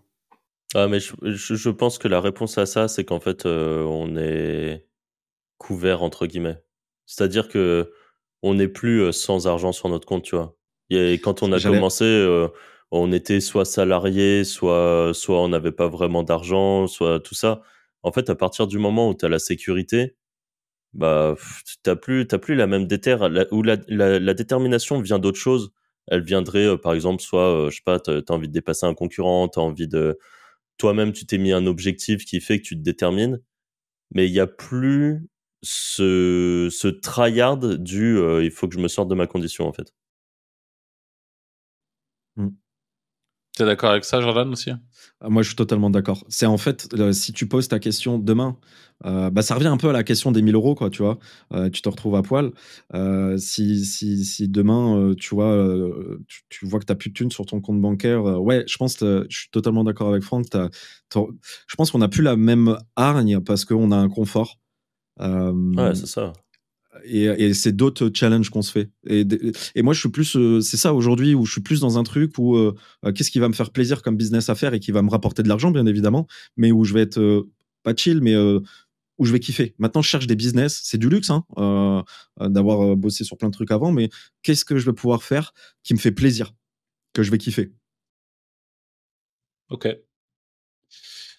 Ah, 0.75 0.87
mais 0.89 1.01
je, 1.01 1.15
je, 1.23 1.55
je 1.57 1.71
pense 1.71 1.99
que 1.99 2.09
la 2.09 2.21
réponse 2.21 2.57
à 2.59 2.67
ça, 2.67 2.87
c'est 2.89 3.05
qu'en 3.05 3.21
fait, 3.21 3.45
euh, 3.47 3.83
on 3.85 4.17
est 4.17 4.87
couvert, 5.59 6.03
entre 6.03 6.27
guillemets. 6.27 6.63
C'est-à-dire 7.07 7.49
que 7.49 7.93
on 8.43 8.55
n'est 8.55 8.69
plus 8.69 9.03
euh, 9.03 9.13
sans 9.13 9.47
argent 9.49 9.73
sur 9.73 9.89
notre 9.89 10.07
compte, 10.07 10.25
tu 10.25 10.37
vois. 10.37 10.57
Et 10.91 11.15
quand 11.21 11.43
on 11.43 11.53
a 11.53 11.61
commencé, 11.61 12.05
euh, 12.05 12.49
on 12.93 13.13
était 13.13 13.41
soit 13.41 13.65
salarié, 13.65 14.45
soit, 14.45 15.13
soit 15.15 15.41
on 15.43 15.49
n'avait 15.49 15.73
pas 15.73 15.89
vraiment 15.89 16.23
d'argent, 16.23 16.87
soit 16.89 17.21
tout 17.21 17.35
ça. 17.35 17.63
En 18.03 18.13
fait, 18.13 18.31
à 18.31 18.35
partir 18.37 18.67
du 18.67 18.79
moment 18.79 19.11
où 19.11 19.15
tu 19.15 19.25
as 19.27 19.29
la 19.29 19.39
sécurité, 19.39 20.17
bah, 20.95 21.37
t'as 21.83 21.97
plus, 21.97 22.27
t'as 22.27 22.39
plus 22.39 22.55
la 22.57 22.67
même 22.67 22.87
déterre, 22.87 23.31
où 23.53 23.63
la, 23.63 23.77
la, 23.89 24.19
la 24.19 24.35
détermination 24.35 25.01
vient 25.01 25.19
d'autre 25.19 25.39
chose. 25.39 25.73
Elle 26.09 26.23
viendrait, 26.23 26.67
euh, 26.67 26.77
par 26.77 26.95
exemple, 26.95 27.23
soit, 27.23 27.67
euh, 27.67 27.71
je 27.71 27.77
sais 27.77 27.83
pas, 27.85 28.01
t'as 28.01 28.19
as 28.19 28.33
envie 28.33 28.49
de 28.49 28.53
dépasser 28.53 28.87
un 28.87 28.95
concurrent, 28.95 29.49
t'as 29.49 29.61
envie 29.61 29.89
de, 29.89 30.19
toi-même, 30.81 31.13
tu 31.13 31.27
t'es 31.27 31.39
mis 31.39 31.53
un 31.53 31.67
objectif 31.67 32.25
qui 32.27 32.41
fait 32.41 32.59
que 32.61 32.65
tu 32.67 32.77
te 32.77 32.83
détermines, 32.83 33.41
mais 34.15 34.27
il 34.29 34.33
y 34.33 34.41
a 34.41 34.47
plus 34.49 35.29
ce, 35.63 36.69
ce 36.73 36.89
tryhard 36.89 37.59
du, 37.79 38.19
euh, 38.19 38.45
il 38.45 38.51
faut 38.53 38.69
que 38.69 38.75
je 38.77 38.81
me 38.81 38.89
sorte 38.89 39.09
de 39.11 39.15
ma 39.17 39.27
condition, 39.29 39.67
en 39.69 39.73
fait. 39.73 39.93
Tu 42.37 42.70
es 43.63 43.67
d'accord 43.67 43.91
avec 43.91 44.05
ça, 44.05 44.21
Jordan, 44.21 44.51
aussi 44.51 44.71
ah, 45.21 45.29
Moi, 45.29 45.43
je 45.43 45.49
suis 45.49 45.57
totalement 45.57 45.91
d'accord. 45.91 46.25
C'est 46.29 46.47
en 46.47 46.59
fait, 46.59 46.89
si 47.13 47.33
tu 47.33 47.47
poses 47.47 47.69
ta 47.69 47.79
question 47.79 48.19
demain, 48.19 48.57
euh, 49.07 49.31
bah, 49.31 49.43
ça 49.43 49.55
revient 49.55 49.69
un 49.69 49.77
peu 49.77 49.89
à 49.89 49.93
la 49.93 50.03
question 50.03 50.33
des 50.33 50.43
1000 50.43 50.55
euros, 50.55 50.75
quoi, 50.75 50.91
tu 50.91 51.03
vois. 51.03 51.19
Euh, 51.53 51.71
tu 51.71 51.83
te 51.83 51.89
retrouves 51.89 52.17
à 52.17 52.23
poil. 52.23 52.53
Euh, 52.95 53.37
si, 53.39 53.85
si, 53.85 54.25
si, 54.25 54.49
demain, 54.49 55.15
tu 55.19 55.35
vois, 55.35 55.57
tu, 56.49 56.67
vois 56.67 56.81
que 56.81 56.85
tu 56.85 56.93
n'as 56.93 56.97
plus 56.97 57.11
de 57.11 57.15
thunes 57.15 57.31
sur 57.31 57.47
ton 57.47 57.61
compte 57.61 57.81
bancaire, 57.81 58.23
ouais, 58.23 58.65
je 58.67 58.77
pense, 58.77 58.99
je 59.01 59.27
suis 59.29 59.51
totalement 59.51 59.85
d'accord 59.85 60.09
avec 60.09 60.23
Franck. 60.23 60.47
je 60.53 61.77
pense 61.77 61.91
qu'on 61.91 61.99
n'a 61.99 62.09
plus 62.09 62.23
la 62.23 62.37
même 62.37 62.77
hargne 62.97 63.41
parce 63.41 63.65
qu'on 63.65 63.93
a 63.93 63.97
un 63.97 64.09
confort. 64.09 64.59
ouais, 65.19 65.95
c'est 65.95 66.07
ça. 66.07 66.33
Et, 67.05 67.25
et 67.25 67.55
c'est 67.55 67.73
d'autres 67.73 68.11
challenges 68.13 68.51
qu'on 68.51 68.63
se 68.63 68.73
fait. 68.73 68.91
Et, 69.07 69.27
et, 69.75 69.83
moi, 69.83 69.95
je 69.95 70.01
suis 70.01 70.09
plus, 70.09 70.37
c'est 70.61 70.77
ça 70.77 70.93
aujourd'hui 70.93 71.35
où 71.35 71.47
je 71.47 71.53
suis 71.53 71.61
plus 71.61 71.81
dans 71.81 71.99
un 71.99 72.03
truc 72.03 72.37
où 72.39 72.59
qu'est-ce 73.15 73.31
qui 73.31 73.39
va 73.39 73.49
me 73.49 73.55
faire 73.55 73.71
plaisir 73.71 74.03
comme 74.03 74.17
business 74.17 74.49
à 74.49 74.55
faire 74.55 74.75
et 74.75 74.81
qui 74.81 74.91
va 74.91 75.03
me 75.03 75.11
rapporter 75.11 75.43
de 75.43 75.49
l'argent, 75.49 75.71
bien 75.71 75.87
évidemment, 75.87 76.27
mais 76.57 76.73
où 76.73 76.85
je 76.85 76.93
vais 76.95 77.03
être 77.03 77.47
pas 77.85 77.95
chill, 77.95 78.21
mais 78.21 78.35
où 79.21 79.27
je 79.27 79.33
vais 79.33 79.39
kiffer. 79.39 79.75
Maintenant, 79.79 80.01
je 80.01 80.09
cherche 80.09 80.27
des 80.27 80.35
business. 80.35 80.81
C'est 80.83 80.97
du 80.97 81.11
luxe 81.11 81.29
hein, 81.29 81.45
euh, 81.59 82.03
d'avoir 82.41 82.81
euh, 82.81 82.97
bossé 82.97 83.23
sur 83.23 83.37
plein 83.37 83.49
de 83.49 83.53
trucs 83.53 83.71
avant, 83.71 83.93
mais 83.93 84.09
qu'est-ce 84.43 84.65
que 84.65 84.79
je 84.79 84.87
vais 84.87 84.95
pouvoir 84.95 85.23
faire 85.23 85.53
qui 85.83 85.93
me 85.93 85.99
fait 85.99 86.11
plaisir, 86.11 86.55
que 87.13 87.23
je 87.23 87.31
vais 87.31 87.37
kiffer? 87.37 87.71
Ok. 89.69 89.89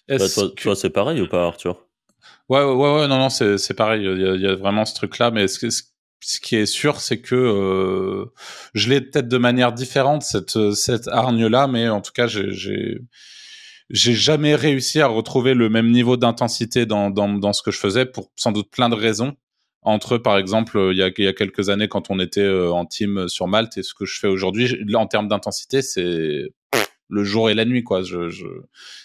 Bah, 0.08 0.18
toi, 0.56 0.76
c'est 0.76 0.90
pareil 0.90 1.20
ou 1.20 1.28
pas, 1.28 1.44
Arthur? 1.44 1.88
Ouais, 2.48 2.62
ouais, 2.62 2.74
ouais, 2.74 3.08
non, 3.08 3.18
non, 3.18 3.28
c'est 3.30 3.74
pareil. 3.74 4.02
Il 4.04 4.40
y, 4.40 4.46
a, 4.46 4.54
vraiment 4.54 4.84
ce 4.84 4.94
truc-là, 4.94 5.30
mais 5.30 5.48
ce, 5.48 5.68
ce, 5.70 6.40
qui 6.40 6.56
est 6.56 6.66
sûr, 6.66 7.00
c'est 7.00 7.20
que 7.20 7.34
euh, 7.34 8.26
je 8.74 8.88
l'ai 8.90 9.00
peut-être 9.00 9.28
de 9.28 9.38
manière 9.38 9.72
différente, 9.72 10.22
cette, 10.22 10.72
cette 10.74 11.08
hargne-là, 11.08 11.66
mais 11.66 11.88
en 11.88 12.00
tout 12.00 12.12
cas, 12.12 12.26
j'ai 12.26 12.50
j'ai 13.90 14.14
jamais 14.14 14.54
réussi 14.54 15.00
à 15.02 15.06
retrouver 15.06 15.52
le 15.54 15.68
même 15.68 15.90
niveau 15.90 16.16
d'intensité 16.16 16.86
dans, 16.86 17.10
dans, 17.10 17.28
dans, 17.28 17.52
ce 17.52 17.62
que 17.62 17.70
je 17.70 17.78
faisais 17.78 18.06
pour 18.06 18.30
sans 18.36 18.50
doute 18.50 18.70
plein 18.70 18.88
de 18.88 18.94
raisons. 18.94 19.36
Entre, 19.82 20.16
par 20.16 20.38
exemple, 20.38 20.78
il 20.92 20.96
y 20.96 21.02
a, 21.02 21.10
il 21.16 21.24
y 21.24 21.28
a 21.28 21.32
quelques 21.34 21.68
années 21.68 21.88
quand 21.88 22.08
on 22.10 22.18
était 22.18 22.40
euh, 22.40 22.72
en 22.72 22.86
team 22.86 23.28
sur 23.28 23.48
Malte 23.48 23.76
et 23.76 23.82
ce 23.82 23.92
que 23.94 24.06
je 24.06 24.18
fais 24.18 24.28
aujourd'hui, 24.28 24.78
en 24.94 25.06
termes 25.06 25.28
d'intensité, 25.28 25.82
c'est 25.82 26.52
le 27.08 27.24
jour 27.24 27.50
et 27.50 27.54
la 27.54 27.64
nuit, 27.64 27.84
quoi. 27.84 28.02
Je, 28.02 28.30
je... 28.30 28.46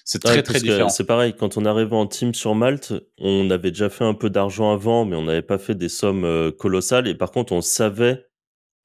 C'est 0.06 0.22
très, 0.22 0.42
très 0.42 0.60
différent. 0.60 0.90
C'est 0.90 1.06
pareil, 1.06 1.34
quand 1.38 1.58
on 1.58 1.66
arrivait 1.66 1.96
en 1.96 2.08
team 2.08 2.34
sur 2.34 2.56
Malte, 2.56 2.94
on 3.18 3.50
avait 3.50 3.72
déjà 3.72 3.90
fait 3.90 4.06
un 4.06 4.14
peu 4.14 4.30
d'argent 4.30 4.72
avant, 4.72 5.06
mais 5.06 5.16
on 5.16 5.24
n'avait 5.24 5.42
pas 5.42 5.58
fait 5.58 5.76
des 5.76 5.90
sommes 5.90 6.24
euh, 6.24 6.52
colossales. 6.52 7.08
Et 7.08 7.16
par 7.16 7.32
contre, 7.32 7.54
on 7.54 7.62
savait 7.62 8.26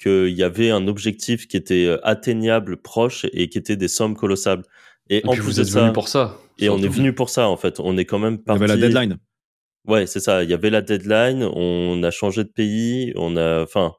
qu'il 0.00 0.30
y 0.30 0.42
avait 0.42 0.70
un 0.70 0.88
objectif 0.88 1.46
qui 1.46 1.56
était 1.56 1.86
euh, 1.86 2.06
atteignable, 2.06 2.76
proche, 2.76 3.26
et 3.32 3.48
qui 3.48 3.58
était 3.58 3.76
des 3.76 3.88
sommes 3.88 4.16
colossales. 4.16 4.62
Et, 5.08 5.22
en 5.24 5.32
plus 5.32 5.40
vous 5.40 5.60
êtes 5.60 5.66
ça, 5.66 5.82
venu 5.82 5.92
pour 5.92 6.08
ça. 6.08 6.38
Et 6.58 6.68
on 6.68 6.78
est 6.78 6.88
venu 6.88 7.14
pour 7.14 7.30
ça, 7.30 7.48
en 7.48 7.56
fait. 7.56 7.80
On 7.80 7.96
est 7.96 8.04
quand 8.04 8.18
même 8.18 8.38
parti. 8.38 8.62
Il 8.64 8.68
y 8.68 8.72
avait 8.72 8.80
la 8.80 8.88
deadline. 8.88 9.18
Ouais, 9.86 10.06
c'est 10.06 10.20
ça. 10.20 10.42
Il 10.42 10.50
y 10.50 10.54
avait 10.54 10.70
la 10.70 10.80
deadline. 10.80 11.44
On 11.44 12.02
a 12.02 12.10
changé 12.10 12.44
de 12.44 12.48
pays. 12.48 13.12
On 13.16 13.36
a, 13.36 13.62
enfin, 13.62 13.94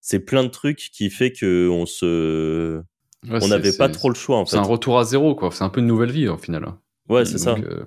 c'est 0.00 0.20
plein 0.20 0.44
de 0.44 0.48
trucs 0.48 0.90
qui 0.92 1.10
fait 1.10 1.32
que 1.32 1.68
on 1.68 1.86
se, 1.86 2.80
on 3.28 3.48
n'avait 3.48 3.76
pas 3.76 3.88
trop 3.88 4.08
le 4.08 4.14
choix, 4.14 4.38
en 4.38 4.46
fait. 4.46 4.52
C'est 4.52 4.58
un 4.58 4.62
retour 4.62 4.98
à 4.98 5.04
zéro, 5.04 5.34
quoi. 5.34 5.50
C'est 5.52 5.64
un 5.64 5.68
peu 5.68 5.80
une 5.80 5.86
nouvelle 5.86 6.12
vie, 6.12 6.28
au 6.28 6.38
final. 6.38 6.66
Ouais, 7.08 7.24
c'est 7.24 7.38
ça. 7.38 7.54
Euh, 7.54 7.84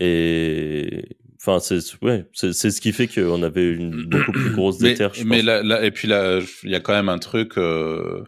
et 0.00 1.18
enfin 1.40 1.60
c'est 1.60 1.78
ouais 2.02 2.26
c'est 2.32 2.52
ce 2.52 2.80
qui 2.80 2.90
fait 2.90 3.06
qu'on 3.06 3.44
avait 3.44 3.70
une 3.70 4.06
beaucoup 4.08 4.32
plus 4.32 4.50
grosse 4.50 4.78
déterre 4.78 5.12
mais, 5.18 5.40
mais 5.40 5.62
là, 5.62 5.84
et 5.84 5.92
puis 5.92 6.08
là 6.08 6.40
il 6.64 6.70
y 6.70 6.74
a 6.74 6.80
quand 6.80 6.94
même 6.94 7.08
un 7.08 7.20
truc 7.20 7.56
euh, 7.58 8.24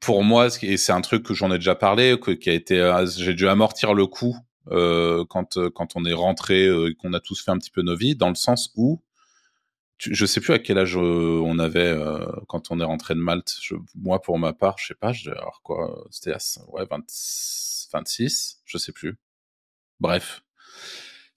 pour 0.00 0.22
moi, 0.22 0.48
et 0.62 0.76
c'est 0.76 0.92
un 0.92 1.00
truc 1.00 1.24
que 1.24 1.34
j'en 1.34 1.52
ai 1.52 1.58
déjà 1.58 1.74
parlé, 1.74 2.16
que, 2.20 2.30
qui 2.30 2.50
a 2.50 2.52
été, 2.52 2.80
euh, 2.80 3.06
j'ai 3.06 3.34
dû 3.34 3.48
amortir 3.48 3.94
le 3.94 4.06
coup 4.06 4.36
euh, 4.70 5.24
quand 5.28 5.58
quand 5.70 5.96
on 5.96 6.04
est 6.04 6.12
rentré, 6.12 6.66
euh, 6.66 6.94
qu'on 6.98 7.12
a 7.12 7.20
tous 7.20 7.42
fait 7.42 7.50
un 7.50 7.58
petit 7.58 7.70
peu 7.70 7.82
nos 7.82 7.96
vies, 7.96 8.14
dans 8.14 8.28
le 8.28 8.34
sens 8.34 8.72
où 8.76 9.02
je 10.10 10.26
sais 10.26 10.40
plus 10.40 10.52
à 10.52 10.58
quel 10.58 10.78
âge 10.78 10.96
on 10.96 11.58
avait 11.58 11.96
quand 12.48 12.70
on 12.70 12.80
est 12.80 12.84
rentré 12.84 13.14
de 13.14 13.20
Malte. 13.20 13.54
Je, 13.60 13.74
moi, 13.94 14.20
pour 14.20 14.38
ma 14.38 14.52
part, 14.52 14.76
je 14.78 14.86
sais 14.88 14.94
pas, 14.94 15.12
je 15.12 15.30
alors 15.30 15.60
quoi, 15.62 16.04
c'était 16.10 16.32
ouais 16.68 16.84
20, 16.90 17.04
26, 17.92 18.62
je 18.64 18.78
sais 18.78 18.92
plus. 18.92 19.16
Bref, 20.00 20.42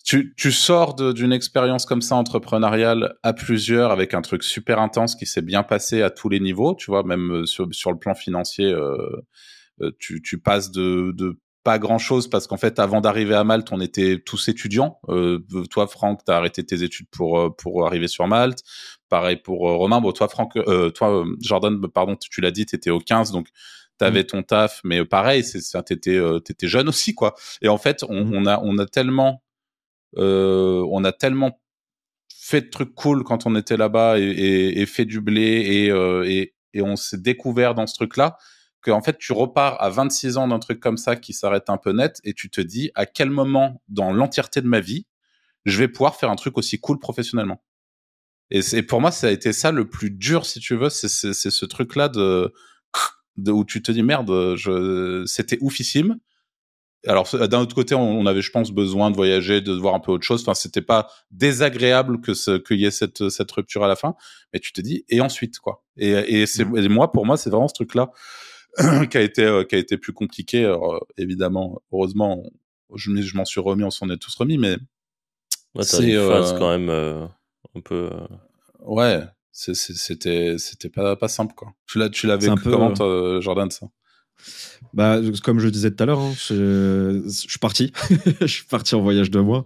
tu, 0.06 0.36
tu 0.38 0.52
sors 0.52 0.94
d'une 0.94 1.34
expérience 1.34 1.86
comme 1.88 2.04
ça 2.04 2.16
entrepreneuriale 2.16 3.16
à 3.24 3.34
plusieurs 3.34 3.92
avec 3.92 4.14
un 4.14 4.22
truc 4.22 4.44
super 4.44 4.80
intense 4.80 5.16
qui 5.16 5.26
s'est 5.26 5.42
bien 5.42 5.64
passé 5.64 6.04
à 6.04 6.12
tous 6.12 6.30
les 6.30 6.40
niveaux, 6.40 6.76
tu 6.76 6.92
vois, 6.92 7.04
même 7.04 7.32
euh, 7.32 7.46
sur, 7.48 7.68
sur 7.72 7.92
le 7.92 7.98
plan 7.98 8.14
financier, 8.14 8.72
euh, 8.72 8.98
euh, 9.82 9.92
tu, 10.00 10.22
tu 10.22 10.40
passes 10.40 10.70
de, 10.72 11.12
de 11.16 11.40
pas 11.66 11.80
grand 11.80 11.98
chose 11.98 12.30
parce 12.30 12.48
qu'en 12.48 12.56
fait, 12.56 12.80
avant 12.80 13.02
d'arriver 13.02 13.36
à 13.36 13.44
Malte, 13.44 13.74
on 13.74 13.82
était 13.82 14.22
tous 14.26 14.48
étudiants. 14.48 15.00
Euh, 15.10 15.40
toi, 15.70 15.88
Franck, 15.88 16.22
t'as 16.24 16.38
arrêté 16.38 16.64
tes 16.64 16.84
études 16.84 17.08
pour 17.12 17.54
pour 17.58 17.86
arriver 17.86 18.08
sur 18.08 18.26
Malte. 18.28 18.60
Pareil 19.10 19.36
pour 19.36 19.60
Romain. 19.60 20.00
Bon, 20.00 20.14
toi, 20.14 20.30
Franck, 20.30 20.56
euh, 20.56 20.92
toi, 20.92 21.26
Jordan, 21.42 21.82
pardon, 21.94 22.16
tu, 22.16 22.40
l'as 22.40 22.52
dit, 22.52 22.66
t'étais 22.66 22.92
au 22.92 23.00
15, 23.00 23.32
donc 23.32 23.48
t'avais 23.98 24.22
mmh. 24.22 24.28
ton 24.28 24.44
taf, 24.44 24.80
mais 24.86 25.04
pareil, 25.04 25.44
c'est 25.44 25.60
t'étais 25.84 26.22
t'étais 26.46 26.68
jeune 26.68 26.88
aussi, 26.88 27.14
quoi. 27.14 27.36
Et 27.62 27.68
en 27.68 27.78
fait, 27.78 28.04
on, 28.04 28.32
on 28.32 28.46
a 28.46 28.62
on 28.64 28.78
a 28.78 28.86
tellement 28.86 29.42
euh, 30.18 30.86
on 30.92 31.04
a 31.04 31.12
tellement 31.12 31.60
fait 32.30 32.62
de 32.62 32.70
trucs 32.70 32.94
cool 32.94 33.24
quand 33.24 33.46
on 33.46 33.56
était 33.56 33.78
là-bas 33.78 34.18
et, 34.20 34.86
fait 34.86 35.06
du 35.06 35.20
blé 35.20 35.90
euh, 35.90 36.24
et, 36.26 36.54
on 36.82 36.96
s'est 36.96 37.18
découvert 37.18 37.74
dans 37.74 37.88
ce 37.88 37.96
truc-là 38.86 38.96
qu'en 38.96 39.02
fait 39.02 39.18
tu 39.18 39.34
repars 39.34 39.82
à 39.82 39.90
26 39.90 40.38
ans 40.38 40.48
d'un 40.48 40.60
truc 40.60 40.80
comme 40.80 40.98
ça 40.98 41.16
qui 41.16 41.34
s'arrête 41.34 41.70
un 41.70 41.78
peu 41.78 41.92
net 41.92 42.20
et 42.24 42.34
tu 42.34 42.50
te 42.50 42.62
dis 42.62 42.92
à 42.96 43.06
quel 43.06 43.30
moment 43.30 43.82
dans 43.88 44.14
l'entièreté 44.14 44.62
de 44.62 44.68
ma 44.68 44.80
vie 44.80 45.06
je 45.66 45.80
vais 45.80 45.88
pouvoir 45.88 46.16
faire 46.16 46.30
un 46.30 46.36
truc 46.36 46.58
aussi 46.58 46.80
cool 46.80 47.00
professionnellement? 47.00 47.64
Et, 48.52 48.84
pour 48.84 49.02
moi 49.02 49.12
ça 49.12 49.28
a 49.28 49.32
été 49.32 49.54
ça 49.54 49.72
le 49.72 49.90
plus 49.90 50.12
dur 50.12 50.46
si 50.46 50.60
tu 50.60 50.76
veux, 50.76 50.90
c'est 50.90 51.08
ce 51.08 51.66
truc-là 51.66 52.10
de, 52.10 52.54
de, 53.38 53.52
où 53.52 53.66
tu 53.66 53.82
te 53.82 53.92
dis 53.92 54.04
merde, 54.04 54.56
c'était 55.26 55.58
oufissime 55.62 56.20
alors 57.08 57.30
d'un 57.38 57.60
autre 57.60 57.76
côté, 57.76 57.94
on, 57.96 58.26
avait, 58.26 58.42
je 58.42 58.52
pense, 58.52 58.72
besoin 58.72 59.12
de 59.12 59.16
voyager, 59.16 59.62
de 59.62 59.74
voir 59.74 59.94
un 59.94 60.00
peu 60.00 60.12
autre 60.12 60.24
chose. 60.24 60.42
Enfin, 60.42 60.54
c'était 60.54 60.82
pas 60.82 61.08
désagréable 61.32 62.20
que 62.20 62.58
qu'il 62.60 62.80
y 62.80 62.86
ait 62.86 62.92
cette 62.92 63.30
cette 63.30 63.52
rupture 63.52 63.84
à 63.84 63.88
la 63.88 63.96
fin, 63.96 64.16
mais 64.54 64.60
tu 64.60 64.74
te 64.74 64.82
dis 64.82 65.06
et 65.10 65.22
ensuite 65.22 65.60
quoi? 65.60 65.84
Et 65.98 66.42
et 66.42 66.46
mmh. 66.64 66.88
moi 66.88 67.12
pour 67.12 67.26
moi 67.26 67.38
c'est 67.38 67.50
vraiment 67.50 67.68
ce 67.68 67.74
truc 67.74 67.96
là 67.96 68.12
qui 69.10 69.18
a 69.18 69.22
été 69.22 69.44
euh, 69.44 69.64
qui 69.64 69.76
a 69.76 69.78
été 69.78 69.98
plus 69.98 70.14
compliqué. 70.14 70.66
Alors, 70.66 71.06
évidemment, 71.18 71.82
heureusement, 71.92 72.44
je, 72.94 73.16
je 73.22 73.38
m'en 73.38 73.46
suis 73.46 73.62
remis, 73.62 73.84
on 73.84 73.92
s'en 73.92 74.10
est 74.10 74.18
tous 74.18 74.36
remis, 74.36 74.58
mais 74.58 74.78
c'est 75.82 76.16
euh, 76.16 76.58
quand 76.58 76.70
même 76.70 76.90
euh, 76.90 77.26
un 77.76 77.82
peu. 77.82 78.10
Ouais, 78.80 79.22
c'était 79.52 80.56
c'était 80.58 80.90
pas 80.90 81.16
pas 81.16 81.28
simple 81.28 81.54
quoi. 81.56 81.74
Tu 81.88 81.98
l'as 81.98 82.10
tu 82.10 82.28
l'avais 82.28 82.50
comment 82.64 82.94
peu... 82.94 83.42
Jordan 83.42 83.70
ça? 83.72 83.88
Bah, 84.94 85.20
comme 85.44 85.60
je 85.60 85.68
disais 85.70 85.92
tout 85.92 86.04
à 86.04 86.06
l'heure, 86.06 86.20
hein, 86.20 86.34
je, 86.36 87.24
suis 87.28 87.60
parti. 87.60 87.92
je 88.42 88.46
suis 88.46 88.66
parti 88.66 88.96
en 88.96 89.02
voyage 89.02 89.32
de 89.32 89.40
mois. 89.40 89.66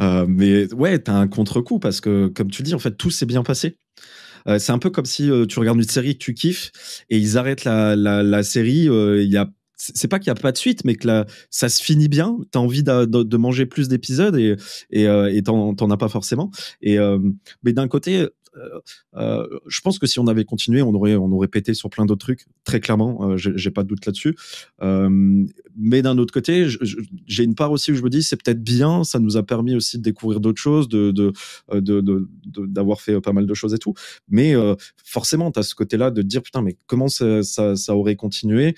Euh, 0.00 0.26
mais 0.28 0.72
ouais, 0.74 0.98
t'as 0.98 1.14
un 1.14 1.28
contre-coup 1.28 1.78
parce 1.78 2.00
que, 2.00 2.28
comme 2.28 2.50
tu 2.50 2.62
dis, 2.62 2.74
en 2.74 2.78
fait, 2.78 2.92
tout 2.92 3.10
s'est 3.10 3.26
bien 3.26 3.42
passé. 3.42 3.78
Euh, 4.48 4.58
c'est 4.58 4.72
un 4.72 4.78
peu 4.78 4.90
comme 4.90 5.06
si 5.06 5.30
euh, 5.30 5.46
tu 5.46 5.58
regardes 5.58 5.78
une 5.78 5.84
série 5.84 6.14
que 6.14 6.24
tu 6.24 6.34
kiffes 6.34 6.70
et 7.10 7.18
ils 7.18 7.38
arrêtent 7.38 7.64
la, 7.64 7.96
la, 7.96 8.42
série. 8.42 8.84
Y 8.84 9.36
a 9.36 9.48
c'est 9.78 10.08
pas 10.08 10.18
qu'il 10.18 10.32
n'y 10.32 10.38
a 10.38 10.40
pas 10.40 10.52
de 10.52 10.56
suite, 10.56 10.84
mais 10.84 10.94
que 10.94 11.06
là, 11.06 11.26
ça 11.50 11.68
se 11.68 11.82
finit 11.82 12.08
bien. 12.08 12.36
Tu 12.50 12.58
as 12.58 12.60
envie 12.62 12.82
de, 12.82 13.04
de, 13.04 13.36
manger 13.36 13.66
plus 13.66 13.88
d'épisodes 13.88 14.36
et 14.36 14.56
et 14.90 15.06
euh, 15.06 15.40
t'en 15.42 15.90
as 15.90 15.96
pas 15.96 16.08
forcément. 16.08 16.50
Et 16.80 16.98
mais 17.62 17.72
d'un 17.72 17.88
côté, 17.88 18.20
euh, 18.20 18.24
euh, 18.24 18.45
je 19.14 19.80
pense 19.80 19.98
que 19.98 20.06
si 20.06 20.18
on 20.18 20.26
avait 20.26 20.44
continué, 20.44 20.82
on 20.82 20.94
aurait, 20.94 21.16
on 21.16 21.30
aurait 21.32 21.48
pété 21.48 21.74
sur 21.74 21.90
plein 21.90 22.06
d'autres 22.06 22.24
trucs, 22.24 22.46
très 22.64 22.80
clairement. 22.80 23.30
Euh, 23.30 23.36
j'ai 23.36 23.70
pas 23.70 23.82
de 23.82 23.88
doute 23.88 24.06
là-dessus. 24.06 24.36
mais 25.76 26.02
d'un 26.02 26.18
autre 26.18 26.32
côté, 26.32 26.66
j'ai 27.26 27.44
une 27.44 27.54
part 27.54 27.72
aussi 27.72 27.92
où 27.92 27.94
je 27.94 28.02
me 28.02 28.10
dis, 28.10 28.22
c'est 28.22 28.36
peut-être 28.36 28.62
bien. 28.62 29.04
Ça 29.04 29.18
nous 29.18 29.36
a 29.36 29.42
permis 29.42 29.74
aussi 29.74 29.98
de 29.98 30.02
découvrir 30.02 30.40
d'autres 30.40 30.60
choses, 30.60 30.88
de, 30.88 31.32
d'avoir 31.70 33.00
fait 33.00 33.20
pas 33.20 33.32
mal 33.32 33.46
de 33.46 33.54
choses 33.54 33.74
et 33.74 33.78
tout. 33.78 33.94
Mais 34.28 34.54
forcément, 35.04 35.50
tu 35.50 35.58
as 35.58 35.62
ce 35.62 35.74
côté-là 35.74 36.10
de 36.10 36.22
dire, 36.22 36.42
putain, 36.42 36.62
mais 36.62 36.76
comment 36.86 37.08
ça, 37.08 37.42
ça, 37.42 37.96
aurait 37.96 38.16
continué 38.16 38.74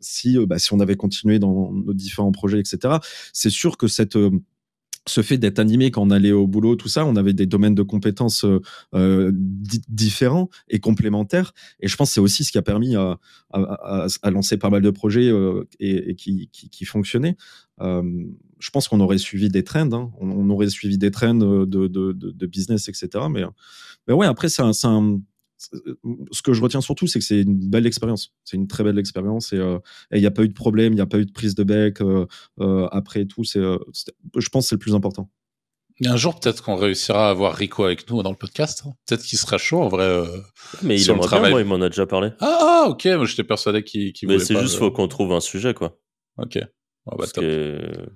si, 0.00 0.38
bah, 0.46 0.58
si 0.58 0.72
on 0.72 0.80
avait 0.80 0.96
continué 0.96 1.38
dans 1.38 1.72
nos 1.72 1.94
différents 1.94 2.32
projets, 2.32 2.60
etc. 2.60 2.96
C'est 3.32 3.50
sûr 3.50 3.76
que 3.76 3.86
cette 3.86 4.16
ce 5.06 5.20
fait 5.22 5.38
d'être 5.38 5.58
animé 5.58 5.90
quand 5.90 6.02
on 6.02 6.10
allait 6.10 6.32
au 6.32 6.46
boulot, 6.46 6.76
tout 6.76 6.88
ça, 6.88 7.04
on 7.04 7.16
avait 7.16 7.32
des 7.32 7.46
domaines 7.46 7.74
de 7.74 7.82
compétences 7.82 8.44
euh, 8.44 8.60
euh 8.94 9.32
différents 9.88 10.48
et 10.68 10.78
complémentaires. 10.78 11.52
Et 11.80 11.88
je 11.88 11.96
pense 11.96 12.10
que 12.10 12.14
c'est 12.14 12.20
aussi 12.20 12.44
ce 12.44 12.52
qui 12.52 12.58
a 12.58 12.62
permis 12.62 12.94
à, 12.94 13.18
à, 13.52 14.06
à, 14.22 14.30
lancer 14.30 14.56
pas 14.56 14.70
mal 14.70 14.82
de 14.82 14.90
projets 14.90 15.28
euh, 15.28 15.64
et, 15.80 16.10
et, 16.10 16.14
qui, 16.14 16.48
qui, 16.52 16.70
qui 16.70 16.84
fonctionnaient. 16.84 17.36
Euh, 17.80 18.02
je 18.58 18.70
pense 18.70 18.86
qu'on 18.86 19.00
aurait 19.00 19.18
suivi 19.18 19.48
des 19.48 19.64
trends, 19.64 19.92
hein. 19.92 20.12
on, 20.20 20.48
aurait 20.50 20.68
suivi 20.68 20.96
des 20.96 21.10
trends 21.10 21.34
de, 21.34 21.64
de, 21.64 21.88
de, 21.88 22.12
de 22.12 22.46
business, 22.46 22.88
etc. 22.88 23.24
Mais, 23.28 23.42
mais 24.06 24.14
ouais, 24.14 24.26
après, 24.26 24.48
c'est 24.48 24.62
un, 24.62 24.70
un 24.84 25.20
ce 26.30 26.42
que 26.42 26.52
je 26.52 26.62
retiens 26.62 26.80
surtout, 26.80 27.06
c'est 27.06 27.18
que 27.18 27.24
c'est 27.24 27.42
une 27.42 27.68
belle 27.68 27.86
expérience. 27.86 28.32
C'est 28.44 28.56
une 28.56 28.66
très 28.66 28.84
belle 28.84 28.98
expérience 28.98 29.52
et 29.52 29.60
il 30.12 30.20
n'y 30.20 30.26
a 30.26 30.30
pas 30.30 30.42
eu 30.42 30.48
de 30.48 30.54
problème, 30.54 30.92
il 30.92 30.96
n'y 30.96 31.02
a 31.02 31.06
pas 31.06 31.18
eu 31.18 31.26
de 31.26 31.32
prise 31.32 31.54
de 31.54 31.64
bec 31.64 31.98
après 32.90 33.24
tout. 33.26 33.44
C'est, 33.44 33.60
je 33.60 34.48
pense, 34.48 34.64
que 34.64 34.68
c'est 34.70 34.74
le 34.74 34.80
plus 34.80 34.94
important. 34.94 35.30
un 36.04 36.16
jour, 36.16 36.38
peut-être 36.38 36.62
qu'on 36.62 36.76
réussira 36.76 37.28
à 37.28 37.30
avoir 37.30 37.54
Rico 37.54 37.84
avec 37.84 38.08
nous 38.10 38.22
dans 38.22 38.30
le 38.30 38.36
podcast. 38.36 38.82
Hein. 38.86 38.94
Peut-être 39.06 39.22
qu'il 39.22 39.38
sera 39.38 39.58
chaud 39.58 39.82
en 39.82 39.88
vrai. 39.88 40.24
mais 40.82 41.00
il 41.00 41.10
aimerait 41.10 41.40
bien, 41.40 41.50
moi, 41.50 41.60
il 41.60 41.66
m'en 41.66 41.80
a 41.80 41.88
déjà 41.88 42.06
parlé. 42.06 42.30
Ah, 42.40 42.86
ok, 42.88 43.04
moi 43.06 43.24
j'étais 43.24 43.44
persuadé 43.44 43.84
qu'il 43.84 44.12
qu 44.12 44.26
Mais 44.26 44.38
c'est 44.38 44.58
juste, 44.60 44.76
faut 44.76 44.90
qu'on 44.90 45.08
trouve 45.08 45.32
un 45.32 45.40
sujet, 45.40 45.74
quoi. 45.74 45.98
Ok. 46.38 46.58
Oh 47.06 47.16
bah 47.16 47.24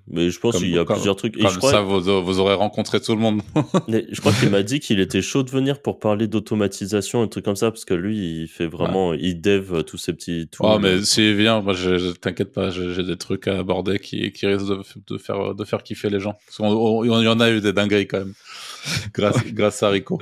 Mais 0.07 0.30
je 0.30 0.39
pense 0.39 0.59
qu'il 0.59 0.70
y 0.70 0.78
a 0.78 0.84
plusieurs 0.84 1.16
trucs. 1.16 1.37
Et 1.37 1.43
comme 1.43 1.51
je 1.51 1.59
crois... 1.59 1.72
ça, 1.72 1.80
vous, 1.80 2.01
vous, 2.22 2.39
aurez 2.39 2.55
rencontré 2.55 3.01
tout 3.01 3.16
le 3.16 3.20
monde. 3.20 3.43
je 3.89 4.20
crois 4.20 4.32
qu'il 4.32 4.49
m'a 4.51 4.62
dit 4.62 4.78
qu'il 4.78 5.01
était 5.01 5.22
chaud 5.22 5.43
de 5.43 5.51
venir 5.51 5.82
pour 5.82 5.99
parler 5.99 6.28
d'automatisation 6.28 7.24
et 7.24 7.28
trucs 7.28 7.45
comme 7.45 7.57
ça, 7.57 7.72
parce 7.72 7.84
que 7.84 7.95
lui, 7.95 8.43
il 8.43 8.49
fait 8.49 8.68
vraiment, 8.68 9.12
il 9.12 9.41
dev 9.41 9.82
tous 9.82 9.99
ces 9.99 10.12
petits. 10.12 10.49
Tout 10.49 10.62
oh, 10.64 10.78
mais 10.78 11.03
s'il 11.03 11.34
vient, 11.34 11.62
moi, 11.62 11.72
je, 11.72 12.12
t'inquiète 12.12 12.53
pas, 12.53 12.70
j'ai 12.70 13.03
des 13.03 13.16
trucs 13.16 13.49
à 13.49 13.59
aborder 13.59 13.99
qui, 13.99 14.30
qui 14.30 14.47
risquent 14.47 14.68
de, 14.68 14.82
de, 15.09 15.18
faire, 15.18 15.57
de 15.57 15.64
faire 15.64 15.82
kiffer 15.82 16.09
les 16.09 16.20
gens. 16.20 16.39
il 16.61 16.64
y 16.64 17.28
en 17.28 17.41
a 17.41 17.51
eu 17.51 17.61
des 17.61 17.72
dingueries 17.72 18.07
quand 18.07 18.18
même, 18.18 18.34
grâce, 19.14 19.45
grâce 19.47 19.82
à 19.82 19.89
Rico. 19.89 20.20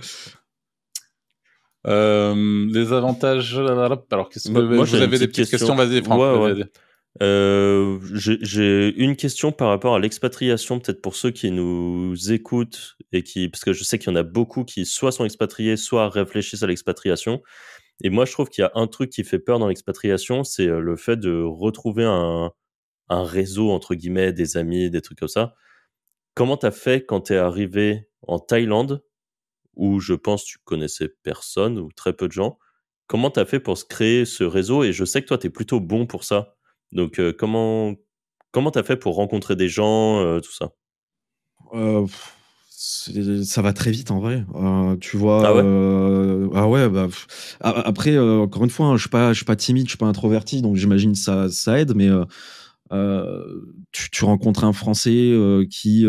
Euh, 1.86 2.66
les 2.72 2.94
avantages. 2.94 3.58
Alors, 3.58 4.30
qu'est-ce 4.30 4.48
que 4.50 4.58
vous 4.58 4.94
avez 4.94 5.18
des 5.18 5.28
petites 5.28 5.50
questions, 5.50 5.74
Vas-y, 5.74 6.02
Franck. 6.02 6.18
Ouais, 6.18 6.52
ouais. 6.54 6.64
Euh, 7.22 8.00
j'ai 8.12 8.92
une 8.96 9.14
question 9.16 9.52
par 9.52 9.68
rapport 9.68 9.94
à 9.94 10.00
l'expatriation, 10.00 10.80
peut-être 10.80 11.00
pour 11.00 11.14
ceux 11.14 11.30
qui 11.30 11.50
nous 11.52 12.32
écoutent 12.32 12.96
et 13.12 13.22
qui, 13.22 13.48
parce 13.48 13.64
que 13.64 13.72
je 13.72 13.84
sais 13.84 13.98
qu'il 13.98 14.08
y 14.08 14.12
en 14.12 14.16
a 14.16 14.24
beaucoup 14.24 14.64
qui 14.64 14.84
soit 14.84 15.12
sont 15.12 15.24
expatriés, 15.24 15.76
soit 15.76 16.08
réfléchissent 16.08 16.64
à 16.64 16.66
l'expatriation. 16.66 17.42
Et 18.02 18.10
moi, 18.10 18.24
je 18.24 18.32
trouve 18.32 18.48
qu'il 18.50 18.62
y 18.62 18.64
a 18.66 18.72
un 18.74 18.88
truc 18.88 19.10
qui 19.10 19.24
fait 19.24 19.38
peur 19.38 19.58
dans 19.60 19.68
l'expatriation, 19.68 20.44
c'est 20.44 20.66
euh, 20.68 20.80
le 20.80 20.96
fait 20.96 21.16
de 21.16 21.42
retrouver 21.42 22.04
un, 22.04 22.50
un 23.08 23.24
réseau, 23.24 23.70
entre 23.70 23.94
guillemets, 23.94 24.32
des 24.32 24.56
amis, 24.56 24.90
des 24.90 25.02
trucs 25.02 25.18
comme 25.20 25.28
ça. 25.28 25.54
Comment 26.34 26.56
t'as 26.56 26.72
fait 26.72 27.04
quand 27.06 27.22
t'es 27.22 27.36
arrivé 27.36 28.08
en 28.22 28.38
Thaïlande, 28.40 29.04
où 29.76 30.00
je 30.00 30.14
pense 30.14 30.44
tu 30.44 30.58
connaissais 30.64 31.08
personne 31.22 31.78
ou 31.78 31.90
très 31.92 32.12
peu 32.14 32.28
de 32.28 32.32
gens? 32.32 32.58
Comment 33.08 33.30
t'as 33.30 33.44
fait 33.46 33.60
pour 33.60 33.78
se 33.78 33.84
créer 33.84 34.24
ce 34.24 34.44
réseau? 34.44 34.84
Et 34.84 34.92
je 34.92 35.04
sais 35.04 35.22
que 35.22 35.28
toi, 35.28 35.38
t'es 35.38 35.50
plutôt 35.50 35.80
bon 35.80 36.06
pour 36.06 36.24
ça 36.24 36.56
donc, 36.94 37.18
euh, 37.18 37.32
comment 37.36 37.94
comment 38.52 38.70
t'as 38.70 38.84
fait 38.84 38.96
pour 38.96 39.16
rencontrer 39.16 39.56
des 39.56 39.68
gens, 39.68 40.20
euh, 40.20 40.40
tout 40.40 40.52
ça? 40.52 40.70
Ça 42.70 43.62
va 43.62 43.72
très 43.72 43.90
vite 43.90 44.10
en 44.10 44.20
vrai. 44.20 44.44
tu 45.00 45.16
vois. 45.16 45.46
Ah 45.46 45.54
ouais? 45.54 46.50
ah 46.54 46.68
ouais 46.68 46.88
bah, 46.88 47.08
après, 47.60 48.18
encore 48.18 48.64
une 48.64 48.70
fois, 48.70 48.86
hein, 48.86 48.96
je 48.96 49.02
suis 49.02 49.10
pas, 49.10 49.32
je 49.32 49.38
suis 49.38 49.44
pas 49.44 49.56
timide, 49.56 49.86
je 49.86 49.90
suis 49.90 49.98
pas 49.98 50.06
introverti, 50.06 50.62
donc 50.62 50.76
j'imagine 50.76 51.14
ça, 51.14 51.48
ça 51.50 51.80
aide. 51.80 51.94
Mais 51.96 52.08
tu, 53.90 54.10
tu, 54.10 54.24
rencontres 54.24 54.64
un 54.64 54.72
Français 54.72 55.32
qui 55.70 56.06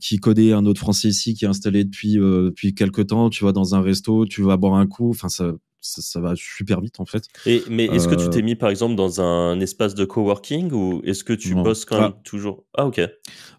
qui 0.00 0.16
codait 0.18 0.52
un 0.52 0.64
autre 0.64 0.80
Français 0.80 1.08
ici, 1.08 1.34
qui 1.34 1.44
est 1.44 1.48
installé 1.48 1.84
depuis 1.84 2.14
depuis 2.14 2.74
quelques 2.74 3.08
temps. 3.08 3.28
Tu 3.28 3.44
vas 3.44 3.52
dans 3.52 3.74
un 3.74 3.82
resto, 3.82 4.24
tu 4.24 4.42
vas 4.42 4.56
boire 4.56 4.74
un 4.74 4.86
coup. 4.86 5.10
Enfin, 5.10 5.28
ça, 5.28 5.52
ça, 5.80 6.20
va 6.20 6.34
super 6.36 6.80
vite 6.80 7.00
en 7.00 7.06
fait. 7.06 7.24
Et, 7.46 7.62
mais 7.68 7.84
est-ce 7.86 8.08
que 8.08 8.14
tu 8.14 8.28
t'es 8.30 8.40
euh, 8.40 8.42
mis 8.42 8.56
par 8.56 8.70
exemple 8.70 8.94
dans 8.94 9.20
un 9.20 9.60
espace 9.60 9.94
de 9.94 10.04
coworking 10.04 10.72
ou 10.72 11.00
est-ce 11.04 11.24
que 11.24 11.32
tu 11.32 11.54
bosses 11.54 11.84
quand 11.84 12.00
même 12.00 12.12
ah. 12.16 12.20
toujours? 12.24 12.64
Ah 12.76 12.86
ok. 12.86 13.00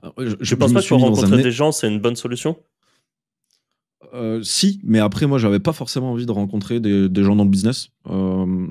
Ah, 0.04 0.12
je, 0.18 0.36
je 0.40 0.56
pense 0.56 0.74
pas 0.74 0.82
que 0.82 0.94
rencontrer 0.94 1.42
des 1.42 1.52
gens 1.52 1.72
c'est 1.72 1.88
une 1.88 2.00
bonne 2.00 2.16
solution? 2.16 2.58
Euh, 4.14 4.42
si, 4.42 4.80
mais 4.84 5.00
après, 5.00 5.28
moi, 5.28 5.38
j'avais 5.38 5.60
pas 5.60 5.74
forcément 5.74 6.12
envie 6.12 6.26
de 6.26 6.32
rencontrer 6.32 6.80
des, 6.80 7.24
gens 7.24 7.36
dans 7.36 7.44
le 7.44 7.50
business. 7.50 7.90
Euh, 8.08 8.68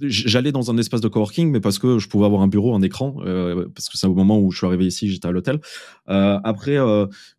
J'allais 0.00 0.52
dans 0.52 0.70
un 0.70 0.78
espace 0.78 1.00
de 1.00 1.08
coworking, 1.08 1.50
mais 1.50 1.60
parce 1.60 1.78
que 1.78 1.98
je 1.98 2.08
pouvais 2.08 2.26
avoir 2.26 2.42
un 2.42 2.48
bureau, 2.48 2.74
un 2.74 2.82
écran, 2.82 3.16
euh, 3.24 3.68
parce 3.74 3.88
que 3.88 3.98
c'est 3.98 4.06
au 4.06 4.14
moment 4.14 4.38
où 4.38 4.50
je 4.50 4.58
suis 4.58 4.66
arrivé 4.66 4.86
ici, 4.86 5.10
j'étais 5.10 5.28
à 5.28 5.32
l'hôtel. 5.32 5.60
Euh, 6.08 6.38
après, 6.44 6.76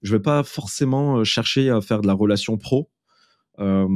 je 0.01 0.11
vais 0.11 0.22
pas 0.22 0.43
forcément 0.43 1.24
chercher 1.24 1.70
à 1.70 1.82
faire 1.82 2.01
de 2.01 2.07
la 2.07 2.13
relation 2.13 2.57
pro. 2.57 2.89
Euh, 3.60 3.88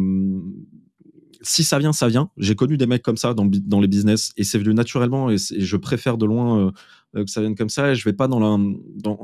si 1.42 1.64
ça 1.64 1.80
vient, 1.80 1.94
ça 1.94 2.08
vient. 2.08 2.30
J'ai 2.38 2.56
connu 2.56 2.78
des 2.78 2.86
mecs 2.86 3.02
comme 3.02 3.18
ça 3.18 3.34
dans, 3.34 3.80
les 3.80 3.88
business 3.88 4.34
et 4.36 4.44
c'est 4.44 4.58
venu 4.58 4.74
naturellement 4.74 5.30
et, 5.30 5.38
je 5.38 5.78
préfère 5.78 6.18
de 6.18 6.26
loin 6.26 6.74
euh, 7.16 7.24
que 7.24 7.30
ça 7.30 7.42
vienne 7.42 7.56
comme 7.56 7.70
ça 7.70 7.92
et 7.92 7.96
je 7.96 8.04
vais 8.04 8.14
pas 8.14 8.28
dans 8.28 8.40
la, 8.40 8.58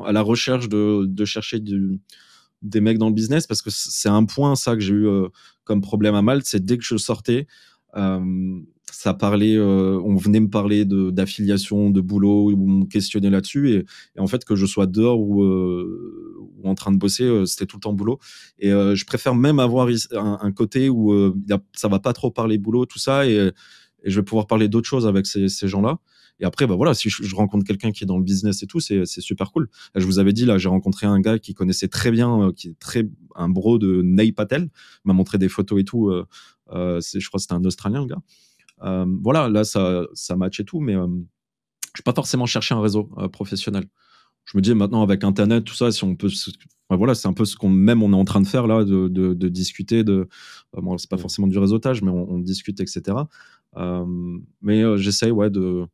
à 0.05 0.11
la 0.11 0.21
recherche 0.21 0.69
de, 0.69 1.25
chercher 1.25 1.59
des 2.61 2.81
mecs 2.81 2.97
dans 2.97 3.09
le 3.09 3.13
business 3.13 3.47
parce 3.47 3.61
que 3.61 3.69
c'est 3.69 4.09
un 4.09 4.23
point 4.23 4.55
ça 4.55 4.75
que 4.75 4.81
j'ai 4.81 4.93
eu 4.93 5.07
euh, 5.07 5.27
comme 5.65 5.81
problème 5.81 6.15
à 6.15 6.21
Malte, 6.21 6.45
c'est 6.45 6.63
dès 6.63 6.77
que 6.77 6.85
je 6.85 6.95
sortais, 6.95 7.47
euh, 7.97 8.59
ça 8.91 9.13
parlait, 9.13 9.55
euh, 9.55 9.99
on 10.03 10.15
venait 10.15 10.39
me 10.39 10.49
parler 10.49 10.85
d'affiliation, 10.85 11.89
de, 11.89 12.01
boulot, 12.01 12.51
ou 12.51 12.65
me 12.65 12.85
questionner 12.85 13.29
là-dessus. 13.29 13.85
Et, 14.15 14.19
en 14.19 14.27
fait, 14.27 14.45
que 14.45 14.55
je 14.55 14.65
sois 14.65 14.87
dehors 14.87 15.19
ou, 15.19 15.43
euh, 15.43 16.34
en 16.69 16.75
train 16.75 16.91
de 16.91 16.97
bosser, 16.97 17.23
euh, 17.23 17.45
c'était 17.45 17.65
tout 17.65 17.77
le 17.77 17.81
temps 17.81 17.93
boulot. 17.93 18.19
Et 18.59 18.69
je 18.69 19.05
préfère 19.05 19.35
même 19.35 19.59
avoir 19.59 19.87
un, 20.13 20.51
côté 20.51 20.89
où 20.89 21.33
y 21.47 21.53
a, 21.53 21.59
ça 21.73 21.87
va 21.87 21.99
pas 21.99 22.13
trop 22.13 22.31
parler 22.31 22.57
boulot, 22.57 22.85
tout 22.85 22.99
ça, 22.99 23.27
et, 23.27 23.51
je 24.07 24.19
vais 24.19 24.23
pouvoir 24.23 24.45
parler 24.45 24.67
d'autres 24.67 24.87
choses 24.87 25.07
avec 25.07 25.25
ces, 25.25 25.67
gens-là. 25.67 25.97
Et 26.39 26.45
après, 26.45 26.67
bah 26.67 26.75
voilà, 26.75 26.93
si 26.93 27.09
je, 27.09 27.35
rencontre 27.35 27.65
quelqu'un 27.65 27.91
qui 27.91 28.03
est 28.03 28.07
dans 28.07 28.17
le 28.17 28.23
business 28.23 28.61
et 28.61 28.67
tout, 28.67 28.79
c'est 28.79 29.05
super 29.05 29.51
cool. 29.51 29.67
Je 29.95 30.05
vous 30.05 30.19
avais 30.19 30.31
dit 30.31 30.45
là, 30.45 30.57
j'ai 30.57 30.69
rencontré 30.69 31.07
un 31.07 31.19
gars 31.19 31.39
qui 31.39 31.53
connaissait 31.53 31.87
très 31.87 32.11
bien, 32.11 32.51
qui 32.55 32.69
est 32.69 32.79
très 32.79 33.09
un 33.35 33.49
bro 33.49 33.79
de 33.79 34.01
Ney 34.03 34.31
Patel, 34.31 34.69
m'a 35.05 35.13
montré 35.13 35.37
des 35.39 35.49
photos 35.49 35.81
et 35.81 35.85
tout. 35.85 36.09
Euh, 36.09 37.01
je 37.01 37.27
crois 37.27 37.39
que 37.39 37.41
c'était 37.41 37.53
un 37.53 37.63
Australien 37.65 38.01
le 38.01 38.07
gars. 38.07 38.21
Euh, 38.83 39.05
voilà, 39.21 39.49
là, 39.49 39.63
ça, 39.63 40.03
ça 40.13 40.35
match 40.35 40.59
et 40.59 40.65
tout, 40.65 40.79
mais 40.79 40.95
euh, 40.95 41.07
je 41.07 42.01
vais 42.01 42.03
pas 42.03 42.13
forcément 42.13 42.45
chercher 42.45 42.75
un 42.75 42.81
réseau 42.81 43.09
euh, 43.17 43.27
professionnel. 43.27 43.85
Je 44.45 44.57
me 44.57 44.61
dis 44.61 44.73
maintenant 44.73 45.01
avec 45.01 45.23
Internet, 45.23 45.63
tout 45.63 45.73
ça, 45.73 45.91
si 45.91 46.03
on 46.03 46.15
peut, 46.15 46.29
voilà, 46.89 47.15
c'est 47.15 47.27
un 47.27 47.33
peu 47.33 47.45
ce 47.45 47.55
qu'on 47.55 47.69
même 47.69 48.03
on 48.03 48.11
est 48.11 48.15
en 48.15 48.25
train 48.25 48.41
de 48.41 48.47
faire 48.47 48.67
là, 48.67 48.83
de, 48.83 49.07
de, 49.07 49.49
discuter. 49.49 50.03
De, 50.03 50.27
bon, 50.73 50.97
c'est 50.97 51.09
pas 51.09 51.17
forcément 51.17 51.47
du 51.47 51.57
réseautage, 51.57 52.01
mais 52.01 52.11
on, 52.11 52.39
discute, 52.39 52.79
etc. 52.79 53.17
mais 54.61 54.97
j'essaye, 54.97 55.31
ouais, 55.31 55.49
de, 55.49 55.85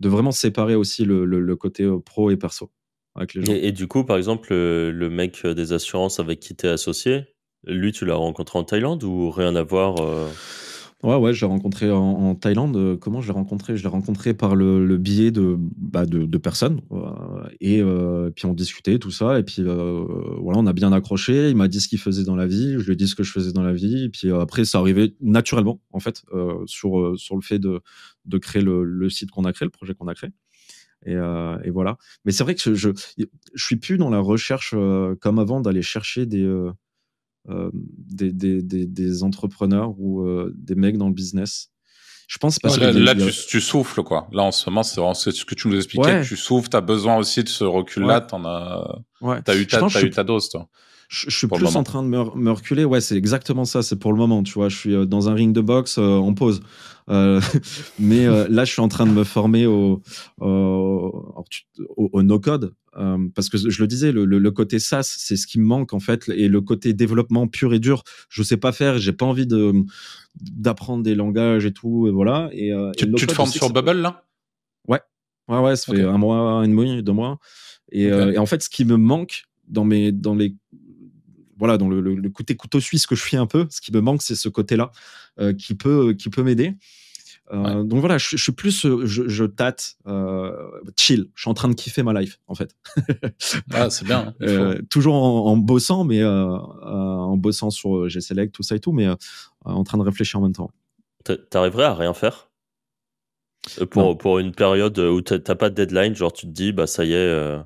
de 0.00 0.08
vraiment 0.08 0.32
séparer 0.32 0.74
aussi 0.74 1.04
le, 1.04 1.24
le, 1.24 1.56
côté 1.56 1.88
pro 2.04 2.30
et 2.30 2.36
perso 2.36 2.70
avec 3.14 3.34
les 3.34 3.44
gens. 3.44 3.52
Et, 3.52 3.72
du 3.72 3.86
coup, 3.88 4.04
par 4.04 4.16
exemple, 4.16 4.48
le, 4.52 5.08
mec 5.10 5.46
des 5.46 5.72
assurances 5.72 6.18
avec 6.18 6.40
qui 6.40 6.56
tu 6.56 6.66
es 6.66 6.70
associé, 6.70 7.24
lui, 7.66 7.92
tu 7.92 8.06
l'as 8.06 8.14
rencontré 8.14 8.58
en 8.58 8.64
Thaïlande 8.64 9.04
ou 9.04 9.30
rien 9.30 9.54
à 9.54 9.62
voir 9.62 9.96
Ouais, 11.04 11.14
ouais, 11.14 11.32
je 11.32 11.40
l'ai 11.42 11.46
rencontré 11.46 11.92
en, 11.92 12.34
Thaïlande. 12.34 12.76
Euh, 12.76 12.96
comment 12.96 13.20
je 13.20 13.28
l'ai 13.28 13.32
rencontré? 13.32 13.76
Je 13.76 13.84
l'ai 13.84 13.88
rencontré 13.88 14.34
par 14.34 14.56
le, 14.56 14.96
biais 14.96 15.30
de, 15.30 15.54
bah, 15.56 16.04
personnes. 16.42 16.80
Euh, 16.90 17.48
et 17.60 17.80
euh, 17.80 18.30
puis 18.34 18.46
on 18.46 18.52
discutait, 18.52 18.98
tout 18.98 19.12
ça. 19.12 19.38
Et 19.38 19.44
puis 19.44 19.62
voilà, 19.62 20.58
on 20.58 20.66
a 20.66 20.72
bien 20.72 20.92
accroché. 20.92 21.50
Il 21.50 21.56
m'a 21.56 21.68
dit 21.68 21.80
ce 21.80 21.86
qu'il 21.86 22.00
faisait 22.00 22.24
dans 22.24 22.34
la 22.34 22.48
vie. 22.48 22.74
Je 22.80 22.84
lui 22.84 22.94
ai 22.94 22.96
dit 22.96 23.06
ce 23.06 23.14
que 23.14 23.22
je 23.22 23.30
faisais 23.30 23.52
dans 23.52 23.62
la 23.62 23.72
vie. 23.72 24.06
Et 24.06 24.08
puis 24.08 24.32
après, 24.32 24.64
ça 24.64 24.78
arrivait 24.78 25.14
naturellement, 25.20 25.80
en 25.92 26.00
fait, 26.00 26.22
sur, 26.66 27.16
sur 27.16 27.36
le 27.36 27.42
fait 27.42 27.60
de, 27.60 27.80
de 28.24 28.38
créer 28.38 28.62
le, 28.62 29.08
site 29.08 29.30
qu'on 29.30 29.44
a 29.44 29.52
créé, 29.52 29.66
le 29.66 29.70
projet 29.70 29.94
qu'on 29.94 30.08
a 30.08 30.14
créé. 30.14 30.30
Et, 31.06 31.14
voilà. 31.70 31.96
Mais 32.24 32.32
c'est 32.32 32.42
vrai 32.42 32.56
que 32.56 32.60
je, 32.60 32.74
je, 32.74 32.90
je, 33.54 33.64
suis 33.64 33.76
plus 33.76 33.98
dans 33.98 34.10
la 34.10 34.18
recherche 34.18 34.74
comme 35.20 35.38
avant 35.38 35.60
d'aller 35.60 35.82
chercher 35.82 36.26
des 36.26 36.44
des, 37.48 38.32
des, 38.32 38.62
des, 38.62 39.22
entrepreneurs 39.22 39.94
ou 39.98 40.22
euh, 40.22 40.52
des 40.56 40.74
mecs 40.74 40.98
dans 40.98 41.08
le 41.08 41.14
business. 41.14 41.70
Je 42.26 42.36
pense 42.36 42.58
parce 42.58 42.76
que 42.76 42.84
là, 42.84 43.14
tu, 43.14 43.30
tu, 43.48 43.60
souffles 43.60 44.02
quoi. 44.02 44.28
Là 44.32 44.42
en 44.42 44.52
ce 44.52 44.68
moment, 44.68 44.82
c'est 44.82 45.30
ce 45.30 45.44
que 45.44 45.54
tu 45.54 45.68
nous 45.68 45.76
expliquais. 45.76 46.22
Tu 46.22 46.36
souffles, 46.36 46.68
tu 46.68 46.76
as 46.76 46.82
besoin 46.82 47.16
aussi 47.16 47.42
de 47.42 47.48
ce 47.48 47.64
recul-là. 47.64 48.20
Tu 48.20 48.34
as, 48.34 49.44
as 49.46 49.56
eu 49.56 49.66
ta, 49.66 49.84
as 49.84 50.02
eu 50.02 50.10
ta 50.10 50.24
dose, 50.24 50.50
toi 50.50 50.68
je, 51.08 51.30
suis 51.30 51.46
plus 51.46 51.76
en 51.76 51.82
train 51.82 52.02
de 52.02 52.08
me, 52.08 52.50
reculer. 52.50 52.84
Ouais, 52.84 53.00
c'est 53.00 53.16
exactement 53.16 53.64
ça. 53.64 53.82
C'est 53.82 53.98
pour 53.98 54.12
le 54.12 54.18
moment, 54.18 54.42
tu 54.42 54.54
vois. 54.54 54.68
Je 54.68 54.76
suis 54.76 54.94
euh, 54.94 55.06
dans 55.06 55.28
un 55.28 55.34
ring 55.34 55.52
de 55.54 55.60
boxe 55.60 55.98
en 55.98 56.34
pause. 56.34 56.60
Euh, 57.08 57.40
mais 57.98 58.26
là, 58.48 58.64
je 58.64 58.72
suis 58.72 58.82
en 58.82 58.88
train 58.88 59.06
de 59.06 59.12
me 59.12 59.24
former 59.24 59.66
au, 59.66 60.02
au, 60.40 61.28
au 61.96 62.22
no-code. 62.22 62.74
Euh, 62.98 63.28
parce 63.34 63.48
que 63.48 63.58
je 63.58 63.80
le 63.80 63.86
disais, 63.86 64.10
le, 64.10 64.24
le, 64.24 64.50
côté 64.50 64.78
SaaS, 64.78 65.14
c'est 65.18 65.36
ce 65.36 65.46
qui 65.46 65.60
me 65.60 65.64
manque 65.64 65.92
en 65.92 66.00
fait, 66.00 66.28
et 66.30 66.48
le 66.48 66.60
côté 66.60 66.94
développement 66.94 67.46
pur 67.46 67.72
et 67.72 67.78
dur, 67.78 68.02
je 68.28 68.42
sais 68.42 68.56
pas 68.56 68.72
faire, 68.72 68.98
j'ai 68.98 69.12
pas 69.12 69.26
envie 69.26 69.46
de 69.46 69.72
d'apprendre 70.40 71.02
des 71.02 71.14
langages 71.14 71.64
et 71.64 71.72
tout, 71.72 72.08
et 72.08 72.10
voilà. 72.10 72.48
Et, 72.52 72.72
euh, 72.72 72.90
tu, 72.96 73.12
tu 73.12 73.26
te 73.26 73.32
formes 73.32 73.50
sur 73.50 73.72
Bubble 73.72 74.00
là? 74.00 74.24
Ouais, 74.88 75.00
ouais, 75.48 75.58
ouais, 75.60 75.76
ça 75.76 75.92
fait 75.92 76.02
un 76.02 76.18
mois, 76.18 76.38
un 76.38 76.68
demi, 76.68 77.02
deux 77.02 77.12
mois. 77.12 77.38
Et, 77.92 78.10
euh, 78.10 78.32
et, 78.32 78.38
en 78.38 78.46
fait, 78.46 78.62
ce 78.62 78.68
qui 78.68 78.84
me 78.84 78.96
manque 78.96 79.44
dans 79.68 79.84
mes, 79.84 80.10
dans 80.10 80.34
les, 80.34 80.56
voilà, 81.58 81.76
dans 81.78 81.88
le, 81.88 82.00
le, 82.00 82.30
côté 82.30 82.56
couteau 82.56 82.80
suisse 82.80 83.06
que 83.06 83.14
je 83.14 83.22
fais 83.22 83.36
un 83.36 83.46
peu, 83.46 83.66
ce 83.70 83.80
qui 83.80 83.92
me 83.92 84.00
manque, 84.00 84.22
c'est 84.22 84.36
ce 84.36 84.48
côté-là 84.48 84.90
qui 85.58 85.74
peut, 85.74 86.14
qui 86.14 86.30
peut 86.30 86.42
m'aider. 86.42 86.74
Euh, 87.52 87.82
donc 87.82 88.00
voilà, 88.00 88.18
je, 88.18 88.36
suis 88.36 88.52
plus, 88.52 88.84
euh, 88.84 89.06
je, 89.06 89.44
tâte, 89.44 89.96
euh, 90.06 90.52
chill. 90.96 91.28
Je 91.34 91.42
suis 91.42 91.50
en 91.50 91.54
train 91.54 91.68
de 91.68 91.74
kiffer 91.74 92.02
ma 92.02 92.18
life, 92.18 92.38
en 92.46 92.54
fait. 92.54 92.76
ah, 93.72 93.90
c'est 93.90 94.04
bien. 94.04 94.34
Hein, 94.40 94.76
toujours 94.90 95.14
en, 95.14 95.56
bossant, 95.56 96.04
mais 96.04 96.24
en 96.24 97.28
en 97.28 97.36
bossant 97.36 97.70
sur 97.70 98.08
G-Select, 98.08 98.54
tout 98.54 98.62
ça 98.62 98.76
et 98.76 98.80
tout, 98.80 98.92
mais 98.92 99.06
en 99.64 99.84
train 99.84 99.98
de 99.98 100.02
réfléchir 100.02 100.40
en 100.40 100.42
même 100.42 100.52
temps. 100.52 100.70
T'arriverais 101.50 101.84
à 101.84 101.94
rien 101.94 102.14
faire? 102.14 102.48
Pour, 103.90 104.16
pour 104.16 104.38
une 104.38 104.52
période 104.52 104.98
où 104.98 105.20
t'as 105.20 105.54
pas 105.54 105.68
de 105.68 105.74
deadline, 105.74 106.14
genre 106.14 106.32
tu 106.32 106.46
te 106.46 106.52
dis, 106.52 106.72
bah 106.72 106.86
ça 106.86 107.04
y 107.04 107.12
est. 107.12 107.58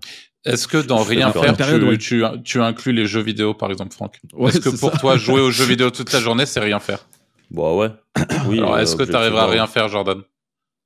Est-ce 0.45 0.66
que 0.66 0.78
dans 0.78 1.03
rien 1.03 1.32
faire, 1.32 1.57
tu, 1.99 2.24
tu, 2.45 2.61
inclus 2.61 2.92
les 2.92 3.07
jeux 3.07 3.21
vidéo, 3.21 3.54
par 3.54 3.71
exemple, 3.71 3.95
Franck 3.95 4.21
Est-ce 4.41 4.58
que 4.58 4.76
pour 4.76 4.91
toi, 4.99 5.16
jouer 5.16 5.41
aux 5.41 5.53
jeux 5.53 5.64
vidéo 5.68 5.91
toute 5.91 6.12
la 6.12 6.21
journée, 6.21 6.46
c'est 6.46 6.61
rien 6.61 6.80
faire? 6.80 7.07
Bah 7.50 7.75
ouais. 7.75 7.91
Oui, 8.49 8.58
Alors, 8.58 8.79
est-ce 8.79 8.96
que 8.96 9.04
tu 9.04 9.14
arriveras 9.14 9.45
à 9.45 9.46
rien 9.46 9.66
faire, 9.66 9.88
Jordan? 9.88 10.22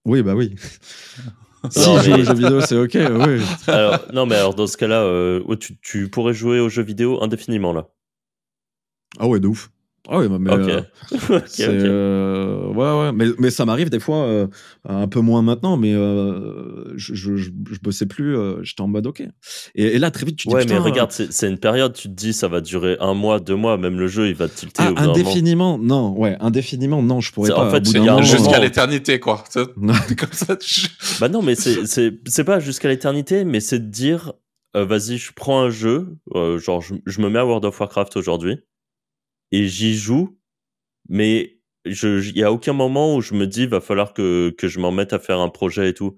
Oui, 0.05 0.23
bah 0.23 0.35
oui. 0.35 0.55
si 1.71 1.83
jouer 1.83 2.21
aux 2.21 2.25
jeux 2.25 2.35
vidéo, 2.35 2.61
c'est 2.61 2.77
ok, 2.77 2.95
oui. 2.95 3.41
Alors, 3.67 3.99
non, 4.13 4.27
mais 4.27 4.37
alors 4.37 4.55
dans 4.55 4.67
ce 4.67 4.77
cas-là, 4.77 5.01
euh, 5.01 5.57
tu, 5.57 5.79
tu 5.81 6.09
pourrais 6.11 6.35
jouer 6.35 6.61
aux 6.61 6.69
jeux 6.69 6.83
vidéo 6.83 7.23
indéfiniment, 7.23 7.73
là. 7.73 7.89
Ah 9.19 9.27
ouais, 9.27 9.41
de 9.41 9.49
ouf. 9.49 9.71
Ah 10.09 10.19
oui, 10.19 10.27
mais 10.39 10.53
euh, 10.53 10.83
euh, 11.61 12.67
ouais, 12.69 13.01
ouais, 13.01 13.13
mais, 13.13 13.27
mais 13.39 13.51
ça 13.51 13.65
m'arrive 13.65 13.91
des 13.91 13.99
fois, 13.99 14.19
euh, 14.19 14.47
un 14.89 15.09
peu 15.09 15.21
moins 15.21 15.43
maintenant, 15.43 15.77
mais 15.77 15.93
je, 15.93 17.15
je, 17.15 17.37
je, 17.37 17.51
bossais 17.83 18.07
plus, 18.07 18.37
j'étais 18.63 18.83
en 18.83 18.89
mode 18.89 19.07
ok. 19.07 19.23
Et, 19.75 19.99
là, 19.99 20.11
très 20.11 20.27
vite, 20.27 20.37
tu 20.37 20.49
te 20.49 20.51
dis. 20.51 20.57
Ouais, 20.57 20.65
mais 20.67 20.79
regarde, 20.79 21.11
c'est 21.11 21.49
une 21.49 21.59
période, 21.59 21.93
tu 21.93 22.09
te 22.09 22.15
dis, 22.15 22.33
ça 22.33 22.47
va 22.49 22.61
durer 22.61 22.97
un 23.01 23.15
mois, 23.15 23.41
deux 23.41 23.57
mois, 23.57 23.79
même 23.79 23.99
le 23.99 24.07
jeu, 24.07 24.29
il 24.29 24.35
va 24.35 24.49
tilter. 24.49 24.83
Ah, 24.83 24.93
indéfiniment, 24.97 25.79
non, 25.79 26.17
ouais, 26.17 26.37
indéfiniment, 26.41 27.03
non, 27.03 27.21
je 27.21 27.33
pourrais 27.33 27.51
pas. 27.51 27.67
En 27.67 27.71
fait, 27.71 27.85
jusqu'à 28.23 28.61
l'éternité, 28.61 29.19
quoi. 29.19 29.43
Comme 29.55 30.33
ça, 30.33 30.57
Bah 31.21 31.29
non, 31.29 31.43
mais 31.43 31.55
c'est 31.57 32.45
pas 32.45 32.61
jusqu'à 32.61 32.89
l'éternité, 32.89 33.45
mais 33.45 33.61
c'est 33.61 33.81
de 33.81 33.91
dire, 33.91 34.35
vas-y, 34.75 35.17
je 35.17 35.33
prends 35.35 35.63
un 35.63 35.71
jeu, 35.71 36.17
genre, 36.59 36.81
je 36.83 37.21
me 37.21 37.29
mets 37.29 37.41
à 37.41 37.47
World 37.47 37.65
of 37.65 37.81
Warcraft 37.81 38.17
aujourd'hui 38.17 38.59
et 39.53 39.67
j'y 39.69 39.95
joue, 39.95 40.39
mais 41.09 41.59
il 41.85 42.33
n'y 42.35 42.43
a 42.43 42.53
aucun 42.53 42.73
moment 42.73 43.15
où 43.17 43.21
je 43.21 43.35
me 43.35 43.47
dis 43.47 43.67
va 43.67 43.81
falloir 43.81 44.13
que, 44.13 44.51
que 44.51 44.69
je 44.69 44.81
m'en 44.81 44.91
mette 44.91 45.13
à 45.13 45.19
faire 45.19 45.39
un 45.39 45.49
projet 45.49 45.91
et 45.91 45.95
tout. 45.95 46.17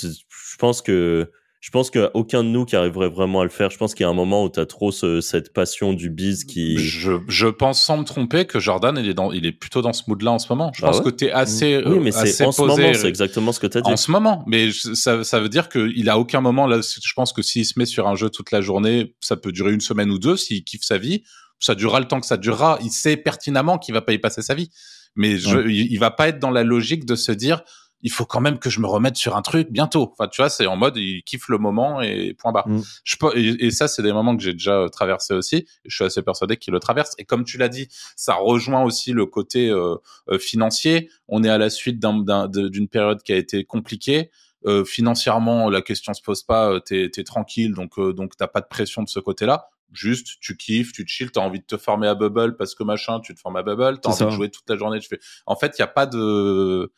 Je 0.00 0.56
pense 0.58 0.82
que 0.82 1.30
je 1.60 1.68
pense 1.70 1.90
qu'il 1.90 2.00
n'y 2.00 2.06
a 2.06 2.10
aucun 2.14 2.42
de 2.42 2.48
nous 2.48 2.64
qui 2.64 2.74
arriverait 2.74 3.10
vraiment 3.10 3.42
à 3.42 3.44
le 3.44 3.50
faire. 3.50 3.68
Je 3.70 3.76
pense 3.76 3.94
qu'il 3.94 4.04
y 4.04 4.06
a 4.06 4.08
un 4.08 4.14
moment 4.14 4.44
où 4.44 4.48
tu 4.48 4.58
as 4.58 4.64
trop 4.64 4.92
cette 4.92 5.52
passion 5.52 5.92
du 5.92 6.08
biz 6.08 6.44
qui. 6.44 6.78
Je, 6.78 7.12
je, 7.28 7.48
pense 7.48 7.82
sans 7.82 7.98
me 7.98 8.04
tromper 8.04 8.46
que 8.46 8.58
Jordan, 8.58 8.96
il 8.98 9.06
est, 9.06 9.14
dans, 9.14 9.30
il 9.30 9.44
est 9.44 9.52
plutôt 9.52 9.82
dans 9.82 9.92
ce 9.92 10.04
mood-là 10.06 10.32
en 10.32 10.38
ce 10.38 10.50
moment. 10.50 10.72
Je 10.74 10.82
ah 10.82 10.88
pense 10.88 11.02
que 11.02 11.10
tu 11.10 11.26
es 11.26 11.32
assez. 11.32 11.82
Oui, 11.84 11.98
mais 12.00 12.12
c'est 12.12 12.46
en 12.46 12.52
ce 12.52 12.62
moment, 12.62 12.76
c'est 12.94 13.08
exactement 13.08 13.52
ce 13.52 13.60
que 13.60 13.66
tu 13.66 13.76
as 13.76 13.82
dit. 13.82 13.90
En 13.90 13.98
ce 13.98 14.10
moment. 14.10 14.42
Mais 14.46 14.70
ça, 14.72 15.22
ça 15.22 15.38
veut 15.38 15.50
dire 15.50 15.68
qu'il 15.68 16.08
a 16.08 16.18
aucun 16.18 16.40
moment, 16.40 16.66
là, 16.66 16.80
je 16.80 17.12
pense 17.14 17.34
que 17.34 17.42
s'il 17.42 17.66
se 17.66 17.78
met 17.78 17.86
sur 17.86 18.08
un 18.08 18.16
jeu 18.16 18.30
toute 18.30 18.52
la 18.52 18.62
journée, 18.62 19.14
ça 19.20 19.36
peut 19.36 19.52
durer 19.52 19.72
une 19.72 19.82
semaine 19.82 20.10
ou 20.10 20.18
deux 20.18 20.38
s'il 20.38 20.64
kiffe 20.64 20.84
sa 20.84 20.96
vie 20.96 21.24
ça 21.60 21.74
durera 21.74 22.00
le 22.00 22.08
temps 22.08 22.20
que 22.20 22.26
ça 22.26 22.36
durera. 22.36 22.78
Il 22.82 22.90
sait 22.90 23.16
pertinemment 23.16 23.78
qu'il 23.78 23.94
va 23.94 24.00
pas 24.00 24.12
y 24.12 24.18
passer 24.18 24.42
sa 24.42 24.54
vie, 24.54 24.70
mais 25.14 25.38
je, 25.38 25.68
il, 25.68 25.98
va 25.98 26.10
pas 26.10 26.28
être 26.28 26.38
dans 26.38 26.50
la 26.50 26.64
logique 26.64 27.04
de 27.04 27.14
se 27.14 27.32
dire 27.32 27.62
il 28.02 28.10
faut 28.10 28.24
quand 28.24 28.40
même 28.40 28.58
que 28.58 28.70
je 28.70 28.80
me 28.80 28.86
remette 28.86 29.16
sur 29.16 29.36
un 29.36 29.42
truc 29.42 29.68
bientôt. 29.70 30.10
Enfin, 30.12 30.28
tu 30.28 30.40
vois, 30.40 30.48
c'est 30.48 30.66
en 30.66 30.76
mode 30.76 30.96
il 30.96 31.22
kiffe 31.22 31.48
le 31.48 31.58
moment 31.58 32.00
et 32.00 32.34
point 32.34 32.52
barre. 32.52 32.68
Mm. 32.68 32.82
Je 33.04 33.16
et, 33.36 33.70
ça, 33.70 33.88
c'est 33.88 34.02
des 34.02 34.12
moments 34.12 34.36
que 34.36 34.42
j'ai 34.42 34.52
déjà 34.52 34.86
traversé 34.90 35.34
aussi. 35.34 35.56
Et 35.56 35.66
je 35.84 35.94
suis 35.94 36.04
assez 36.04 36.22
persuadé 36.22 36.56
qu'il 36.56 36.72
le 36.72 36.80
traverse. 36.80 37.12
Et 37.18 37.24
comme 37.24 37.44
tu 37.44 37.58
l'as 37.58 37.68
dit, 37.68 37.88
ça 38.16 38.34
rejoint 38.34 38.82
aussi 38.84 39.12
le 39.12 39.26
côté 39.26 39.68
euh, 39.68 39.96
euh, 40.30 40.38
financier. 40.38 41.10
On 41.28 41.44
est 41.44 41.50
à 41.50 41.58
la 41.58 41.68
suite 41.68 42.00
d'une 42.00 42.88
période 42.88 43.22
qui 43.22 43.32
a 43.32 43.36
été 43.36 43.64
compliquée. 43.64 44.30
Euh, 44.66 44.84
financièrement, 44.84 45.68
la 45.70 45.82
question 45.82 46.14
se 46.14 46.22
pose 46.22 46.42
pas. 46.42 46.80
T'es 46.80 47.10
es 47.14 47.24
tranquille, 47.24 47.74
donc 47.74 47.98
donc 48.00 48.36
t'as 48.36 48.48
pas 48.48 48.60
de 48.60 48.68
pression 48.68 49.02
de 49.02 49.08
ce 49.08 49.20
côté-là 49.20 49.69
juste 49.92 50.38
tu 50.40 50.56
kiffes, 50.56 50.92
tu 50.92 51.04
te 51.04 51.10
chill, 51.10 51.30
t'as 51.30 51.40
envie 51.40 51.60
de 51.60 51.64
te 51.64 51.76
former 51.76 52.06
à 52.06 52.14
Bubble 52.14 52.56
parce 52.56 52.74
que 52.74 52.82
machin, 52.82 53.20
tu 53.20 53.34
te 53.34 53.40
formes 53.40 53.56
à 53.56 53.62
Bubble, 53.62 54.00
t'as 54.00 54.10
envie 54.10 54.24
de 54.24 54.30
jouer 54.30 54.50
toute 54.50 54.68
la 54.68 54.76
journée, 54.76 54.98
tu 55.00 55.08
fais. 55.08 55.20
En 55.46 55.56
fait, 55.56 55.74
il 55.78 55.80
y 55.80 55.84
a 55.84 55.88
pas 55.88 56.06
de. 56.06 56.92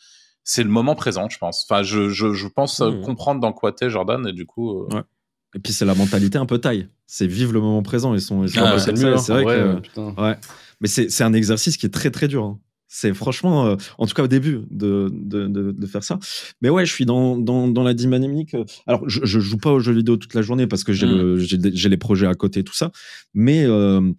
C'est 0.45 0.65
le 0.65 0.71
moment 0.71 0.95
présent, 0.95 1.29
je 1.29 1.39
pense. 1.39 1.65
Enfin, 1.69 1.83
je, 1.83 2.09
je, 2.09 2.33
je 2.33 2.49
pense 2.49 2.81
euh, 2.81 2.91
mmh. 2.91 3.03
comprendre 3.03 3.41
dans 3.41 3.53
quoi 3.53 3.73
t'es, 3.73 3.91
Jordan, 3.91 4.27
et 4.27 4.33
du 4.33 4.45
coup. 4.45 4.83
Euh, 4.83 4.95
ouais. 4.95 5.03
Et 5.55 5.59
puis 5.59 5.73
c'est 5.73 5.85
la 5.85 5.95
mentalité 5.95 6.39
un 6.39 6.47
peu 6.47 6.59
taille. 6.59 6.89
C'est 7.07 7.27
vivre 7.27 7.53
le 7.53 7.61
moment 7.61 7.83
présent. 7.83 8.15
Ils 8.15 8.21
sont. 8.21 8.45
ah, 8.57 8.79
c'est 8.79 8.93
vrai 9.33 9.45
que. 9.45 10.21
Ouais. 10.21 10.37
Mais 10.81 10.89
c'est 10.89 11.23
un 11.23 11.33
exercice 11.33 11.77
qui 11.77 11.87
est 11.87 11.91
très 11.91 12.11
très 12.11 12.27
dur. 12.27 12.45
Hein. 12.45 12.59
C'est 12.95 13.15
franchement, 13.15 13.65
euh, 13.65 13.77
en 13.97 14.07
tout 14.07 14.13
cas 14.13 14.25
au 14.25 14.29
début, 14.29 14.67
de, 14.71 15.09
de, 15.11 15.47
de, 15.49 15.87
faire 15.87 16.05
ça. 16.05 16.19
Mais 16.61 16.69
ouais, 16.69 16.85
je 16.85 16.93
suis 16.93 17.07
dans, 17.07 17.39
dans, 17.39 17.67
dans 17.67 17.83
la 17.83 17.95
dynamique. 17.95 18.53
Euh, 18.53 18.67
alors, 18.87 19.09
je, 19.09 19.21
je 19.25 19.41
joue 19.41 19.57
pas 19.57 19.73
aux 19.73 19.81
jeux 19.81 19.95
vidéo 19.95 20.19
toute 20.19 20.35
la 20.35 20.43
journée 20.43 20.67
parce 20.67 20.85
que 20.85 20.93
j'ai 20.93 21.07
mmh. 21.07 21.39
j'ai 21.39 21.89
les 21.89 21.97
projets 21.97 22.27
à 22.27 22.35
côté, 22.35 22.63
tout 22.63 22.75
ça. 22.75 22.93
Mais 23.33 23.65
euh, 23.65 24.13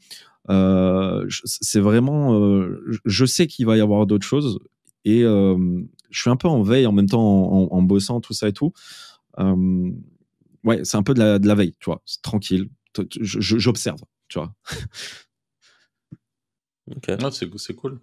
euh, 0.49 1.23
c'est 1.45 1.81
vraiment, 1.81 2.35
je 3.05 3.25
sais 3.25 3.45
qu'il 3.45 3.67
va 3.67 3.77
y 3.77 3.79
avoir 3.79 4.07
d'autres 4.07 4.25
choses 4.25 4.57
et 5.05 5.21
je 5.21 6.19
suis 6.19 6.31
un 6.31 6.35
peu 6.35 6.47
en 6.47 6.63
veille 6.63 6.87
en 6.87 6.93
même 6.93 7.07
temps 7.07 7.21
en, 7.21 7.67
en, 7.71 7.81
bossant 7.83 8.21
tout 8.21 8.33
ça 8.33 8.47
et 8.47 8.53
tout. 8.53 8.73
ouais, 9.37 10.79
c'est 10.83 10.97
un 10.97 11.03
peu 11.03 11.13
de 11.13 11.19
la, 11.19 11.37
de 11.37 11.47
la 11.47 11.53
veille, 11.53 11.75
tu 11.79 11.85
vois, 11.85 12.01
tranquille. 12.23 12.69
J'observe, 13.21 13.99
tu 14.29 14.39
vois. 14.39 14.51
Ok. 16.91 17.11
c'est 17.29 17.75
cool. 17.75 17.99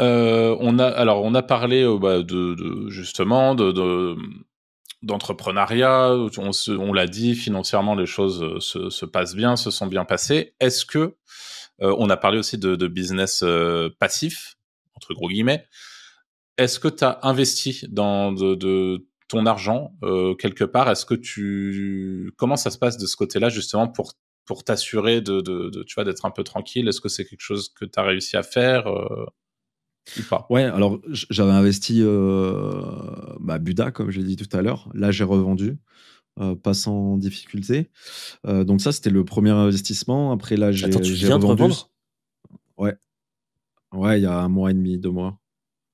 Euh, 0.00 0.56
on 0.60 0.78
a 0.78 0.86
alors 0.86 1.22
on 1.22 1.34
a 1.34 1.42
parlé 1.42 1.82
euh, 1.82 1.98
bah, 1.98 2.22
de, 2.22 2.88
justement 2.88 3.54
de, 3.54 4.16
d'entrepreneuriat. 5.02 6.14
On, 6.38 6.50
on 6.68 6.92
l'a 6.92 7.06
dit 7.06 7.34
financièrement 7.34 7.94
les 7.94 8.06
choses 8.06 8.42
euh, 8.42 8.60
se, 8.90 9.04
passent 9.04 9.36
bien, 9.36 9.56
se 9.56 9.70
sont 9.70 9.86
bien 9.86 10.04
passées. 10.04 10.54
Est-ce 10.60 10.84
que 10.84 11.16
on 11.80 12.10
a 12.10 12.16
parlé 12.16 12.38
aussi 12.38 12.58
de, 12.58 12.88
business 12.88 13.44
passif 14.00 14.56
entre 14.96 15.14
gros 15.14 15.28
guillemets. 15.28 15.64
Est-ce 16.56 16.80
que 16.80 16.88
tu 16.88 17.04
as 17.04 17.20
investi 17.22 17.86
dans 17.88 18.32
de, 18.32 19.06
ton 19.28 19.46
argent 19.46 19.92
quelque 20.40 20.64
part? 20.64 20.90
Est-ce 20.90 21.06
que 21.06 21.14
tu 21.14 22.32
comment 22.36 22.56
ça 22.56 22.72
se 22.72 22.78
passe 22.78 22.98
de 22.98 23.06
ce 23.06 23.14
côté-là 23.14 23.48
justement 23.48 23.86
pour 23.86 24.14
pour 24.44 24.64
t'assurer 24.64 25.20
de, 25.20 25.40
de, 25.40 25.84
tu 25.84 25.94
vois 25.94 26.02
d'être 26.02 26.24
un 26.26 26.32
peu 26.32 26.42
tranquille? 26.42 26.88
Est-ce 26.88 27.00
que 27.00 27.08
c'est 27.08 27.24
quelque 27.24 27.42
chose 27.42 27.68
que 27.68 27.84
tu 27.84 28.00
as 28.00 28.02
réussi 28.02 28.36
à 28.36 28.42
faire 28.42 28.92
Ouais, 30.50 30.64
alors 30.64 31.00
j'avais 31.10 31.52
investi 31.52 32.00
euh, 32.02 32.82
bah, 33.40 33.58
Buda, 33.58 33.90
comme 33.90 34.10
j'ai 34.10 34.22
dit 34.22 34.36
tout 34.36 34.56
à 34.56 34.62
l'heure. 34.62 34.88
Là, 34.94 35.10
j'ai 35.10 35.24
revendu, 35.24 35.78
euh, 36.40 36.54
pas 36.54 36.74
sans 36.74 37.16
difficulté. 37.16 37.90
Euh, 38.46 38.64
donc, 38.64 38.80
ça, 38.80 38.92
c'était 38.92 39.10
le 39.10 39.24
premier 39.24 39.50
investissement. 39.50 40.32
Après, 40.32 40.56
là, 40.56 40.72
j'ai 40.72 40.86
revendu. 40.86 41.74
Ouais. 42.76 42.94
Ouais, 43.92 44.20
il 44.20 44.22
y 44.22 44.26
a 44.26 44.38
un 44.38 44.48
mois 44.48 44.70
et 44.70 44.74
demi, 44.74 44.98
deux 44.98 45.10
mois. 45.10 45.38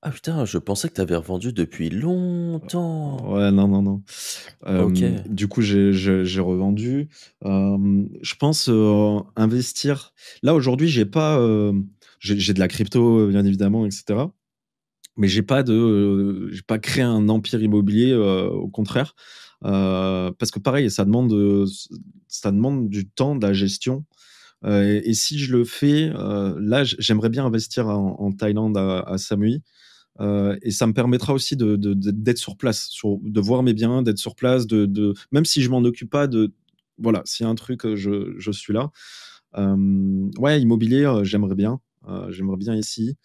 Ah 0.07 0.11
putain, 0.11 0.45
je 0.45 0.59
pensais 0.59 0.87
que 0.87 0.93
tu 0.93 1.01
avais 1.01 1.15
revendu 1.15 1.51
depuis 1.51 1.89
longtemps. 1.89 3.33
Ouais, 3.33 3.49
non, 3.51 3.67
non, 3.67 3.81
non. 3.81 4.03
ok. 4.67 5.27
Du 5.27 5.47
coup, 5.47 5.61
j'ai 5.61 6.39
revendu. 6.39 7.09
je 7.41 8.35
pense 8.35 8.69
investir. 9.35 10.13
Là, 10.43 10.53
aujourd'hui, 10.53 10.89
j'ai 10.89 11.05
pas 11.05 11.39
j'ai 12.25 12.53
de 12.53 12.59
la 12.59 12.67
crypto, 12.67 13.27
bien 13.27 13.45
évidemment, 13.45 13.85
etc. 13.85 14.27
Mais 15.17 15.27
j'ai 15.27 15.43
pas 15.43 15.63
de, 15.63 15.73
euh, 15.73 16.49
j'ai 16.51 16.61
pas 16.61 16.79
créé 16.79 17.03
un 17.03 17.29
empire 17.29 17.61
immobilier, 17.61 18.11
euh, 18.11 18.47
au 18.47 18.67
contraire, 18.67 19.15
euh, 19.63 20.31
parce 20.37 20.51
que 20.51 20.59
pareil, 20.59 20.91
ça 20.91 21.05
demande, 21.05 21.65
ça 22.27 22.51
demande 22.51 22.89
du 22.89 23.07
temps, 23.07 23.35
de 23.35 23.45
la 23.45 23.53
gestion. 23.53 24.05
Et, 24.67 25.13
si 25.13 25.37
je 25.37 25.55
le 25.55 25.63
fais, 25.63 26.09
là, 26.09 26.83
j'aimerais 26.83 27.29
bien 27.29 27.45
investir 27.45 27.87
en, 27.87 28.31
Thaïlande 28.31 28.75
à, 28.77 29.15
Samui. 29.19 29.61
et 30.19 30.71
ça 30.71 30.87
me 30.87 30.93
permettra 30.93 31.33
aussi 31.33 31.55
d'être 31.55 31.75
de, 31.75 31.93
d'être 31.93 32.39
sur 32.39 32.57
place, 32.57 32.89
de 33.03 33.41
voir 33.41 33.61
mes 33.61 33.73
biens, 33.75 34.01
d'être 34.01 34.17
sur 34.17 34.35
place, 34.35 34.65
de, 34.65 34.87
de, 34.87 35.13
même 35.31 35.45
si 35.45 35.61
je 35.61 35.69
m'en 35.69 35.83
occupe 35.83 36.09
pas, 36.09 36.25
de 36.25 36.51
voilà, 36.97 37.21
s'il 37.25 37.43
y 37.45 37.47
a 37.47 37.51
un 37.51 37.55
truc, 37.55 37.81
je, 37.95 38.33
je 38.39 38.51
suis 38.51 38.73
là. 38.73 38.89
ouais, 39.55 40.59
immobilier, 40.59 41.21
j'aimerais 41.23 41.55
bien. 41.55 41.79
Euh, 42.07 42.31
j'aimerais 42.31 42.57
bien 42.57 42.75
ici. 42.75 43.15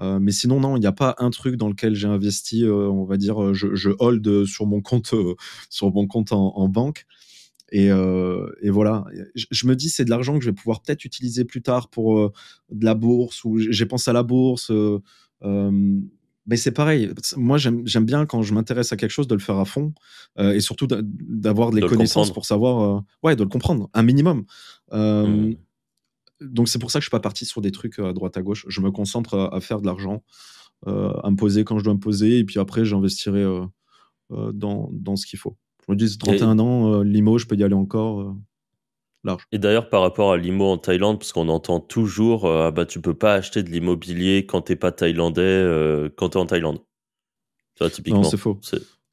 Euh, 0.00 0.18
mais 0.18 0.32
sinon, 0.32 0.60
non, 0.60 0.76
il 0.76 0.80
n'y 0.80 0.86
a 0.86 0.92
pas 0.92 1.14
un 1.18 1.30
truc 1.30 1.56
dans 1.56 1.68
lequel 1.68 1.94
j'ai 1.94 2.08
investi, 2.08 2.64
euh, 2.64 2.88
on 2.88 3.04
va 3.04 3.18
dire, 3.18 3.52
je, 3.52 3.90
hold 3.98 4.46
sur 4.46 4.66
mon 4.66 4.80
compte, 4.80 5.14
sur 5.68 5.92
mon 5.92 6.06
compte 6.06 6.32
en, 6.32 6.68
banque. 6.68 7.06
Et, 7.70 7.90
voilà, 8.70 9.04
je, 9.34 9.66
me 9.66 9.76
dis 9.76 9.90
c'est 9.90 10.04
de 10.04 10.10
l'argent 10.10 10.38
que 10.38 10.44
je 10.44 10.50
vais 10.50 10.54
pouvoir 10.54 10.80
peut-être 10.82 11.04
utiliser 11.04 11.44
plus 11.44 11.62
tard 11.62 11.88
pour 11.88 12.32
de 12.70 12.84
la 12.84 12.94
bourse 12.94 13.44
ou 13.44 13.58
j'ai 13.58 13.86
pensé 13.86 14.10
à 14.10 14.14
la 14.14 14.22
bourse. 14.22 14.72
mais 15.42 16.56
c'est 16.56 16.72
pareil. 16.72 17.12
Moi, 17.36 17.58
j'aime 17.58 18.04
bien 18.04 18.24
quand 18.24 18.42
je 18.42 18.54
m'intéresse 18.54 18.92
à 18.92 18.96
quelque 18.96 19.10
chose 19.10 19.28
de 19.28 19.34
le 19.34 19.40
faire 19.40 19.58
à 19.58 19.66
fond 19.66 19.92
et 20.38 20.60
surtout 20.60 20.86
d'avoir 20.88 21.70
les 21.70 21.82
connaissances 21.82 22.32
pour 22.32 22.46
savoir, 22.46 23.04
ouais, 23.22 23.36
de 23.36 23.42
le 23.42 23.50
comprendre, 23.50 23.90
un 23.92 24.02
minimum. 24.02 24.46
Mmh 24.90 25.52
donc 26.44 26.68
c'est 26.68 26.78
pour 26.78 26.90
ça 26.90 26.98
que 26.98 27.02
je 27.02 27.06
suis 27.06 27.10
pas 27.10 27.20
parti 27.20 27.44
sur 27.44 27.60
des 27.60 27.72
trucs 27.72 27.98
euh, 27.98 28.10
à 28.10 28.12
droite 28.12 28.36
à 28.36 28.42
gauche. 28.42 28.64
Je 28.68 28.80
me 28.80 28.90
concentre 28.90 29.50
à, 29.52 29.60
faire 29.60 29.80
de 29.80 29.86
l'argent, 29.86 30.22
euh, 30.86 31.12
à 31.22 31.30
me 31.30 31.36
poser 31.36 31.64
quand 31.64 31.78
je 31.78 31.84
dois 31.84 31.94
me 31.94 32.00
poser, 32.00 32.38
et 32.38 32.44
puis 32.44 32.58
après 32.58 32.84
j'investirai 32.84 33.42
euh, 33.42 33.66
dans, 34.52 34.88
dans, 34.92 35.16
ce 35.16 35.26
qu'il 35.26 35.38
faut. 35.38 35.56
Je 35.86 35.92
me 35.92 35.96
dis 35.96 36.16
31 36.16 36.58
ans, 36.58 37.02
limo, 37.02 37.38
je 37.38 37.46
peux 37.46 37.56
y 37.56 37.64
aller 37.64 37.74
encore. 37.74 38.34
large. 39.24 39.46
Et 39.52 39.58
d'ailleurs, 39.58 39.88
par 39.88 40.00
rapport 40.00 40.32
à 40.32 40.36
l'IMO 40.36 40.64
en 40.64 40.78
Thaïlande, 40.78 41.18
parce 41.18 41.32
qu'on 41.32 41.48
entend 41.48 41.80
toujours, 41.80 42.46
ah 42.46 42.70
bah, 42.70 42.86
tu 42.86 43.00
peux 43.00 43.14
pas 43.14 43.34
acheter 43.34 43.62
de 43.62 43.70
l'immobilier 43.70 44.46
quand 44.46 44.62
t'es 44.62 44.76
pas 44.76 44.92
thaïlandais, 44.92 46.10
quand 46.16 46.30
t'es 46.30 46.38
en 46.38 46.46
Thaïlande. 46.46 46.78
Vois, 47.78 47.90
typiquement. 47.90 48.22
Non, 48.22 48.28
c'est 48.28 48.36
faux. 48.36 48.58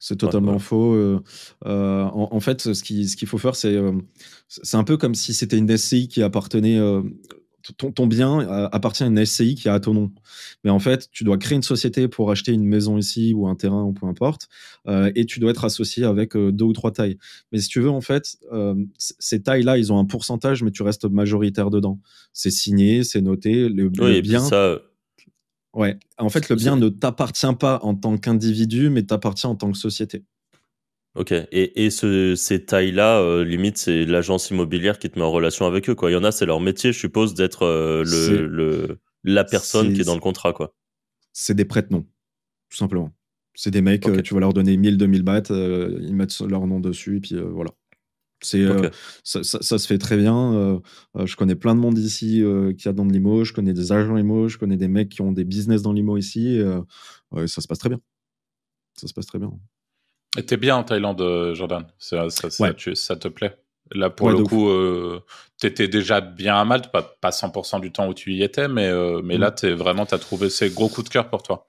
C'est 0.00 0.16
totalement 0.16 0.58
faux. 0.58 0.94
Euh, 0.94 1.20
euh, 1.66 2.02
en, 2.04 2.28
en, 2.32 2.40
fait, 2.40 2.72
ce 2.72 2.82
qu'il 2.82 3.08
ce 3.08 3.16
qu'il 3.16 3.28
faut 3.28 3.38
faire, 3.38 3.54
c'est 3.54 3.76
euh, 3.76 3.92
c'est 4.48 4.76
un 4.76 4.84
peu 4.84 4.96
comme 4.96 5.14
si 5.14 5.34
c'était 5.34 5.58
une 5.58 5.76
SCI 5.76 6.08
qui 6.08 6.22
appartenait. 6.22 6.78
euh, 6.78 7.02
ton, 7.76 7.92
ton 7.92 8.06
bien 8.06 8.40
euh, 8.40 8.68
appartient 8.72 9.02
à 9.02 9.06
une 9.06 9.24
SCI 9.24 9.54
qui 9.54 9.68
a 9.68 9.78
ton 9.78 9.92
nom. 9.92 10.10
Mais 10.64 10.70
en 10.70 10.78
fait, 10.78 11.08
tu 11.12 11.24
dois 11.24 11.36
créer 11.36 11.56
une 11.56 11.62
société 11.62 12.08
pour 12.08 12.30
acheter 12.30 12.52
une 12.52 12.64
maison 12.64 12.96
ici 12.96 13.34
ou 13.34 13.46
un 13.46 13.54
terrain 13.54 13.84
ou 13.84 13.92
peu 13.92 14.06
importe. 14.06 14.48
euh, 14.88 15.12
et 15.14 15.26
tu 15.26 15.38
dois 15.40 15.50
être 15.50 15.64
associé 15.66 16.04
avec 16.04 16.34
euh, 16.36 16.50
deux 16.52 16.64
ou 16.64 16.72
trois 16.72 16.90
tailles. 16.90 17.18
Mais 17.52 17.58
si 17.58 17.68
tu 17.68 17.80
veux, 17.80 17.90
en 17.90 18.00
fait, 18.00 18.38
euh, 18.50 18.74
ces 18.96 19.42
tailles-là, 19.42 19.76
ils 19.76 19.92
ont 19.92 19.98
un 19.98 20.06
pourcentage, 20.06 20.62
mais 20.62 20.70
tu 20.70 20.82
restes 20.82 21.04
majoritaire 21.04 21.68
dedans. 21.68 22.00
C'est 22.32 22.50
signé, 22.50 23.04
c'est 23.04 23.20
noté. 23.20 23.68
Le, 23.68 23.90
Oui, 24.00 24.14
le 24.16 24.20
bien. 24.22 24.40
ça, 24.40 24.80
Ouais. 25.74 25.98
En 26.18 26.28
fait, 26.28 26.48
le 26.48 26.56
bien 26.56 26.76
ne 26.76 26.88
t'appartient 26.88 27.54
pas 27.58 27.78
en 27.82 27.94
tant 27.94 28.16
qu'individu, 28.18 28.90
mais 28.90 29.04
t'appartient 29.04 29.46
en 29.46 29.54
tant 29.54 29.70
que 29.70 29.78
société. 29.78 30.24
ok. 31.14 31.32
Et, 31.32 31.84
et 31.84 31.90
ce, 31.90 32.34
ces 32.34 32.64
tailles-là, 32.64 33.20
euh, 33.20 33.44
limite, 33.44 33.78
c'est 33.78 34.04
l'agence 34.04 34.50
immobilière 34.50 34.98
qui 34.98 35.10
te 35.10 35.18
met 35.18 35.24
en 35.24 35.30
relation 35.30 35.66
avec 35.66 35.88
eux, 35.88 35.94
quoi. 35.94 36.10
Il 36.10 36.14
y 36.14 36.16
en 36.16 36.24
a, 36.24 36.32
c'est 36.32 36.46
leur 36.46 36.60
métier, 36.60 36.92
je 36.92 36.98
suppose, 36.98 37.34
d'être 37.34 37.64
euh, 37.64 38.04
le, 38.04 38.46
le, 38.46 38.98
la 39.24 39.44
personne 39.44 39.92
qui 39.92 40.00
est 40.00 40.04
dans 40.04 40.14
le 40.14 40.20
contrat, 40.20 40.52
quoi. 40.52 40.74
C'est 41.32 41.54
des 41.54 41.64
prête-noms, 41.64 42.06
tout 42.70 42.76
simplement. 42.76 43.12
C'est 43.54 43.70
des 43.70 43.82
mecs, 43.82 44.08
euh, 44.08 44.22
tu 44.22 44.34
vas 44.34 44.40
leur 44.40 44.52
donner 44.52 44.76
1000, 44.76 44.96
2000 44.96 45.22
bahts, 45.22 45.42
ils 45.50 46.14
mettent 46.14 46.40
leur 46.40 46.66
nom 46.66 46.80
dessus, 46.80 47.18
et 47.18 47.20
puis 47.20 47.36
voilà. 47.36 47.70
C'est, 48.42 48.60
euh, 48.62 48.88
ça, 49.22 49.42
ça- 49.44 49.60
ça 49.62 49.78
se 49.78 49.86
fait 49.86 49.98
très 49.98 50.16
bien. 50.16 50.54
euh, 50.54 50.78
euh, 51.16 51.26
je 51.26 51.36
connais 51.36 51.54
plein 51.56 51.74
de 51.74 51.80
monde 51.80 51.98
ici 51.98 52.42
euh, 52.42 52.72
qui 52.72 52.88
a 52.88 52.92
dans 52.92 53.04
de 53.04 53.12
l'IMO, 53.12 53.44
je 53.44 53.52
connais 53.52 53.72
des 53.74 53.92
agents 53.92 54.16
IMO, 54.16 54.48
je 54.48 54.56
connais 54.58 54.76
des 54.78 54.88
mecs 54.88 55.10
qui 55.10 55.20
ont 55.20 55.32
des 55.32 55.44
business 55.44 55.82
dans 55.82 55.92
l'IMO 55.92 56.16
ici. 56.16 56.56
et, 56.58 57.46
ça 57.46 57.60
se 57.60 57.68
passe 57.68 57.78
très 57.78 57.88
bien. 57.90 58.00
Ça 58.98 59.06
se 59.08 59.14
passe 59.14 59.26
très 59.26 59.38
bien. 59.38 59.52
Et 60.38 60.44
t'es 60.44 60.56
bien 60.56 60.76
en 60.76 60.84
Thaïlande, 60.84 61.22
Jordan. 61.54 61.86
Ça, 61.98 62.30
ça, 62.30 62.50
ça, 62.50 62.64
Ouais. 62.64 62.74
tu- 62.74 62.94
ça 62.96 63.16
te 63.16 63.28
plaît. 63.28 63.56
Là, 63.92 64.08
pour 64.10 64.28
Ouais, 64.28 64.36
le 64.36 64.44
coup, 64.44 64.68
t'étais 65.58 65.88
déjà 65.88 66.20
bien 66.20 66.54
à 66.56 66.64
Malte, 66.64 66.90
pas, 66.92 67.02
pas 67.02 67.32
100% 67.32 67.80
du 67.80 67.90
temps 67.92 68.08
où 68.08 68.14
tu 68.14 68.32
y 68.32 68.42
étais, 68.42 68.68
mais, 68.68 68.90
mais 69.22 69.36
Mm. 69.36 69.40
là, 69.40 69.50
t'es 69.50 69.72
vraiment, 69.72 70.06
t'as 70.06 70.18
trouvé 70.18 70.48
ces 70.48 70.70
gros 70.70 70.88
coups 70.88 71.08
de 71.08 71.12
cœur 71.12 71.28
pour 71.28 71.42
toi. 71.42 71.68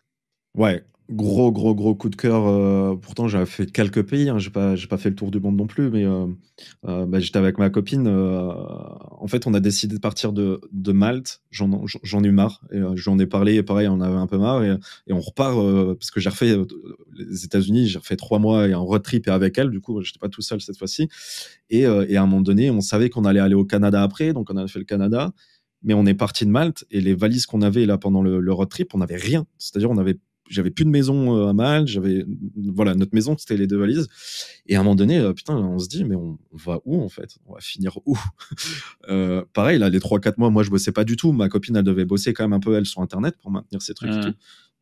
Ouais, 0.56 0.84
gros, 1.12 1.52
gros, 1.52 1.76
gros 1.76 1.96
coup 1.96 2.10
de 2.10 2.16
cœur. 2.16 2.48
euh, 2.48 2.96
pourtant, 2.96 3.28
j'ai 3.28 3.46
fait 3.46 3.72
quelques 3.72 4.04
pays. 4.04 4.30
Hein, 4.30 4.40
j'ai 4.40 4.50
pas, 4.50 4.76
pas 4.90 4.98
fait 4.98 5.10
le 5.10 5.16
tour 5.16 5.32
du 5.32 5.40
monde 5.40 5.58
non 5.58 5.68
plus, 5.68 5.90
mais 5.90 6.06
euh, 6.06 6.28
euh, 6.88 7.06
bah, 7.06 7.20
j'étais 7.20 7.38
avec 7.38 7.58
ma 7.58 7.70
copine. 7.70 8.08
en 8.08 9.28
fait, 9.28 9.48
on 9.48 9.54
a 9.54 9.60
décidé 9.60 9.96
de 9.96 10.00
partir 10.00 10.34
de, 10.34 10.62
de 10.72 10.92
Malte. 10.92 11.42
J'en, 11.52 11.70
ai 12.24 12.32
marre. 12.32 12.62
Et, 12.72 12.80
j'en 12.96 13.20
ai 13.20 13.26
parlé. 13.26 13.56
Et 13.56 13.64
pareil, 13.64 13.88
on 13.88 14.02
avait 14.02 14.16
un 14.16 14.28
peu 14.28 14.38
marre. 14.38 14.64
Et, 14.64 14.78
on 15.10 15.20
repart 15.20 15.56
parce 15.98 16.12
que 16.12 16.20
j'ai 16.20 16.30
refait 16.30 16.58
les 17.14 17.46
États-Unis. 17.46 17.88
J'ai 17.88 18.00
refait 18.00 18.16
trois 18.18 18.40
mois 18.40 18.68
et 18.68 18.74
un 18.74 18.80
road 18.80 19.04
trip 19.04 19.28
et 19.28 19.32
avec 19.32 19.58
elle. 19.58 19.70
Du 19.70 19.82
coup, 19.82 20.02
j'étais 20.02 20.20
pas 20.20 20.30
tout 20.30 20.42
seul 20.42 20.62
cette 20.62 20.78
fois-ci. 20.78 21.10
Et, 21.70 21.82
et 21.82 22.18
à 22.18 22.24
un 22.24 22.26
moment 22.26 22.42
donné, 22.42 22.72
on 22.72 22.82
savait 22.82 23.10
qu'on 23.10 23.26
allait 23.26 23.40
aller 23.40 23.56
au 23.56 23.66
Canada 23.66 24.02
après. 24.02 24.34
Donc, 24.34 24.50
on 24.50 24.58
a 24.58 24.68
fait 24.68 24.80
le 24.80 24.86
Canada. 24.86 25.34
Mais 25.84 25.96
on 25.96 26.06
est 26.06 26.14
parti 26.14 26.46
de 26.46 26.52
Malte 26.52 26.86
et 26.92 27.02
les 27.02 27.16
valises 27.16 27.48
qu'on 27.48 27.64
avait 27.64 27.88
là 27.88 27.98
pendant 27.98 28.22
le, 28.22 28.40
le 28.40 28.54
road 28.54 28.70
trip, 28.70 28.94
on 28.94 29.00
n'avait 29.00 29.16
rien. 29.16 29.48
C'est-à-dire, 29.58 29.90
on 29.90 29.98
avait 29.98 30.20
j'avais 30.52 30.70
plus 30.70 30.86
de 30.86 30.90
maison 30.90 31.38
euh, 31.38 31.48
à 31.48 31.54
Malte, 31.54 31.88
j'avais 31.88 32.26
voilà 32.58 32.94
notre 32.94 33.16
maison 33.16 33.36
c'était 33.38 33.58
les 33.58 33.68
deux 33.68 33.78
valises. 33.78 34.08
Et 34.68 34.76
à 34.76 34.80
un 34.80 34.84
moment 34.84 34.96
donné 34.96 35.18
euh, 35.18 35.34
putain 35.34 35.56
on 35.56 35.80
se 35.80 35.88
dit 35.88 36.04
mais 36.04 36.16
on, 36.16 36.38
on 36.52 36.58
va 36.58 36.80
où 36.86 37.02
en 37.02 37.10
fait? 37.10 37.38
On 37.48 37.54
va 37.54 37.62
finir 37.62 37.98
où? 38.06 38.18
Euh, 39.10 39.44
pareil 39.54 39.80
là 39.80 39.90
les 39.90 40.00
trois 40.00 40.20
quatre 40.20 40.38
mois 40.38 40.50
moi 40.50 40.64
je 40.64 40.70
bossais 40.70 40.92
pas 40.92 41.04
du 41.04 41.16
tout. 41.16 41.32
Ma 41.32 41.50
copine 41.50 41.76
elle 41.76 41.84
devait 41.84 42.06
bosser 42.06 42.34
quand 42.34 42.44
même 42.44 42.54
un 42.54 42.60
peu 42.60 42.76
elle 42.76 42.86
sur 42.86 43.02
internet 43.02 43.36
pour 43.42 43.50
maintenir 43.52 43.82
ses 43.82 43.94
trucs 43.94 44.12
et 44.12 44.20
tout. 44.20 44.28
Donc 44.28 44.36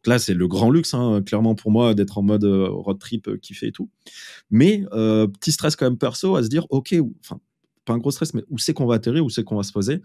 là 0.08 0.20
c'est 0.20 0.34
le 0.34 0.48
grand 0.48 0.70
luxe 0.70 0.94
hein, 0.94 1.22
clairement 1.26 1.56
pour 1.56 1.72
moi 1.72 1.94
d'être 1.94 2.18
en 2.18 2.22
mode 2.22 2.44
road 2.44 3.00
trip 3.00 3.40
kiffer 3.42 3.68
et 3.68 3.72
tout. 3.72 3.90
Mais 4.52 4.84
euh, 4.94 5.28
petit 5.28 5.52
stress 5.52 5.76
quand 5.76 5.86
même 5.86 5.98
perso 5.98 6.36
à 6.36 6.44
se 6.44 6.50
dire 6.50 6.66
ok 6.70 6.96
enfin 7.24 7.40
pas 7.86 7.94
un 7.94 7.98
gros 7.98 8.12
stress 8.12 8.34
mais 8.34 8.44
où 8.50 8.58
c'est 8.58 8.74
qu'on 8.74 8.86
va 8.86 8.96
atterrir 8.96 9.24
où 9.24 9.30
c'est 9.30 9.44
qu'on 9.44 9.56
va 9.58 9.64
se 9.64 9.72
poser? 9.72 10.02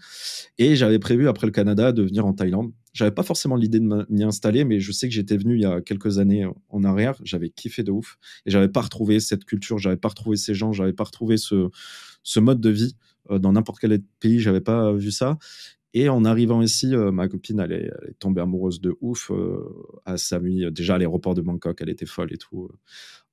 Et 0.58 0.76
j'avais 0.76 0.98
prévu 0.98 1.28
après 1.28 1.46
le 1.46 1.52
Canada 1.52 1.92
de 1.92 2.02
venir 2.02 2.24
en 2.24 2.32
Thaïlande 2.32 2.72
j'avais 2.94 3.10
pas 3.10 3.22
forcément 3.22 3.56
l'idée 3.56 3.80
de 3.80 4.06
m'y 4.08 4.22
installer, 4.22 4.64
mais 4.64 4.80
je 4.80 4.92
sais 4.92 5.08
que 5.08 5.14
j'étais 5.14 5.36
venu 5.36 5.56
il 5.56 5.60
y 5.60 5.66
a 5.66 5.82
quelques 5.82 6.18
années 6.18 6.46
en 6.68 6.84
arrière. 6.84 7.20
J'avais 7.24 7.50
kiffé 7.50 7.82
de 7.82 7.90
ouf 7.90 8.18
et 8.46 8.50
j'avais 8.50 8.68
pas 8.68 8.80
retrouvé 8.80 9.20
cette 9.20 9.44
culture, 9.44 9.78
j'avais 9.78 9.96
pas 9.96 10.08
retrouvé 10.08 10.36
ces 10.36 10.54
gens, 10.54 10.72
j'avais 10.72 10.92
pas 10.92 11.04
retrouvé 11.04 11.36
ce, 11.36 11.70
mode 12.38 12.60
de 12.60 12.70
vie 12.70 12.96
euh, 13.30 13.38
dans 13.38 13.52
n'importe 13.52 13.80
quel 13.80 14.00
pays. 14.20 14.40
J'avais 14.40 14.62
pas 14.62 14.92
vu 14.92 15.10
ça. 15.10 15.38
Et 15.96 16.08
en 16.08 16.24
arrivant 16.24 16.60
ici, 16.60 16.92
euh, 16.94 17.12
ma 17.12 17.28
copine, 17.28 17.60
elle 17.60 17.72
est, 17.72 17.92
tombée 18.18 18.40
amoureuse 18.40 18.80
de 18.80 18.96
ouf 19.00 19.30
euh, 19.30 19.64
à 20.04 20.16
Samui. 20.16 20.70
Déjà 20.72 20.96
à 20.96 20.98
l'aéroport 20.98 21.34
de 21.34 21.40
Bangkok, 21.40 21.80
elle 21.80 21.88
était 21.88 22.04
folle 22.04 22.32
et 22.32 22.36
tout. 22.36 22.68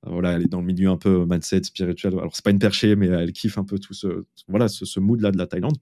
Euh, 0.06 0.10
voilà, 0.10 0.32
elle 0.32 0.42
est 0.42 0.48
dans 0.48 0.60
le 0.60 0.66
milieu 0.66 0.88
un 0.88 0.96
peu 0.96 1.26
mindset 1.28 1.64
spirituel. 1.64 2.12
Alors 2.12 2.34
c'est 2.36 2.44
pas 2.44 2.52
une 2.52 2.60
perchée, 2.60 2.94
mais 2.94 3.08
elle 3.08 3.32
kiffe 3.32 3.58
un 3.58 3.64
peu 3.64 3.80
tout 3.80 3.94
ce, 3.94 4.24
voilà, 4.46 4.68
ce 4.68 5.00
mood 5.00 5.20
là 5.20 5.32
de 5.32 5.38
la 5.38 5.48
Thaïlande. 5.48 5.76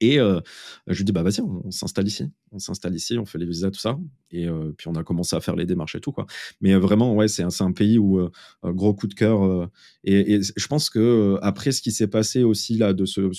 Et 0.00 0.18
euh, 0.18 0.40
je 0.86 0.96
lui 0.96 1.04
dis, 1.04 1.12
bah 1.12 1.22
vas-y, 1.22 1.40
on, 1.42 1.70
s'installe 1.70 2.06
ici. 2.06 2.24
On 2.52 2.58
s'installe 2.58 2.94
ici, 2.94 3.18
on 3.18 3.26
fait 3.26 3.38
les 3.38 3.46
visas, 3.46 3.70
tout 3.70 3.78
ça. 3.78 3.98
Et 4.30 4.48
euh, 4.48 4.72
puis 4.76 4.88
on 4.88 4.94
a 4.94 5.04
commencé 5.04 5.36
à 5.36 5.40
faire 5.40 5.56
les 5.56 5.66
démarches 5.66 5.94
et 5.94 6.00
tout. 6.00 6.12
Quoi. 6.12 6.26
Mais 6.60 6.72
euh, 6.72 6.78
vraiment, 6.78 7.14
ouais, 7.14 7.28
c'est 7.28 7.42
un, 7.42 7.72
pays 7.72 7.98
où, 7.98 8.18
euh, 8.18 8.30
gros 8.64 8.94
coup 8.94 9.06
de 9.06 9.14
cœur. 9.14 9.68
et, 10.04 10.40
je 10.42 10.66
pense 10.66 10.88
que 10.90 11.38
après 11.42 11.72
ce 11.72 11.82
qui 11.82 11.92
s'est 11.92 12.08
passé 12.08 12.42
aussi, 12.42 12.76
là, 12.78 12.92
de 12.94 13.04
ce, 13.04 13.30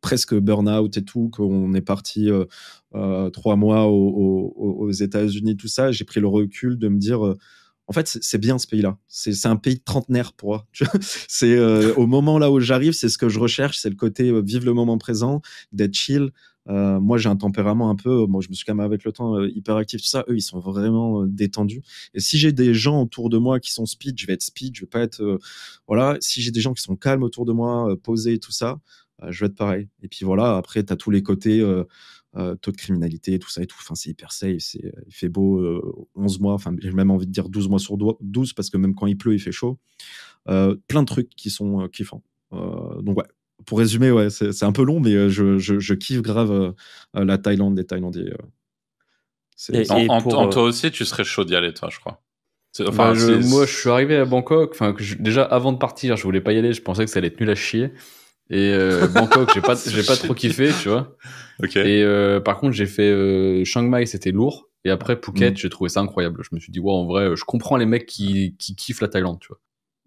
presque 0.00 0.34
burn-out 0.34 0.96
et 0.96 1.04
tout, 1.04 1.28
qu'on 1.28 1.74
est 1.74 1.80
parti 1.82 2.28
trois 3.32 3.56
mois 3.56 3.86
au- 3.86 4.52
au- 4.56 4.86
aux 4.86 4.90
États-Unis, 4.90 5.56
tout 5.56 5.68
ça, 5.68 5.92
j'ai 5.92 6.04
pris 6.04 6.20
le 6.20 6.28
recul 6.28 6.78
de 6.78 6.88
me 6.88 6.98
dire. 6.98 7.34
En 7.90 7.92
fait, 7.92 8.06
c'est 8.06 8.38
bien 8.38 8.56
ce 8.56 8.68
pays-là. 8.68 8.98
C'est 9.08 9.46
un 9.46 9.56
pays 9.56 9.80
trentenaire 9.80 10.32
pour 10.32 10.50
moi. 10.50 10.68
C'est 11.28 11.56
euh, 11.56 11.92
au 11.96 12.06
moment 12.06 12.38
là 12.38 12.48
où 12.52 12.60
j'arrive, 12.60 12.92
c'est 12.92 13.08
ce 13.08 13.18
que 13.18 13.28
je 13.28 13.40
recherche, 13.40 13.78
c'est 13.78 13.90
le 13.90 13.96
côté 13.96 14.28
euh, 14.28 14.40
vivre 14.40 14.64
le 14.64 14.72
moment 14.72 14.96
présent, 14.96 15.42
d'être 15.72 15.94
chill. 15.94 16.30
Euh, 16.68 17.00
moi, 17.00 17.18
j'ai 17.18 17.28
un 17.28 17.34
tempérament 17.34 17.90
un 17.90 17.96
peu, 17.96 18.26
moi, 18.26 18.42
je 18.42 18.48
me 18.48 18.54
suis 18.54 18.64
quand 18.64 18.76
même 18.76 18.86
avec 18.86 19.02
le 19.02 19.10
temps 19.10 19.34
euh, 19.34 19.48
hyper 19.48 19.74
actif, 19.74 20.02
tout 20.02 20.06
ça. 20.06 20.24
Eux, 20.28 20.36
ils 20.36 20.40
sont 20.40 20.60
vraiment 20.60 21.26
détendus. 21.26 21.82
Et 22.14 22.20
si 22.20 22.38
j'ai 22.38 22.52
des 22.52 22.74
gens 22.74 23.02
autour 23.02 23.28
de 23.28 23.38
moi 23.38 23.58
qui 23.58 23.72
sont 23.72 23.86
speed, 23.86 24.16
je 24.20 24.26
vais 24.28 24.34
être 24.34 24.44
speed, 24.44 24.76
je 24.76 24.82
vais 24.82 24.86
pas 24.86 25.00
être, 25.00 25.40
voilà. 25.88 26.16
Si 26.20 26.42
j'ai 26.42 26.52
des 26.52 26.60
gens 26.60 26.74
qui 26.74 26.82
sont 26.82 26.94
calmes 26.94 27.24
autour 27.24 27.44
de 27.44 27.52
moi, 27.52 27.96
posés, 28.04 28.38
tout 28.38 28.52
ça, 28.52 28.78
je 29.28 29.40
vais 29.40 29.46
être 29.46 29.56
pareil. 29.56 29.88
Et 30.04 30.06
puis 30.06 30.24
voilà. 30.24 30.56
Après, 30.56 30.84
tu 30.84 30.92
as 30.92 30.96
tous 30.96 31.10
les 31.10 31.24
côtés. 31.24 31.60
Euh, 32.36 32.54
taux 32.54 32.70
de 32.70 32.76
criminalité, 32.76 33.40
tout 33.40 33.50
ça 33.50 33.60
et 33.60 33.66
tout. 33.66 33.76
Enfin, 33.80 33.96
c'est 33.96 34.08
hyper 34.10 34.30
safe. 34.30 34.58
C'est, 34.60 34.84
euh, 34.84 34.92
il 35.08 35.12
fait 35.12 35.28
beau 35.28 35.58
euh, 35.58 35.82
11 36.14 36.38
mois. 36.38 36.54
Enfin, 36.54 36.72
j'ai 36.78 36.92
même 36.92 37.10
envie 37.10 37.26
de 37.26 37.32
dire 37.32 37.48
12 37.48 37.68
mois 37.68 37.80
sur 37.80 37.96
doi- 37.96 38.16
12 38.20 38.52
parce 38.52 38.70
que 38.70 38.76
même 38.76 38.94
quand 38.94 39.06
il 39.08 39.18
pleut, 39.18 39.34
il 39.34 39.40
fait 39.40 39.50
chaud. 39.50 39.78
Euh, 40.48 40.76
plein 40.86 41.00
de 41.02 41.06
trucs 41.06 41.30
qui 41.30 41.50
sont 41.50 41.80
euh, 41.82 41.88
kiffants. 41.88 42.22
Euh, 42.52 43.02
donc, 43.02 43.18
ouais. 43.18 43.24
Pour 43.66 43.78
résumer, 43.80 44.10
ouais, 44.12 44.30
c'est, 44.30 44.52
c'est 44.52 44.64
un 44.64 44.70
peu 44.72 44.84
long, 44.84 45.00
mais 45.00 45.12
euh, 45.12 45.28
je, 45.28 45.58
je, 45.58 45.78
je 45.80 45.94
kiffe 45.94 46.22
grave 46.22 46.72
la 47.14 47.36
Thaïlande, 47.36 47.76
les 47.76 47.84
Thaïlandais. 47.84 48.30
euh. 48.30 48.36
C'est- 49.56 49.74
Et- 49.90 49.90
En, 49.90 50.06
en- 50.16 50.22
pour, 50.22 50.38
en 50.38 50.48
toi 50.48 50.62
aussi, 50.62 50.90
tu 50.90 51.04
serais 51.04 51.24
chaud 51.24 51.44
d'y 51.44 51.54
aller, 51.56 51.74
toi, 51.74 51.88
je 51.92 51.98
crois. 52.00 52.22
C'est- 52.72 52.86
Enfin, 52.86 53.10
Enfin, 53.10 53.14
je- 53.14 53.40
c'est- 53.42 53.48
moi, 53.50 53.66
je 53.66 53.74
suis 53.76 53.90
arrivé 53.90 54.16
à 54.16 54.24
Bangkok. 54.24 54.70
Enfin, 54.72 54.94
déjà 55.18 55.42
avant 55.44 55.72
de 55.72 55.78
partir, 55.78 56.16
je 56.16 56.22
voulais 56.22 56.40
pas 56.40 56.52
y 56.52 56.58
aller. 56.58 56.72
Je 56.72 56.80
pensais 56.82 57.04
que 57.04 57.10
ça 57.10 57.18
allait 57.18 57.26
être 57.28 57.40
nul 57.40 57.50
à 57.50 57.54
chier. 57.54 57.90
Et 58.50 58.72
euh, 58.74 59.06
Bangkok, 59.14 59.50
j'ai 59.54 59.60
pas, 59.60 59.74
j'ai 59.76 60.02
pas 60.02 60.16
trop 60.16 60.34
kiffé, 60.34 60.70
tu 60.82 60.88
vois. 60.88 61.16
Ok. 61.62 61.76
Et 61.76 62.02
euh, 62.02 62.40
par 62.40 62.58
contre, 62.58 62.72
j'ai 62.74 62.86
fait 62.86 63.10
euh, 63.10 63.64
Chiang 63.64 63.82
Mai, 63.82 64.06
c'était 64.06 64.32
lourd. 64.32 64.68
Et 64.84 64.90
après 64.90 65.16
Phuket, 65.22 65.54
Mm. 65.54 65.56
j'ai 65.56 65.68
trouvé 65.70 65.88
ça 65.90 66.00
incroyable. 66.00 66.42
Je 66.42 66.54
me 66.54 66.60
suis 66.60 66.72
dit, 66.72 66.80
ouais, 66.80 66.92
en 66.92 67.04
vrai, 67.06 67.36
je 67.36 67.44
comprends 67.44 67.76
les 67.76 67.86
mecs 67.86 68.06
qui, 68.06 68.56
qui 68.58 68.74
kiffent 68.74 69.02
la 69.02 69.08
Thaïlande, 69.08 69.38
tu 69.40 69.48
vois. 69.48 69.58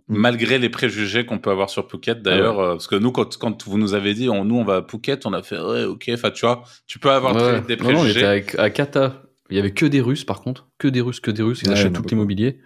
Malgré 0.10 0.57
les 0.60 0.68
préjugés 0.70 1.26
qu'on 1.26 1.40
peut 1.40 1.49
avoir 1.52 1.70
sur 1.70 1.90
Phuket, 1.90 2.22
d'ailleurs, 2.22 2.60
euh, 2.60 2.72
parce 2.74 2.88
que 2.88 2.95
nous, 2.95 3.11
quand, 3.14 3.38
quand 3.38 3.64
vous 3.65 3.78
nous 3.78 3.94
avez 3.94 4.14
dit, 4.14 4.28
on, 4.30 4.44
nous, 4.44 4.56
on 4.57 4.65
va 4.65 4.78
à 4.78 4.82
Phuket, 4.86 5.26
on 5.26 5.32
a 5.32 5.41
fait, 5.44 5.57
ouais, 5.60 5.86
ok, 5.86 6.10
enfin, 6.14 6.30
tu 6.32 6.45
vois, 6.45 6.64
tu 6.88 6.99
peux 6.99 7.10
avoir 7.11 7.36
très 7.38 7.45
Ouais. 7.52 7.56
vite 7.60 7.68
des 7.68 7.78
Non, 7.78 7.84
non, 7.84 7.90
on 7.91 7.99
préjugés. 7.99 8.20
était 8.20 8.28
avec, 8.28 8.60
à 8.60 8.70
Kata. 8.70 9.23
Il 9.49 9.57
y 9.57 9.60
avait 9.60 9.72
que 9.72 9.86
des 9.86 10.02
Russes, 10.02 10.24
par 10.24 10.41
contre. 10.41 10.68
Que 10.78 10.88
des 10.88 11.02
Russes, 11.02 11.20
que 11.20 11.32
des 11.32 11.44
Russes. 11.44 11.61
Ils 11.64 11.68
Ouais, 11.70 11.74
achètent 11.74 11.95
a 11.98 12.02
tout 12.02 12.07
l'immobilier. 12.10 12.60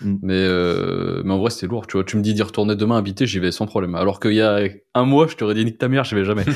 Mm. 0.00 0.14
Mais, 0.22 0.32
euh, 0.34 1.22
mais 1.24 1.32
en 1.34 1.38
vrai, 1.38 1.50
c'était 1.50 1.66
lourd. 1.66 1.86
Tu 1.86 1.96
vois, 1.96 2.04
tu 2.04 2.16
me 2.16 2.22
dis 2.22 2.34
d'y 2.34 2.42
retourner 2.42 2.74
demain 2.76 2.96
habiter, 2.96 3.26
j'y 3.26 3.38
vais 3.38 3.52
sans 3.52 3.66
problème. 3.66 3.94
Alors 3.94 4.18
qu'il 4.20 4.32
y 4.34 4.40
a 4.40 4.60
un 4.94 5.04
mois, 5.04 5.26
je 5.26 5.36
t'aurais 5.36 5.54
dit 5.54 5.64
nique 5.64 5.78
ta 5.78 5.88
mère, 5.88 6.04
j'y 6.04 6.14
vais 6.14 6.24
jamais. 6.24 6.44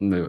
mais 0.00 0.20
ouais. 0.20 0.28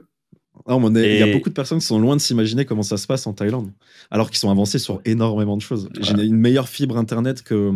Mais 0.67 0.73
on 0.75 0.95
est- 0.95 1.15
Il 1.15 1.19
y 1.19 1.23
a 1.23 1.33
beaucoup 1.33 1.49
de 1.49 1.55
personnes 1.55 1.79
qui 1.79 1.85
sont 1.85 1.99
loin 1.99 2.15
de 2.15 2.21
s'imaginer 2.21 2.65
comment 2.65 2.83
ça 2.83 2.97
se 2.97 3.07
passe 3.07 3.25
en 3.25 3.33
Thaïlande, 3.33 3.71
alors 4.11 4.29
qu'ils 4.29 4.37
sont 4.37 4.51
avancés 4.51 4.77
sur 4.77 5.01
énormément 5.05 5.57
de 5.57 5.61
choses. 5.61 5.89
J'ai 5.99 6.13
une 6.23 6.35
meilleure 6.37 6.69
fibre 6.69 6.97
internet 6.97 7.41
que 7.41 7.71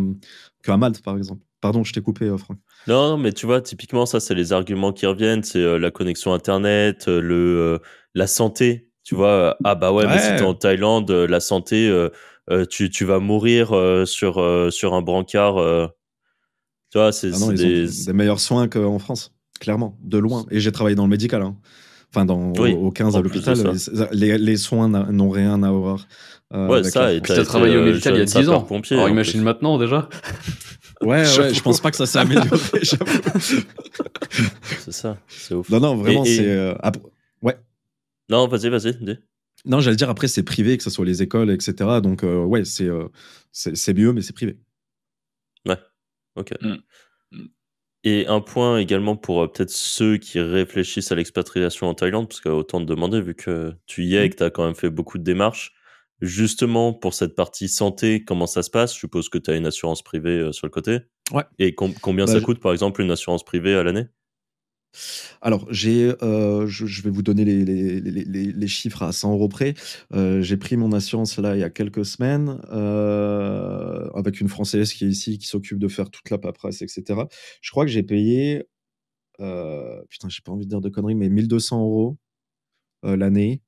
qu'à 0.62 0.76
Malte, 0.76 1.02
par 1.02 1.16
exemple. 1.16 1.42
Pardon, 1.60 1.82
je 1.82 1.92
t'ai 1.92 2.00
coupé, 2.00 2.26
euh, 2.26 2.36
Franck. 2.36 2.58
Non, 2.86 3.10
non, 3.10 3.16
mais 3.18 3.32
tu 3.32 3.46
vois, 3.46 3.60
typiquement, 3.60 4.06
ça, 4.06 4.20
c'est 4.20 4.34
les 4.34 4.52
arguments 4.52 4.92
qui 4.92 5.06
reviennent. 5.06 5.42
C'est 5.42 5.58
euh, 5.58 5.78
la 5.78 5.90
connexion 5.90 6.32
Internet, 6.32 7.06
euh, 7.08 7.20
le, 7.20 7.34
euh, 7.34 7.78
la 8.16 8.26
santé. 8.26 8.88
Tu 9.04 9.14
vois, 9.14 9.28
euh, 9.28 9.54
ah 9.62 9.74
bah 9.76 9.92
ouais, 9.92 10.06
mais 10.08 10.18
si 10.18 10.34
t'es 10.36 10.42
en 10.42 10.54
Thaïlande, 10.54 11.08
euh, 11.12 11.28
la 11.28 11.38
santé, 11.38 11.88
euh, 11.88 12.08
euh, 12.50 12.64
tu, 12.64 12.90
tu 12.90 13.04
vas 13.04 13.20
mourir 13.20 13.72
euh, 13.76 14.04
sur, 14.04 14.38
euh, 14.40 14.70
sur 14.70 14.94
un 14.94 15.02
brancard. 15.02 15.58
euh, 15.58 15.86
Tu 16.90 16.98
vois, 16.98 17.12
c'est 17.12 17.30
Ah 17.32 17.52
des. 17.52 17.86
meilleurs 18.12 18.40
soins 18.40 18.66
qu'en 18.66 18.98
France, 18.98 19.32
clairement, 19.60 19.96
de 20.02 20.18
loin. 20.18 20.44
Et 20.50 20.58
j'ai 20.58 20.72
travaillé 20.72 20.96
dans 20.96 21.04
le 21.04 21.10
médical. 21.10 21.42
hein. 21.42 21.56
Enfin, 22.12 22.24
dans, 22.24 22.52
Oui, 22.58 22.72
au 22.72 22.90
15 22.90 23.16
à 23.16 23.20
l'hôpital, 23.20 23.56
les, 24.12 24.38
les 24.38 24.56
soins 24.56 24.88
n'ont 24.88 25.30
rien 25.30 25.62
à 25.62 25.70
voir. 25.70 26.06
euh, 26.54 26.68
Ouais, 26.68 26.82
ça, 26.84 27.12
et 27.12 27.20
t'as 27.20 27.44
travaillé 27.44 27.76
au 27.76 27.82
médical 27.82 28.14
il 28.14 28.18
y 28.18 28.22
a 28.22 28.26
jeune 28.26 28.42
10 28.42 28.48
ans. 28.48 28.52
sapeur-pompier, 28.54 28.96
Alors 28.96 29.08
imagine 29.10 29.32
plus. 29.40 29.44
maintenant 29.44 29.78
déjà. 29.78 30.08
Ouais, 31.02 31.18
ouais, 31.38 31.52
je 31.54 31.60
pense 31.62 31.80
pas 31.80 31.90
que 31.90 31.96
ça 31.96 32.06
s'est 32.06 32.18
amélioré. 32.18 32.48
C'est 34.78 34.92
ça, 34.92 35.16
c'est 35.28 35.54
ouf. 35.54 35.68
non, 35.68 35.80
non, 35.80 35.96
vraiment, 35.96 36.24
Et- 36.24 36.36
c'est. 36.36 36.46
euh, 36.48 36.74
après-. 36.80 37.02
Non, 38.28 38.48
vas-y, 38.48 38.68
vas-y, 38.68 38.96
dis. 38.96 39.16
Non, 39.64 39.80
j'allais 39.80 39.96
dire, 39.96 40.10
après, 40.10 40.28
c'est 40.28 40.42
privé, 40.42 40.76
que 40.76 40.82
ce 40.82 40.90
soit 40.90 41.04
les 41.04 41.22
écoles, 41.22 41.50
etc. 41.50 42.00
Donc, 42.00 42.22
euh, 42.24 42.44
ouais, 42.44 42.64
c'est 42.64 42.86
euh, 42.86 43.08
c'est 43.52 43.76
c'est 43.76 43.94
mieux, 43.94 44.12
mais 44.12 44.22
c'est 44.22 44.32
privé. 44.34 44.58
Ok. 46.36 46.52
Mm. 46.60 46.74
Mm. 47.32 47.46
Et 48.04 48.26
un 48.26 48.40
point 48.42 48.78
également 48.78 49.16
pour 49.16 49.42
euh, 49.42 49.46
peut-être 49.48 49.70
ceux 49.70 50.18
qui 50.18 50.38
réfléchissent 50.38 51.10
à 51.12 51.14
l'expatriation 51.14 51.88
en 51.88 51.94
Thaïlande, 51.94 52.28
parce 52.28 52.42
qu'il 52.42 52.50
y 52.50 52.54
a 52.54 52.56
autant 52.56 52.78
de 52.80 52.84
demander, 52.84 53.22
vu 53.22 53.34
que 53.34 53.72
tu 53.86 54.04
y 54.04 54.16
es 54.16 54.26
et 54.26 54.30
que 54.30 54.36
tu 54.36 54.42
as 54.42 54.50
quand 54.50 54.64
même 54.66 54.74
fait 54.74 54.90
beaucoup 54.90 55.16
de 55.16 55.24
démarches. 55.24 55.72
Justement, 56.20 56.92
pour 56.92 57.14
cette 57.14 57.34
partie 57.34 57.68
santé, 57.68 58.22
comment 58.24 58.46
ça 58.46 58.62
se 58.62 58.70
passe? 58.70 58.92
Je 58.94 58.98
suppose 58.98 59.28
que 59.30 59.38
tu 59.38 59.50
as 59.50 59.56
une 59.56 59.66
assurance 59.66 60.02
privée 60.02 60.38
euh, 60.40 60.52
sur 60.52 60.66
le 60.66 60.70
côté. 60.70 60.98
Ouais. 61.32 61.44
Et 61.58 61.74
com- 61.74 61.92
combien 62.02 62.26
Bah, 62.26 62.32
ça 62.32 62.38
je- 62.38 62.44
coûte, 62.44 62.60
par 62.60 62.72
exemple, 62.72 63.00
une 63.00 63.10
assurance 63.10 63.44
privée 63.44 63.74
à 63.74 63.82
l'année? 63.82 64.06
Alors, 65.42 65.66
j'ai, 65.70 66.12
euh, 66.22 66.66
je, 66.66 67.02
vais 67.02 67.10
vous 67.10 67.22
donner 67.22 67.44
les, 67.44 68.66
chiffres 68.68 69.02
à 69.02 69.12
100 69.12 69.32
euros 69.32 69.48
près. 69.48 69.74
Euh, 70.14 70.42
j'ai 70.42 70.56
pris 70.56 70.76
mon 70.76 70.92
assurance 70.92 71.38
là 71.38 71.54
il 71.56 71.60
y 71.60 71.64
a 71.64 71.70
quelques 71.70 72.04
semaines 72.04 72.60
euh, 72.72 74.08
avec 74.14 74.40
une 74.40 74.48
Française 74.48 74.92
qui 74.92 75.04
est 75.04 75.08
ici, 75.08 75.38
qui 75.38 75.46
s'occupe 75.46 75.78
de 75.78 75.88
faire 75.88 76.10
toute 76.10 76.28
la 76.30 76.38
paperasse, 76.38 76.82
etc. 76.82 77.20
Je 77.60 77.70
crois 77.70 77.84
que 77.84 77.90
j'ai 77.90 78.02
payé, 78.02 78.64
putain, 79.38 80.28
j'ai 80.28 80.40
pas 80.44 80.52
envie 80.52 80.64
de 80.66 80.70
dire 80.70 80.80
de 80.80 80.88
conneries, 80.88 81.14
mais 81.14 81.28
1200 81.28 81.80
euros 81.80 82.16
l'année. 83.02 83.62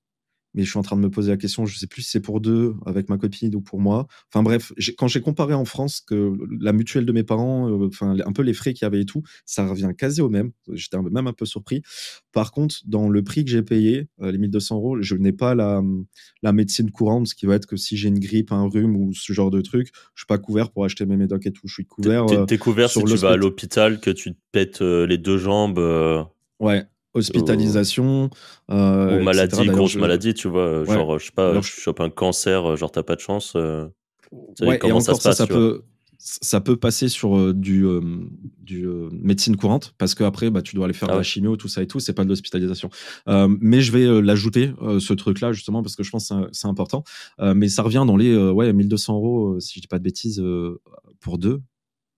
Mais 0.54 0.64
je 0.64 0.70
suis 0.70 0.78
en 0.78 0.82
train 0.82 0.96
de 0.96 1.02
me 1.02 1.10
poser 1.10 1.30
la 1.30 1.36
question, 1.36 1.66
je 1.66 1.76
sais 1.78 1.86
plus 1.86 2.02
si 2.02 2.10
c'est 2.10 2.20
pour 2.20 2.40
deux 2.40 2.74
avec 2.86 3.08
ma 3.08 3.18
copine 3.18 3.54
ou 3.54 3.60
pour 3.60 3.80
moi. 3.80 4.06
Enfin 4.32 4.42
bref, 4.42 4.72
quand 4.96 5.06
j'ai 5.06 5.20
comparé 5.20 5.54
en 5.54 5.64
France 5.64 6.00
que 6.00 6.32
la 6.60 6.72
mutuelle 6.72 7.04
de 7.04 7.12
mes 7.12 7.22
parents, 7.22 7.68
euh, 7.70 7.86
enfin 7.88 8.16
un 8.24 8.32
peu 8.32 8.42
les 8.42 8.54
frais 8.54 8.72
qu'il 8.72 8.84
y 8.84 8.86
avait 8.86 9.02
et 9.02 9.04
tout, 9.04 9.22
ça 9.44 9.66
revient 9.66 9.90
quasi 9.96 10.20
au 10.20 10.28
même. 10.30 10.52
J'étais 10.72 11.00
même 11.00 11.26
un 11.26 11.32
peu 11.32 11.44
surpris. 11.46 11.82
Par 12.32 12.50
contre, 12.52 12.76
dans 12.86 13.08
le 13.08 13.22
prix 13.22 13.44
que 13.44 13.50
j'ai 13.50 13.62
payé, 13.62 14.08
euh, 14.22 14.32
les 14.32 14.38
1200 14.38 14.76
euros, 14.76 15.02
je 15.02 15.14
n'ai 15.16 15.32
pas 15.32 15.54
la, 15.54 15.82
la 16.42 16.52
médecine 16.52 16.90
courante, 16.90 17.26
ce 17.28 17.34
qui 17.34 17.46
va 17.46 17.54
être 17.54 17.66
que 17.66 17.76
si 17.76 17.96
j'ai 17.96 18.08
une 18.08 18.18
grippe, 18.18 18.50
un 18.52 18.68
rhume 18.68 18.96
ou 18.96 19.12
ce 19.12 19.32
genre 19.32 19.50
de 19.50 19.60
truc, 19.60 19.88
je 20.14 20.20
suis 20.22 20.26
pas 20.26 20.38
couvert 20.38 20.70
pour 20.70 20.84
acheter 20.84 21.04
mes 21.06 21.16
médocs 21.16 21.46
et 21.46 21.52
tout. 21.52 21.66
Je 21.68 21.74
suis 21.74 21.84
couvert. 21.86 22.26
t'es- 22.26 22.36
euh, 22.36 22.46
t'es 22.46 22.58
couvert 22.58 22.88
si 22.88 22.98
sur 23.00 23.04
tu 23.04 23.16
vas 23.16 23.32
à 23.32 23.36
l'hôpital, 23.36 24.00
que 24.00 24.10
tu 24.10 24.32
te 24.32 24.38
pètes 24.52 24.82
euh, 24.82 25.06
les 25.06 25.18
deux 25.18 25.36
jambes 25.38 25.78
euh, 25.78 26.22
ouais, 26.60 26.84
hospitalisation. 27.18 28.30
euh, 28.70 29.20
ou 29.20 29.22
maladie, 29.24 29.54
etc. 29.54 29.62
D'ailleurs, 29.66 29.76
grosse 29.76 29.92
je- 29.92 29.98
maladie, 29.98 30.34
tu 30.34 30.48
vois. 30.48 30.62
euh, 30.62 30.84
Ouais. 30.86 30.94
Genre, 30.94 31.14
euh, 31.14 31.18
je 31.18 31.26
sais 31.26 31.32
pas, 31.34 31.50
Alors, 31.50 31.62
je 31.62 31.70
chope 31.70 32.00
un 32.00 32.10
cancer, 32.10 32.70
euh, 32.72 32.76
genre 32.76 32.90
t'as 32.90 33.02
pas 33.02 33.14
de 33.16 33.20
chance. 33.20 33.52
euh, 33.56 33.86
Ouais, 34.60 34.76
et 34.76 34.78
ça 35.00 35.14
se 35.14 35.22
passe 35.28 35.38
peut, 35.48 35.82
ça 36.18 36.60
peut 36.60 36.76
passer 36.76 37.08
sur 37.08 37.38
euh, 37.38 37.54
du, 37.54 37.86
euh, 37.86 38.00
du 38.60 38.84
euh, 38.86 39.08
médecine 39.12 39.56
courante 39.56 39.94
parce 39.98 40.14
qu'après, 40.14 40.50
bah, 40.50 40.60
tu 40.62 40.74
dois 40.74 40.84
aller 40.84 40.92
faire 40.92 41.08
Ah 41.08 41.12
de 41.12 41.16
la 41.18 41.22
chimio, 41.22 41.56
tout 41.56 41.68
ça 41.68 41.80
et 41.82 41.86
tout. 41.86 42.00
C'est 42.00 42.12
pas 42.12 42.24
de 42.24 42.28
l'hospitalisation. 42.28 42.90
Euh, 43.28 43.48
mais 43.60 43.80
je 43.80 43.92
vais 43.92 44.04
euh, 44.04 44.20
l'ajouter, 44.20 44.72
euh, 44.82 44.98
ce 45.00 45.14
truc-là, 45.14 45.52
justement, 45.52 45.82
parce 45.82 45.96
que 45.96 46.02
je 46.02 46.10
pense 46.10 46.28
que 46.28 46.34
c'est- 46.52 46.66
important. 46.66 47.04
Euh, 47.40 47.54
mais 47.54 47.68
ça 47.68 47.82
revient 47.82 48.04
dans 48.06 48.16
les 48.16 48.32
euh, 48.34 48.50
ouais, 48.50 48.72
1200 48.72 49.14
euros, 49.14 49.54
euh, 49.54 49.60
si 49.60 49.76
je 49.76 49.80
dis 49.82 49.86
pas 49.88 49.98
de 49.98 50.02
bêtises, 50.04 50.40
euh, 50.40 50.80
pour 51.20 51.38
deux, 51.38 51.60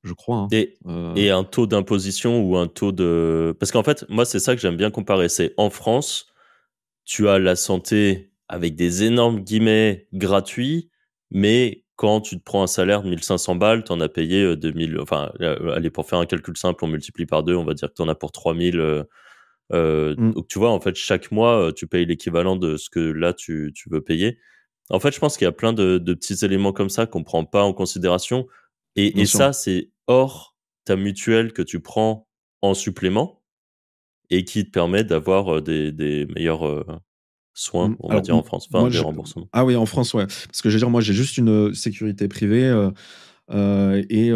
je 0.02 0.12
crois. 0.14 0.36
hein. 0.39 0.48
Et, 0.52 0.77
Euh, 0.86 1.14
et 1.14 1.31
un 1.31 1.44
taux 1.44 1.66
d'imposition 1.66 2.40
ou 2.43 2.56
un 2.56 2.66
taux 2.66 2.93
de... 2.93 3.55
Parce 3.60 3.70
qu'en 3.72 3.82
fait, 3.82 4.05
moi, 4.09 4.24
c'est 4.24 4.39
ça 4.40 4.55
que 4.55 4.60
j'aime 4.60 4.77
bien 4.77 4.90
comparer. 4.90 5.28
C'est 5.28 5.52
en 5.56 5.70
France, 5.70 6.27
tu 7.05 7.28
as 7.28 7.39
la 7.39 7.56
santé 7.56 8.32
avec 8.48 8.74
des 8.77 9.05
énormes 9.05 9.40
guillemets 9.40 10.09
gratuits, 10.12 10.90
mais 11.31 11.85
quand 11.97 12.20
tu 12.22 12.39
te 12.39 12.43
prends 12.43 12.62
un 12.62 12.66
salaire 12.66 13.02
de 13.02 13.10
1500 13.10 13.56
balles, 13.56 13.85
tu 13.85 13.93
en 13.93 14.01
as 14.01 14.09
payé 14.09 14.43
euh, 14.43 14.56
2000... 14.56 14.98
Enfin, 15.01 15.32
euh, 15.40 15.74
allez, 15.74 15.90
pour 15.90 16.06
faire 16.09 16.18
un 16.18 16.27
calcul 16.27 16.56
simple, 16.56 16.85
on 16.85 16.89
multiplie 16.89 17.27
par 17.27 17.43
deux, 17.43 17.55
on 17.55 17.64
va 17.64 17.74
dire 17.74 17.89
que 17.89 17.94
tu 17.94 18.02
en 18.02 18.09
as 18.09 18.14
pour 18.14 18.32
3000... 18.32 18.78
Euh, 18.81 19.05
euh, 19.72 20.14
Mm. 20.16 20.32
Donc, 20.32 20.48
tu 20.48 20.59
vois, 20.59 20.70
en 20.70 20.81
fait, 20.81 20.97
chaque 20.97 21.31
mois, 21.31 21.68
euh, 21.68 21.72
tu 21.72 21.86
payes 21.86 22.05
l'équivalent 22.06 22.56
de 22.56 22.77
ce 22.77 22.90
que 22.90 22.98
là, 23.01 23.32
tu, 23.32 23.72
tu 23.74 23.89
veux 23.90 24.01
payer. 24.01 24.39
En 24.90 24.98
fait, 24.98 25.12
je 25.14 25.20
pense 25.20 25.36
qu'il 25.36 25.44
y 25.44 25.48
a 25.48 25.52
plein 25.52 25.72
de, 25.72 25.98
de 25.98 26.14
petits 26.14 26.44
éléments 26.44 26.72
comme 26.72 26.89
ça 26.90 27.06
qu'on 27.06 27.22
prend 27.22 27.44
pas 27.44 27.62
en 27.62 27.72
considération. 27.72 28.48
Et, 28.97 29.25
ça, 29.27 29.53
c'est 29.53 29.91
hors 30.07 30.57
ta 30.85 30.97
mutuelle 30.97 31.53
que 31.53 31.62
tu 31.62 31.81
prends 31.81 32.29
en 32.62 32.75
supplément 32.75 33.43
et 34.31 34.45
qui 34.45 34.65
te 34.65 34.71
permet 34.71 35.05
d'avoir 35.05 35.62
des, 35.62 35.93
des 35.93 36.27
meilleurs 36.27 36.67
euh, 36.67 36.85
soins, 37.55 37.91
Mm. 37.91 37.97
on 38.01 38.15
va 38.15 38.21
dire 38.21 38.37
en 38.37 38.43
France, 38.43 38.69
enfin 38.71 38.81
moi, 38.81 38.91
des 38.91 38.99
je- 38.99 39.03
remboursements. 39.03 39.49
Ah 39.53 39.65
oui, 39.65 39.77
en 39.77 39.87
France, 39.87 40.15
ouais. 40.15 40.27
Parce 40.27 40.62
que 40.62 40.69
je 40.71 40.75
veux 40.75 40.81
dire, 40.81 40.91
moi, 40.91 41.01
j'ai 41.01 41.15
juste 41.15 41.37
une 41.37 41.75
sécurité 41.75 42.29
privée 42.29 42.65
euh, 42.65 42.91
euh, 43.51 44.05
et 44.09 44.31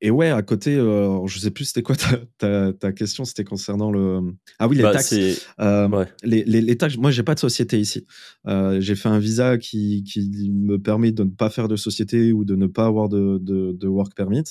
et 0.00 0.10
ouais, 0.10 0.30
à 0.30 0.42
côté, 0.42 0.76
euh, 0.76 1.26
je 1.26 1.38
sais 1.38 1.50
plus 1.50 1.64
c'était 1.66 1.82
quoi 1.82 1.96
ta, 1.96 2.18
ta, 2.38 2.72
ta 2.72 2.92
question, 2.92 3.24
c'était 3.24 3.44
concernant 3.44 3.90
le 3.90 4.20
ah 4.58 4.68
oui 4.68 4.76
les 4.76 4.82
Bah, 4.82 4.92
taxes. 4.92 5.14
Euh, 5.60 5.88
ouais. 5.88 6.06
les, 6.22 6.44
les, 6.44 6.60
les 6.60 6.76
taxes, 6.76 6.96
moi, 6.98 7.10
j'ai 7.10 7.22
pas 7.22 7.34
de 7.34 7.40
société 7.40 7.80
ici. 7.80 8.06
Euh, 8.46 8.80
j'ai 8.80 8.94
fait 8.94 9.08
un 9.08 9.18
visa 9.18 9.56
qui, 9.58 10.04
qui 10.04 10.50
me 10.52 10.78
permet 10.78 11.12
de 11.12 11.24
ne 11.24 11.30
pas 11.30 11.48
faire 11.50 11.68
de 11.68 11.76
société 11.76 12.32
ou 12.32 12.44
de 12.44 12.56
ne 12.56 12.66
pas 12.66 12.86
avoir 12.86 13.08
de, 13.08 13.38
de, 13.40 13.72
de 13.72 13.88
work 13.88 14.14
permit. 14.14 14.44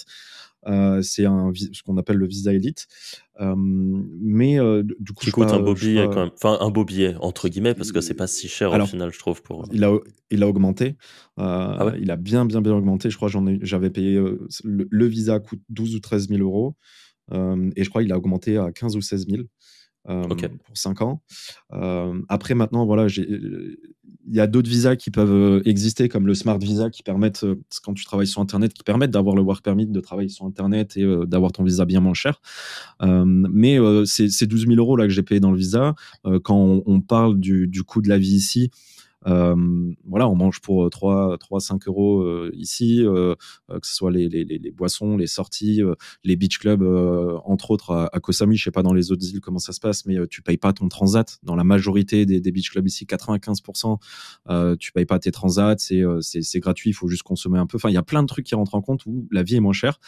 Euh, 0.68 1.02
c'est 1.02 1.26
un 1.26 1.52
ce 1.54 1.84
qu'on 1.84 1.98
appelle 1.98 2.18
le 2.18 2.26
visa 2.28 2.52
élite. 2.54 2.88
Euh, 3.40 3.54
mais 3.58 4.60
euh, 4.60 4.84
du 5.00 5.12
coup, 5.14 5.26
qui 5.26 5.32
coûte 5.32 5.48
pas- 5.48 5.56
un 5.56 5.60
beau 5.60 5.74
billet 5.74 6.06
pas- 6.08 6.14
quand 6.14 6.20
même. 6.22 6.32
Enfin, 6.36 6.58
un 6.60 6.70
beau 6.70 6.86
billet, 6.86 7.16
entre 7.20 7.50
guillemets, 7.50 7.76
parce 7.76 7.92
que 7.92 8.02
c'est 8.02 8.14
pas 8.14 8.28
si 8.28 8.48
cher 8.48 8.74
Alors, 8.74 8.88
au 8.88 8.90
final, 8.90 9.12
je 9.14 9.20
trouve. 9.20 9.42
Pour... 9.44 9.66
Il 9.72 9.84
a, 9.84 9.96
il 10.32 10.42
a 10.44 10.48
augmenté. 10.48 10.96
Euh, 11.40 11.76
Ah 11.78 11.86
ouais? 11.86 12.00
Il 12.02 12.10
a 12.12 12.16
bien, 12.16 12.46
bien, 12.46 12.62
bien 12.62 12.74
augmenté. 12.74 13.10
Je 13.10 13.16
crois 13.18 13.28
que 13.28 13.34
j'en 13.34 13.46
ai- 13.48 13.60
j'avais 13.62 13.90
payé. 13.90 14.16
euh, 14.16 14.48
le, 14.64 14.88
le 14.90 15.06
visa 15.06 15.40
coûte 15.40 15.62
12 15.70 15.96
ou 15.96 16.00
13 16.00 16.30
000 16.30 16.42
euros. 16.42 16.76
Euh, 17.32 17.70
et 17.76 17.84
je 17.84 17.90
crois 17.90 18.02
qu'il 18.04 18.12
a 18.12 18.18
augmenté 18.18 18.58
à 18.58 18.72
15 18.72 18.96
ou 18.96 19.02
16 19.02 19.26
000 19.28 19.44
euh, 20.10 20.24
pour 20.24 20.78
5 20.78 21.02
ans. 21.02 21.22
Euh, 21.74 22.20
après, 22.30 22.54
maintenant, 22.54 22.86
voilà, 22.86 23.08
il 23.08 23.78
y 24.28 24.40
a 24.40 24.48
d'autres 24.48 24.70
visas 24.70 24.96
qui 24.96 25.12
peuvent 25.12 25.32
euh, 25.32 25.62
exister, 25.66 26.10
comme 26.10 26.28
le 26.28 26.34
Smart 26.34 26.58
Visa, 26.58 26.90
qui 26.90 27.04
permettent, 27.04 27.46
quand 27.84 27.94
tu 27.94 28.06
travailles 28.06 28.28
sur 28.28 28.42
Internet, 28.42 28.74
qui 28.74 28.84
permettent 28.84 29.12
d'avoir 29.12 29.36
le 29.36 29.42
work 29.42 29.64
permit, 29.64 29.88
de 29.88 30.00
travailler 30.00 30.30
sur 30.30 30.46
Internet 30.46 30.98
et 30.98 31.06
d'avoir 31.26 31.52
ton 31.52 31.64
visa 31.64 31.86
bien 31.86 32.00
moins 32.00 32.14
cher. 32.14 32.42
Mais 33.02 33.78
c'est 34.06 34.30
c'est 34.30 34.48
12 34.48 34.68
000 34.68 34.76
euros 34.76 34.96
là 34.96 35.06
que 35.06 35.14
j'ai 35.14 35.24
payé 35.24 35.40
dans 35.40 35.52
le 35.52 35.58
visa. 35.58 35.96
Quand 36.44 36.58
on, 36.58 36.84
on 36.86 37.02
parle 37.02 37.40
du, 37.40 37.68
du 37.68 37.84
coût 37.84 38.02
de 38.02 38.10
la 38.10 38.18
vie 38.18 38.36
ici, 38.36 38.72
voilà, 39.26 40.30
on 40.30 40.36
mange 40.36 40.62
pour 40.62 40.90
3, 40.90 41.38
3 41.40 41.60
5 41.60 41.88
euros 41.88 42.22
euh, 42.22 42.52
ici, 42.54 43.04
euh, 43.04 43.36
euh, 43.70 43.80
que 43.80 43.88
ce 43.88 43.96
soit 43.96 44.12
les, 44.12 44.30
les, 44.30 44.44
les, 44.46 44.72
boissons, 44.72 45.18
les 45.18 45.28
sorties, 45.28 45.82
euh, 45.82 45.96
les 46.24 46.36
beach 46.36 46.60
clubs, 46.60 46.84
euh, 46.84 47.38
entre 47.46 47.72
autres 47.72 47.92
à, 47.92 48.10
à 48.14 48.20
Koh. 48.20 48.32
Je 48.32 48.64
sais 48.64 48.72
pas 48.72 48.84
dans 48.84 48.94
les 48.94 49.12
autres 49.12 49.26
îles 49.28 49.42
comment 49.42 49.60
ça 49.60 49.74
se 49.74 49.80
passe, 49.80 50.06
mais 50.06 50.18
euh, 50.18 50.28
tu 50.28 50.42
payes 50.42 50.58
pas 50.58 50.74
ton 50.74 50.90
transat. 50.90 51.40
Dans 51.44 51.56
la 51.56 51.64
majorité 51.64 52.26
des, 52.26 52.42
des 52.42 52.52
beach 52.52 52.70
clubs 52.72 52.88
ici, 52.88 53.06
95%, 53.06 53.98
euh, 54.50 54.76
tu 54.78 54.92
payes 54.92 55.06
pas 55.06 55.20
tes 55.20 55.32
transats, 55.32 55.76
c'est 55.78 56.02
euh, 56.02 56.20
gratuit, 56.56 56.92
il 56.92 56.94
faut 56.94 57.08
juste 57.08 57.24
consommer 57.24 57.60
un 57.60 57.66
peu. 57.66 57.78
Enfin, 57.78 57.90
il 57.90 57.94
y 57.94 57.98
a 57.98 58.04
plein 58.04 58.22
de 58.22 58.28
trucs 58.28 58.46
qui 58.46 58.56
rentrent 58.56 58.76
en 58.76 58.82
compte 58.82 59.06
où 59.06 59.28
la 59.32 59.44
vie 59.44 59.56
est 59.56 59.60
moins 59.60 59.74
chère. 59.74 60.00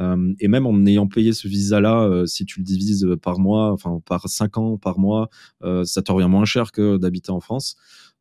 Euh, 0.00 0.32
et 0.40 0.48
même 0.48 0.66
en 0.66 0.86
ayant 0.86 1.06
payé 1.06 1.32
ce 1.32 1.48
visa-là, 1.48 2.02
euh, 2.02 2.26
si 2.26 2.44
tu 2.44 2.60
le 2.60 2.64
divises 2.64 3.06
par 3.22 3.38
mois, 3.38 3.72
enfin 3.72 4.00
par 4.04 4.28
5 4.28 4.58
ans 4.58 4.76
par 4.76 4.98
mois, 4.98 5.28
euh, 5.62 5.84
ça 5.84 6.02
te 6.02 6.10
revient 6.10 6.28
moins 6.28 6.44
cher 6.44 6.72
que 6.72 6.96
d'habiter 6.96 7.30
en 7.30 7.40
France. 7.40 7.76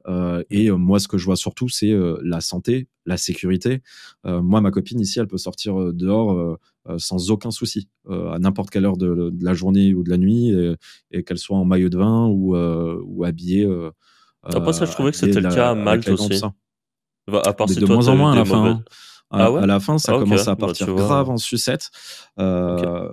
Euh, 0.07 0.43
et 0.49 0.69
euh, 0.69 0.75
moi, 0.75 0.99
ce 0.99 1.07
que 1.07 1.17
je 1.17 1.25
vois 1.25 1.35
surtout, 1.35 1.69
c'est 1.69 1.91
euh, 1.91 2.17
la 2.23 2.41
santé, 2.41 2.87
la 3.05 3.17
sécurité. 3.17 3.81
Euh, 4.25 4.41
moi, 4.41 4.59
ma 4.61 4.71
copine 4.71 4.99
ici, 4.99 5.19
elle 5.19 5.27
peut 5.27 5.37
sortir 5.37 5.93
dehors 5.93 6.31
euh, 6.33 6.57
sans 6.97 7.31
aucun 7.31 7.51
souci, 7.51 7.87
euh, 8.09 8.31
à 8.31 8.39
n'importe 8.39 8.69
quelle 8.69 8.85
heure 8.85 8.97
de, 8.97 9.29
de 9.31 9.45
la 9.45 9.53
journée 9.53 9.93
ou 9.93 10.03
de 10.03 10.09
la 10.09 10.17
nuit, 10.17 10.49
et, 10.49 10.75
et 11.11 11.23
qu'elle 11.23 11.37
soit 11.37 11.57
en 11.57 11.63
maillot 11.65 11.89
de 11.89 11.97
bain 11.97 12.27
ou, 12.27 12.55
euh, 12.55 12.99
ou 13.05 13.23
habillée. 13.23 13.65
euh, 13.65 13.89
Après, 14.43 14.73
ça, 14.73 14.85
je 14.85 14.91
trouvais 14.91 15.11
que 15.11 15.17
c'était 15.17 15.39
le 15.39 15.49
cas 15.49 15.71
à 15.71 15.75
Malte 15.75 16.09
aussi. 16.09 16.41
Bah, 17.31 17.41
à 17.45 17.53
part 17.53 17.67
Mais 17.69 17.75
si 17.75 17.79
de 17.79 17.85
toi, 17.85 17.95
moins 17.95 18.07
en 18.09 18.15
moins 18.17 18.33
à 18.33 18.35
la 18.35 18.45
fin. 18.45 18.65
hein. 18.65 18.83
À, 19.31 19.45
Ah 19.45 19.51
ouais 19.53 19.61
à 19.61 19.65
la 19.65 19.79
fin, 19.79 19.97
ça 19.97 20.11
Ah, 20.13 20.19
commence 20.19 20.47
à 20.49 20.55
Bah, 20.55 20.67
partir 20.67 20.87
vois. 20.87 20.95
grave 21.05 21.29
en 21.29 21.37
sucette. 21.37 21.89
Euh, 22.39 23.07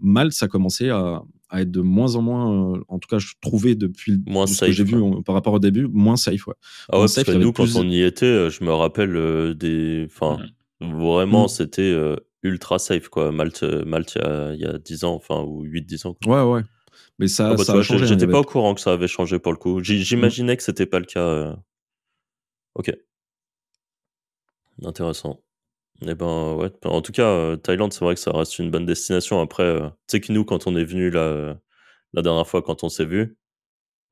Malte, 0.00 0.32
ça 0.32 0.48
commençait 0.48 0.90
à, 0.90 1.22
à 1.52 1.60
être 1.60 1.70
de 1.70 1.80
moins 1.82 2.16
en 2.16 2.22
moins, 2.22 2.74
euh, 2.76 2.80
en 2.88 2.98
tout 2.98 3.06
cas, 3.08 3.18
je 3.18 3.34
trouvais 3.40 3.74
depuis 3.76 4.12
le- 4.12 4.18
Moins 4.26 4.46
ce 4.46 4.54
safe, 4.54 4.68
que 4.70 4.74
j'ai 4.74 4.84
vu 4.84 4.96
par 5.24 5.34
rapport 5.34 5.52
au 5.52 5.58
début, 5.60 5.86
moins 5.86 6.16
safe. 6.16 6.46
Ouais. 6.46 6.54
Ah 6.90 7.00
ouais, 7.00 7.06
safe, 7.08 7.28
nous, 7.28 7.52
quand 7.52 7.64
plus- 7.64 7.76
on 7.76 7.84
y 7.84 8.02
était, 8.02 8.24
euh, 8.26 8.50
je 8.50 8.64
me 8.64 8.72
rappelle 8.72 9.14
euh, 9.16 9.54
des. 9.54 10.06
Enfin, 10.10 10.38
Mhm. 10.80 10.98
vraiment, 11.00 11.44
Mm. 11.44 11.48
c'était 11.48 11.82
euh, 11.82 12.16
ultra 12.42 12.78
safe, 12.78 13.08
quoi. 13.08 13.30
Malte, 13.32 13.62
Malte 13.62 14.14
il 14.16 14.22
y 14.22 14.24
a, 14.24 14.54
il 14.54 14.60
y 14.60 14.64
a 14.64 14.78
10 14.78 15.04
ans, 15.04 15.14
enfin, 15.14 15.42
ou 15.42 15.62
8-10 15.62 16.06
ans. 16.06 16.16
quoi. 16.24 16.46
Ouais, 16.46 16.54
ouais. 16.54 16.62
Mais 17.18 17.28
ça, 17.28 17.48
Ah 17.48 17.50
bah, 17.50 17.56
tu 17.58 17.64
ça 17.64 17.72
vois, 17.72 17.80
a 17.82 17.84
changé. 17.84 18.04
hein, 18.04 18.06
J'étais 18.08 18.24
y 18.24 18.26
pas 18.26 18.32
avait- 18.38 18.40
au 18.40 18.44
courant 18.44 18.74
que 18.74 18.80
ça 18.80 18.92
avait 18.94 19.06
changé 19.06 19.38
pour 19.38 19.52
le 19.52 19.58
coup. 19.58 19.82
J- 19.84 20.02
J'imaginais 20.02 20.56
que 20.56 20.62
c'était 20.62 20.86
pas 20.86 20.98
le 20.98 21.04
cas. 21.04 21.20
euh. 21.20 21.54
Ok. 22.74 22.90
Intéressant. 24.82 25.40
Eh 26.00 26.14
ben 26.14 26.54
ouais, 26.54 26.70
en 26.84 27.00
tout 27.02 27.12
cas, 27.12 27.56
Thaïlande, 27.58 27.92
c'est 27.92 28.04
vrai 28.04 28.14
que 28.14 28.20
ça 28.20 28.32
reste 28.32 28.58
une 28.58 28.70
bonne 28.70 28.86
destination. 28.86 29.40
Après, 29.40 29.78
tu 29.80 29.90
sais 30.08 30.20
que 30.20 30.32
nous, 30.32 30.44
quand 30.44 30.66
on 30.66 30.74
est 30.76 30.84
venu 30.84 31.10
la 31.10 31.56
dernière 32.12 32.46
fois, 32.46 32.62
quand 32.62 32.82
on 32.82 32.88
s'est 32.88 33.04
vu, 33.04 33.36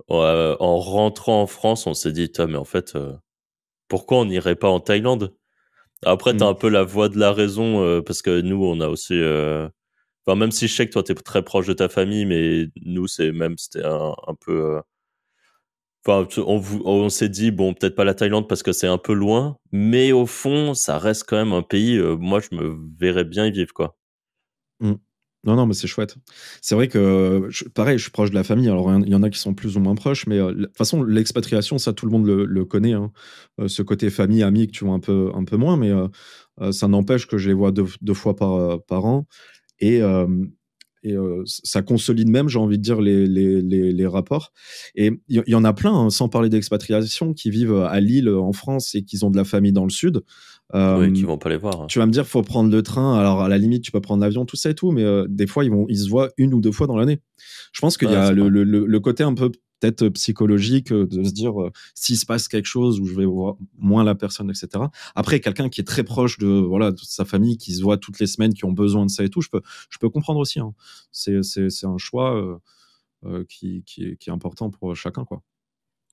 en 0.08 0.78
rentrant 0.78 1.42
en 1.42 1.46
France, 1.46 1.86
on 1.86 1.94
s'est 1.94 2.12
dit, 2.12 2.30
mais 2.48 2.56
en 2.56 2.64
fait, 2.64 2.96
pourquoi 3.88 4.18
on 4.18 4.26
n'irait 4.26 4.56
pas 4.56 4.68
en 4.68 4.80
Thaïlande? 4.80 5.34
Après, 6.04 6.36
tu 6.36 6.42
as 6.42 6.46
mmh. 6.46 6.50
un 6.50 6.54
peu 6.54 6.68
la 6.68 6.84
voix 6.84 7.08
de 7.08 7.18
la 7.18 7.32
raison, 7.32 8.02
parce 8.02 8.22
que 8.22 8.40
nous, 8.40 8.64
on 8.64 8.80
a 8.80 8.88
aussi... 8.88 9.20
Enfin, 10.26 10.36
même 10.38 10.52
si 10.52 10.68
je 10.68 10.74
sais 10.74 10.86
que 10.86 10.92
toi, 10.92 11.02
tu 11.02 11.12
es 11.12 11.14
très 11.16 11.42
proche 11.42 11.66
de 11.66 11.72
ta 11.72 11.88
famille, 11.88 12.26
mais 12.26 12.68
nous, 12.84 13.08
c'est 13.08 13.32
même, 13.32 13.58
c'était 13.58 13.84
un, 13.84 14.14
peu... 14.46 14.80
On, 16.06 17.08
s'est 17.10 17.28
dit, 17.28 17.50
bon, 17.50 17.74
peut-être 17.74 17.94
pas 17.94 18.04
la 18.04 18.14
Thaïlande 18.14 18.48
parce 18.48 18.62
que 18.62 18.72
c'est 18.72 18.86
un 18.86 18.98
peu 18.98 19.12
loin, 19.12 19.56
mais 19.70 20.12
au 20.12 20.26
fond, 20.26 20.74
ça 20.74 20.98
reste 20.98 21.24
quand 21.28 21.36
même 21.36 21.52
un 21.52 21.62
pays, 21.62 21.98
moi, 22.18 22.40
je 22.40 22.56
me 22.56 22.78
verrais 22.98 23.24
bien 23.24 23.46
y 23.46 23.50
vivre, 23.52 23.72
quoi. 23.74 23.96
Mmh. 24.80 24.94
Non, 25.44 25.56
non, 25.56 25.66
mais 25.66 25.72
c'est 25.74 25.86
chouette. 25.86 26.16
C'est 26.60 26.74
vrai 26.74 26.88
que, 26.88 27.48
pareil, 27.74 27.96
je 27.96 28.02
suis 28.02 28.10
proche 28.10 28.30
de 28.30 28.34
la 28.34 28.44
famille. 28.44 28.68
Alors, 28.68 28.92
il 28.98 29.08
y 29.08 29.14
en 29.14 29.22
a 29.22 29.30
qui 29.30 29.38
sont 29.38 29.54
plus 29.54 29.76
ou 29.76 29.80
moins 29.80 29.94
proches, 29.94 30.26
mais 30.26 30.36
de 30.36 30.66
toute 30.66 30.76
façon, 30.76 31.02
l'expatriation, 31.02 31.78
ça, 31.78 31.94
tout 31.94 32.04
le 32.04 32.12
monde 32.12 32.26
le, 32.26 32.64
connaît. 32.66 32.92
Hein. 32.92 33.10
ce 33.66 33.82
côté 33.82 34.10
famille, 34.10 34.42
amis 34.42 34.66
que 34.66 34.72
tu 34.72 34.84
vois 34.84 34.94
un 34.94 35.00
peu, 35.00 35.30
un 35.34 35.44
peu 35.44 35.56
moins, 35.56 35.78
mais 35.78 35.92
ça 36.72 36.88
n'empêche 36.88 37.26
que 37.26 37.38
je 37.38 37.48
les 37.48 37.54
vois 37.54 37.72
deux, 37.72 38.14
fois 38.14 38.36
par, 38.36 38.82
par 38.84 39.06
an. 39.06 39.26
Et, 39.78 40.02
et 41.02 41.16
ça 41.44 41.82
consolide 41.82 42.28
même, 42.28 42.48
j'ai 42.48 42.58
envie 42.58 42.78
de 42.78 42.82
dire, 42.82 43.00
les, 43.00 43.26
les, 43.26 43.62
les, 43.62 44.06
rapports. 44.06 44.52
Et 44.94 45.12
il 45.28 45.42
y, 45.46 45.54
en 45.54 45.64
a 45.64 45.72
plein, 45.72 45.94
hein, 45.94 46.10
sans 46.10 46.28
parler 46.28 46.48
d'expatriation, 46.48 47.32
qui 47.32 47.50
vivent 47.50 47.74
à 47.74 48.00
Lille, 48.00 48.28
en 48.28 48.52
France, 48.52 48.94
et 48.94 49.02
qui 49.02 49.22
ont 49.24 49.30
de 49.30 49.36
la 49.36 49.44
famille 49.44 49.72
dans 49.72 49.84
le 49.84 49.90
sud. 49.90 50.22
oui, 50.74 51.12
qui 51.12 51.22
vont 51.22 51.38
pas 51.38 51.48
les 51.48 51.56
voir. 51.56 51.82
Hein. 51.82 51.86
Tu 51.88 51.98
vas 51.98 52.06
me 52.06 52.12
dire, 52.12 52.26
faut 52.26 52.42
prendre 52.42 52.70
le 52.70 52.82
train. 52.82 53.18
Alors 53.18 53.42
à 53.42 53.48
la 53.48 53.58
limite, 53.58 53.82
tu 53.82 53.92
peux 53.92 54.00
prendre 54.00 54.22
l'avion, 54.22 54.44
tout 54.44 54.56
ça 54.56 54.70
et 54.70 54.74
tout, 54.74 54.90
mais 54.90 55.04
des 55.28 55.46
fois, 55.46 55.64
ils 55.64 55.70
vont, 55.70 55.86
ils 55.88 55.98
se 55.98 56.08
voient 56.08 56.30
une 56.36 56.52
ou 56.52 56.60
deux 56.60 56.72
fois 56.72 56.86
dans 56.86 56.96
l'année. 56.96 57.20
Je 57.72 57.80
pense 57.80 57.96
qu'il 57.96 58.10
y 58.10 58.14
a 58.14 58.32
le, 58.32 58.48
le, 58.48 58.64
le, 58.64 59.00
côté 59.00 59.22
un 59.22 59.34
peu 59.34 59.50
peut-être 59.80 60.08
psychologique 60.10 60.92
euh, 60.92 61.06
de 61.06 61.24
se 61.24 61.32
dire 61.32 61.60
euh, 61.60 61.72
s'il 61.94 62.16
se 62.16 62.26
passe 62.26 62.48
quelque 62.48 62.66
chose 62.66 63.00
où 63.00 63.06
je 63.06 63.14
vais 63.14 63.24
voir 63.24 63.56
moins 63.78 64.04
la 64.04 64.14
personne, 64.14 64.50
etc. 64.50 64.84
Après, 65.14 65.40
quelqu'un 65.40 65.68
qui 65.68 65.80
est 65.80 65.84
très 65.84 66.04
proche 66.04 66.38
de 66.38 66.46
voilà 66.46 66.92
de 66.92 67.00
sa 67.00 67.24
famille, 67.24 67.56
qui 67.56 67.72
se 67.74 67.82
voit 67.82 67.96
toutes 67.96 68.20
les 68.20 68.26
semaines, 68.26 68.54
qui 68.54 68.64
ont 68.64 68.72
besoin 68.72 69.06
de 69.06 69.10
ça 69.10 69.24
et 69.24 69.28
tout, 69.28 69.40
je 69.40 69.48
peux 69.48 69.62
je 69.88 69.98
peux 69.98 70.10
comprendre 70.10 70.38
aussi. 70.38 70.60
Hein. 70.60 70.74
C'est 71.12 71.42
c'est 71.42 71.86
un 71.86 71.98
choix 71.98 72.60
euh, 73.24 73.44
qui, 73.48 73.82
qui, 73.84 74.04
est, 74.04 74.16
qui 74.16 74.30
est 74.30 74.32
important 74.32 74.70
pour 74.70 74.94
chacun 74.94 75.24
quoi. 75.24 75.42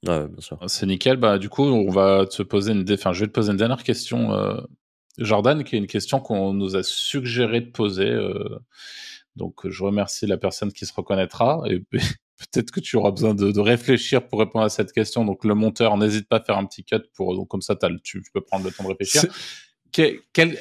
Ouais, 0.05 0.27
bien 0.27 0.41
sûr. 0.41 0.59
C'est 0.67 0.85
nickel. 0.85 1.17
Bah, 1.17 1.39
du 1.39 1.49
coup, 1.49 1.63
on 1.63 1.89
va 1.89 2.25
te 2.27 2.43
poser 2.43 2.71
une, 2.71 2.85
enfin, 2.91 3.13
je 3.13 3.21
vais 3.21 3.27
te 3.27 3.31
poser 3.31 3.51
une 3.51 3.57
dernière 3.57 3.83
question, 3.83 4.29
Jordan, 5.17 5.63
qui 5.63 5.75
est 5.75 5.79
une 5.79 5.87
question 5.87 6.19
qu'on 6.19 6.53
nous 6.53 6.75
a 6.75 6.83
suggéré 6.83 7.61
de 7.61 7.71
poser. 7.71 8.15
Donc, 9.35 9.67
je 9.67 9.83
remercie 9.83 10.27
la 10.27 10.37
personne 10.37 10.71
qui 10.71 10.85
se 10.85 10.93
reconnaîtra. 10.93 11.63
Et 11.65 11.83
peut-être 12.37 12.71
que 12.71 12.79
tu 12.79 12.95
auras 12.95 13.11
besoin 13.11 13.33
de, 13.33 13.59
réfléchir 13.59 14.27
pour 14.27 14.39
répondre 14.39 14.65
à 14.65 14.69
cette 14.69 14.91
question. 14.91 15.25
Donc 15.25 15.43
le 15.43 15.55
monteur, 15.55 15.97
n'hésite 15.97 16.27
pas 16.27 16.37
à 16.37 16.43
faire 16.43 16.57
un 16.57 16.65
petit 16.65 16.83
cut 16.83 17.01
pour 17.15 17.35
donc 17.35 17.47
comme 17.47 17.61
ça 17.61 17.75
as 17.81 17.89
tu, 18.03 18.23
peux 18.33 18.41
prendre 18.41 18.65
le 18.65 18.71
temps 18.71 18.83
de 18.83 18.89
réfléchir. 18.89 19.23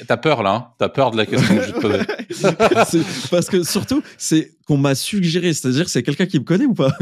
T'as 0.06 0.16
peur 0.16 0.42
là 0.42 0.54
hein? 0.54 0.68
T'as 0.78 0.88
peur 0.88 1.10
de 1.10 1.16
la 1.16 1.26
question 1.26 1.56
que 1.56 1.62
je 1.62 1.72
te 1.72 1.80
posais 1.80 3.28
Parce 3.30 3.48
que 3.48 3.62
surtout, 3.62 4.02
c'est 4.16 4.52
qu'on 4.66 4.78
m'a 4.78 4.94
suggéré, 4.94 5.52
c'est-à-dire 5.52 5.88
c'est 5.88 6.02
quelqu'un 6.02 6.26
qui 6.26 6.38
me 6.38 6.44
connaît 6.44 6.64
ou 6.64 6.74
pas? 6.74 6.92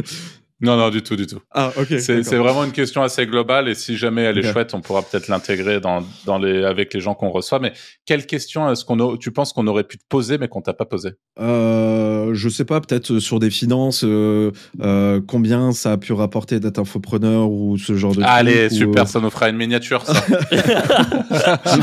Non, 0.64 0.76
non, 0.76 0.90
du 0.90 1.02
tout, 1.02 1.14
du 1.14 1.26
tout. 1.26 1.40
Ah, 1.50 1.72
ok. 1.76 1.98
C'est 2.00 2.36
vraiment 2.36 2.64
une 2.64 2.72
question 2.72 3.02
assez 3.02 3.26
globale 3.26 3.68
et 3.68 3.74
si 3.74 3.96
jamais 3.96 4.22
elle 4.22 4.38
est 4.38 4.52
chouette, 4.52 4.74
on 4.74 4.80
pourra 4.80 5.02
peut-être 5.02 5.28
l'intégrer 5.28 5.80
dans, 5.80 6.02
dans 6.24 6.38
les, 6.38 6.64
avec 6.64 6.92
les 6.94 7.00
gens 7.00 7.14
qu'on 7.14 7.30
reçoit. 7.30 7.58
Mais 7.58 7.72
quelle 8.06 8.26
question 8.26 8.70
est-ce 8.70 8.84
qu'on 8.84 9.16
tu 9.16 9.30
penses 9.30 9.52
qu'on 9.52 9.66
aurait 9.66 9.84
pu 9.84 9.98
te 9.98 10.04
poser 10.08 10.38
mais 10.38 10.48
qu'on 10.48 10.62
t'a 10.62 10.72
pas 10.72 10.86
posé? 10.86 11.10
Euh, 11.38 12.30
Je 12.34 12.48
sais 12.48 12.64
pas, 12.64 12.80
peut-être 12.80 13.18
sur 13.18 13.38
des 13.38 13.50
finances, 13.50 14.04
euh, 14.04 14.50
euh, 14.80 15.20
combien 15.26 15.72
ça 15.72 15.92
a 15.92 15.96
pu 15.98 16.12
rapporter 16.12 16.60
d'être 16.60 16.78
infopreneur 16.78 17.50
ou 17.50 17.76
ce 17.78 17.94
genre 17.96 18.14
de 18.14 18.22
Allez, 18.22 18.70
super, 18.70 19.02
euh, 19.02 19.06
ça 19.06 19.20
nous 19.20 19.30
fera 19.30 19.50
une 19.50 19.56
miniature, 19.56 20.02
ça. 20.06 20.14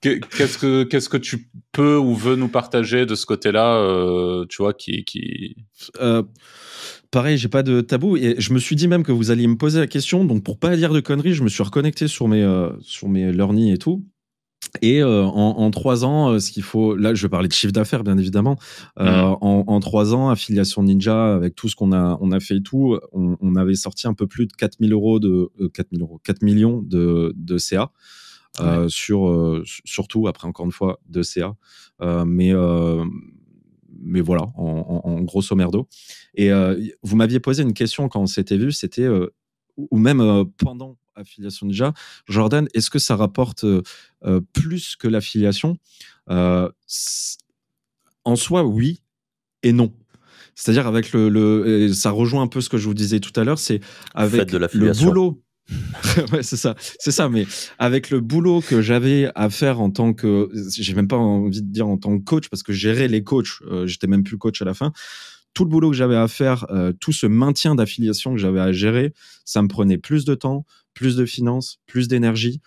qu'est-ce 0.00 0.58
que 0.58 0.84
qu'est-ce 0.84 1.08
que 1.08 1.16
tu 1.16 1.48
peux 1.72 1.96
ou 1.96 2.14
veux 2.14 2.36
nous 2.36 2.48
partager 2.48 3.06
de 3.06 3.14
ce 3.14 3.26
côté-là, 3.26 3.76
euh, 3.76 4.46
tu 4.48 4.62
vois, 4.62 4.72
qui 4.72 5.04
qui 5.04 5.56
euh, 6.00 6.22
pareil, 7.10 7.38
j'ai 7.38 7.48
pas 7.48 7.62
de 7.62 7.80
tabou. 7.80 8.16
Et 8.16 8.36
je 8.38 8.52
me 8.52 8.58
suis 8.58 8.76
dit 8.76 8.88
même 8.88 9.02
que 9.02 9.12
vous 9.12 9.30
alliez 9.30 9.46
me 9.46 9.56
poser 9.56 9.80
la 9.80 9.86
question. 9.86 10.24
Donc, 10.24 10.42
pour 10.42 10.58
pas 10.58 10.76
dire 10.76 10.92
de 10.92 11.00
conneries, 11.00 11.34
je 11.34 11.42
me 11.42 11.48
suis 11.48 11.62
reconnecté 11.62 12.08
sur 12.08 12.28
mes, 12.28 12.42
euh, 12.42 12.70
sur 12.80 13.08
mes 13.08 13.32
learning 13.32 13.72
et 13.72 13.78
tout. 13.78 14.04
Et 14.82 15.02
euh, 15.02 15.24
en, 15.24 15.70
trois 15.70 16.04
ans, 16.04 16.30
euh, 16.30 16.38
ce 16.38 16.52
qu'il 16.52 16.62
faut, 16.62 16.94
là, 16.94 17.14
je 17.14 17.22
vais 17.22 17.28
parler 17.28 17.48
de 17.48 17.52
chiffre 17.52 17.72
d'affaires, 17.72 18.04
bien 18.04 18.18
évidemment. 18.18 18.56
Mmh. 18.98 19.02
En, 19.40 19.80
trois 19.80 20.14
ans, 20.14 20.28
affiliation 20.28 20.82
Ninja, 20.82 21.34
avec 21.34 21.54
tout 21.56 21.68
ce 21.68 21.74
qu'on 21.74 21.92
a, 21.92 22.18
on 22.20 22.30
a 22.30 22.38
fait 22.40 22.56
et 22.56 22.62
tout, 22.62 22.98
on, 23.12 23.56
avait 23.56 23.74
sorti 23.74 24.06
un 24.06 24.14
peu 24.14 24.26
plus 24.26 24.46
de 24.46 24.52
4000 24.52 24.92
euros 24.92 25.18
de 25.18 25.50
4000 25.74 26.02
euros, 26.02 26.20
4 26.22 26.42
millions 26.42 26.82
de, 26.82 27.32
de 27.36 27.58
CA. 27.58 27.90
sur 28.88 29.62
surtout 29.64 30.28
après 30.28 30.46
encore 30.46 30.66
une 30.66 30.72
fois 30.72 31.00
de 31.08 31.22
CA 31.22 31.56
mais 32.26 32.52
mais 34.00 34.20
voilà, 34.20 34.46
en, 34.56 35.20
grosso 35.22 35.54
merdo. 35.54 35.88
Et 36.34 36.50
euh, 36.50 36.80
vous 37.02 37.16
m'aviez 37.16 37.40
posé 37.40 37.62
une 37.62 37.74
question 37.74 38.08
quand 38.08 38.20
on 38.20 38.26
s'était 38.26 38.56
vu, 38.56 38.72
c'était, 38.72 39.02
euh, 39.02 39.32
ou 39.76 39.98
même 39.98 40.20
euh, 40.20 40.44
pendant 40.58 40.96
affiliation 41.14 41.66
déjà, 41.66 41.92
Jordan, 42.26 42.66
est-ce 42.72 42.88
que 42.88 42.98
ça 42.98 43.14
rapporte 43.14 43.66
plus 44.52 44.96
que 44.96 45.06
l'affiliation? 45.06 45.76
En 46.28 46.70
soi, 48.36 48.64
oui 48.64 49.02
et 49.62 49.72
non. 49.72 49.92
C'est-à-dire 50.54 50.86
avec 50.86 51.12
le, 51.12 51.92
ça 51.92 52.10
rejoint 52.10 52.42
un 52.42 52.46
peu 52.46 52.60
ce 52.60 52.68
que 52.68 52.78
je 52.78 52.86
vous 52.86 52.94
disais 52.94 53.20
tout 53.20 53.38
à 53.38 53.44
l'heure, 53.44 53.58
c'est 53.58 53.80
avec 54.14 54.52
le 54.52 54.92
boulot 54.92 55.42
ouais, 56.32 56.42
c'est 56.42 56.56
ça, 56.56 56.74
c'est 56.98 57.10
ça. 57.10 57.28
Mais 57.28 57.46
avec 57.78 58.10
le 58.10 58.20
boulot 58.20 58.60
que 58.60 58.80
j'avais 58.82 59.30
à 59.34 59.50
faire 59.50 59.80
en 59.80 59.90
tant 59.90 60.12
que, 60.12 60.48
j'ai 60.72 60.94
même 60.94 61.08
pas 61.08 61.16
envie 61.16 61.62
de 61.62 61.70
dire 61.70 61.88
en 61.88 61.96
tant 61.96 62.18
que 62.18 62.24
coach 62.24 62.48
parce 62.48 62.62
que 62.62 62.72
gérer 62.72 63.08
les 63.08 63.22
coachs, 63.22 63.60
euh, 63.62 63.86
j'étais 63.86 64.06
même 64.06 64.22
plus 64.22 64.38
coach 64.38 64.60
à 64.62 64.64
la 64.64 64.74
fin. 64.74 64.92
Tout 65.54 65.64
le 65.64 65.70
boulot 65.70 65.90
que 65.90 65.96
j'avais 65.96 66.16
à 66.16 66.28
faire, 66.28 66.66
euh, 66.70 66.92
tout 66.92 67.12
ce 67.12 67.26
maintien 67.26 67.74
d'affiliation 67.74 68.32
que 68.32 68.38
j'avais 68.38 68.60
à 68.60 68.72
gérer, 68.72 69.12
ça 69.44 69.62
me 69.62 69.68
prenait 69.68 69.98
plus 69.98 70.24
de 70.24 70.34
temps, 70.34 70.64
plus 70.94 71.16
de 71.16 71.24
finances, 71.24 71.78
plus 71.86 72.08
d'énergie 72.08 72.60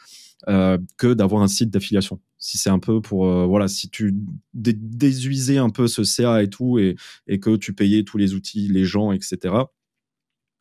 euh, 0.50 0.78
que 0.98 1.14
d'avoir 1.14 1.44
un 1.44 1.48
site 1.48 1.70
d'affiliation. 1.70 2.20
Si 2.38 2.58
c'est 2.58 2.70
un 2.70 2.80
peu 2.80 3.00
pour, 3.02 3.26
voilà, 3.48 3.70
si 3.70 3.90
tu 3.90 4.14
désuisais 4.54 5.60
un 5.60 5.70
peu 5.70 5.88
ce 5.88 6.04
CA 6.04 6.44
et 6.44 6.50
tout 6.50 6.78
et, 6.78 6.96
et 7.26 7.40
que 7.40 7.56
tu 7.56 7.74
payais 7.74 8.04
tous 8.04 8.18
les 8.18 8.34
outils, 8.34 8.68
les 8.68 8.84
gens, 8.84 9.14
etc 9.14 9.64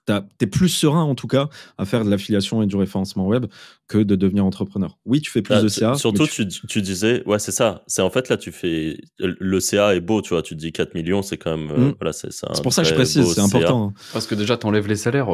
tu 0.06 0.12
es 0.40 0.46
plus 0.46 0.68
serein 0.68 1.02
en 1.02 1.14
tout 1.14 1.26
cas 1.26 1.48
à 1.78 1.84
faire 1.84 2.04
de 2.04 2.10
l'affiliation 2.10 2.62
et 2.62 2.66
du 2.66 2.76
référencement 2.76 3.26
web 3.26 3.46
que 3.88 3.98
de 3.98 4.16
devenner 4.16 4.40
entrepreneur. 4.40 4.98
Oui, 5.04 5.20
tu 5.20 5.30
fais 5.30 5.42
plus 5.42 5.62
de 5.62 5.68
CA. 5.68 5.94
Surtout, 5.94 6.26
tu... 6.26 6.82
disais, 6.82 7.22
ouais, 7.26 7.38
c'est 7.38 7.52
ça. 7.52 7.82
C'est 7.86 8.02
en 8.02 8.10
fait 8.10 8.28
là, 8.28 8.36
tu 8.36 8.52
fais 8.52 8.98
le 9.18 9.60
CA 9.60 9.94
est 9.94 10.00
beau, 10.00 10.22
tu 10.22 10.30
vois. 10.30 10.42
Tu 10.42 10.54
te 10.54 10.60
dis 10.60 10.72
4 10.72 10.94
millions, 10.94 11.22
c'est 11.22 11.36
quand 11.36 11.56
même. 11.56 11.70
Euh, 11.70 11.88
mm. 11.88 11.94
voilà, 12.00 12.12
c'est 12.12 12.30
pour 12.62 12.72
ça 12.72 12.82
que 12.82 12.88
je 12.88 12.94
précise, 12.94 13.32
c'est 13.32 13.40
important. 13.40 13.88
Hein. 13.88 14.02
Parce 14.12 14.26
que 14.26 14.34
déjà, 14.34 14.56
tu 14.56 14.66
enlèves 14.66 14.88
les 14.88 14.96
salaires. 14.96 15.28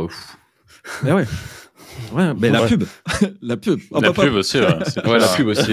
Eh 1.06 1.12
ouais. 1.12 1.24
Ouais, 2.12 2.32
mais 2.38 2.50
la 2.50 2.62
pub. 2.66 2.84
la 3.42 3.56
pub. 3.56 3.80
la 4.00 4.12
pub 4.12 4.34
aussi, 4.34 4.58
ouais. 4.58 4.66
ouais 4.66 5.18
la 5.18 5.28
pub 5.28 5.46
aussi. 5.48 5.72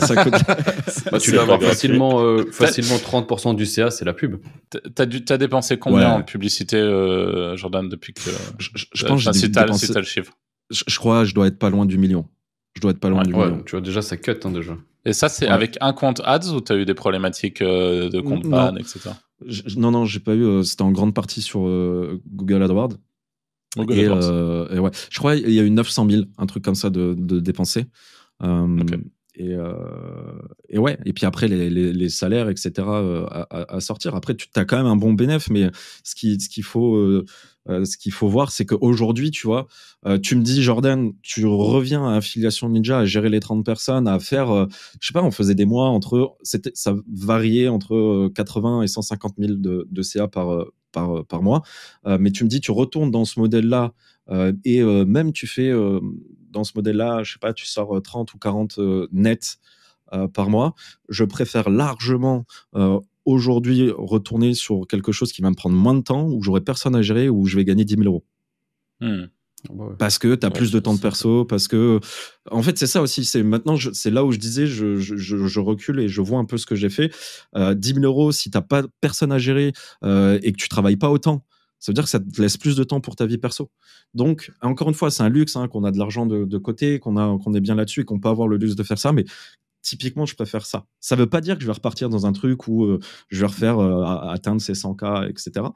ça, 0.00 0.24
coûte... 0.24 0.32
bah, 1.12 1.18
tu 1.18 1.32
dois 1.32 1.42
avoir 1.42 1.60
facilement, 1.62 2.20
euh, 2.20 2.44
facilement 2.50 2.96
30% 2.96 3.54
du 3.54 3.66
CA, 3.66 3.90
c'est 3.90 4.04
la 4.04 4.12
pub. 4.12 4.36
T'as 4.94 5.04
as 5.04 5.38
dépensé 5.38 5.78
combien 5.78 6.10
en 6.12 6.22
publicité, 6.22 6.76
euh, 6.76 7.56
Jordan, 7.56 7.88
depuis 7.88 8.12
que. 8.12 8.20
Je, 8.58 8.70
je 8.92 9.06
pense 9.06 9.24
que 9.24 9.32
si 9.32 9.50
t'as 9.50 9.64
dépensé... 9.64 9.92
le 9.92 10.02
chiffre. 10.02 10.32
Je, 10.70 10.82
je, 10.86 10.98
crois 10.98 11.24
je 11.24 11.34
dois 11.34 11.46
être 11.46 11.58
pas 11.58 11.70
loin 11.70 11.86
du 11.86 11.96
million. 11.96 12.26
Je 12.74 12.80
dois 12.80 12.90
être 12.90 13.00
pas 13.00 13.08
loin 13.08 13.22
du 13.22 13.32
million. 13.32 13.62
Tu 13.64 13.72
vois, 13.72 13.80
déjà, 13.80 14.02
ça 14.02 14.16
cut, 14.16 14.32
hein, 14.44 14.50
déjà. 14.50 14.76
Et 15.04 15.12
ça, 15.12 15.28
c'est 15.28 15.46
avec 15.46 15.78
un 15.80 15.92
compte 15.92 16.20
ads 16.24 16.52
ou 16.52 16.60
t'as 16.60 16.76
eu 16.76 16.84
des 16.84 16.94
problématiques 16.94 17.62
euh, 17.62 18.08
de 18.10 18.20
compte 18.20 18.42
ban, 18.42 18.74
etc. 18.76 19.10
non, 19.76 19.92
non, 19.92 20.04
j'ai 20.04 20.20
pas 20.20 20.34
eu. 20.34 20.64
C'était 20.64 20.82
en 20.82 20.90
grande 20.90 21.14
partie 21.14 21.42
sur 21.42 21.60
Google 22.26 22.62
AdWords. 22.62 22.96
Et, 23.90 24.06
euh, 24.06 24.68
et, 24.74 24.78
ouais. 24.78 24.90
Je 25.10 25.18
crois 25.18 25.36
qu'il 25.36 25.52
y 25.52 25.60
a 25.60 25.62
eu 25.62 25.70
900 25.70 26.08
000, 26.10 26.22
un 26.38 26.46
truc 26.46 26.64
comme 26.64 26.74
ça 26.74 26.90
de, 26.90 27.14
de 27.16 27.40
dépenser. 27.40 27.86
Euh, 28.42 28.84
et, 29.38 29.52
euh, 29.52 29.74
et, 30.70 30.78
ouais, 30.78 30.98
et 31.04 31.12
puis 31.12 31.26
après, 31.26 31.46
les, 31.46 31.68
les, 31.68 31.92
les 31.92 32.08
salaires, 32.08 32.48
etc., 32.48 32.72
euh, 32.78 33.26
à, 33.30 33.74
à, 33.74 33.80
sortir. 33.80 34.14
Après, 34.14 34.34
tu 34.34 34.48
as 34.56 34.64
quand 34.64 34.78
même 34.78 34.86
un 34.86 34.96
bon 34.96 35.12
bénéfice, 35.12 35.50
mais 35.50 35.70
ce 36.04 36.14
qu'il 36.14 36.40
ce 36.40 36.48
qu'il 36.48 36.64
faut, 36.64 36.96
euh, 36.96 37.24
ce 37.66 37.98
qu'il 37.98 38.12
faut 38.12 38.28
voir, 38.28 38.50
c'est 38.50 38.64
qu'aujourd'hui, 38.64 39.30
tu 39.30 39.46
vois, 39.46 39.66
tu 40.22 40.36
me 40.36 40.42
dis, 40.42 40.62
Jordan, 40.62 41.12
tu 41.22 41.44
reviens 41.46 42.06
à 42.08 42.16
Affiliation 42.16 42.68
Ninja, 42.70 43.00
à 43.00 43.04
gérer 43.04 43.28
les 43.28 43.40
30 43.40 43.64
personnes, 43.64 44.08
à 44.08 44.18
faire, 44.20 44.68
je 45.00 45.06
sais 45.06 45.12
pas, 45.12 45.22
on 45.22 45.30
faisait 45.30 45.54
des 45.54 45.66
mois 45.66 45.88
entre, 45.88 46.36
ça 46.42 46.94
variait 47.12 47.68
entre 47.68 48.28
80 48.34 48.82
et 48.82 48.86
150 48.86 49.34
000 49.38 49.54
de, 49.54 49.86
de 49.90 50.02
CA 50.02 50.28
par, 50.28 50.64
par, 50.92 51.24
par 51.26 51.42
mois. 51.42 51.62
mais 52.04 52.30
tu 52.30 52.44
me 52.44 52.48
dis, 52.48 52.60
tu 52.60 52.70
retournes 52.70 53.10
dans 53.10 53.24
ce 53.24 53.38
modèle-là 53.40 53.92
et 54.64 54.82
même 54.82 55.32
tu 55.32 55.46
fais 55.46 55.72
dans 56.50 56.64
ce 56.64 56.72
modèle-là, 56.74 57.22
je 57.22 57.34
sais 57.34 57.38
pas, 57.38 57.52
tu 57.52 57.66
sors 57.66 58.00
30 58.02 58.34
ou 58.34 58.38
40 58.38 58.78
nets 59.12 59.58
par 60.32 60.50
mois, 60.50 60.74
je 61.08 61.24
préfère 61.24 61.68
largement 61.70 62.44
aujourd'hui 63.26 63.90
retourner 63.90 64.54
sur 64.54 64.86
quelque 64.88 65.12
chose 65.12 65.32
qui 65.32 65.42
va 65.42 65.50
me 65.50 65.54
prendre 65.54 65.76
moins 65.76 65.94
de 65.94 66.00
temps, 66.00 66.26
où 66.28 66.42
j'aurai 66.42 66.60
personne 66.60 66.94
à 66.94 67.02
gérer, 67.02 67.28
où 67.28 67.46
je 67.46 67.56
vais 67.56 67.64
gagner 67.64 67.84
10 67.84 67.96
000 67.96 68.04
euros. 68.06 68.24
Hmm. 69.00 69.26
Ah 69.68 69.72
bah 69.74 69.96
parce 69.98 70.18
que 70.18 70.34
tu 70.34 70.46
as 70.46 70.50
plus 70.50 70.70
de 70.70 70.78
temps 70.78 70.94
de 70.94 71.00
perso, 71.00 71.44
parce 71.44 71.68
que. 71.68 72.00
En 72.50 72.62
fait, 72.62 72.78
c'est 72.78 72.86
ça 72.86 73.02
aussi. 73.02 73.24
C'est 73.24 73.42
maintenant, 73.42 73.76
c'est 73.92 74.10
là 74.10 74.24
où 74.24 74.32
je 74.32 74.38
disais, 74.38 74.66
je, 74.66 74.96
je, 74.96 75.16
je, 75.16 75.60
recule 75.60 76.00
et 76.00 76.08
je 76.08 76.20
vois 76.20 76.38
un 76.38 76.44
peu 76.44 76.58
ce 76.58 76.66
que 76.66 76.74
j'ai 76.74 76.90
fait. 76.90 77.12
Euh, 77.56 77.74
10 77.74 77.94
000 77.94 78.04
euros, 78.04 78.32
si 78.32 78.50
tu 78.50 78.60
pas 78.60 78.82
personne 79.00 79.32
à 79.32 79.38
gérer 79.38 79.72
euh, 80.04 80.38
et 80.42 80.52
que 80.52 80.56
tu 80.56 80.68
travailles 80.68 80.96
pas 80.96 81.10
autant, 81.10 81.44
ça 81.78 81.92
veut 81.92 81.94
dire 81.94 82.04
que 82.04 82.10
ça 82.10 82.20
te 82.20 82.40
laisse 82.40 82.56
plus 82.56 82.76
de 82.76 82.84
temps 82.84 83.00
pour 83.00 83.16
ta 83.16 83.26
vie 83.26 83.38
perso. 83.38 83.70
Donc, 84.14 84.52
encore 84.62 84.88
une 84.88 84.94
fois, 84.94 85.10
c'est 85.10 85.22
un 85.22 85.28
luxe 85.28 85.56
hein, 85.56 85.68
qu'on 85.68 85.84
a 85.84 85.90
de 85.90 85.98
l'argent 85.98 86.26
de, 86.26 86.44
de, 86.44 86.58
côté, 86.58 86.98
qu'on 86.98 87.16
a 87.16 87.38
qu'on 87.42 87.54
est 87.54 87.60
bien 87.60 87.74
là-dessus 87.74 88.00
et 88.00 88.04
qu'on 88.04 88.18
peut 88.18 88.28
avoir 88.28 88.48
le 88.48 88.56
luxe 88.56 88.76
de 88.76 88.82
faire 88.82 88.98
ça. 88.98 89.12
Mais 89.12 89.24
typiquement, 89.86 90.26
je 90.26 90.34
préfère 90.34 90.66
ça. 90.66 90.84
Ça 91.00 91.14
veut 91.14 91.28
pas 91.28 91.40
dire 91.40 91.54
que 91.54 91.60
je 91.60 91.66
vais 91.66 91.72
repartir 91.72 92.08
dans 92.08 92.26
un 92.26 92.32
truc 92.32 92.66
où 92.66 92.84
euh, 92.84 92.98
je 93.28 93.40
vais 93.40 93.46
refaire 93.46 93.78
euh, 93.78 94.02
atteindre 94.02 94.60
ces 94.60 94.72
100K, 94.72 95.30
etc. 95.30 95.66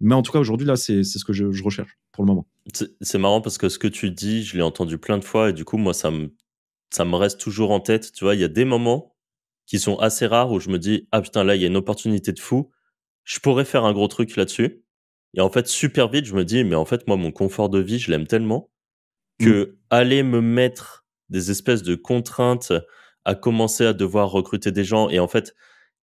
Mais 0.00 0.14
en 0.14 0.22
tout 0.22 0.32
cas, 0.32 0.38
aujourd'hui, 0.38 0.66
là, 0.66 0.76
c'est 0.76 1.02
ce 1.02 1.24
que 1.24 1.32
je, 1.32 1.62
recherche 1.62 1.98
pour 2.12 2.24
le 2.24 2.28
moment. 2.28 2.46
C'est 3.00 3.18
marrant 3.18 3.40
parce 3.40 3.56
que 3.56 3.70
ce 3.70 3.78
que 3.78 3.88
tu 3.88 4.10
dis, 4.10 4.44
je 4.44 4.56
l'ai 4.56 4.62
entendu 4.62 4.98
plein 4.98 5.16
de 5.16 5.24
fois 5.24 5.48
et 5.48 5.52
du 5.54 5.64
coup, 5.64 5.78
moi, 5.78 5.94
ça 5.94 6.10
me, 6.10 6.34
ça 6.90 7.06
me 7.06 7.16
reste 7.16 7.40
toujours 7.40 7.70
en 7.70 7.80
tête. 7.80 8.12
Tu 8.12 8.24
vois, 8.24 8.34
il 8.34 8.40
y 8.42 8.44
a 8.44 8.48
des 8.48 8.66
moments 8.66 9.16
qui 9.66 9.78
sont 9.78 9.96
assez 9.96 10.26
rares 10.26 10.52
où 10.52 10.60
je 10.60 10.68
me 10.68 10.78
dis, 10.78 11.08
ah 11.10 11.22
putain, 11.22 11.42
là, 11.42 11.56
il 11.56 11.62
y 11.62 11.64
a 11.64 11.68
une 11.68 11.76
opportunité 11.76 12.32
de 12.32 12.40
fou. 12.40 12.70
Je 13.24 13.38
pourrais 13.40 13.64
faire 13.64 13.86
un 13.86 13.94
gros 13.94 14.08
truc 14.08 14.36
là-dessus. 14.36 14.84
Et 15.36 15.40
en 15.40 15.48
fait, 15.48 15.66
super 15.66 16.10
vite, 16.10 16.26
je 16.26 16.34
me 16.34 16.44
dis, 16.44 16.64
mais 16.64 16.76
en 16.76 16.84
fait, 16.84 17.08
moi, 17.08 17.16
mon 17.16 17.32
confort 17.32 17.70
de 17.70 17.78
vie, 17.78 17.98
je 17.98 18.10
l'aime 18.10 18.26
tellement 18.26 18.70
que 19.40 19.64
mm. 19.64 19.76
aller 19.88 20.22
me 20.22 20.42
mettre 20.42 21.06
des 21.30 21.50
espèces 21.50 21.82
de 21.82 21.94
contraintes 21.94 22.74
à 23.24 23.34
commencer 23.34 23.86
à 23.86 23.92
devoir 23.92 24.30
recruter 24.30 24.72
des 24.72 24.84
gens. 24.84 25.08
Et 25.08 25.18
en 25.18 25.28
fait, 25.28 25.54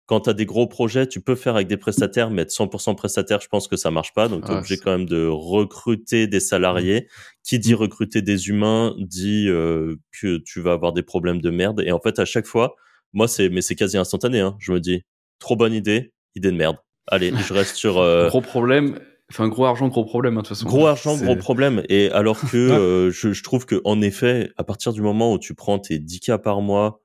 quand 0.07 0.21
tu 0.21 0.29
as 0.29 0.33
des 0.33 0.45
gros 0.45 0.67
projets, 0.67 1.05
tu 1.05 1.19
peux 1.19 1.35
faire 1.35 1.55
avec 1.55 1.67
des 1.67 1.75
prestataires, 1.75 2.31
mais 2.31 2.43
être 2.43 2.51
100% 2.51 2.95
prestataire, 2.95 3.41
je 3.41 3.49
pense 3.49 3.67
que 3.67 3.75
ça 3.75 3.91
marche 3.91 4.13
pas. 4.13 4.29
Donc, 4.29 4.45
tu 4.45 4.51
es 4.51 4.55
obligé 4.55 4.77
quand 4.77 4.91
même 4.91 5.05
de 5.05 5.27
recruter 5.27 6.27
des 6.27 6.39
salariés. 6.39 7.07
Qui 7.43 7.59
dit 7.59 7.73
recruter 7.73 8.21
des 8.21 8.47
humains 8.47 8.95
dit 8.97 9.47
euh, 9.47 9.97
que 10.19 10.37
tu 10.37 10.61
vas 10.61 10.71
avoir 10.71 10.93
des 10.93 11.03
problèmes 11.03 11.41
de 11.41 11.49
merde. 11.49 11.81
Et 11.85 11.91
en 11.91 11.99
fait, 11.99 12.19
à 12.19 12.25
chaque 12.25 12.45
fois, 12.45 12.75
moi, 13.13 13.27
c'est 13.27 13.49
mais 13.49 13.61
c'est 13.61 13.75
quasi 13.75 13.97
instantané. 13.97 14.39
Hein. 14.39 14.55
Je 14.59 14.71
me 14.71 14.79
dis, 14.79 15.03
trop 15.39 15.57
bonne 15.57 15.73
idée, 15.73 16.13
idée 16.35 16.51
de 16.51 16.57
merde. 16.57 16.77
Allez, 17.07 17.33
je 17.35 17.53
reste 17.53 17.75
sur. 17.75 17.97
Euh... 18.01 18.29
gros 18.29 18.41
problème. 18.41 18.99
Enfin, 19.29 19.49
gros 19.49 19.65
argent, 19.65 19.89
gros 19.89 20.05
problème, 20.05 20.37
hein, 20.37 20.41
de 20.41 20.47
toute 20.47 20.55
façon. 20.55 20.67
Gros 20.67 20.87
argent, 20.87 21.17
gros 21.17 21.35
problème. 21.35 21.83
Et 21.89 22.09
alors 22.11 22.39
que 22.39 22.57
euh, 22.57 23.11
je, 23.11 23.33
je, 23.33 23.43
trouve 23.43 23.65
que, 23.65 23.81
en 23.83 24.01
effet, 24.01 24.51
à 24.55 24.63
partir 24.63 24.93
du 24.93 25.01
moment 25.01 25.33
où 25.33 25.39
tu 25.39 25.53
prends 25.53 25.79
tes 25.79 25.99
10K 25.99 26.37
par 26.41 26.61
mois, 26.61 27.01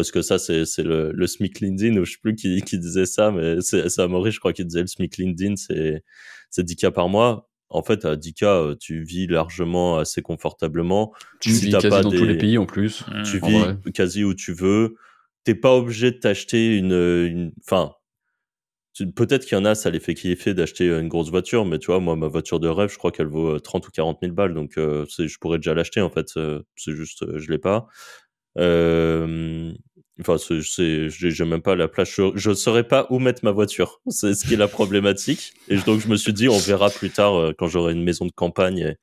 parce 0.00 0.12
que 0.12 0.22
ça 0.22 0.38
c'est 0.38 0.64
c'est 0.64 0.82
le, 0.82 1.12
le 1.12 1.26
SMIC 1.26 1.60
LinkedIn 1.60 2.00
ou 2.00 2.06
je 2.06 2.12
sais 2.12 2.18
plus 2.22 2.34
qui, 2.34 2.62
qui 2.62 2.78
disait 2.78 3.04
ça 3.04 3.30
mais 3.30 3.60
c'est 3.60 3.90
c'est 3.90 4.00
Amaury 4.00 4.30
je 4.30 4.38
crois 4.38 4.54
qui 4.54 4.64
disait 4.64 4.80
le 4.80 4.86
SMIC 4.86 5.18
LinkedIn 5.18 5.56
c'est 5.56 6.02
c'est 6.48 6.62
10 6.62 6.76
k 6.76 6.88
par 6.88 7.10
mois. 7.10 7.50
En 7.68 7.82
fait 7.82 8.06
à 8.06 8.16
10 8.16 8.32
k 8.32 8.42
euh, 8.44 8.74
tu 8.80 9.02
vis 9.02 9.26
largement 9.26 9.98
assez 9.98 10.22
confortablement. 10.22 11.12
Tu 11.38 11.50
vis 11.50 11.72
quasi 11.72 11.88
pas 11.90 12.00
dans 12.00 12.10
tous 12.10 12.24
les 12.24 12.38
pays 12.38 12.56
en 12.56 12.64
plus 12.64 13.04
tu 13.30 13.40
vis 13.40 13.92
quasi 13.92 14.24
où 14.24 14.32
tu 14.32 14.54
veux. 14.54 14.96
T'es 15.44 15.54
pas 15.54 15.76
obligé 15.76 16.12
de 16.12 16.16
t'acheter 16.16 16.78
une 16.78 17.52
enfin 17.62 17.92
peut-être 19.14 19.44
qu'il 19.44 19.58
y 19.58 19.60
en 19.60 19.66
a 19.66 19.74
ça 19.74 19.90
les 19.90 20.00
fait 20.00 20.14
kiffer 20.14 20.54
d'acheter 20.54 20.88
une 20.88 21.08
grosse 21.08 21.28
voiture 21.28 21.66
mais 21.66 21.78
tu 21.78 21.88
vois 21.88 22.00
moi 22.00 22.16
ma 22.16 22.26
voiture 22.26 22.58
de 22.58 22.68
rêve 22.68 22.90
je 22.90 22.96
crois 22.96 23.12
qu'elle 23.12 23.28
vaut 23.28 23.60
30 23.60 23.86
ou 23.86 23.90
40 23.90 24.18
000 24.22 24.32
balles 24.32 24.54
donc 24.54 24.78
euh, 24.78 25.04
je 25.18 25.38
pourrais 25.38 25.58
déjà 25.58 25.74
l'acheter 25.74 26.00
en 26.00 26.10
fait 26.10 26.30
c'est 26.76 26.96
juste 26.96 27.36
je 27.38 27.50
l'ai 27.50 27.58
pas. 27.58 27.86
Euh, 28.58 29.72
enfin, 30.20 30.36
j'ai 30.38 31.44
même 31.44 31.62
pas 31.62 31.74
la 31.74 31.88
place. 31.88 32.10
Je, 32.10 32.50
ne 32.50 32.54
saurais 32.54 32.86
pas 32.86 33.06
où 33.10 33.18
mettre 33.18 33.44
ma 33.44 33.50
voiture. 33.50 34.00
C'est 34.08 34.34
ce 34.34 34.46
qui 34.46 34.54
est 34.54 34.56
la 34.56 34.68
problématique. 34.68 35.54
Et 35.68 35.76
donc, 35.78 36.00
je 36.00 36.08
me 36.08 36.16
suis 36.16 36.32
dit, 36.32 36.48
on 36.48 36.58
verra 36.58 36.90
plus 36.90 37.10
tard 37.10 37.34
euh, 37.34 37.52
quand 37.56 37.68
j'aurai 37.68 37.92
une 37.92 38.02
maison 38.02 38.26
de 38.26 38.32
campagne 38.32 38.78
et 38.78 38.96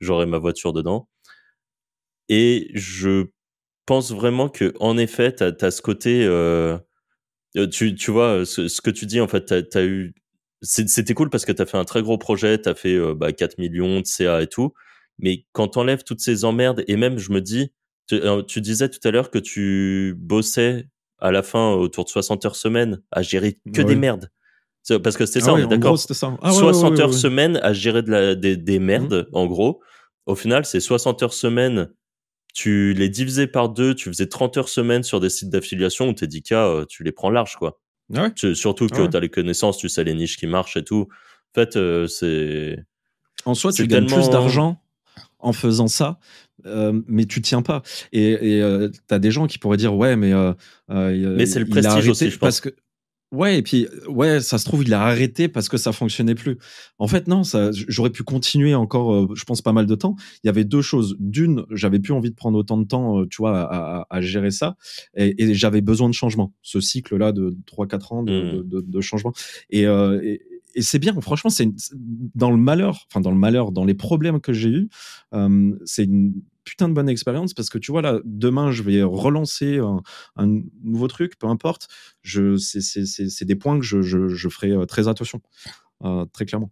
j'aurai 0.00 0.26
ma 0.26 0.38
voiture 0.38 0.72
dedans. 0.72 1.08
Et 2.28 2.70
je 2.74 3.26
pense 3.86 4.12
vraiment 4.12 4.48
que, 4.48 4.74
en 4.80 4.98
effet, 4.98 5.34
tu 5.34 5.44
as, 5.44 5.70
ce 5.70 5.82
côté. 5.82 6.24
Euh, 6.24 6.78
tu, 7.70 7.94
tu 7.94 8.10
vois, 8.10 8.44
ce, 8.44 8.80
que 8.80 8.90
tu 8.90 9.06
dis, 9.06 9.20
en 9.20 9.28
fait, 9.28 9.68
tu 9.70 9.78
as, 9.78 9.84
eu. 9.84 10.14
C'était 10.62 11.14
cool 11.14 11.30
parce 11.30 11.44
que 11.44 11.52
tu 11.52 11.60
as 11.60 11.66
fait 11.66 11.76
un 11.76 11.84
très 11.84 12.02
gros 12.02 12.18
projet, 12.18 12.60
tu 12.60 12.68
as 12.68 12.74
fait 12.74 12.98
bah, 13.14 13.32
4 13.32 13.58
millions 13.58 14.00
de 14.00 14.06
CA 14.06 14.42
et 14.42 14.46
tout. 14.46 14.72
Mais 15.18 15.44
quand 15.52 15.68
t'enlèves 15.68 16.04
toutes 16.04 16.20
ces 16.20 16.44
emmerdes, 16.44 16.82
et 16.88 16.96
même, 16.96 17.18
je 17.18 17.32
me 17.32 17.40
dis, 17.40 17.70
euh, 18.12 18.42
tu, 18.42 18.60
disais 18.60 18.88
tout 18.88 19.06
à 19.06 19.10
l'heure 19.10 19.30
que 19.30 19.38
tu 19.38 20.14
bossais 20.18 20.88
à 21.18 21.30
la 21.30 21.42
fin 21.42 21.72
autour 21.72 22.04
de 22.04 22.10
60 22.10 22.44
heures 22.44 22.56
semaine 22.56 23.00
à 23.10 23.22
gérer 23.22 23.58
que 23.72 23.82
des 23.82 23.96
merdes. 23.96 24.30
Parce 25.02 25.16
que 25.16 25.24
c'était 25.24 25.40
ah 25.42 25.46
ça, 25.46 25.52
on 25.54 25.58
est 25.58 25.66
d'accord. 25.66 25.98
60 25.98 26.38
ah 26.42 27.00
heures 27.00 27.14
semaine 27.14 27.58
à 27.62 27.72
gérer 27.72 28.02
de 28.02 28.10
la, 28.10 28.34
des, 28.34 28.56
des 28.56 28.78
mmh. 28.78 28.84
merdes, 28.84 29.28
en 29.32 29.46
gros. 29.46 29.80
Au 30.26 30.34
final, 30.34 30.66
c'est 30.66 30.80
60 30.80 31.22
heures 31.22 31.32
semaine. 31.32 31.90
Tu 32.52 32.92
les 32.92 33.08
divisais 33.08 33.46
par 33.46 33.70
deux, 33.70 33.94
tu 33.94 34.10
faisais 34.10 34.26
30 34.26 34.58
heures 34.58 34.68
semaine 34.68 35.02
sur 35.02 35.20
des 35.20 35.30
sites 35.30 35.50
d'affiliation 35.50 36.08
où 36.08 36.12
tes 36.12 36.26
10 36.26 36.42
cas, 36.42 36.84
tu 36.86 37.02
les 37.02 37.12
prends 37.12 37.30
large, 37.30 37.56
quoi. 37.56 37.80
Ah 38.14 38.30
surtout 38.54 38.86
que 38.86 39.06
tu 39.06 39.16
as 39.16 39.20
les 39.20 39.30
connaissances, 39.30 39.78
tu 39.78 39.88
sais 39.88 40.04
les 40.04 40.14
niches 40.14 40.36
qui 40.36 40.46
marchent 40.46 40.76
et 40.76 40.84
tout. 40.84 41.08
En 41.10 41.60
fait, 41.60 41.76
euh, 41.76 42.06
c'est. 42.06 42.78
En 43.44 43.54
soi, 43.54 43.72
tu 43.72 43.86
gagnes 43.86 44.06
plus 44.06 44.28
d'argent 44.28 44.80
en 45.44 45.52
faisant 45.52 45.88
ça, 45.88 46.18
euh, 46.66 47.00
mais 47.06 47.26
tu 47.26 47.42
tiens 47.42 47.62
pas. 47.62 47.82
Et 48.12 48.36
euh, 48.42 48.88
tu 48.88 49.14
as 49.14 49.18
des 49.18 49.30
gens 49.30 49.46
qui 49.46 49.58
pourraient 49.58 49.76
dire 49.76 49.94
ouais, 49.94 50.16
mais 50.16 50.32
euh, 50.32 50.52
mais 50.88 51.46
c'est 51.46 51.60
le 51.60 51.66
prestige 51.66 52.08
aussi, 52.08 52.30
je 52.30 52.38
pense. 52.38 52.40
Parce 52.40 52.60
que 52.62 52.70
ouais, 53.30 53.58
et 53.58 53.62
puis 53.62 53.86
ouais, 54.08 54.40
ça 54.40 54.56
se 54.56 54.64
trouve 54.64 54.82
il 54.82 54.94
a 54.94 55.02
arrêté 55.02 55.48
parce 55.48 55.68
que 55.68 55.76
ça 55.76 55.92
fonctionnait 55.92 56.34
plus. 56.34 56.56
En 56.98 57.08
fait 57.08 57.28
non, 57.28 57.44
ça, 57.44 57.70
j'aurais 57.72 58.10
pu 58.10 58.22
continuer 58.22 58.74
encore, 58.74 59.36
je 59.36 59.44
pense 59.44 59.60
pas 59.60 59.72
mal 59.72 59.84
de 59.84 59.94
temps. 59.94 60.16
Il 60.42 60.46
y 60.46 60.50
avait 60.50 60.64
deux 60.64 60.82
choses. 60.82 61.14
D'une, 61.20 61.66
j'avais 61.70 61.98
plus 61.98 62.14
envie 62.14 62.30
de 62.30 62.36
prendre 62.36 62.56
autant 62.56 62.78
de 62.78 62.86
temps, 62.86 63.26
tu 63.26 63.36
vois, 63.38 63.60
à, 63.60 64.06
à, 64.08 64.20
gérer 64.22 64.50
ça, 64.50 64.76
et, 65.14 65.52
j'avais 65.52 65.82
besoin 65.82 66.08
de 66.08 66.14
changement. 66.14 66.54
Ce 66.62 66.80
cycle 66.80 67.16
là 67.16 67.32
de 67.32 67.54
3-4 67.70 68.14
ans 68.14 68.22
de, 68.22 68.32
mmh. 68.62 68.68
de, 68.68 68.80
de, 68.80 69.00
changement. 69.02 69.34
Et, 69.68 69.82
et 69.82 70.40
et 70.74 70.82
c'est 70.82 70.98
bien, 70.98 71.18
franchement, 71.20 71.50
c'est 71.50 71.68
dans 72.34 72.50
le 72.50 72.56
malheur, 72.56 73.06
enfin 73.10 73.20
dans 73.20 73.30
le 73.30 73.36
malheur, 73.36 73.72
dans 73.72 73.84
les 73.84 73.94
problèmes 73.94 74.40
que 74.40 74.52
j'ai 74.52 74.70
eus, 74.70 74.88
euh, 75.32 75.72
c'est 75.84 76.04
une 76.04 76.34
putain 76.64 76.88
de 76.88 76.94
bonne 76.94 77.08
expérience 77.08 77.54
parce 77.54 77.68
que 77.68 77.78
tu 77.78 77.92
vois 77.92 78.02
là, 78.02 78.20
demain 78.24 78.70
je 78.70 78.82
vais 78.82 79.02
relancer 79.02 79.78
un, 80.36 80.62
nouveau 80.82 81.08
truc, 81.08 81.38
peu 81.38 81.46
importe. 81.46 81.88
C'est 82.24 83.44
des 83.44 83.56
points 83.56 83.78
que 83.78 83.84
je, 83.84 84.02
je, 84.02 84.48
ferai 84.48 84.72
euh, 84.72 84.86
très 84.86 85.08
attention, 85.08 85.40
euh, 86.04 86.24
très 86.32 86.44
clairement. 86.44 86.70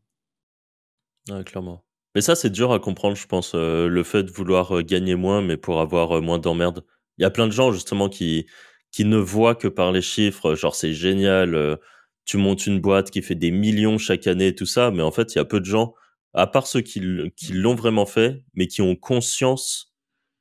clairement. 1.45 1.85
Mais 2.15 2.21
ça, 2.21 2.35
c'est 2.35 2.51
dur 2.51 2.73
à 2.73 2.79
comprendre, 2.79 3.17
je 3.17 3.27
pense, 3.27 3.55
le 3.55 4.03
fait 4.03 4.23
de 4.23 4.31
vouloir 4.31 4.83
gagner 4.83 5.15
moins, 5.15 5.41
mais 5.41 5.57
pour 5.57 5.81
avoir 5.81 6.21
moins 6.21 6.39
d'emmerdes. 6.39 6.85
Il 7.19 7.23
y 7.23 7.25
a 7.25 7.31
plein 7.31 7.47
de 7.47 7.53
gens 7.53 7.73
justement 7.73 8.09
qui 8.09 8.47
qui 8.91 9.07
ne 9.07 9.17
voient 9.17 9.55
que 9.55 9.69
par 9.69 9.91
les 9.91 10.03
chiffres, 10.03 10.55
genre 10.55 10.75
c'est 10.75 10.93
génial 10.93 11.79
tu 12.25 12.37
montes 12.37 12.67
une 12.67 12.81
boîte 12.81 13.11
qui 13.11 13.23
fait 13.23 13.35
des 13.35 13.51
millions 13.51 13.99
chaque 13.99 14.27
année 14.27 14.49
et 14.49 14.55
tout 14.55 14.67
ça, 14.67 14.91
mais 14.91 15.03
en 15.03 15.11
fait, 15.11 15.35
il 15.35 15.39
y 15.39 15.41
a 15.41 15.45
peu 15.45 15.61
de 15.61 15.65
gens, 15.65 15.95
à 16.35 16.47
part 16.47 16.67
ceux 16.67 16.81
qui, 16.81 17.03
qui 17.37 17.53
l'ont 17.53 17.75
vraiment 17.75 18.07
fait, 18.07 18.43
mais 18.55 18.67
qui 18.67 18.83
ont 18.83 18.97
conscience 18.97 19.93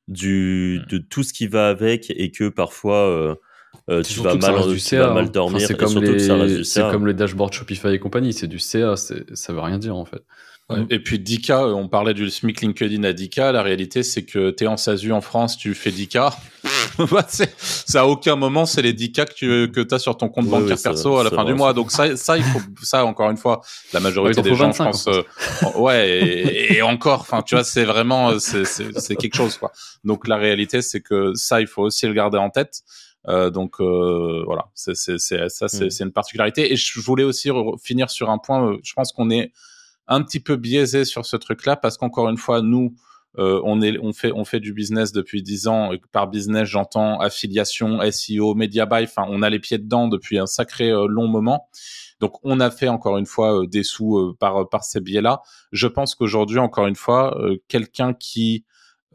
du, 0.08 0.80
de 0.88 0.98
tout 0.98 1.22
ce 1.22 1.32
qui 1.32 1.46
va 1.46 1.68
avec 1.68 2.10
et 2.10 2.30
que 2.30 2.48
parfois 2.48 3.08
euh, 3.08 3.34
euh, 3.90 4.02
tu, 4.02 4.20
vas 4.20 4.34
mal, 4.34 4.76
tu 4.76 4.96
vas 4.96 5.12
mal 5.12 5.30
dormir. 5.30 5.66
c'est 5.66 5.76
comme, 5.76 6.02
les, 6.02 6.62
comme 6.90 7.06
le 7.06 7.14
dashboard 7.14 7.52
Shopify 7.52 7.88
et 7.88 7.98
compagnie, 7.98 8.32
c'est 8.32 8.46
du 8.46 8.58
CA, 8.58 8.96
ça 8.96 9.52
veut 9.52 9.60
rien 9.60 9.78
dire 9.78 9.96
en 9.96 10.04
fait. 10.04 10.22
Et 10.90 11.00
puis 11.00 11.18
10K, 11.18 11.72
on 11.74 11.88
parlait 11.88 12.14
du 12.14 12.30
SMIC 12.30 12.60
LinkedIn 12.60 13.04
à 13.04 13.12
10K. 13.12 13.52
La 13.52 13.62
réalité, 13.62 14.02
c'est 14.02 14.24
que 14.24 14.50
tu 14.50 14.64
es 14.64 14.66
en 14.66 14.76
SASU 14.76 15.12
en 15.12 15.20
France, 15.20 15.56
tu 15.56 15.74
fais 15.74 15.90
10K. 15.90 16.32
Bah, 17.10 17.26
c'est 17.28 17.96
à 17.96 18.06
aucun 18.06 18.36
moment, 18.36 18.66
c'est 18.66 18.82
les 18.82 18.92
10K 18.92 19.24
que 19.24 19.32
tu 19.32 19.72
que 19.72 19.94
as 19.94 19.98
sur 19.98 20.16
ton 20.16 20.28
compte 20.28 20.46
bancaire 20.46 20.76
perso 20.80 21.16
à 21.16 21.24
la 21.24 21.30
fin 21.30 21.44
du 21.44 21.54
mois. 21.54 21.72
Donc 21.72 21.90
ça, 21.90 22.16
ça, 22.16 22.36
il 22.36 22.44
faut, 22.44 22.60
ça, 22.82 23.04
encore 23.06 23.30
une 23.30 23.38
fois, 23.38 23.62
la 23.92 24.00
majorité 24.00 24.42
des 24.42 24.54
gens, 24.54 24.72
je 24.72 24.78
pense, 24.78 25.08
euh, 25.08 25.22
ouais, 25.76 26.74
et, 26.74 26.82
encore, 26.82 27.20
enfin, 27.20 27.42
tu 27.42 27.54
vois, 27.54 27.64
c'est 27.64 27.84
vraiment, 27.84 28.38
c'est 28.38 29.16
quelque 29.16 29.34
chose, 29.34 29.56
quoi. 29.56 29.72
Donc 30.04 30.28
la 30.28 30.36
réalité, 30.36 30.82
c'est 30.82 31.00
que 31.00 31.32
ça, 31.34 31.60
il 31.60 31.66
faut 31.66 31.82
aussi 31.82 32.06
le 32.06 32.12
garder 32.12 32.38
en 32.38 32.50
tête. 32.50 32.82
Euh, 33.28 33.50
donc 33.50 33.80
euh, 33.80 34.42
voilà, 34.44 34.66
c'est 34.74 34.94
ça, 34.94 35.66
mm. 35.66 35.90
c'est 35.90 36.04
une 36.04 36.12
particularité. 36.12 36.72
Et 36.72 36.76
je 36.76 37.00
voulais 37.00 37.24
aussi 37.24 37.50
finir 37.82 38.10
sur 38.10 38.30
un 38.30 38.38
point. 38.38 38.76
Je 38.82 38.92
pense 38.92 39.12
qu'on 39.12 39.30
est 39.30 39.52
un 40.08 40.22
petit 40.22 40.40
peu 40.40 40.56
biaisé 40.56 41.04
sur 41.04 41.26
ce 41.26 41.36
truc-là 41.36 41.76
parce 41.76 41.96
qu'encore 41.96 42.28
une 42.28 42.36
fois, 42.36 42.62
nous, 42.62 42.94
euh, 43.38 43.60
on, 43.64 43.80
est, 43.80 43.98
on, 43.98 44.12
fait, 44.12 44.32
on 44.32 44.44
fait 44.44 44.60
du 44.60 44.72
business 44.72 45.12
depuis 45.12 45.42
10 45.42 45.68
ans. 45.68 45.90
Par 46.12 46.28
business, 46.28 46.68
j'entends 46.68 47.18
affiliation, 47.20 47.98
SEO, 48.10 48.54
media 48.54 48.86
buy. 48.86 49.04
Enfin, 49.04 49.24
on 49.28 49.42
a 49.42 49.50
les 49.50 49.58
pieds 49.58 49.78
dedans 49.78 50.08
depuis 50.08 50.38
un 50.38 50.46
sacré 50.46 50.90
euh, 50.90 51.06
long 51.06 51.28
moment. 51.28 51.68
Donc, 52.20 52.34
on 52.42 52.60
a 52.60 52.70
fait 52.70 52.88
encore 52.88 53.18
une 53.18 53.26
fois 53.26 53.62
euh, 53.62 53.66
des 53.66 53.82
sous 53.82 54.34
par, 54.38 54.68
par 54.68 54.84
ces 54.84 55.00
biais-là. 55.00 55.42
Je 55.72 55.86
pense 55.86 56.14
qu'aujourd'hui, 56.14 56.58
encore 56.58 56.86
une 56.86 56.96
fois, 56.96 57.36
quelqu'un 57.68 58.12
qui 58.14 58.64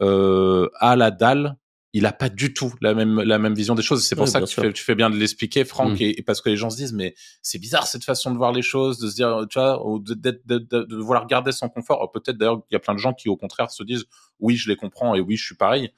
a 0.00 0.96
la 0.96 1.10
dalle 1.10 1.56
il 1.94 2.04
a 2.04 2.12
pas 2.12 2.28
du 2.28 2.52
tout 2.52 2.72
la 2.82 2.92
même 2.94 3.20
la 3.22 3.38
même 3.38 3.54
vision 3.54 3.74
des 3.74 3.82
choses. 3.82 4.04
C'est 4.04 4.14
pour 4.14 4.28
ça 4.28 4.40
que 4.40 4.44
tu 4.46 4.54
fais, 4.60 4.72
tu 4.74 4.84
fais 4.84 4.94
bien 4.94 5.08
de 5.10 5.16
l'expliquer, 5.16 5.64
Franck, 5.64 5.92
Mm. 5.98 6.02
et, 6.02 6.18
et 6.20 6.22
parce 6.22 6.40
que 6.42 6.50
les 6.50 6.56
gens 6.56 6.68
se 6.70 6.76
disent 6.76 6.92
mais 6.92 7.14
c'est 7.40 7.58
bizarre 7.58 7.86
cette 7.86 8.04
façon 8.04 8.30
de 8.30 8.36
voir 8.36 8.52
les 8.52 8.60
choses, 8.62 8.98
de 8.98 9.08
se 9.08 9.14
dire 9.14 9.46
tu 9.48 9.58
vois, 9.58 9.86
ou 9.86 9.98
de, 9.98 10.12
de, 10.14 10.40
de, 10.44 10.58
de- 10.58 10.82
de 10.84 10.96
vouloir 10.96 11.26
garder 11.26 11.50
son 11.52 11.68
confort. 11.70 12.10
Peut-être 12.12 12.36
d'ailleurs 12.36 12.60
il 12.70 12.74
y 12.74 12.76
a 12.76 12.80
plein 12.80 12.94
de 12.94 12.98
gens 12.98 13.14
qui 13.14 13.28
au 13.30 13.36
contraire 13.36 13.70
se 13.70 13.82
disent 13.82 14.04
oui 14.38 14.56
je 14.56 14.68
les 14.68 14.76
comprends 14.76 15.14
et 15.14 15.20
oui 15.20 15.36
je 15.36 15.44
suis 15.44 15.54
pareil. 15.56 15.90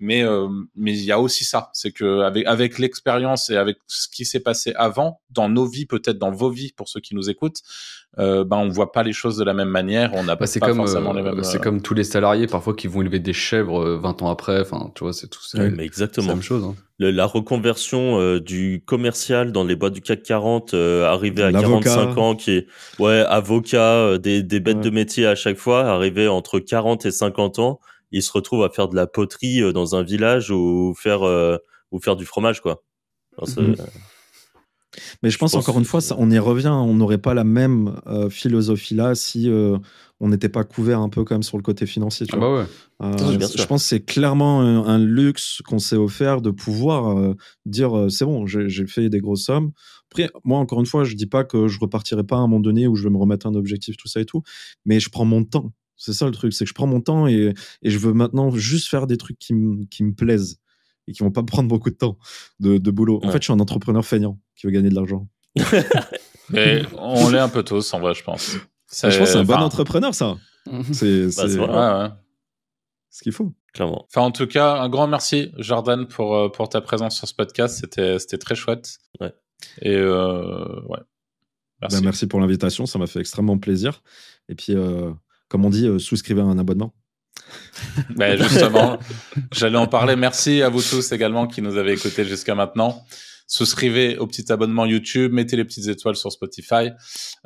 Mais 0.00 0.24
euh, 0.24 0.48
mais 0.74 0.92
il 0.92 1.04
y 1.04 1.12
a 1.12 1.20
aussi 1.20 1.44
ça, 1.44 1.70
c'est 1.72 1.92
que 1.92 2.20
avec 2.22 2.44
avec 2.46 2.78
l'expérience 2.80 3.48
et 3.50 3.56
avec 3.56 3.78
ce 3.86 4.08
qui 4.08 4.24
s'est 4.24 4.40
passé 4.40 4.72
avant 4.76 5.20
dans 5.30 5.48
nos 5.48 5.66
vies, 5.66 5.86
peut-être 5.86 6.18
dans 6.18 6.32
vos 6.32 6.50
vies 6.50 6.72
pour 6.76 6.88
ceux 6.88 7.00
qui 7.00 7.14
nous 7.14 7.30
écoutent, 7.30 7.60
euh, 8.18 8.42
ben 8.44 8.56
on 8.56 8.68
voit 8.68 8.90
pas 8.90 9.04
les 9.04 9.12
choses 9.12 9.36
de 9.36 9.44
la 9.44 9.54
même 9.54 9.68
manière, 9.68 10.10
on 10.14 10.24
n'a 10.24 10.34
Bah, 10.34 10.46
c'est 10.48 10.58
pas 10.58 10.66
comme, 10.68 10.78
forcément 10.78 11.12
euh, 11.12 11.16
les 11.18 11.22
mêmes. 11.22 11.44
c'est 11.44 11.58
euh, 11.58 11.60
comme 11.60 11.80
tous 11.80 11.94
les 11.94 12.02
salariés 12.04 12.48
parfois 12.48 12.74
qui 12.74 12.88
vont 12.88 13.02
élever 13.02 13.20
des 13.20 13.32
chèvres 13.32 13.80
euh, 13.84 13.96
20 13.98 14.22
ans 14.22 14.30
après. 14.30 14.60
Enfin, 14.60 14.90
tu 14.96 15.04
vois, 15.04 15.12
c'est 15.12 15.28
tout. 15.28 15.38
Ouais, 15.40 15.48
c'est 15.52 15.70
mais 15.70 15.76
la 15.76 15.84
exactement. 15.84 16.28
même 16.28 16.42
chose. 16.42 16.64
hein. 16.64 16.74
Le- 16.98 17.10
la 17.12 17.26
reconversion 17.26 18.20
euh, 18.20 18.40
du 18.40 18.82
commercial 18.84 19.52
dans 19.52 19.64
les 19.64 19.76
boîtes 19.76 19.92
du 19.94 20.00
CAC 20.00 20.22
40, 20.24 20.74
euh, 20.74 21.06
arrivé 21.06 21.42
à 21.44 21.50
L'avocat. 21.52 21.90
45 21.94 22.18
ans, 22.18 22.34
qui 22.36 22.50
est 22.52 22.66
ouais 22.98 23.24
avocat, 23.28 23.78
euh, 23.94 24.18
des, 24.18 24.42
des 24.42 24.58
bêtes 24.60 24.76
Ouais. 24.78 24.82
de 24.84 24.90
métier 24.90 25.26
à 25.26 25.34
chaque 25.36 25.56
fois, 25.56 25.84
arrivé 25.86 26.26
entre 26.28 26.58
40 26.58 27.06
et 27.06 27.10
50 27.12 27.58
ans, 27.60 27.80
il 28.14 28.22
se 28.22 28.32
retrouve 28.32 28.64
à 28.64 28.70
faire 28.70 28.88
de 28.88 28.96
la 28.96 29.06
poterie 29.06 29.60
euh, 29.62 29.72
dans 29.72 29.94
un 29.96 30.02
village 30.02 30.50
ou 30.50 30.94
faire 30.96 31.22
euh, 31.22 31.58
ou 31.90 32.00
faire 32.00 32.16
du 32.16 32.24
fromage 32.24 32.60
quoi. 32.60 32.82
Mhm. 33.56 33.76
Mais 35.22 35.30
je 35.30 35.38
pense, 35.38 35.52
pense 35.52 35.60
encore 35.60 35.78
une 35.78 35.84
fois, 35.84 36.00
ça, 36.00 36.14
on 36.18 36.30
y 36.30 36.38
revient. 36.38 36.68
On 36.68 36.94
n'aurait 36.94 37.18
pas 37.18 37.34
la 37.34 37.42
même 37.44 38.00
euh, 38.06 38.30
philosophie 38.30 38.94
là 38.94 39.14
si 39.16 39.50
euh, 39.50 39.76
on 40.20 40.28
n'était 40.28 40.48
pas 40.48 40.62
couvert 40.62 41.00
un 41.00 41.08
peu 41.08 41.24
quand 41.24 41.34
même 41.34 41.42
sur 41.42 41.56
le 41.56 41.62
côté 41.64 41.84
financier. 41.86 42.26
Tu 42.26 42.34
Ah 42.34 42.38
vois. 42.38 42.48
bah 42.48 42.68
ouais. 43.10 43.34
Euh, 43.36 43.38
je 43.56 43.64
pense 43.64 43.82
que 43.82 43.88
c'est 43.88 44.04
clairement 44.04 44.60
un, 44.60 44.86
un 44.86 44.98
luxe 44.98 45.60
qu'on 45.66 45.80
s'est 45.80 45.96
offert 45.96 46.40
de 46.42 46.50
pouvoir 46.50 47.18
euh, 47.18 47.34
dire 47.66 47.96
euh, 47.96 48.08
c'est 48.08 48.24
bon, 48.24 48.46
j'ai 48.46 48.68
j'ai 48.68 48.86
fait 48.86 49.08
des 49.08 49.20
grosses 49.20 49.44
sommes. 49.44 49.72
Après, 50.12 50.30
moi, 50.44 50.58
encore 50.60 50.78
une 50.78 50.86
fois, 50.86 51.02
je 51.02 51.14
dis 51.16 51.26
pas 51.26 51.42
que 51.42 51.66
je 51.66 51.80
repartirai 51.80 52.22
pas 52.22 52.36
à 52.36 52.38
un 52.38 52.42
moment 52.42 52.60
donné 52.60 52.86
où 52.86 52.94
je 52.94 53.02
vais 53.02 53.10
me 53.10 53.18
remettre 53.18 53.46
un 53.48 53.54
objectif, 53.54 53.96
tout 53.96 54.06
ça 54.06 54.20
et 54.20 54.24
tout, 54.24 54.42
mais 54.84 55.00
je 55.00 55.10
prends 55.10 55.24
mon 55.24 55.42
temps. 55.42 55.72
C'est 55.96 56.12
ça 56.12 56.26
le 56.26 56.32
truc, 56.32 56.52
c'est 56.52 56.64
que 56.64 56.68
je 56.68 56.74
prends 56.74 56.86
mon 56.86 57.00
temps 57.00 57.26
et, 57.28 57.54
et 57.82 57.90
je 57.90 57.98
veux 57.98 58.12
maintenant 58.12 58.50
juste 58.50 58.88
faire 58.88 59.06
des 59.06 59.16
trucs 59.16 59.38
qui, 59.38 59.54
me- 59.54 59.84
qui 59.86 60.02
me 60.04 60.12
plaisent 60.12 60.58
et 61.06 61.12
qui 61.12 61.22
vont 61.22 61.30
pas 61.30 61.42
me 61.42 61.46
prendre 61.46 61.68
beaucoup 61.68 61.90
de 61.90 61.94
temps 61.96 62.18
de, 62.60 62.78
de 62.78 62.90
boulot. 62.90 63.20
En 63.22 63.26
Ouais. 63.26 63.32
fait, 63.32 63.38
je 63.38 63.44
suis 63.44 63.52
un 63.52 63.60
entrepreneur 63.60 64.04
feignant 64.04 64.40
qui 64.56 64.66
veut 64.66 64.72
gagner 64.72 64.88
de 64.88 64.94
l'argent. 64.94 65.28
Mais 66.50 66.82
on 66.98 67.30
l'est 67.30 67.38
un 67.38 67.48
peu 67.48 67.62
tous 67.62 67.92
en 67.94 68.00
vrai, 68.00 68.14
je 68.14 68.22
pense. 68.22 68.52
Je 68.52 68.58
pense 69.00 69.16
que 69.18 69.24
c'est 69.26 69.36
un 69.38 69.44
bon 69.44 69.54
entrepreneur, 69.54 70.14
ça. 70.14 70.36
C'est 70.92 71.30
c'est 71.30 71.56
Bah. 71.58 71.98
Ouais, 72.00 72.02
ouais. 72.04 72.10
ce 73.10 73.22
qu'il 73.22 73.32
faut. 73.32 73.52
clairement. 73.72 74.06
Enfin, 74.08 74.22
en 74.22 74.30
tout 74.30 74.46
cas, 74.46 74.74
un 74.80 74.88
grand 74.88 75.06
merci, 75.06 75.52
Jordan, 75.58 76.06
pour, 76.06 76.34
euh, 76.36 76.48
pour 76.48 76.68
ta 76.68 76.80
présence 76.80 77.16
sur 77.16 77.28
ce 77.28 77.34
podcast. 77.34 77.78
C'était, 77.80 78.18
c'était 78.18 78.38
très 78.38 78.54
chouette. 78.54 78.98
Ouais. 79.20 79.32
Et 79.80 79.94
euh, 79.94 80.80
ouais. 80.88 80.98
Merci. 81.80 81.96
Bah, 81.98 82.02
merci 82.04 82.26
pour 82.26 82.40
l'invitation, 82.40 82.86
ça 82.86 82.98
m'a 82.98 83.06
fait 83.06 83.20
extrêmement 83.20 83.58
plaisir. 83.58 84.02
Et 84.48 84.54
puis, 84.54 84.74
euh, 84.74 85.10
comme 85.54 85.66
on 85.66 85.70
dit, 85.70 85.86
euh, 85.86 86.00
souscrivez 86.00 86.40
à 86.40 86.46
un 86.46 86.58
abonnement. 86.58 86.92
Ben, 88.16 88.36
justement, 88.36 88.98
j'allais 89.52 89.78
en 89.78 89.86
parler. 89.86 90.16
Merci 90.16 90.62
à 90.62 90.68
vous 90.68 90.82
tous 90.82 91.12
également 91.12 91.46
qui 91.46 91.62
nous 91.62 91.76
avez 91.76 91.92
écoutés 91.92 92.24
jusqu'à 92.24 92.56
maintenant. 92.56 93.04
Souscrivez 93.46 94.18
au 94.18 94.26
petit 94.26 94.50
abonnement 94.50 94.84
YouTube, 94.84 95.32
mettez 95.32 95.56
les 95.56 95.64
petites 95.64 95.86
étoiles 95.86 96.16
sur 96.16 96.32
Spotify. 96.32 96.90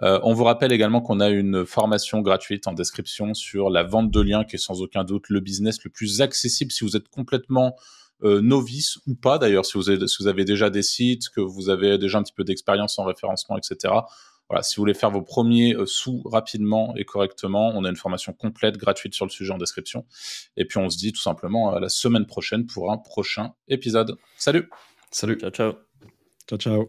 Euh, 0.03 0.21
on 0.23 0.33
vous 0.33 0.45
rappelle 0.45 0.73
également 0.73 1.03
qu'on 1.03 1.21
a 1.21 1.29
une 1.29 1.67
formation 1.67 2.23
gratuite 2.23 2.67
en 2.67 2.73
description 2.73 3.35
sur 3.35 3.69
la 3.69 3.83
vente 3.83 4.11
de 4.11 4.21
liens, 4.23 4.45
qui 4.45 4.57
est 4.57 4.59
sans 4.59 4.81
aucun 4.81 5.05
doute 5.05 5.29
le 5.29 5.41
business 5.41 5.85
le 5.85 5.91
plus 5.91 6.23
accessible 6.23 6.73
si 6.73 6.85
vous 6.85 6.97
êtes 6.97 7.09
complètement 7.09 7.77
euh, 8.25 8.41
novice 8.41 8.97
ou 9.07 9.17
pas 9.17 9.37
d'ailleurs, 9.37 9.67
si 9.67 9.77
vous, 9.77 9.91
avez, 9.91 10.09
si 10.09 10.17
vous 10.23 10.29
avez 10.29 10.47
déjà 10.47 10.71
des 10.71 10.83
sites, 10.83 11.29
que 11.29 11.43
vous 11.43 11.69
avez 11.69 11.99
déjà 11.99 12.17
un 12.17 12.23
petit 12.23 12.33
peu 12.33 12.45
d'expérience 12.45 12.99
en 12.99 13.05
référencement, 13.05 13.59
etc. 13.59 13.93
Voilà, 14.49 14.63
si 14.63 14.77
vous 14.77 14.83
voulez 14.83 14.95
faire 14.95 15.11
vos 15.11 15.23
premiers 15.23 15.75
euh, 15.75 15.87
sous 15.87 16.23
rapidement 16.25 16.95
et 16.97 17.05
correctement, 17.05 17.73
on 17.75 17.85
a 17.85 17.89
une 17.89 17.97
formation 17.97 18.33
complète 18.33 18.77
gratuite 18.77 19.15
sur 19.15 19.27
le 19.27 19.31
sujet 19.31 19.53
en 19.53 19.59
description. 19.59 20.07
Et 20.57 20.65
puis 20.65 20.79
on 20.79 20.89
se 20.89 20.97
dit 20.97 21.13
tout 21.13 21.21
simplement 21.21 21.75
à 21.75 21.81
la 21.81 21.89
semaine 21.89 22.27
prochaine 22.27 22.67
pour 22.67 22.91
un 22.91 22.99
prochain 22.99 23.53
épisode. 23.69 24.17
Salut 24.37 24.69
Salut. 25.11 25.39
Ciao 25.39 25.51
ciao. 25.51 25.73
Ciao, 26.47 26.59
ciao. 26.59 26.87